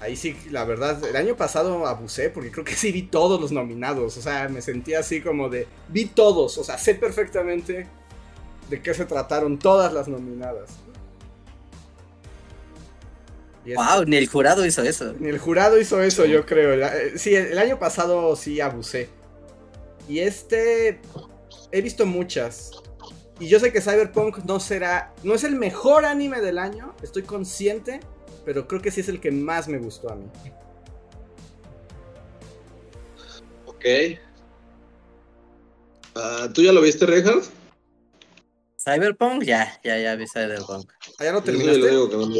Ahí 0.00 0.14
sí, 0.14 0.36
la 0.50 0.64
verdad, 0.64 1.02
el 1.04 1.16
año 1.16 1.36
pasado 1.36 1.86
abusé 1.86 2.28
porque 2.28 2.50
creo 2.50 2.64
que 2.64 2.74
sí 2.76 2.92
vi 2.92 3.02
todos 3.02 3.40
los 3.40 3.50
nominados. 3.50 4.16
O 4.16 4.22
sea, 4.22 4.48
me 4.48 4.60
sentía 4.60 5.00
así 5.00 5.22
como 5.22 5.48
de, 5.48 5.66
vi 5.88 6.06
todos, 6.06 6.58
o 6.58 6.64
sea, 6.64 6.76
sé 6.76 6.94
perfectamente 6.94 7.86
de 8.68 8.82
qué 8.82 8.92
se 8.92 9.06
trataron 9.06 9.58
todas 9.58 9.92
las 9.92 10.08
nominadas. 10.08 10.70
Wow, 13.74 14.04
ni 14.06 14.16
el 14.16 14.28
jurado 14.28 14.64
hizo 14.64 14.82
eso. 14.82 15.14
ni 15.18 15.28
el 15.28 15.38
jurado 15.38 15.80
hizo 15.80 16.00
eso, 16.00 16.24
yo 16.24 16.46
creo. 16.46 16.74
Eh, 16.74 17.18
Sí, 17.18 17.34
el, 17.34 17.46
el 17.46 17.58
año 17.58 17.78
pasado 17.78 18.36
sí 18.36 18.60
abusé. 18.60 19.08
Y 20.08 20.20
este. 20.20 21.00
He 21.72 21.80
visto 21.80 22.06
muchas. 22.06 22.70
Y 23.40 23.48
yo 23.48 23.58
sé 23.58 23.72
que 23.72 23.80
Cyberpunk 23.80 24.38
no 24.44 24.60
será. 24.60 25.12
No 25.24 25.34
es 25.34 25.42
el 25.42 25.56
mejor 25.56 26.04
anime 26.04 26.40
del 26.40 26.58
año. 26.58 26.94
Estoy 27.02 27.22
consciente. 27.22 28.00
Pero 28.46 28.66
creo 28.68 28.80
que 28.80 28.90
sí 28.92 29.00
es 29.00 29.08
el 29.08 29.20
que 29.20 29.30
más 29.32 29.66
me 29.68 29.76
gustó 29.76 30.10
a 30.10 30.14
mí. 30.14 30.24
Ok. 33.66 33.84
Ah, 36.14 36.48
¿Tú 36.54 36.62
ya 36.62 36.72
lo 36.72 36.80
viste, 36.80 37.04
Reinhardt? 37.04 37.44
Cyberpunk, 38.82 39.42
ya, 39.42 39.78
ya, 39.82 39.98
ya 39.98 40.14
vi 40.14 40.26
Cyberpunk. 40.28 40.90
¿Ah, 41.18 41.24
ya 41.24 41.32
lo 41.32 41.42
terminaste? 41.42 41.78
lo 41.80 41.86
digo 41.86 42.08
que 42.08 42.16
no 42.16 42.26
me. 42.28 42.36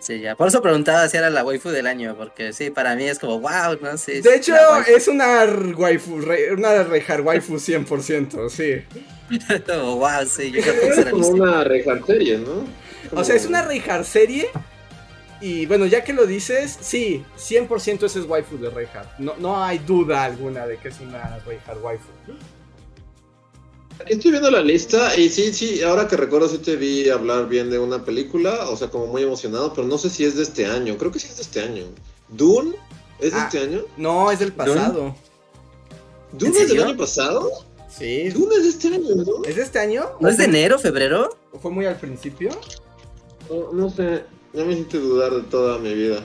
Sí, 0.00 0.20
ya. 0.20 0.34
Por 0.34 0.48
eso 0.48 0.60
preguntaba 0.60 1.08
si 1.08 1.16
era 1.16 1.30
la 1.30 1.44
waifu 1.44 1.68
del 1.70 1.86
año, 1.86 2.16
porque 2.16 2.52
sí, 2.52 2.70
para 2.70 2.96
mí 2.96 3.04
es 3.04 3.20
como, 3.20 3.38
wow, 3.38 3.78
no 3.80 3.96
sé. 3.96 4.20
De 4.20 4.34
hecho, 4.34 4.52
es 4.88 5.06
una 5.06 5.44
waifu, 5.76 6.20
re- 6.20 6.52
una 6.52 6.82
Rejar 6.82 7.20
waifu 7.20 7.60
100%, 7.60 8.50
sí. 8.50 8.82
wow, 9.68 10.26
sí, 10.26 10.50
yo 10.50 10.60
creo 10.60 10.80
que 10.80 10.88
esa 10.88 11.00
Es 11.02 11.10
como 11.10 11.28
una 11.28 11.62
Reinhardt 11.62 12.04
serie, 12.04 12.38
¿no? 12.38 12.66
O 13.14 13.22
sea, 13.22 13.36
es 13.36 13.46
una 13.46 13.62
Rejar 13.62 14.04
serie. 14.04 14.48
Y 15.42 15.66
bueno, 15.66 15.86
ya 15.86 16.04
que 16.04 16.12
lo 16.12 16.24
dices, 16.24 16.78
sí, 16.80 17.24
100% 17.36 18.04
ese 18.04 18.20
es 18.20 18.26
waifu 18.26 18.56
de 18.58 18.70
Rejar. 18.70 19.12
No, 19.18 19.34
no 19.38 19.62
hay 19.62 19.78
duda 19.80 20.22
alguna 20.24 20.66
de 20.66 20.78
que 20.78 20.88
es 20.88 21.00
una 21.00 21.38
Rejar 21.44 21.78
waifu. 21.82 22.06
Aquí 24.00 24.14
estoy 24.14 24.30
viendo 24.30 24.50
la 24.50 24.62
lista 24.62 25.16
y 25.16 25.28
sí, 25.28 25.52
sí, 25.52 25.82
ahora 25.82 26.08
que 26.08 26.16
recuerdo 26.16 26.48
sí 26.48 26.58
te 26.58 26.76
vi 26.76 27.08
hablar 27.10 27.48
bien 27.48 27.70
de 27.70 27.78
una 27.78 28.04
película, 28.04 28.68
o 28.70 28.76
sea, 28.76 28.88
como 28.88 29.06
muy 29.08 29.22
emocionado, 29.22 29.72
pero 29.74 29.86
no 29.86 29.98
sé 29.98 30.10
si 30.10 30.24
es 30.24 30.36
de 30.36 30.42
este 30.44 30.64
año, 30.66 30.96
creo 30.96 31.12
que 31.12 31.18
sí 31.18 31.26
es 31.28 31.36
de 31.36 31.42
este 31.42 31.60
año. 31.60 31.84
¿Dune? 32.28 32.74
¿Es 33.20 33.32
de 33.32 33.38
Ah. 33.38 33.44
este 33.44 33.58
año? 33.60 33.82
No, 33.96 34.30
es 34.30 34.38
del 34.38 34.52
pasado. 34.52 35.14
¿Dune 36.32 36.56
¿En 36.56 36.62
es 36.62 36.68
del 36.70 36.82
año 36.82 36.96
pasado? 36.96 37.50
Sí. 37.88 38.30
¿Dune 38.30 38.54
es 38.56 38.62
de 38.62 38.68
este 38.70 38.88
año, 38.88 39.14
no? 39.16 39.44
¿Es 39.44 39.56
de 39.56 39.62
este 39.62 39.78
año? 39.78 40.04
¿No 40.18 40.28
es 40.28 40.38
de 40.38 40.44
enero, 40.44 40.78
febrero? 40.78 41.36
¿O 41.52 41.58
fue 41.58 41.70
muy 41.70 41.84
al 41.84 41.96
principio? 41.98 42.50
No, 43.50 43.72
no 43.72 43.90
sé, 43.90 44.24
ya 44.52 44.64
me 44.64 44.72
hiciste 44.72 44.98
dudar 44.98 45.32
de 45.32 45.42
toda 45.42 45.78
mi 45.78 45.94
vida. 45.94 46.22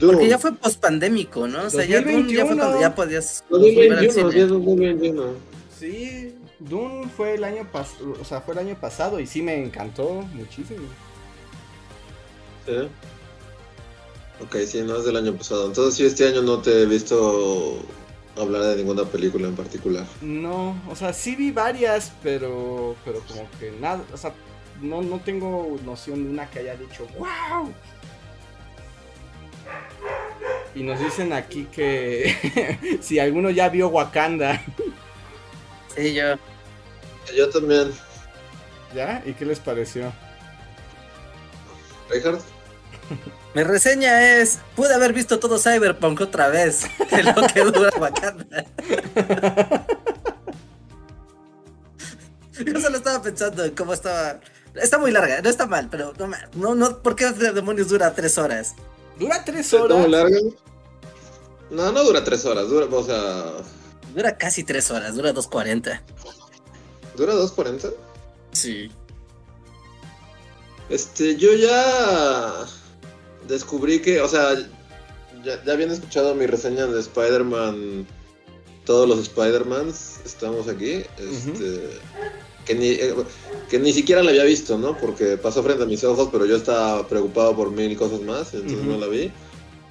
Porque 0.00 0.28
ya 0.28 0.38
fue 0.38 0.52
pospandémico, 0.52 1.46
¿no? 1.46 1.64
O 1.64 1.70
sea, 1.70 1.84
ya, 1.84 2.00
Dune 2.00 2.32
ya 2.32 2.46
fue 2.46 2.56
2021. 2.56 2.56
cuando 2.56 2.80
ya 2.80 2.94
podías 2.94 3.44
volver 3.50 3.92
al 3.92 4.06
2021, 4.06 4.30
sí, 4.30 4.32
cine. 4.32 4.42
es 4.42 4.48
2021. 4.48 5.22
Sí. 5.78 6.34
Dune 6.58 7.08
fue 7.14 7.34
el 7.34 7.44
año 7.44 7.68
pasado, 7.70 8.16
o 8.18 8.24
sea, 8.24 8.40
fue 8.40 8.54
el 8.54 8.60
año 8.60 8.80
pasado 8.80 9.20
y 9.20 9.26
sí 9.26 9.42
me 9.42 9.62
encantó 9.62 10.22
muchísimo. 10.32 10.86
Sí. 12.64 12.88
Ok, 14.40 14.56
sí, 14.66 14.82
no 14.82 14.96
es 14.96 15.04
del 15.04 15.16
año 15.16 15.34
pasado. 15.34 15.66
Entonces 15.66 15.94
sí, 15.94 16.06
este 16.06 16.26
año 16.26 16.42
no 16.42 16.60
te 16.60 16.82
he 16.82 16.86
visto 16.86 17.78
hablar 18.36 18.62
de 18.62 18.76
ninguna 18.76 19.04
película 19.04 19.48
en 19.48 19.54
particular. 19.54 20.06
No, 20.22 20.80
o 20.90 20.96
sea, 20.96 21.12
sí 21.12 21.36
vi 21.36 21.50
varias, 21.50 22.12
pero 22.22 22.96
pero 23.04 23.20
como 23.28 23.46
que 23.60 23.72
nada, 23.80 24.02
o 24.12 24.16
sea, 24.16 24.34
no, 24.84 25.02
no 25.02 25.18
tengo 25.20 25.76
noción 25.84 26.24
de 26.24 26.30
una 26.30 26.48
que 26.48 26.60
haya 26.60 26.76
dicho, 26.76 27.06
wow. 27.18 27.72
Y 30.74 30.82
nos 30.82 30.98
dicen 30.98 31.32
aquí 31.32 31.64
que 31.72 32.98
si 33.00 33.18
alguno 33.18 33.50
ya 33.50 33.68
vio 33.68 33.88
Wakanda. 33.88 34.60
Sí, 35.94 36.14
yo. 36.14 36.34
Yo 37.34 37.48
también. 37.50 37.92
¿Ya? 38.94 39.22
¿Y 39.24 39.32
qué 39.32 39.44
les 39.44 39.58
pareció? 39.58 40.12
Richard. 42.10 42.40
Mi 43.54 43.62
reseña 43.62 44.38
es, 44.38 44.58
pude 44.74 44.92
haber 44.94 45.12
visto 45.12 45.38
todo 45.38 45.58
Cyberpunk 45.58 46.20
otra 46.20 46.48
vez, 46.48 46.86
de 47.10 47.22
lo 47.22 47.34
que 47.46 47.60
dura 47.60 47.90
Wakanda. 47.98 48.64
Yo 52.64 52.80
solo 52.80 52.96
estaba 52.98 53.20
pensando 53.22 53.64
en 53.64 53.74
cómo 53.74 53.92
estaba... 53.92 54.40
Está 54.74 54.98
muy 54.98 55.10
larga, 55.12 55.40
no 55.40 55.48
está 55.48 55.66
mal, 55.66 55.88
pero 55.90 56.12
no, 56.18 56.28
no, 56.54 56.74
no, 56.74 56.98
¿por 57.02 57.14
qué 57.16 57.30
demonios 57.30 57.88
dura 57.88 58.12
tres 58.14 58.38
horas? 58.38 58.74
Dura 59.18 59.44
tres 59.44 59.72
¿Está 59.72 59.78
muy 59.84 59.92
horas. 59.92 60.08
larga? 60.10 60.38
No, 61.70 61.92
no 61.92 62.04
dura 62.04 62.24
tres 62.24 62.44
horas, 62.44 62.68
dura, 62.68 62.86
o 62.90 63.04
sea, 63.04 63.44
Dura 64.14 64.36
casi 64.36 64.62
tres 64.64 64.90
horas, 64.90 65.14
dura 65.16 65.32
2.40. 65.32 66.00
dura 67.16 67.34
2.40. 67.34 67.92
Sí. 68.52 68.90
Este, 70.88 71.36
yo 71.36 71.52
ya 71.54 72.66
descubrí 73.48 74.00
que, 74.00 74.20
o 74.20 74.28
sea, 74.28 74.54
ya, 75.42 75.64
ya 75.64 75.72
habían 75.72 75.90
escuchado 75.90 76.34
mi 76.34 76.46
reseña 76.46 76.86
de 76.86 77.00
Spider-Man, 77.00 78.06
todos 78.84 79.08
los 79.08 79.18
Spider-Mans, 79.20 80.20
estamos 80.24 80.68
aquí, 80.68 81.04
este, 81.18 81.98
que, 82.64 82.74
ni, 82.74 82.88
eh, 82.88 83.14
que 83.68 83.78
ni 83.78 83.92
siquiera 83.92 84.22
la 84.22 84.30
había 84.30 84.44
visto, 84.44 84.78
¿no? 84.78 84.96
Porque 84.96 85.36
pasó 85.36 85.62
frente 85.62 85.82
a 85.82 85.86
mis 85.86 86.04
ojos, 86.04 86.28
pero 86.32 86.46
yo 86.46 86.56
estaba 86.56 87.06
preocupado 87.06 87.54
por 87.54 87.70
mil 87.70 87.96
cosas 87.96 88.20
más, 88.22 88.54
entonces 88.54 88.80
Ujú. 88.80 88.90
no 88.92 88.98
la 88.98 89.06
vi. 89.06 89.30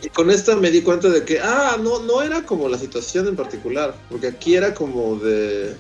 Y 0.02 0.10
con 0.10 0.30
esta 0.30 0.56
me 0.56 0.70
di 0.70 0.82
cuenta 0.82 1.10
de 1.10 1.24
que, 1.24 1.40
ah, 1.40 1.78
no, 1.82 2.00
no 2.00 2.22
era 2.22 2.46
como 2.46 2.68
la 2.68 2.78
situación 2.78 3.28
en 3.28 3.36
particular, 3.36 3.96
porque 4.10 4.28
aquí 4.28 4.56
era 4.56 4.74
como 4.74 5.18
de 5.18 5.74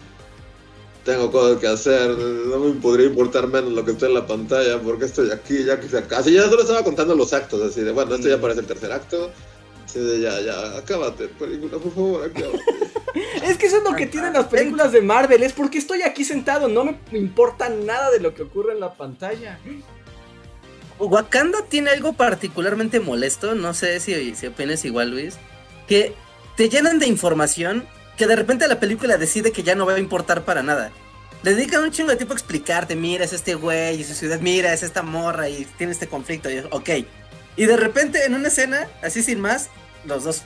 tengo 1.03 1.31
cosas 1.31 1.59
que 1.59 1.67
hacer, 1.67 2.17
no 2.17 2.59
me 2.59 2.71
podría 2.79 3.07
importar 3.07 3.47
menos 3.47 3.73
lo 3.73 3.83
que 3.83 3.91
está 3.91 4.05
en 4.05 4.13
la 4.13 4.25
pantalla, 4.25 4.79
porque 4.79 5.05
estoy 5.05 5.31
aquí, 5.31 5.65
ya 5.65 5.79
que 5.79 5.89
se 5.89 5.97
acaba. 5.97 6.21
Así 6.21 6.31
ya 6.31 6.49
solo 6.49 6.61
estaba 6.61 6.83
contando 6.83 7.15
los 7.15 7.33
actos, 7.33 7.61
así 7.61 7.81
de, 7.81 7.91
bueno, 7.91 8.15
esto 8.15 8.29
ya 8.29 8.39
parece 8.39 8.61
el 8.61 8.67
tercer 8.67 8.91
acto. 8.91 9.29
Así 9.85 9.99
de, 9.99 10.21
ya, 10.21 10.39
ya, 10.39 10.77
acábate, 10.77 11.27
película, 11.27 11.77
por 11.77 11.93
favor, 11.93 12.23
acábate. 12.23 12.59
Es 13.43 13.57
que 13.57 13.67
eso 13.67 13.77
es 13.77 13.83
lo 13.83 13.95
que 13.95 14.07
tienen 14.07 14.33
las 14.33 14.47
películas 14.47 14.91
de 14.91 15.01
Marvel. 15.01 15.43
Es 15.43 15.53
porque 15.53 15.77
estoy 15.77 16.01
aquí 16.01 16.25
sentado. 16.25 16.67
No 16.67 16.83
me 16.83 16.97
importa 17.11 17.69
nada 17.69 18.11
de 18.11 18.19
lo 18.19 18.33
que 18.33 18.43
ocurre 18.43 18.73
en 18.73 18.79
la 18.79 18.93
pantalla. 18.93 19.59
Wakanda 20.99 21.63
tiene 21.67 21.89
algo 21.91 22.13
particularmente 22.13 22.99
molesto, 22.99 23.55
no 23.55 23.73
sé 23.73 23.99
si, 23.99 24.35
si 24.35 24.47
opinas 24.47 24.85
igual, 24.85 25.11
Luis, 25.11 25.37
que 25.87 26.13
te 26.55 26.69
llenan 26.69 26.99
de 26.99 27.07
información 27.07 27.85
que 28.17 28.27
de 28.27 28.35
repente 28.35 28.67
la 28.67 28.79
película 28.79 29.17
decide 29.17 29.51
que 29.51 29.63
ya 29.63 29.75
no 29.75 29.85
va 29.85 29.93
a 29.93 29.99
importar 29.99 30.43
para 30.43 30.63
nada. 30.63 30.91
Le 31.41 31.55
dedican 31.55 31.83
un 31.83 31.91
chingo 31.91 32.11
de 32.11 32.15
tiempo 32.15 32.33
a 32.33 32.37
explicarte, 32.37 32.95
mira, 32.95 33.25
es 33.25 33.33
este 33.33 33.55
güey, 33.55 33.99
es 33.99 34.07
su 34.07 34.13
ciudad, 34.13 34.39
mira, 34.39 34.71
es 34.71 34.83
esta 34.83 35.01
morra 35.01 35.49
y 35.49 35.65
tiene 35.77 35.91
este 35.91 36.07
conflicto, 36.07 36.49
y 36.49 36.59
ok. 36.69 36.89
Y 37.57 37.65
de 37.65 37.75
repente 37.75 38.25
en 38.25 38.35
una 38.35 38.47
escena, 38.47 38.87
así 39.01 39.23
sin 39.23 39.41
más, 39.41 39.69
los 40.05 40.23
dos, 40.23 40.43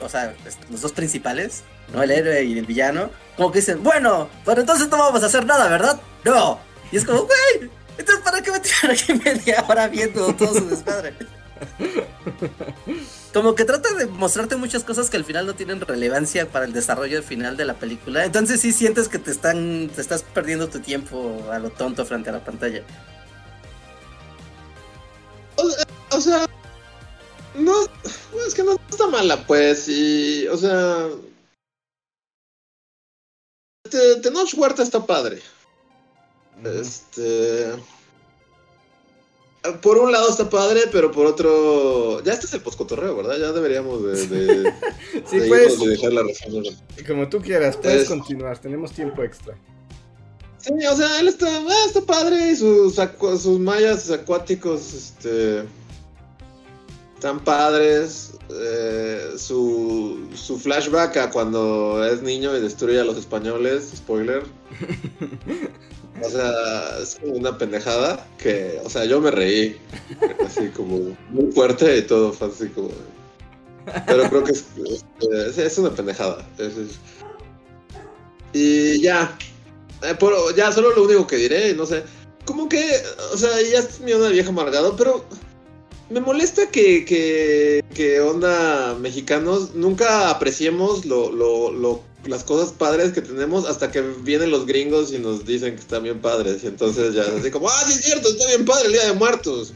o 0.00 0.08
sea, 0.08 0.34
los 0.70 0.80
dos 0.80 0.92
principales, 0.92 1.62
¿no? 1.92 2.02
El 2.02 2.10
héroe 2.10 2.44
y 2.44 2.58
el 2.58 2.66
villano, 2.66 3.10
como 3.36 3.52
que 3.52 3.60
dicen, 3.60 3.82
bueno, 3.82 4.28
pero 4.44 4.60
entonces 4.60 4.88
no 4.88 4.98
vamos 4.98 5.22
a 5.22 5.26
hacer 5.26 5.46
nada, 5.46 5.68
¿verdad? 5.68 6.00
No. 6.24 6.60
Y 6.92 6.96
es 6.96 7.04
como, 7.04 7.20
güey, 7.20 7.70
entonces 7.98 8.24
¿para 8.24 8.42
qué 8.42 8.50
me 8.50 8.60
tienen 8.60 8.90
aquí 8.90 9.14
media 9.14 9.64
hora 9.68 9.88
viendo 9.88 10.34
todo 10.34 10.54
su 10.54 10.68
desmadre? 10.68 11.14
Como 13.32 13.54
que 13.54 13.64
trata 13.64 13.94
de 13.94 14.06
mostrarte 14.06 14.56
muchas 14.56 14.82
cosas 14.82 15.08
que 15.08 15.16
al 15.16 15.24
final 15.24 15.46
no 15.46 15.54
tienen 15.54 15.80
relevancia 15.80 16.48
para 16.48 16.64
el 16.64 16.72
desarrollo 16.72 17.22
final 17.22 17.56
de 17.56 17.64
la 17.64 17.74
película. 17.74 18.24
Entonces 18.24 18.60
sí 18.60 18.72
sientes 18.72 19.08
que 19.08 19.18
te 19.18 19.30
están, 19.30 19.90
te 19.94 20.00
estás 20.00 20.22
perdiendo 20.22 20.68
tu 20.68 20.80
tiempo 20.80 21.46
a 21.52 21.58
lo 21.58 21.70
tonto 21.70 22.04
frente 22.04 22.30
a 22.30 22.32
la 22.32 22.44
pantalla. 22.44 22.82
O 26.10 26.20
sea, 26.20 26.46
no, 27.54 27.74
es 28.46 28.54
que 28.54 28.62
no 28.62 28.76
está 28.90 29.06
mala, 29.08 29.46
pues, 29.46 29.88
y, 29.88 30.46
o 30.48 30.56
sea, 30.56 31.08
este, 33.84 34.16
Tenoch 34.20 34.54
Huerta 34.56 34.82
está 34.82 35.04
padre. 35.04 35.40
Este. 36.64 37.72
Por 39.82 39.98
un 39.98 40.12
lado 40.12 40.30
está 40.30 40.48
padre, 40.48 40.82
pero 40.92 41.10
por 41.10 41.26
otro. 41.26 42.22
Ya 42.22 42.32
este 42.32 42.46
es 42.46 42.54
el 42.54 42.60
poscotorreo, 42.62 43.16
¿verdad? 43.16 43.38
Ya 43.38 43.52
deberíamos 43.52 44.02
de, 44.02 44.26
de, 44.26 44.72
Sí, 45.26 45.38
de 45.38 45.46
y 45.46 45.86
dejar 45.86 46.12
la 46.12 46.22
reseña. 46.22 46.70
Como 47.06 47.28
tú 47.28 47.40
quieras, 47.40 47.76
puedes 47.76 48.02
Es- 48.02 48.08
continuar. 48.08 48.58
Tenemos 48.58 48.92
tiempo 48.92 49.22
extra. 49.22 49.56
Sí, 50.58 50.72
o 50.86 50.96
sea, 50.96 51.20
él 51.20 51.28
está, 51.28 51.46
ah, 51.48 51.84
está 51.86 52.02
padre 52.02 52.50
y 52.50 52.56
sus, 52.56 52.94
sus 52.94 53.58
mayas 53.58 54.10
acuáticos, 54.10 54.92
este. 54.92 55.64
Están 57.20 57.44
padres. 57.44 58.32
eh, 58.48 59.34
su, 59.36 60.26
su 60.34 60.58
flashback 60.58 61.18
a 61.18 61.30
cuando 61.30 62.02
es 62.02 62.22
niño 62.22 62.56
y 62.56 62.62
destruye 62.62 62.98
a 62.98 63.04
los 63.04 63.18
españoles, 63.18 63.92
spoiler. 63.94 64.42
O 66.24 66.30
sea, 66.30 66.98
es 67.02 67.16
como 67.16 67.34
una 67.34 67.58
pendejada 67.58 68.26
que, 68.38 68.80
o 68.82 68.88
sea, 68.88 69.04
yo 69.04 69.20
me 69.20 69.30
reí. 69.30 69.76
Así 70.46 70.68
como 70.70 71.14
muy 71.28 71.52
fuerte 71.52 71.98
y 71.98 72.02
todo 72.06 72.34
así 72.40 72.68
como. 72.68 72.88
Pero 74.06 74.22
creo 74.30 74.42
que 74.44 74.52
es, 74.52 74.64
es, 75.58 75.76
una 75.76 75.90
pendejada. 75.90 76.48
es- 76.56 76.72
Y 78.54 79.02
ya. 79.02 79.36
Eh, 80.04 80.14
por- 80.18 80.54
ya, 80.56 80.72
solo 80.72 80.94
lo 80.96 81.04
único 81.04 81.26
que 81.26 81.36
diré, 81.36 81.74
no 81.74 81.84
sé. 81.84 82.02
Como 82.46 82.66
que, 82.66 82.82
o 83.34 83.36
sea, 83.36 83.50
ya 83.60 83.80
es 83.80 84.00
mi 84.00 84.12
de 84.12 84.30
vieja 84.32 84.48
amargado, 84.48 84.96
pero 84.96 85.22
me 86.10 86.20
molesta 86.20 86.70
que, 86.70 87.04
que, 87.04 87.84
que 87.94 88.20
onda 88.20 88.96
mexicanos 89.00 89.74
nunca 89.74 90.30
apreciemos 90.30 91.04
lo, 91.06 91.30
lo, 91.30 91.70
lo, 91.70 92.02
las 92.26 92.42
cosas 92.44 92.72
padres 92.72 93.12
que 93.12 93.22
tenemos 93.22 93.64
hasta 93.64 93.90
que 93.90 94.02
vienen 94.02 94.50
los 94.50 94.66
gringos 94.66 95.12
y 95.12 95.18
nos 95.18 95.46
dicen 95.46 95.74
que 95.74 95.80
están 95.80 96.02
bien 96.02 96.20
padres. 96.20 96.64
Y 96.64 96.66
entonces 96.66 97.14
ya 97.14 97.22
es 97.22 97.28
así 97.28 97.50
como, 97.50 97.68
ah, 97.68 97.84
sí 97.86 97.92
es 97.92 98.04
cierto, 98.04 98.28
está 98.28 98.46
bien 98.48 98.64
padre 98.64 98.86
el 98.86 98.92
Día 98.92 99.06
de 99.06 99.12
Muertos. 99.12 99.72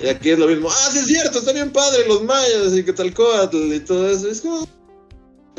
Y 0.00 0.06
aquí 0.06 0.30
es 0.30 0.38
lo 0.38 0.46
mismo, 0.46 0.70
ah, 0.70 0.90
sí 0.92 1.00
es 1.00 1.06
cierto, 1.06 1.40
está 1.40 1.52
bien 1.52 1.72
padre 1.72 2.06
los 2.06 2.22
mayas 2.22 2.74
y 2.74 2.84
que 2.84 2.92
tal 2.92 3.08
y 3.08 3.80
todo 3.80 4.08
eso. 4.08 4.28
Es 4.28 4.40
como, 4.40 4.68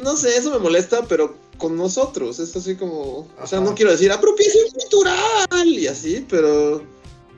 no 0.02 0.18
sé, 0.18 0.38
eso 0.38 0.52
me 0.52 0.60
molesta, 0.60 1.06
pero 1.08 1.38
con 1.58 1.76
nosotros. 1.76 2.40
Es 2.40 2.56
así 2.56 2.76
como, 2.76 3.28
o 3.42 3.48
sea, 3.48 3.60
no 3.60 3.76
quiero 3.76 3.92
decir 3.92 4.12
apropiación 4.12 4.70
cultural 4.72 5.68
y 5.68 5.88
así, 5.88 6.26
pero... 6.30 6.82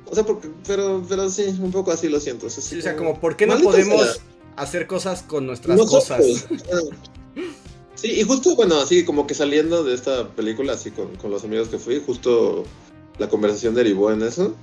O 0.09 0.15
sea, 0.15 0.23
porque, 0.25 0.49
pero, 0.67 1.03
pero 1.07 1.29
sí, 1.29 1.43
un 1.61 1.71
poco 1.71 1.91
así 1.91 2.09
lo 2.09 2.19
siento. 2.19 2.47
así 2.47 2.61
Sí, 2.61 2.79
o 2.79 2.81
sea, 2.81 2.95
como, 2.95 3.19
¿por 3.19 3.35
qué 3.35 3.47
no 3.47 3.59
podemos 3.59 4.01
sea. 4.01 4.23
hacer 4.55 4.87
cosas 4.87 5.23
con 5.23 5.45
nuestras 5.47 5.77
Nosotros, 5.77 6.03
cosas? 6.07 6.47
Sí, 7.95 8.11
y 8.11 8.23
justo, 8.23 8.55
bueno, 8.55 8.79
así 8.79 9.05
como 9.05 9.25
que 9.25 9.33
saliendo 9.33 9.83
de 9.83 9.95
esta 9.95 10.27
película, 10.29 10.73
así 10.73 10.91
con, 10.91 11.15
con 11.15 11.31
los 11.31 11.43
amigos 11.43 11.69
que 11.69 11.79
fui, 11.79 12.01
justo 12.05 12.65
la 13.17 13.29
conversación 13.29 13.73
derivó 13.73 14.11
en 14.11 14.21
eso. 14.21 14.53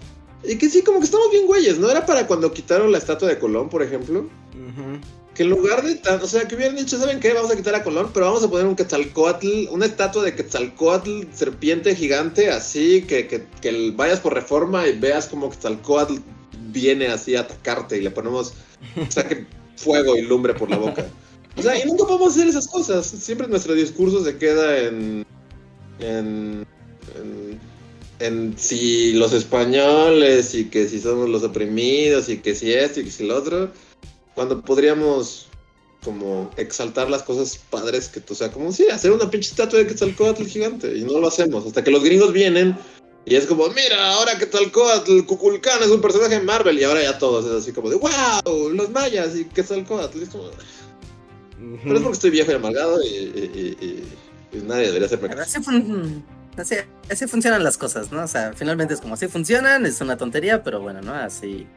Y 0.45 0.59
que 0.59 0.69
sí, 0.69 0.83
como 0.83 0.99
que 0.99 1.07
estamos 1.07 1.31
bien 1.31 1.47
güeyes, 1.47 1.79
¿no? 1.79 1.91
Era 1.91 2.05
para 2.05 2.27
cuando 2.27 2.53
quitaron 2.53 2.93
la 2.93 2.99
estatua 2.99 3.29
de 3.29 3.39
Colón, 3.39 3.69
por 3.69 3.83
ejemplo. 3.83 4.21
Ujú. 4.21 4.99
Que 5.35 5.45
en 5.45 5.51
lugar 5.51 5.83
de 5.83 5.95
tan, 5.95 6.21
o 6.21 6.27
sea, 6.27 6.47
que 6.47 6.55
hubieran 6.55 6.77
dicho, 6.77 6.99
¿saben 6.99 7.19
qué? 7.19 7.33
Vamos 7.33 7.51
a 7.51 7.57
quitar 7.57 7.75
a 7.75 7.83
Colón, 7.83 8.11
pero 8.13 8.27
vamos 8.27 8.45
a 8.45 8.51
poner 8.51 8.67
un 8.67 8.77
Quetzalcoatl, 8.77 9.69
una 9.71 9.87
estatua 9.87 10.23
de 10.25 10.35
Quetzalcoatl, 10.35 11.23
serpiente 11.33 11.97
gigante, 11.97 12.51
así, 12.51 13.03
que, 13.03 13.27
que, 13.27 13.47
que 13.63 13.93
vayas 13.97 14.21
por 14.21 14.35
reforma 14.35 14.87
y 14.87 14.99
veas 14.99 15.29
como 15.29 15.51
Quetzalcoatl 15.51 16.17
viene 16.73 17.09
así 17.09 17.37
a 17.37 17.41
atacarte 17.41 17.99
y 17.99 18.03
le 18.03 18.11
ponemos, 18.11 18.53
saque 19.09 19.47
fuego 19.77 20.17
y 20.17 20.23
lumbre 20.23 20.55
por 20.55 20.71
la 20.71 20.77
boca. 20.77 21.07
O 21.57 21.63
sea, 21.63 21.79
y 21.79 21.87
nunca 21.87 22.05
podemos 22.05 22.33
hacer 22.35 22.49
esas 22.49 22.67
cosas. 22.67 23.07
Siempre 23.07 23.47
nuestro 23.49 23.75
discurso 23.75 24.25
se 24.25 24.37
queda 24.39 24.79
en. 24.79 25.27
en. 26.01 26.67
en, 27.17 27.61
en 28.21 28.55
si 28.57 29.13
los 29.15 29.33
españoles 29.33 30.55
y 30.55 30.67
que 30.67 30.89
si 30.89 31.01
somos 31.01 31.29
los 31.29 31.43
oprimidos 31.43 32.29
y 32.29 32.39
que 32.39 32.55
si 32.55 32.73
esto 32.73 33.01
y 33.01 33.05
que 33.05 33.11
si 33.11 33.27
lo 33.27 33.37
otro. 33.37 33.71
Cuando 34.35 34.61
podríamos 34.63 35.47
como 36.05 36.51
exaltar 36.57 37.09
las 37.09 37.23
cosas 37.23 37.59
padres 37.71 38.09
que, 38.09 38.21
o 38.29 38.35
sea, 38.35 38.51
como 38.51 38.73
sí, 38.73 38.87
hacer 38.91 39.13
una 39.13 39.31
pinche 39.31 39.51
estatua 39.51 39.79
de 39.79 39.87
Quetzalcóatl 39.87 40.45
gigante 40.47 40.97
y 40.97 41.03
no 41.05 41.19
lo 41.21 41.29
hacemos 41.29 41.65
hasta 41.67 41.85
que 41.85 41.93
los 41.93 42.03
gringos 42.03 42.33
vienen 42.33 42.77
y 43.25 43.37
es 43.37 43.47
como, 43.47 43.69
mira, 43.69 44.15
ahora 44.15 44.37
Quetzalcóatl, 44.37 45.21
Cuculcán 45.27 45.81
es 45.81 45.91
un 45.91 46.01
personaje 46.01 46.41
de 46.41 46.43
Marvel 46.45 46.77
y 46.77 46.83
ahora 46.83 47.03
ya 47.03 47.19
todos 47.19 47.45
es 47.47 47.53
así 47.53 47.73
como 47.73 47.89
de, 47.89 47.95
wow, 47.97 48.71
los 48.71 48.91
mayas 48.91 49.37
y 49.37 49.45
Quetzalcóatl. 49.45 50.19
Y 50.19 50.23
es 50.25 50.29
como, 50.31 50.51
pero 51.85 51.95
es 51.97 52.03
porque 52.03 52.15
estoy 52.15 52.31
viejo 52.31 52.51
y 52.51 52.55
amargado 52.55 53.01
y, 53.01 53.07
y- 53.07 53.77
y- 53.81 53.87
y- 53.87 54.59
y 54.59 54.63
nadie 54.63 54.87
debería 54.87 55.07
hacerme 55.07 55.29
caso. 55.29 55.43
Así, 55.43 55.63
fun- 55.63 56.25
así, 56.57 56.75
así 57.09 57.29
funcionan 57.29 57.63
las 57.63 57.79
cosas, 57.79 58.11
¿no? 58.11 58.25
O 58.25 58.27
sea, 58.27 58.53
finalmente 58.57 58.95
es 58.95 59.01
como 59.01 59.15
así 59.15 59.29
funcionan, 59.29 59.87
es 59.87 60.01
una 60.01 60.17
tontería, 60.17 60.65
pero 60.65 60.81
bueno, 60.81 61.01
¿no? 61.01 61.15
Así, 61.15 61.69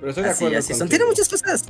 Pero 0.00 0.10
estoy 0.10 0.24
de 0.24 0.30
así, 0.30 0.44
acuerdo 0.44 0.58
así 0.58 0.74
son. 0.74 0.88
Tiene 0.88 1.04
muchas 1.04 1.28
cosas 1.28 1.64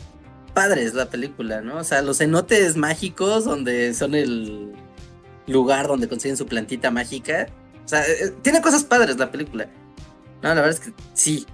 padres 0.55 0.95
la 0.95 1.09
película, 1.09 1.61
¿no? 1.61 1.79
O 1.79 1.85
sea, 1.85 2.03
los 2.03 2.19
cenotes 2.19 2.77
mágicos 2.77 3.45
donde 3.45 3.95
son 3.95 4.15
el 4.15 4.73
lugar 5.47 5.89
donde 5.89 6.09
consiguen 6.09 6.37
su 6.37 6.47
plantita 6.47 6.91
mágica. 6.91 7.49
O 7.85 7.89
sea, 7.89 8.07
eh, 8.07 8.35
tiene 8.43 8.61
cosas 8.61 8.85
padres 8.85 9.19
la 9.19 9.31
película. 9.31 9.69
No, 10.43 10.49
la 10.49 10.55
verdad 10.57 10.71
es 10.71 10.81
que 10.81 10.93
sí. 11.15 11.47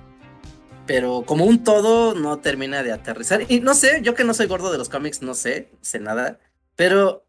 Pero 0.86 1.22
como 1.26 1.44
un 1.44 1.64
todo 1.64 2.14
no 2.14 2.38
termina 2.38 2.82
de 2.82 2.92
aterrizar. 2.92 3.44
Y 3.48 3.60
no 3.60 3.74
sé, 3.74 4.00
yo 4.02 4.14
que 4.14 4.24
no 4.24 4.34
soy 4.34 4.46
gordo 4.46 4.70
de 4.70 4.78
los 4.78 4.88
cómics, 4.88 5.22
no 5.22 5.34
sé, 5.34 5.70
sé 5.80 6.00
nada. 6.00 6.38
Pero, 6.76 7.26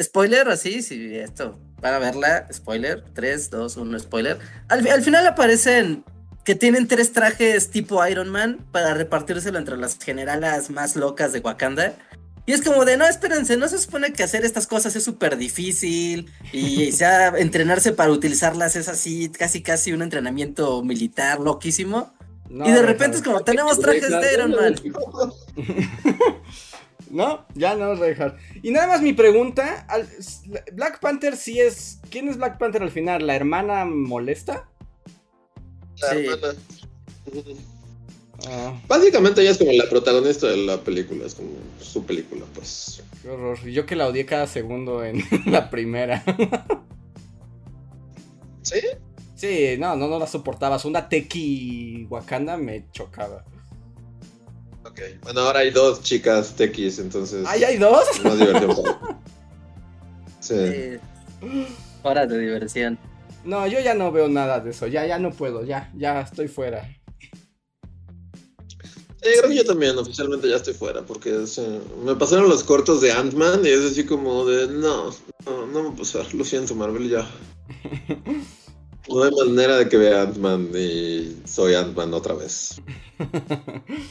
spoiler, 0.00 0.48
así, 0.48 0.82
si 0.82 1.16
esto, 1.16 1.58
para 1.80 1.98
verla, 1.98 2.48
spoiler, 2.52 3.04
3, 3.12 3.50
2, 3.50 3.76
1, 3.76 3.98
spoiler. 3.98 4.38
Al, 4.68 4.86
al 4.88 5.02
final 5.02 5.26
aparecen 5.26 6.04
que 6.46 6.54
tienen 6.54 6.86
tres 6.86 7.12
trajes 7.12 7.70
tipo 7.70 8.06
Iron 8.06 8.28
Man 8.28 8.64
para 8.70 8.94
repartírselo 8.94 9.58
entre 9.58 9.76
las 9.76 9.98
generalas 9.98 10.70
más 10.70 10.94
locas 10.94 11.32
de 11.32 11.40
Wakanda. 11.40 11.94
Y 12.46 12.52
es 12.52 12.62
como 12.62 12.84
de, 12.84 12.96
no, 12.96 13.04
espérense, 13.04 13.56
no 13.56 13.66
se 13.66 13.78
supone 13.78 14.12
que 14.12 14.22
hacer 14.22 14.44
estas 14.44 14.68
cosas 14.68 14.94
es 14.94 15.02
súper 15.02 15.36
difícil 15.36 16.30
y 16.52 16.90
ya 16.92 17.28
entrenarse 17.36 17.90
para 17.90 18.12
utilizarlas 18.12 18.76
es 18.76 18.88
así, 18.88 19.28
casi 19.28 19.60
casi 19.60 19.92
un 19.92 20.02
entrenamiento 20.02 20.84
militar 20.84 21.40
loquísimo. 21.40 22.14
y 22.48 22.70
de 22.70 22.82
repente 22.82 23.16
es 23.16 23.24
como, 23.24 23.40
tenemos 23.42 23.80
trajes 23.80 24.08
de 24.08 24.32
Iron 24.32 24.52
Man. 24.52 24.76
No, 27.08 27.46
ya 27.54 27.76
no, 27.76 27.94
Reinhardt. 27.94 28.36
Y 28.62 28.72
nada 28.72 28.88
más 28.88 29.00
mi 29.00 29.12
pregunta, 29.12 29.86
Black 30.72 30.98
Panther 30.98 31.36
sí 31.36 31.60
es... 31.60 32.00
¿Quién 32.10 32.28
es 32.28 32.36
Black 32.36 32.58
Panther 32.58 32.82
al 32.82 32.90
final? 32.90 33.24
¿La 33.24 33.36
hermana 33.36 33.84
molesta? 33.84 34.68
Sí. 35.96 36.26
Ah. 38.48 38.78
Básicamente 38.86 39.40
ella 39.40 39.50
es 39.50 39.58
como 39.58 39.72
la 39.72 39.88
protagonista 39.88 40.46
de 40.46 40.58
la 40.58 40.78
película, 40.78 41.24
es 41.24 41.34
como 41.34 41.50
su 41.80 42.04
película, 42.04 42.44
pues. 42.54 43.02
Qué 43.22 43.30
horror. 43.30 43.58
Yo 43.64 43.86
que 43.86 43.96
la 43.96 44.06
odié 44.06 44.26
cada 44.26 44.46
segundo 44.46 45.04
en 45.04 45.22
la 45.46 45.70
primera. 45.70 46.22
¿Sí? 48.62 48.80
Sí, 49.34 49.76
no, 49.78 49.96
no, 49.96 50.08
no 50.08 50.18
la 50.18 50.26
soportabas. 50.26 50.84
Una 50.84 51.08
Teki 51.08 52.06
Wakanda 52.10 52.56
me 52.56 52.90
chocaba. 52.90 53.44
Ok, 54.84 55.00
bueno, 55.22 55.40
ahora 55.40 55.60
hay 55.60 55.70
dos 55.70 56.02
chicas 56.02 56.54
Tekis, 56.54 56.98
entonces. 56.98 57.44
¿Ay, 57.46 57.64
hay 57.64 57.76
dos? 57.76 58.04
Más 58.22 58.38
diversión. 58.38 58.72
sí. 60.40 60.54
sí. 60.54 61.66
Hora 62.02 62.26
de 62.26 62.38
diversión. 62.38 62.98
No, 63.46 63.66
yo 63.66 63.80
ya 63.80 63.94
no 63.94 64.10
veo 64.12 64.28
nada 64.28 64.60
de 64.60 64.70
eso. 64.70 64.86
Ya, 64.86 65.06
ya 65.06 65.18
no 65.18 65.30
puedo. 65.30 65.64
Ya, 65.64 65.92
ya 65.96 66.20
estoy 66.20 66.48
fuera. 66.48 66.88
Sí, 69.22 69.32
creo 69.38 69.48
que 69.48 69.56
yo 69.56 69.64
también 69.64 69.96
oficialmente 69.98 70.48
ya 70.48 70.56
estoy 70.56 70.74
fuera 70.74 71.02
porque 71.02 71.44
me 72.04 72.14
pasaron 72.14 72.48
los 72.48 72.62
cortos 72.62 73.00
de 73.00 73.10
Ant-Man 73.10 73.62
y 73.64 73.70
es 73.70 73.80
así 73.80 74.04
como 74.04 74.44
de 74.44 74.68
no, 74.68 75.10
no, 75.44 75.66
no 75.66 75.82
me 75.82 75.88
va 75.88 75.94
a 75.94 75.96
pasar, 75.96 76.32
lo 76.34 76.44
siento 76.44 76.74
Marvel 76.74 77.08
ya. 77.08 77.26
No 79.08 79.22
hay 79.22 79.30
manera 79.30 79.76
de 79.76 79.88
que 79.88 79.96
vea 79.96 80.22
Ant-Man 80.22 80.70
y 80.74 81.40
soy 81.44 81.74
Ant-Man 81.74 82.12
otra 82.12 82.34
vez. 82.34 82.80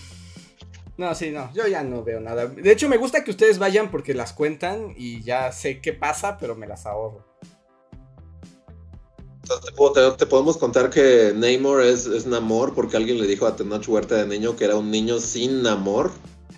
No, 0.97 1.13
sí, 1.13 1.29
no, 1.29 1.53
yo 1.53 1.67
ya 1.67 1.83
no 1.83 2.05
veo 2.05 2.21
nada. 2.21 2.47
De 2.47 2.71
hecho, 2.71 2.87
me 2.87 2.95
gusta 2.95 3.25
que 3.25 3.31
ustedes 3.31 3.59
vayan 3.59 3.91
porque 3.91 4.13
las 4.13 4.31
cuentan 4.31 4.93
y 4.95 5.21
ya 5.23 5.51
sé 5.51 5.81
qué 5.81 5.91
pasa, 5.91 6.37
pero 6.37 6.55
me 6.55 6.67
las 6.67 6.85
ahorro. 6.85 7.34
Te, 10.17 10.25
podemos 10.25 10.57
contar 10.57 10.89
que 10.89 11.33
Namor 11.35 11.83
es, 11.83 12.05
es, 12.05 12.25
Namor 12.25 12.73
porque 12.73 12.97
alguien 12.97 13.19
le 13.19 13.27
dijo 13.27 13.45
a 13.45 13.55
Tenoch 13.55 13.87
Huerta 13.87 14.15
de 14.15 14.27
niño 14.27 14.55
que 14.55 14.65
era 14.65 14.75
un 14.75 14.89
niño 14.89 15.19
sin 15.19 15.65
amor. 15.67 16.11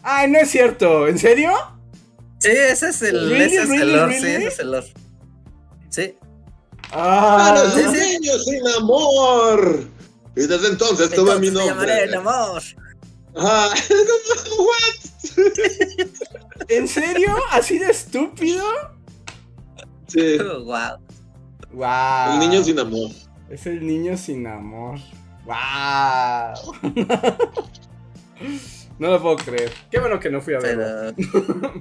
Ay, 0.04 0.30
no 0.30 0.40
es 0.40 0.50
cierto, 0.50 1.08
¿en 1.08 1.20
serio? 1.20 1.52
Sí, 2.40 2.50
ese 2.52 2.90
es 2.90 3.02
el, 3.02 3.32
ese 3.34 3.64
es 3.64 3.70
el 3.70 3.94
Lord, 3.94 4.12
sí, 4.14 4.28
ese 4.28 4.48
es 4.48 4.60
el 4.60 4.72
Lord. 4.72 4.86
Sí. 5.90 6.16
Ah, 6.92 7.64
es 7.66 7.86
un 7.86 7.94
niño 7.94 8.40
sin 8.40 8.68
amor. 8.78 9.84
Y 10.36 10.42
desde 10.42 10.68
entonces 10.70 11.10
tuve 11.12 11.40
mi 11.40 11.48
nombre. 11.48 11.66
Llamaré 11.66 12.04
el 12.04 12.14
amor. 12.14 12.62
Ah, 13.36 13.74
¿what? 14.60 15.08
¿En 16.70 16.88
serio? 16.88 17.36
¿Así 17.52 17.80
de 17.80 17.92
estúpido? 17.92 18.64
Sí. 20.08 20.38
wow. 20.64 21.07
Wow. 21.72 22.34
El 22.34 22.40
niño 22.40 22.64
sin 22.64 22.80
amor. 22.80 23.12
Es 23.50 23.66
el 23.66 23.86
niño 23.86 24.18
sin 24.18 24.48
amor. 24.48 25.00
Wow. 25.46 26.74
no 29.00 29.12
lo 29.12 29.22
puedo 29.22 29.36
creer. 29.38 29.72
Qué 29.90 30.00
bueno 30.00 30.20
que 30.20 30.30
no 30.30 30.42
fui 30.42 30.54
a 30.54 30.60
verlo. 30.60 31.14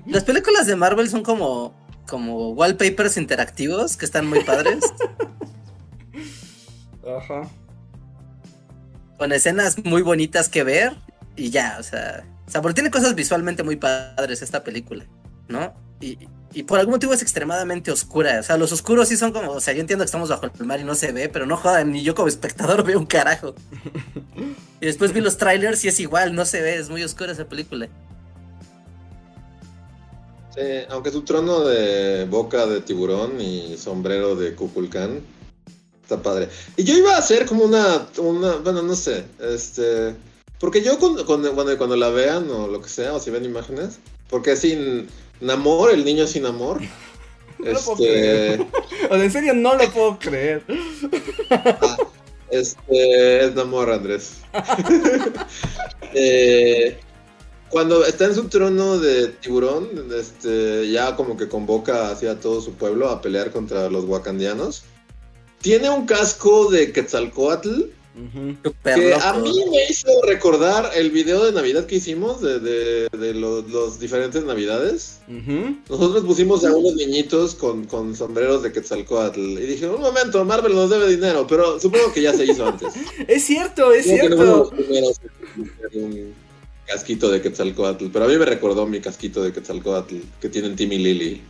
Las 0.06 0.24
películas 0.24 0.66
de 0.66 0.76
Marvel 0.76 1.08
son 1.08 1.22
como 1.22 1.74
como 2.06 2.50
wallpapers 2.50 3.16
interactivos 3.16 3.96
que 3.96 4.04
están 4.04 4.26
muy 4.26 4.42
padres. 4.44 4.84
Ajá. 7.06 7.42
Con 9.18 9.32
escenas 9.32 9.84
muy 9.84 10.02
bonitas 10.02 10.48
que 10.48 10.62
ver 10.62 10.94
y 11.36 11.50
ya, 11.50 11.76
o 11.78 11.82
sea, 11.82 12.24
o 12.46 12.50
sea, 12.50 12.62
porque 12.62 12.74
tiene 12.74 12.90
cosas 12.90 13.14
visualmente 13.14 13.62
muy 13.62 13.76
padres 13.76 14.42
esta 14.42 14.62
película, 14.62 15.06
¿no? 15.48 15.74
Y, 16.00 16.18
y 16.56 16.62
por 16.62 16.78
algún 16.78 16.94
motivo 16.94 17.12
es 17.12 17.20
extremadamente 17.20 17.90
oscura. 17.90 18.40
O 18.40 18.42
sea, 18.42 18.56
los 18.56 18.72
oscuros 18.72 19.08
sí 19.08 19.18
son 19.18 19.30
como. 19.30 19.52
O 19.52 19.60
sea, 19.60 19.74
yo 19.74 19.82
entiendo 19.82 20.02
que 20.02 20.06
estamos 20.06 20.30
bajo 20.30 20.46
el 20.46 20.64
mar 20.64 20.80
y 20.80 20.84
no 20.84 20.94
se 20.94 21.12
ve, 21.12 21.28
pero 21.28 21.44
no 21.44 21.58
jodan, 21.58 21.92
ni 21.92 22.02
yo 22.02 22.14
como 22.14 22.28
espectador 22.28 22.82
veo 22.86 22.98
un 22.98 23.04
carajo. 23.04 23.54
y 24.80 24.86
después 24.86 25.12
vi 25.12 25.20
los 25.20 25.36
trailers 25.36 25.84
y 25.84 25.88
es 25.88 26.00
igual, 26.00 26.34
no 26.34 26.46
se 26.46 26.62
ve, 26.62 26.76
es 26.76 26.88
muy 26.88 27.02
oscura 27.02 27.32
esa 27.32 27.44
película. 27.44 27.88
Sí, 30.54 30.62
aunque 30.88 31.10
su 31.10 31.20
trono 31.24 31.60
de 31.60 32.24
boca 32.24 32.64
de 32.64 32.80
tiburón 32.80 33.38
y 33.38 33.76
sombrero 33.76 34.34
de 34.34 34.54
Kukulkan 34.54 35.20
está 36.02 36.22
padre. 36.22 36.48
Y 36.78 36.84
yo 36.84 36.96
iba 36.96 37.16
a 37.16 37.18
hacer 37.18 37.44
como 37.44 37.64
una, 37.64 38.06
una 38.16 38.56
bueno, 38.56 38.80
no 38.80 38.94
sé, 38.94 39.26
este, 39.42 40.14
porque 40.58 40.80
yo 40.80 40.98
cuando, 40.98 41.26
cuando, 41.26 41.54
cuando 41.54 41.96
la 41.96 42.08
vean 42.08 42.50
o 42.50 42.66
lo 42.66 42.80
que 42.80 42.88
sea, 42.88 43.12
o 43.12 43.20
si 43.20 43.28
ven 43.28 43.44
imágenes, 43.44 43.98
porque 44.30 44.56
sin 44.56 45.06
Namor, 45.40 45.90
el 45.90 46.04
niño 46.04 46.26
sin 46.26 46.46
amor. 46.46 46.80
No 47.58 47.70
este... 47.70 48.60
o 49.08 49.14
sea, 49.14 49.24
en 49.24 49.32
serio 49.32 49.54
no 49.54 49.74
lo 49.76 49.90
puedo 49.90 50.18
creer. 50.18 50.62
Ah, 51.50 51.96
este 52.50 53.46
es 53.46 53.54
Namor, 53.54 53.90
Andrés. 53.90 54.40
eh, 56.12 56.98
cuando 57.70 58.04
está 58.04 58.26
en 58.26 58.34
su 58.34 58.48
trono 58.48 58.98
de 58.98 59.28
tiburón, 59.28 59.88
este, 60.14 60.90
ya 60.90 61.16
como 61.16 61.38
que 61.38 61.48
convoca 61.48 62.10
hacia 62.10 62.38
todo 62.38 62.60
su 62.60 62.74
pueblo 62.74 63.08
a 63.08 63.22
pelear 63.22 63.50
contra 63.50 63.88
los 63.88 64.04
wakandianos. 64.04 64.84
Tiene 65.62 65.88
un 65.88 66.04
casco 66.06 66.70
de 66.70 66.92
Quetzalcoatl 66.92 67.84
que 68.82 69.14
a 69.14 69.32
mí 69.34 69.64
me 69.70 69.84
hizo 69.90 70.08
recordar 70.26 70.90
el 70.94 71.10
video 71.10 71.44
de 71.44 71.52
Navidad 71.52 71.86
que 71.86 71.96
hicimos 71.96 72.40
de, 72.40 73.08
los, 73.34 74.00
diferentes 74.00 74.44
Navidades. 74.44 75.20
Nosotros 75.88 76.24
pusimos 76.24 76.64
a 76.64 76.74
unos 76.74 76.94
niñitos 76.94 77.54
con, 77.54 78.16
sombreros 78.16 78.62
de 78.62 78.72
Quetzalcoatl 78.72 79.40
y 79.40 79.66
dije, 79.66 79.88
un 79.88 80.00
momento, 80.00 80.44
Marvel 80.44 80.74
nos 80.74 80.90
debe 80.90 81.08
dinero, 81.08 81.46
pero 81.46 81.78
supongo 81.78 82.12
que 82.12 82.22
ya 82.22 82.32
se 82.32 82.44
hizo 82.46 82.66
antes. 82.66 82.94
es 83.28 83.44
cierto, 83.44 83.92
es 83.92 84.06
cierto. 84.06 84.70
un 85.94 86.34
casquito 86.86 87.30
de 87.30 87.42
Quetzalcoatl, 87.42 88.06
pero 88.12 88.24
a 88.24 88.28
mí 88.28 88.36
me 88.36 88.44
recordó 88.44 88.86
mi 88.86 89.00
casquito 89.00 89.42
de 89.42 89.52
Quetzalcoatl 89.52 90.16
que 90.40 90.48
tienen 90.48 90.76
Timmy 90.76 90.98
Lily. 90.98 91.42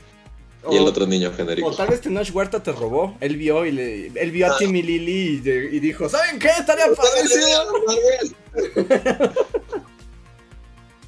Y 0.70 0.76
el 0.76 0.86
otro 0.86 1.06
niño 1.06 1.32
genérico. 1.36 1.68
O 1.68 1.74
tal 1.74 1.88
vez 1.88 2.00
Tenoch 2.00 2.28
Huerta 2.34 2.62
te 2.62 2.72
robó. 2.72 3.16
Él 3.20 3.36
vio 3.36 3.64
y 3.66 3.72
le, 3.72 4.06
él 4.14 4.30
vio 4.30 4.46
a 4.46 4.50
ah. 4.50 4.56
Timmy 4.58 4.82
Lily 4.82 5.42
y, 5.72 5.80
dijo, 5.80 6.08
¿saben 6.08 6.38
qué? 6.38 6.48
Estaría 6.48 6.86
padrísimo. 6.94 7.46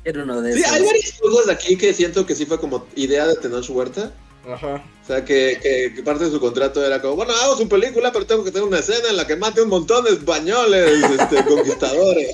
Era 0.05 0.23
uno 0.23 0.41
de 0.41 0.55
sí, 0.55 0.63
hay 0.65 0.85
varias 0.85 1.13
cosas 1.21 1.49
aquí 1.51 1.77
que 1.77 1.93
siento 1.93 2.25
que 2.25 2.35
sí 2.35 2.47
fue 2.47 2.59
como 2.59 2.87
idea 2.95 3.27
de 3.27 3.37
Tenoch 3.37 3.69
Huerta. 3.69 4.13
Ajá. 4.47 4.83
O 5.03 5.07
sea, 5.07 5.25
que, 5.25 5.59
que, 5.95 6.03
parte 6.03 6.25
de 6.25 6.31
su 6.31 6.41
contrato 6.41 6.85
era 6.85 7.03
como, 7.03 7.17
bueno, 7.17 7.33
hago 7.43 7.57
su 7.57 7.69
película, 7.69 8.13
pero 8.13 8.27
tengo 8.27 8.45
que 8.45 8.51
tener 8.51 8.67
una 8.67 8.79
escena 8.79 9.11
en 9.11 9.17
la 9.17 9.27
que 9.27 9.37
mate 9.37 9.61
un 9.61 9.69
montón 9.69 10.05
de 10.05 10.13
españoles 10.13 11.05
este, 11.19 11.45
conquistadores. 11.49 12.31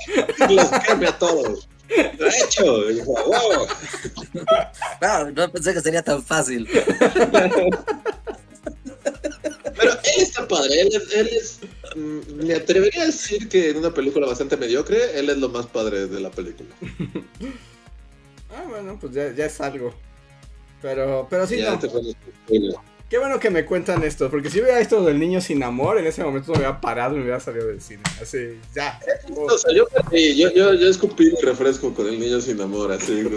y 0.49 0.55
los 0.55 0.69
queme 0.87 1.09
a 1.09 1.19
todos. 1.19 1.69
Lo 2.19 2.27
he 2.27 2.45
hecho. 2.45 2.91
Y 2.91 3.01
wow. 3.01 3.67
no 5.35 5.53
pensé 5.53 5.75
que 5.75 5.81
sería 5.81 6.03
tan 6.03 6.23
fácil. 6.23 6.69
Pero 9.77 9.93
él 9.93 10.23
está 10.23 10.47
padre, 10.47 10.81
él 10.81 10.89
es, 10.93 11.13
él 11.13 11.29
es, 11.33 11.61
mm, 11.97 12.47
me 12.47 12.55
atrevería 12.55 13.03
a 13.03 13.07
decir 13.07 13.49
que 13.49 13.71
en 13.71 13.79
una 13.79 13.93
película 13.93 14.27
bastante 14.27 14.57
mediocre, 14.57 15.19
él 15.19 15.29
es 15.31 15.37
lo 15.39 15.49
más 15.49 15.67
padre 15.67 16.07
de 16.07 16.21
la 16.21 16.31
película. 16.31 16.71
ah, 18.51 18.65
bueno, 18.69 18.99
pues 19.01 19.13
ya, 19.13 19.33
ya 19.33 19.47
es 19.47 19.61
algo. 19.61 19.93
Pero, 20.81 21.27
pero 21.29 21.47
sí, 21.47 21.63
no. 21.63 21.79
Qué 23.09 23.19
bueno 23.19 23.39
que 23.39 23.51
me 23.51 23.65
cuentan 23.65 24.03
esto, 24.03 24.31
porque 24.31 24.51
si 24.51 24.61
hubiera 24.61 24.81
esto 24.81 25.05
del 25.05 25.19
niño 25.21 25.41
sin 25.41 25.63
amor, 25.63 25.99
en 25.99 26.07
ese 26.07 26.25
momento 26.25 26.53
me 26.53 26.59
hubiera 26.59 26.81
parado 26.81 27.15
y 27.15 27.19
me 27.19 27.25
hubiera 27.25 27.39
salido 27.39 27.67
del 27.69 27.81
cine. 27.81 28.03
Así, 28.21 28.59
ya. 28.75 28.99
O 29.37 29.59
sea, 29.59 29.75
yo, 29.75 29.87
perdí, 29.87 30.37
yo, 30.37 30.51
yo, 30.53 30.75
yo 30.75 30.89
escupí 30.89 31.25
mi 31.27 31.41
refresco 31.43 31.93
con 31.93 32.09
el 32.09 32.19
niño 32.19 32.41
sin 32.41 32.61
amor, 32.61 32.93
así. 32.93 33.25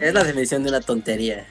Es 0.00 0.14
la 0.14 0.22
definición 0.22 0.62
de 0.62 0.68
una 0.68 0.80
tontería. 0.80 1.46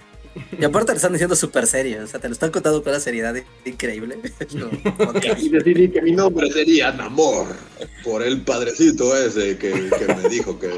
Y 0.58 0.64
aparte 0.64 0.91
le 0.91 0.98
están 0.98 1.12
diciendo 1.12 1.36
súper 1.36 1.68
serio, 1.68 2.04
o 2.04 2.08
sea, 2.08 2.20
te 2.20 2.28
lo 2.28 2.34
están 2.34 2.52
contando 2.52 2.82
con 2.82 2.91
una 2.91 2.99
seriedad 2.99 3.36
increíble. 3.66 4.18
No. 4.54 4.70
Y 5.38 5.49
decidí 5.49 5.90
que 5.90 6.02
mi 6.02 6.12
nombre 6.12 6.52
sería 6.52 6.91
Namor, 6.91 7.48
por 8.04 8.24
el 8.24 8.41
padrecito 8.41 9.16
ese 9.18 9.58
que, 9.58 9.72
que 9.72 10.16
me 10.16 10.30
dijo 10.30 10.58
que... 10.60 10.72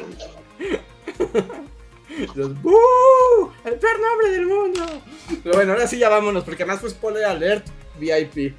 ¡El 2.19 3.79
peor 3.79 3.99
nombre 3.99 4.31
del 4.31 4.45
mundo! 4.45 4.85
Pero 5.43 5.55
bueno, 5.55 5.73
ahora 5.73 5.87
sí 5.87 5.97
ya 5.97 6.09
vámonos, 6.09 6.43
porque 6.43 6.63
además 6.63 6.81
fue 6.81 6.89
spoiler 6.89 7.25
alert 7.25 7.67
VIP. 7.99 8.55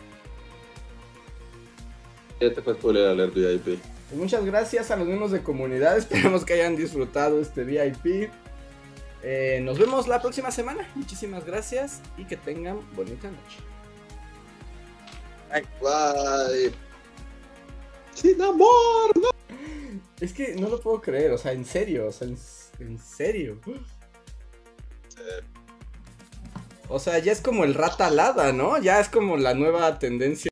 Ya 2.40 2.52
te 2.54 2.62
fue 2.62 2.74
spoiler 2.74 3.08
alert 3.08 3.34
VIP. 3.34 3.78
Muchas 4.12 4.44
gracias 4.44 4.90
a 4.90 4.96
los 4.96 5.06
miembros 5.06 5.30
de 5.30 5.42
comunidad. 5.42 5.96
Esperamos 5.98 6.44
que 6.44 6.54
hayan 6.54 6.76
disfrutado 6.76 7.40
este 7.40 7.64
VIP. 7.64 8.30
Eh, 9.22 9.60
nos 9.62 9.78
vemos 9.78 10.08
la 10.08 10.20
próxima 10.20 10.50
semana. 10.50 10.88
Muchísimas 10.94 11.44
gracias 11.44 12.00
y 12.16 12.24
que 12.24 12.36
tengan 12.36 12.80
bonita 12.94 13.28
noche. 13.30 13.58
Bye. 15.80 16.72
Sin 18.14 18.40
amor, 18.40 19.16
no. 19.16 19.28
Es 20.20 20.32
que 20.32 20.54
no 20.54 20.68
lo 20.68 20.80
puedo 20.80 21.00
creer, 21.00 21.32
o 21.32 21.38
sea, 21.38 21.52
en 21.52 21.64
serio, 21.64 22.08
o 22.08 22.12
sea, 22.12 22.28
en, 22.28 22.36
en 22.80 22.98
serio. 22.98 23.60
O 26.88 26.98
sea, 26.98 27.18
ya 27.18 27.30
es 27.30 27.40
como 27.40 27.64
el 27.64 27.74
rata 27.74 28.06
alada, 28.06 28.52
¿no? 28.52 28.76
Ya 28.78 28.98
es 28.98 29.08
como 29.08 29.36
la 29.36 29.54
nueva 29.54 29.98
tendencia. 29.98 30.48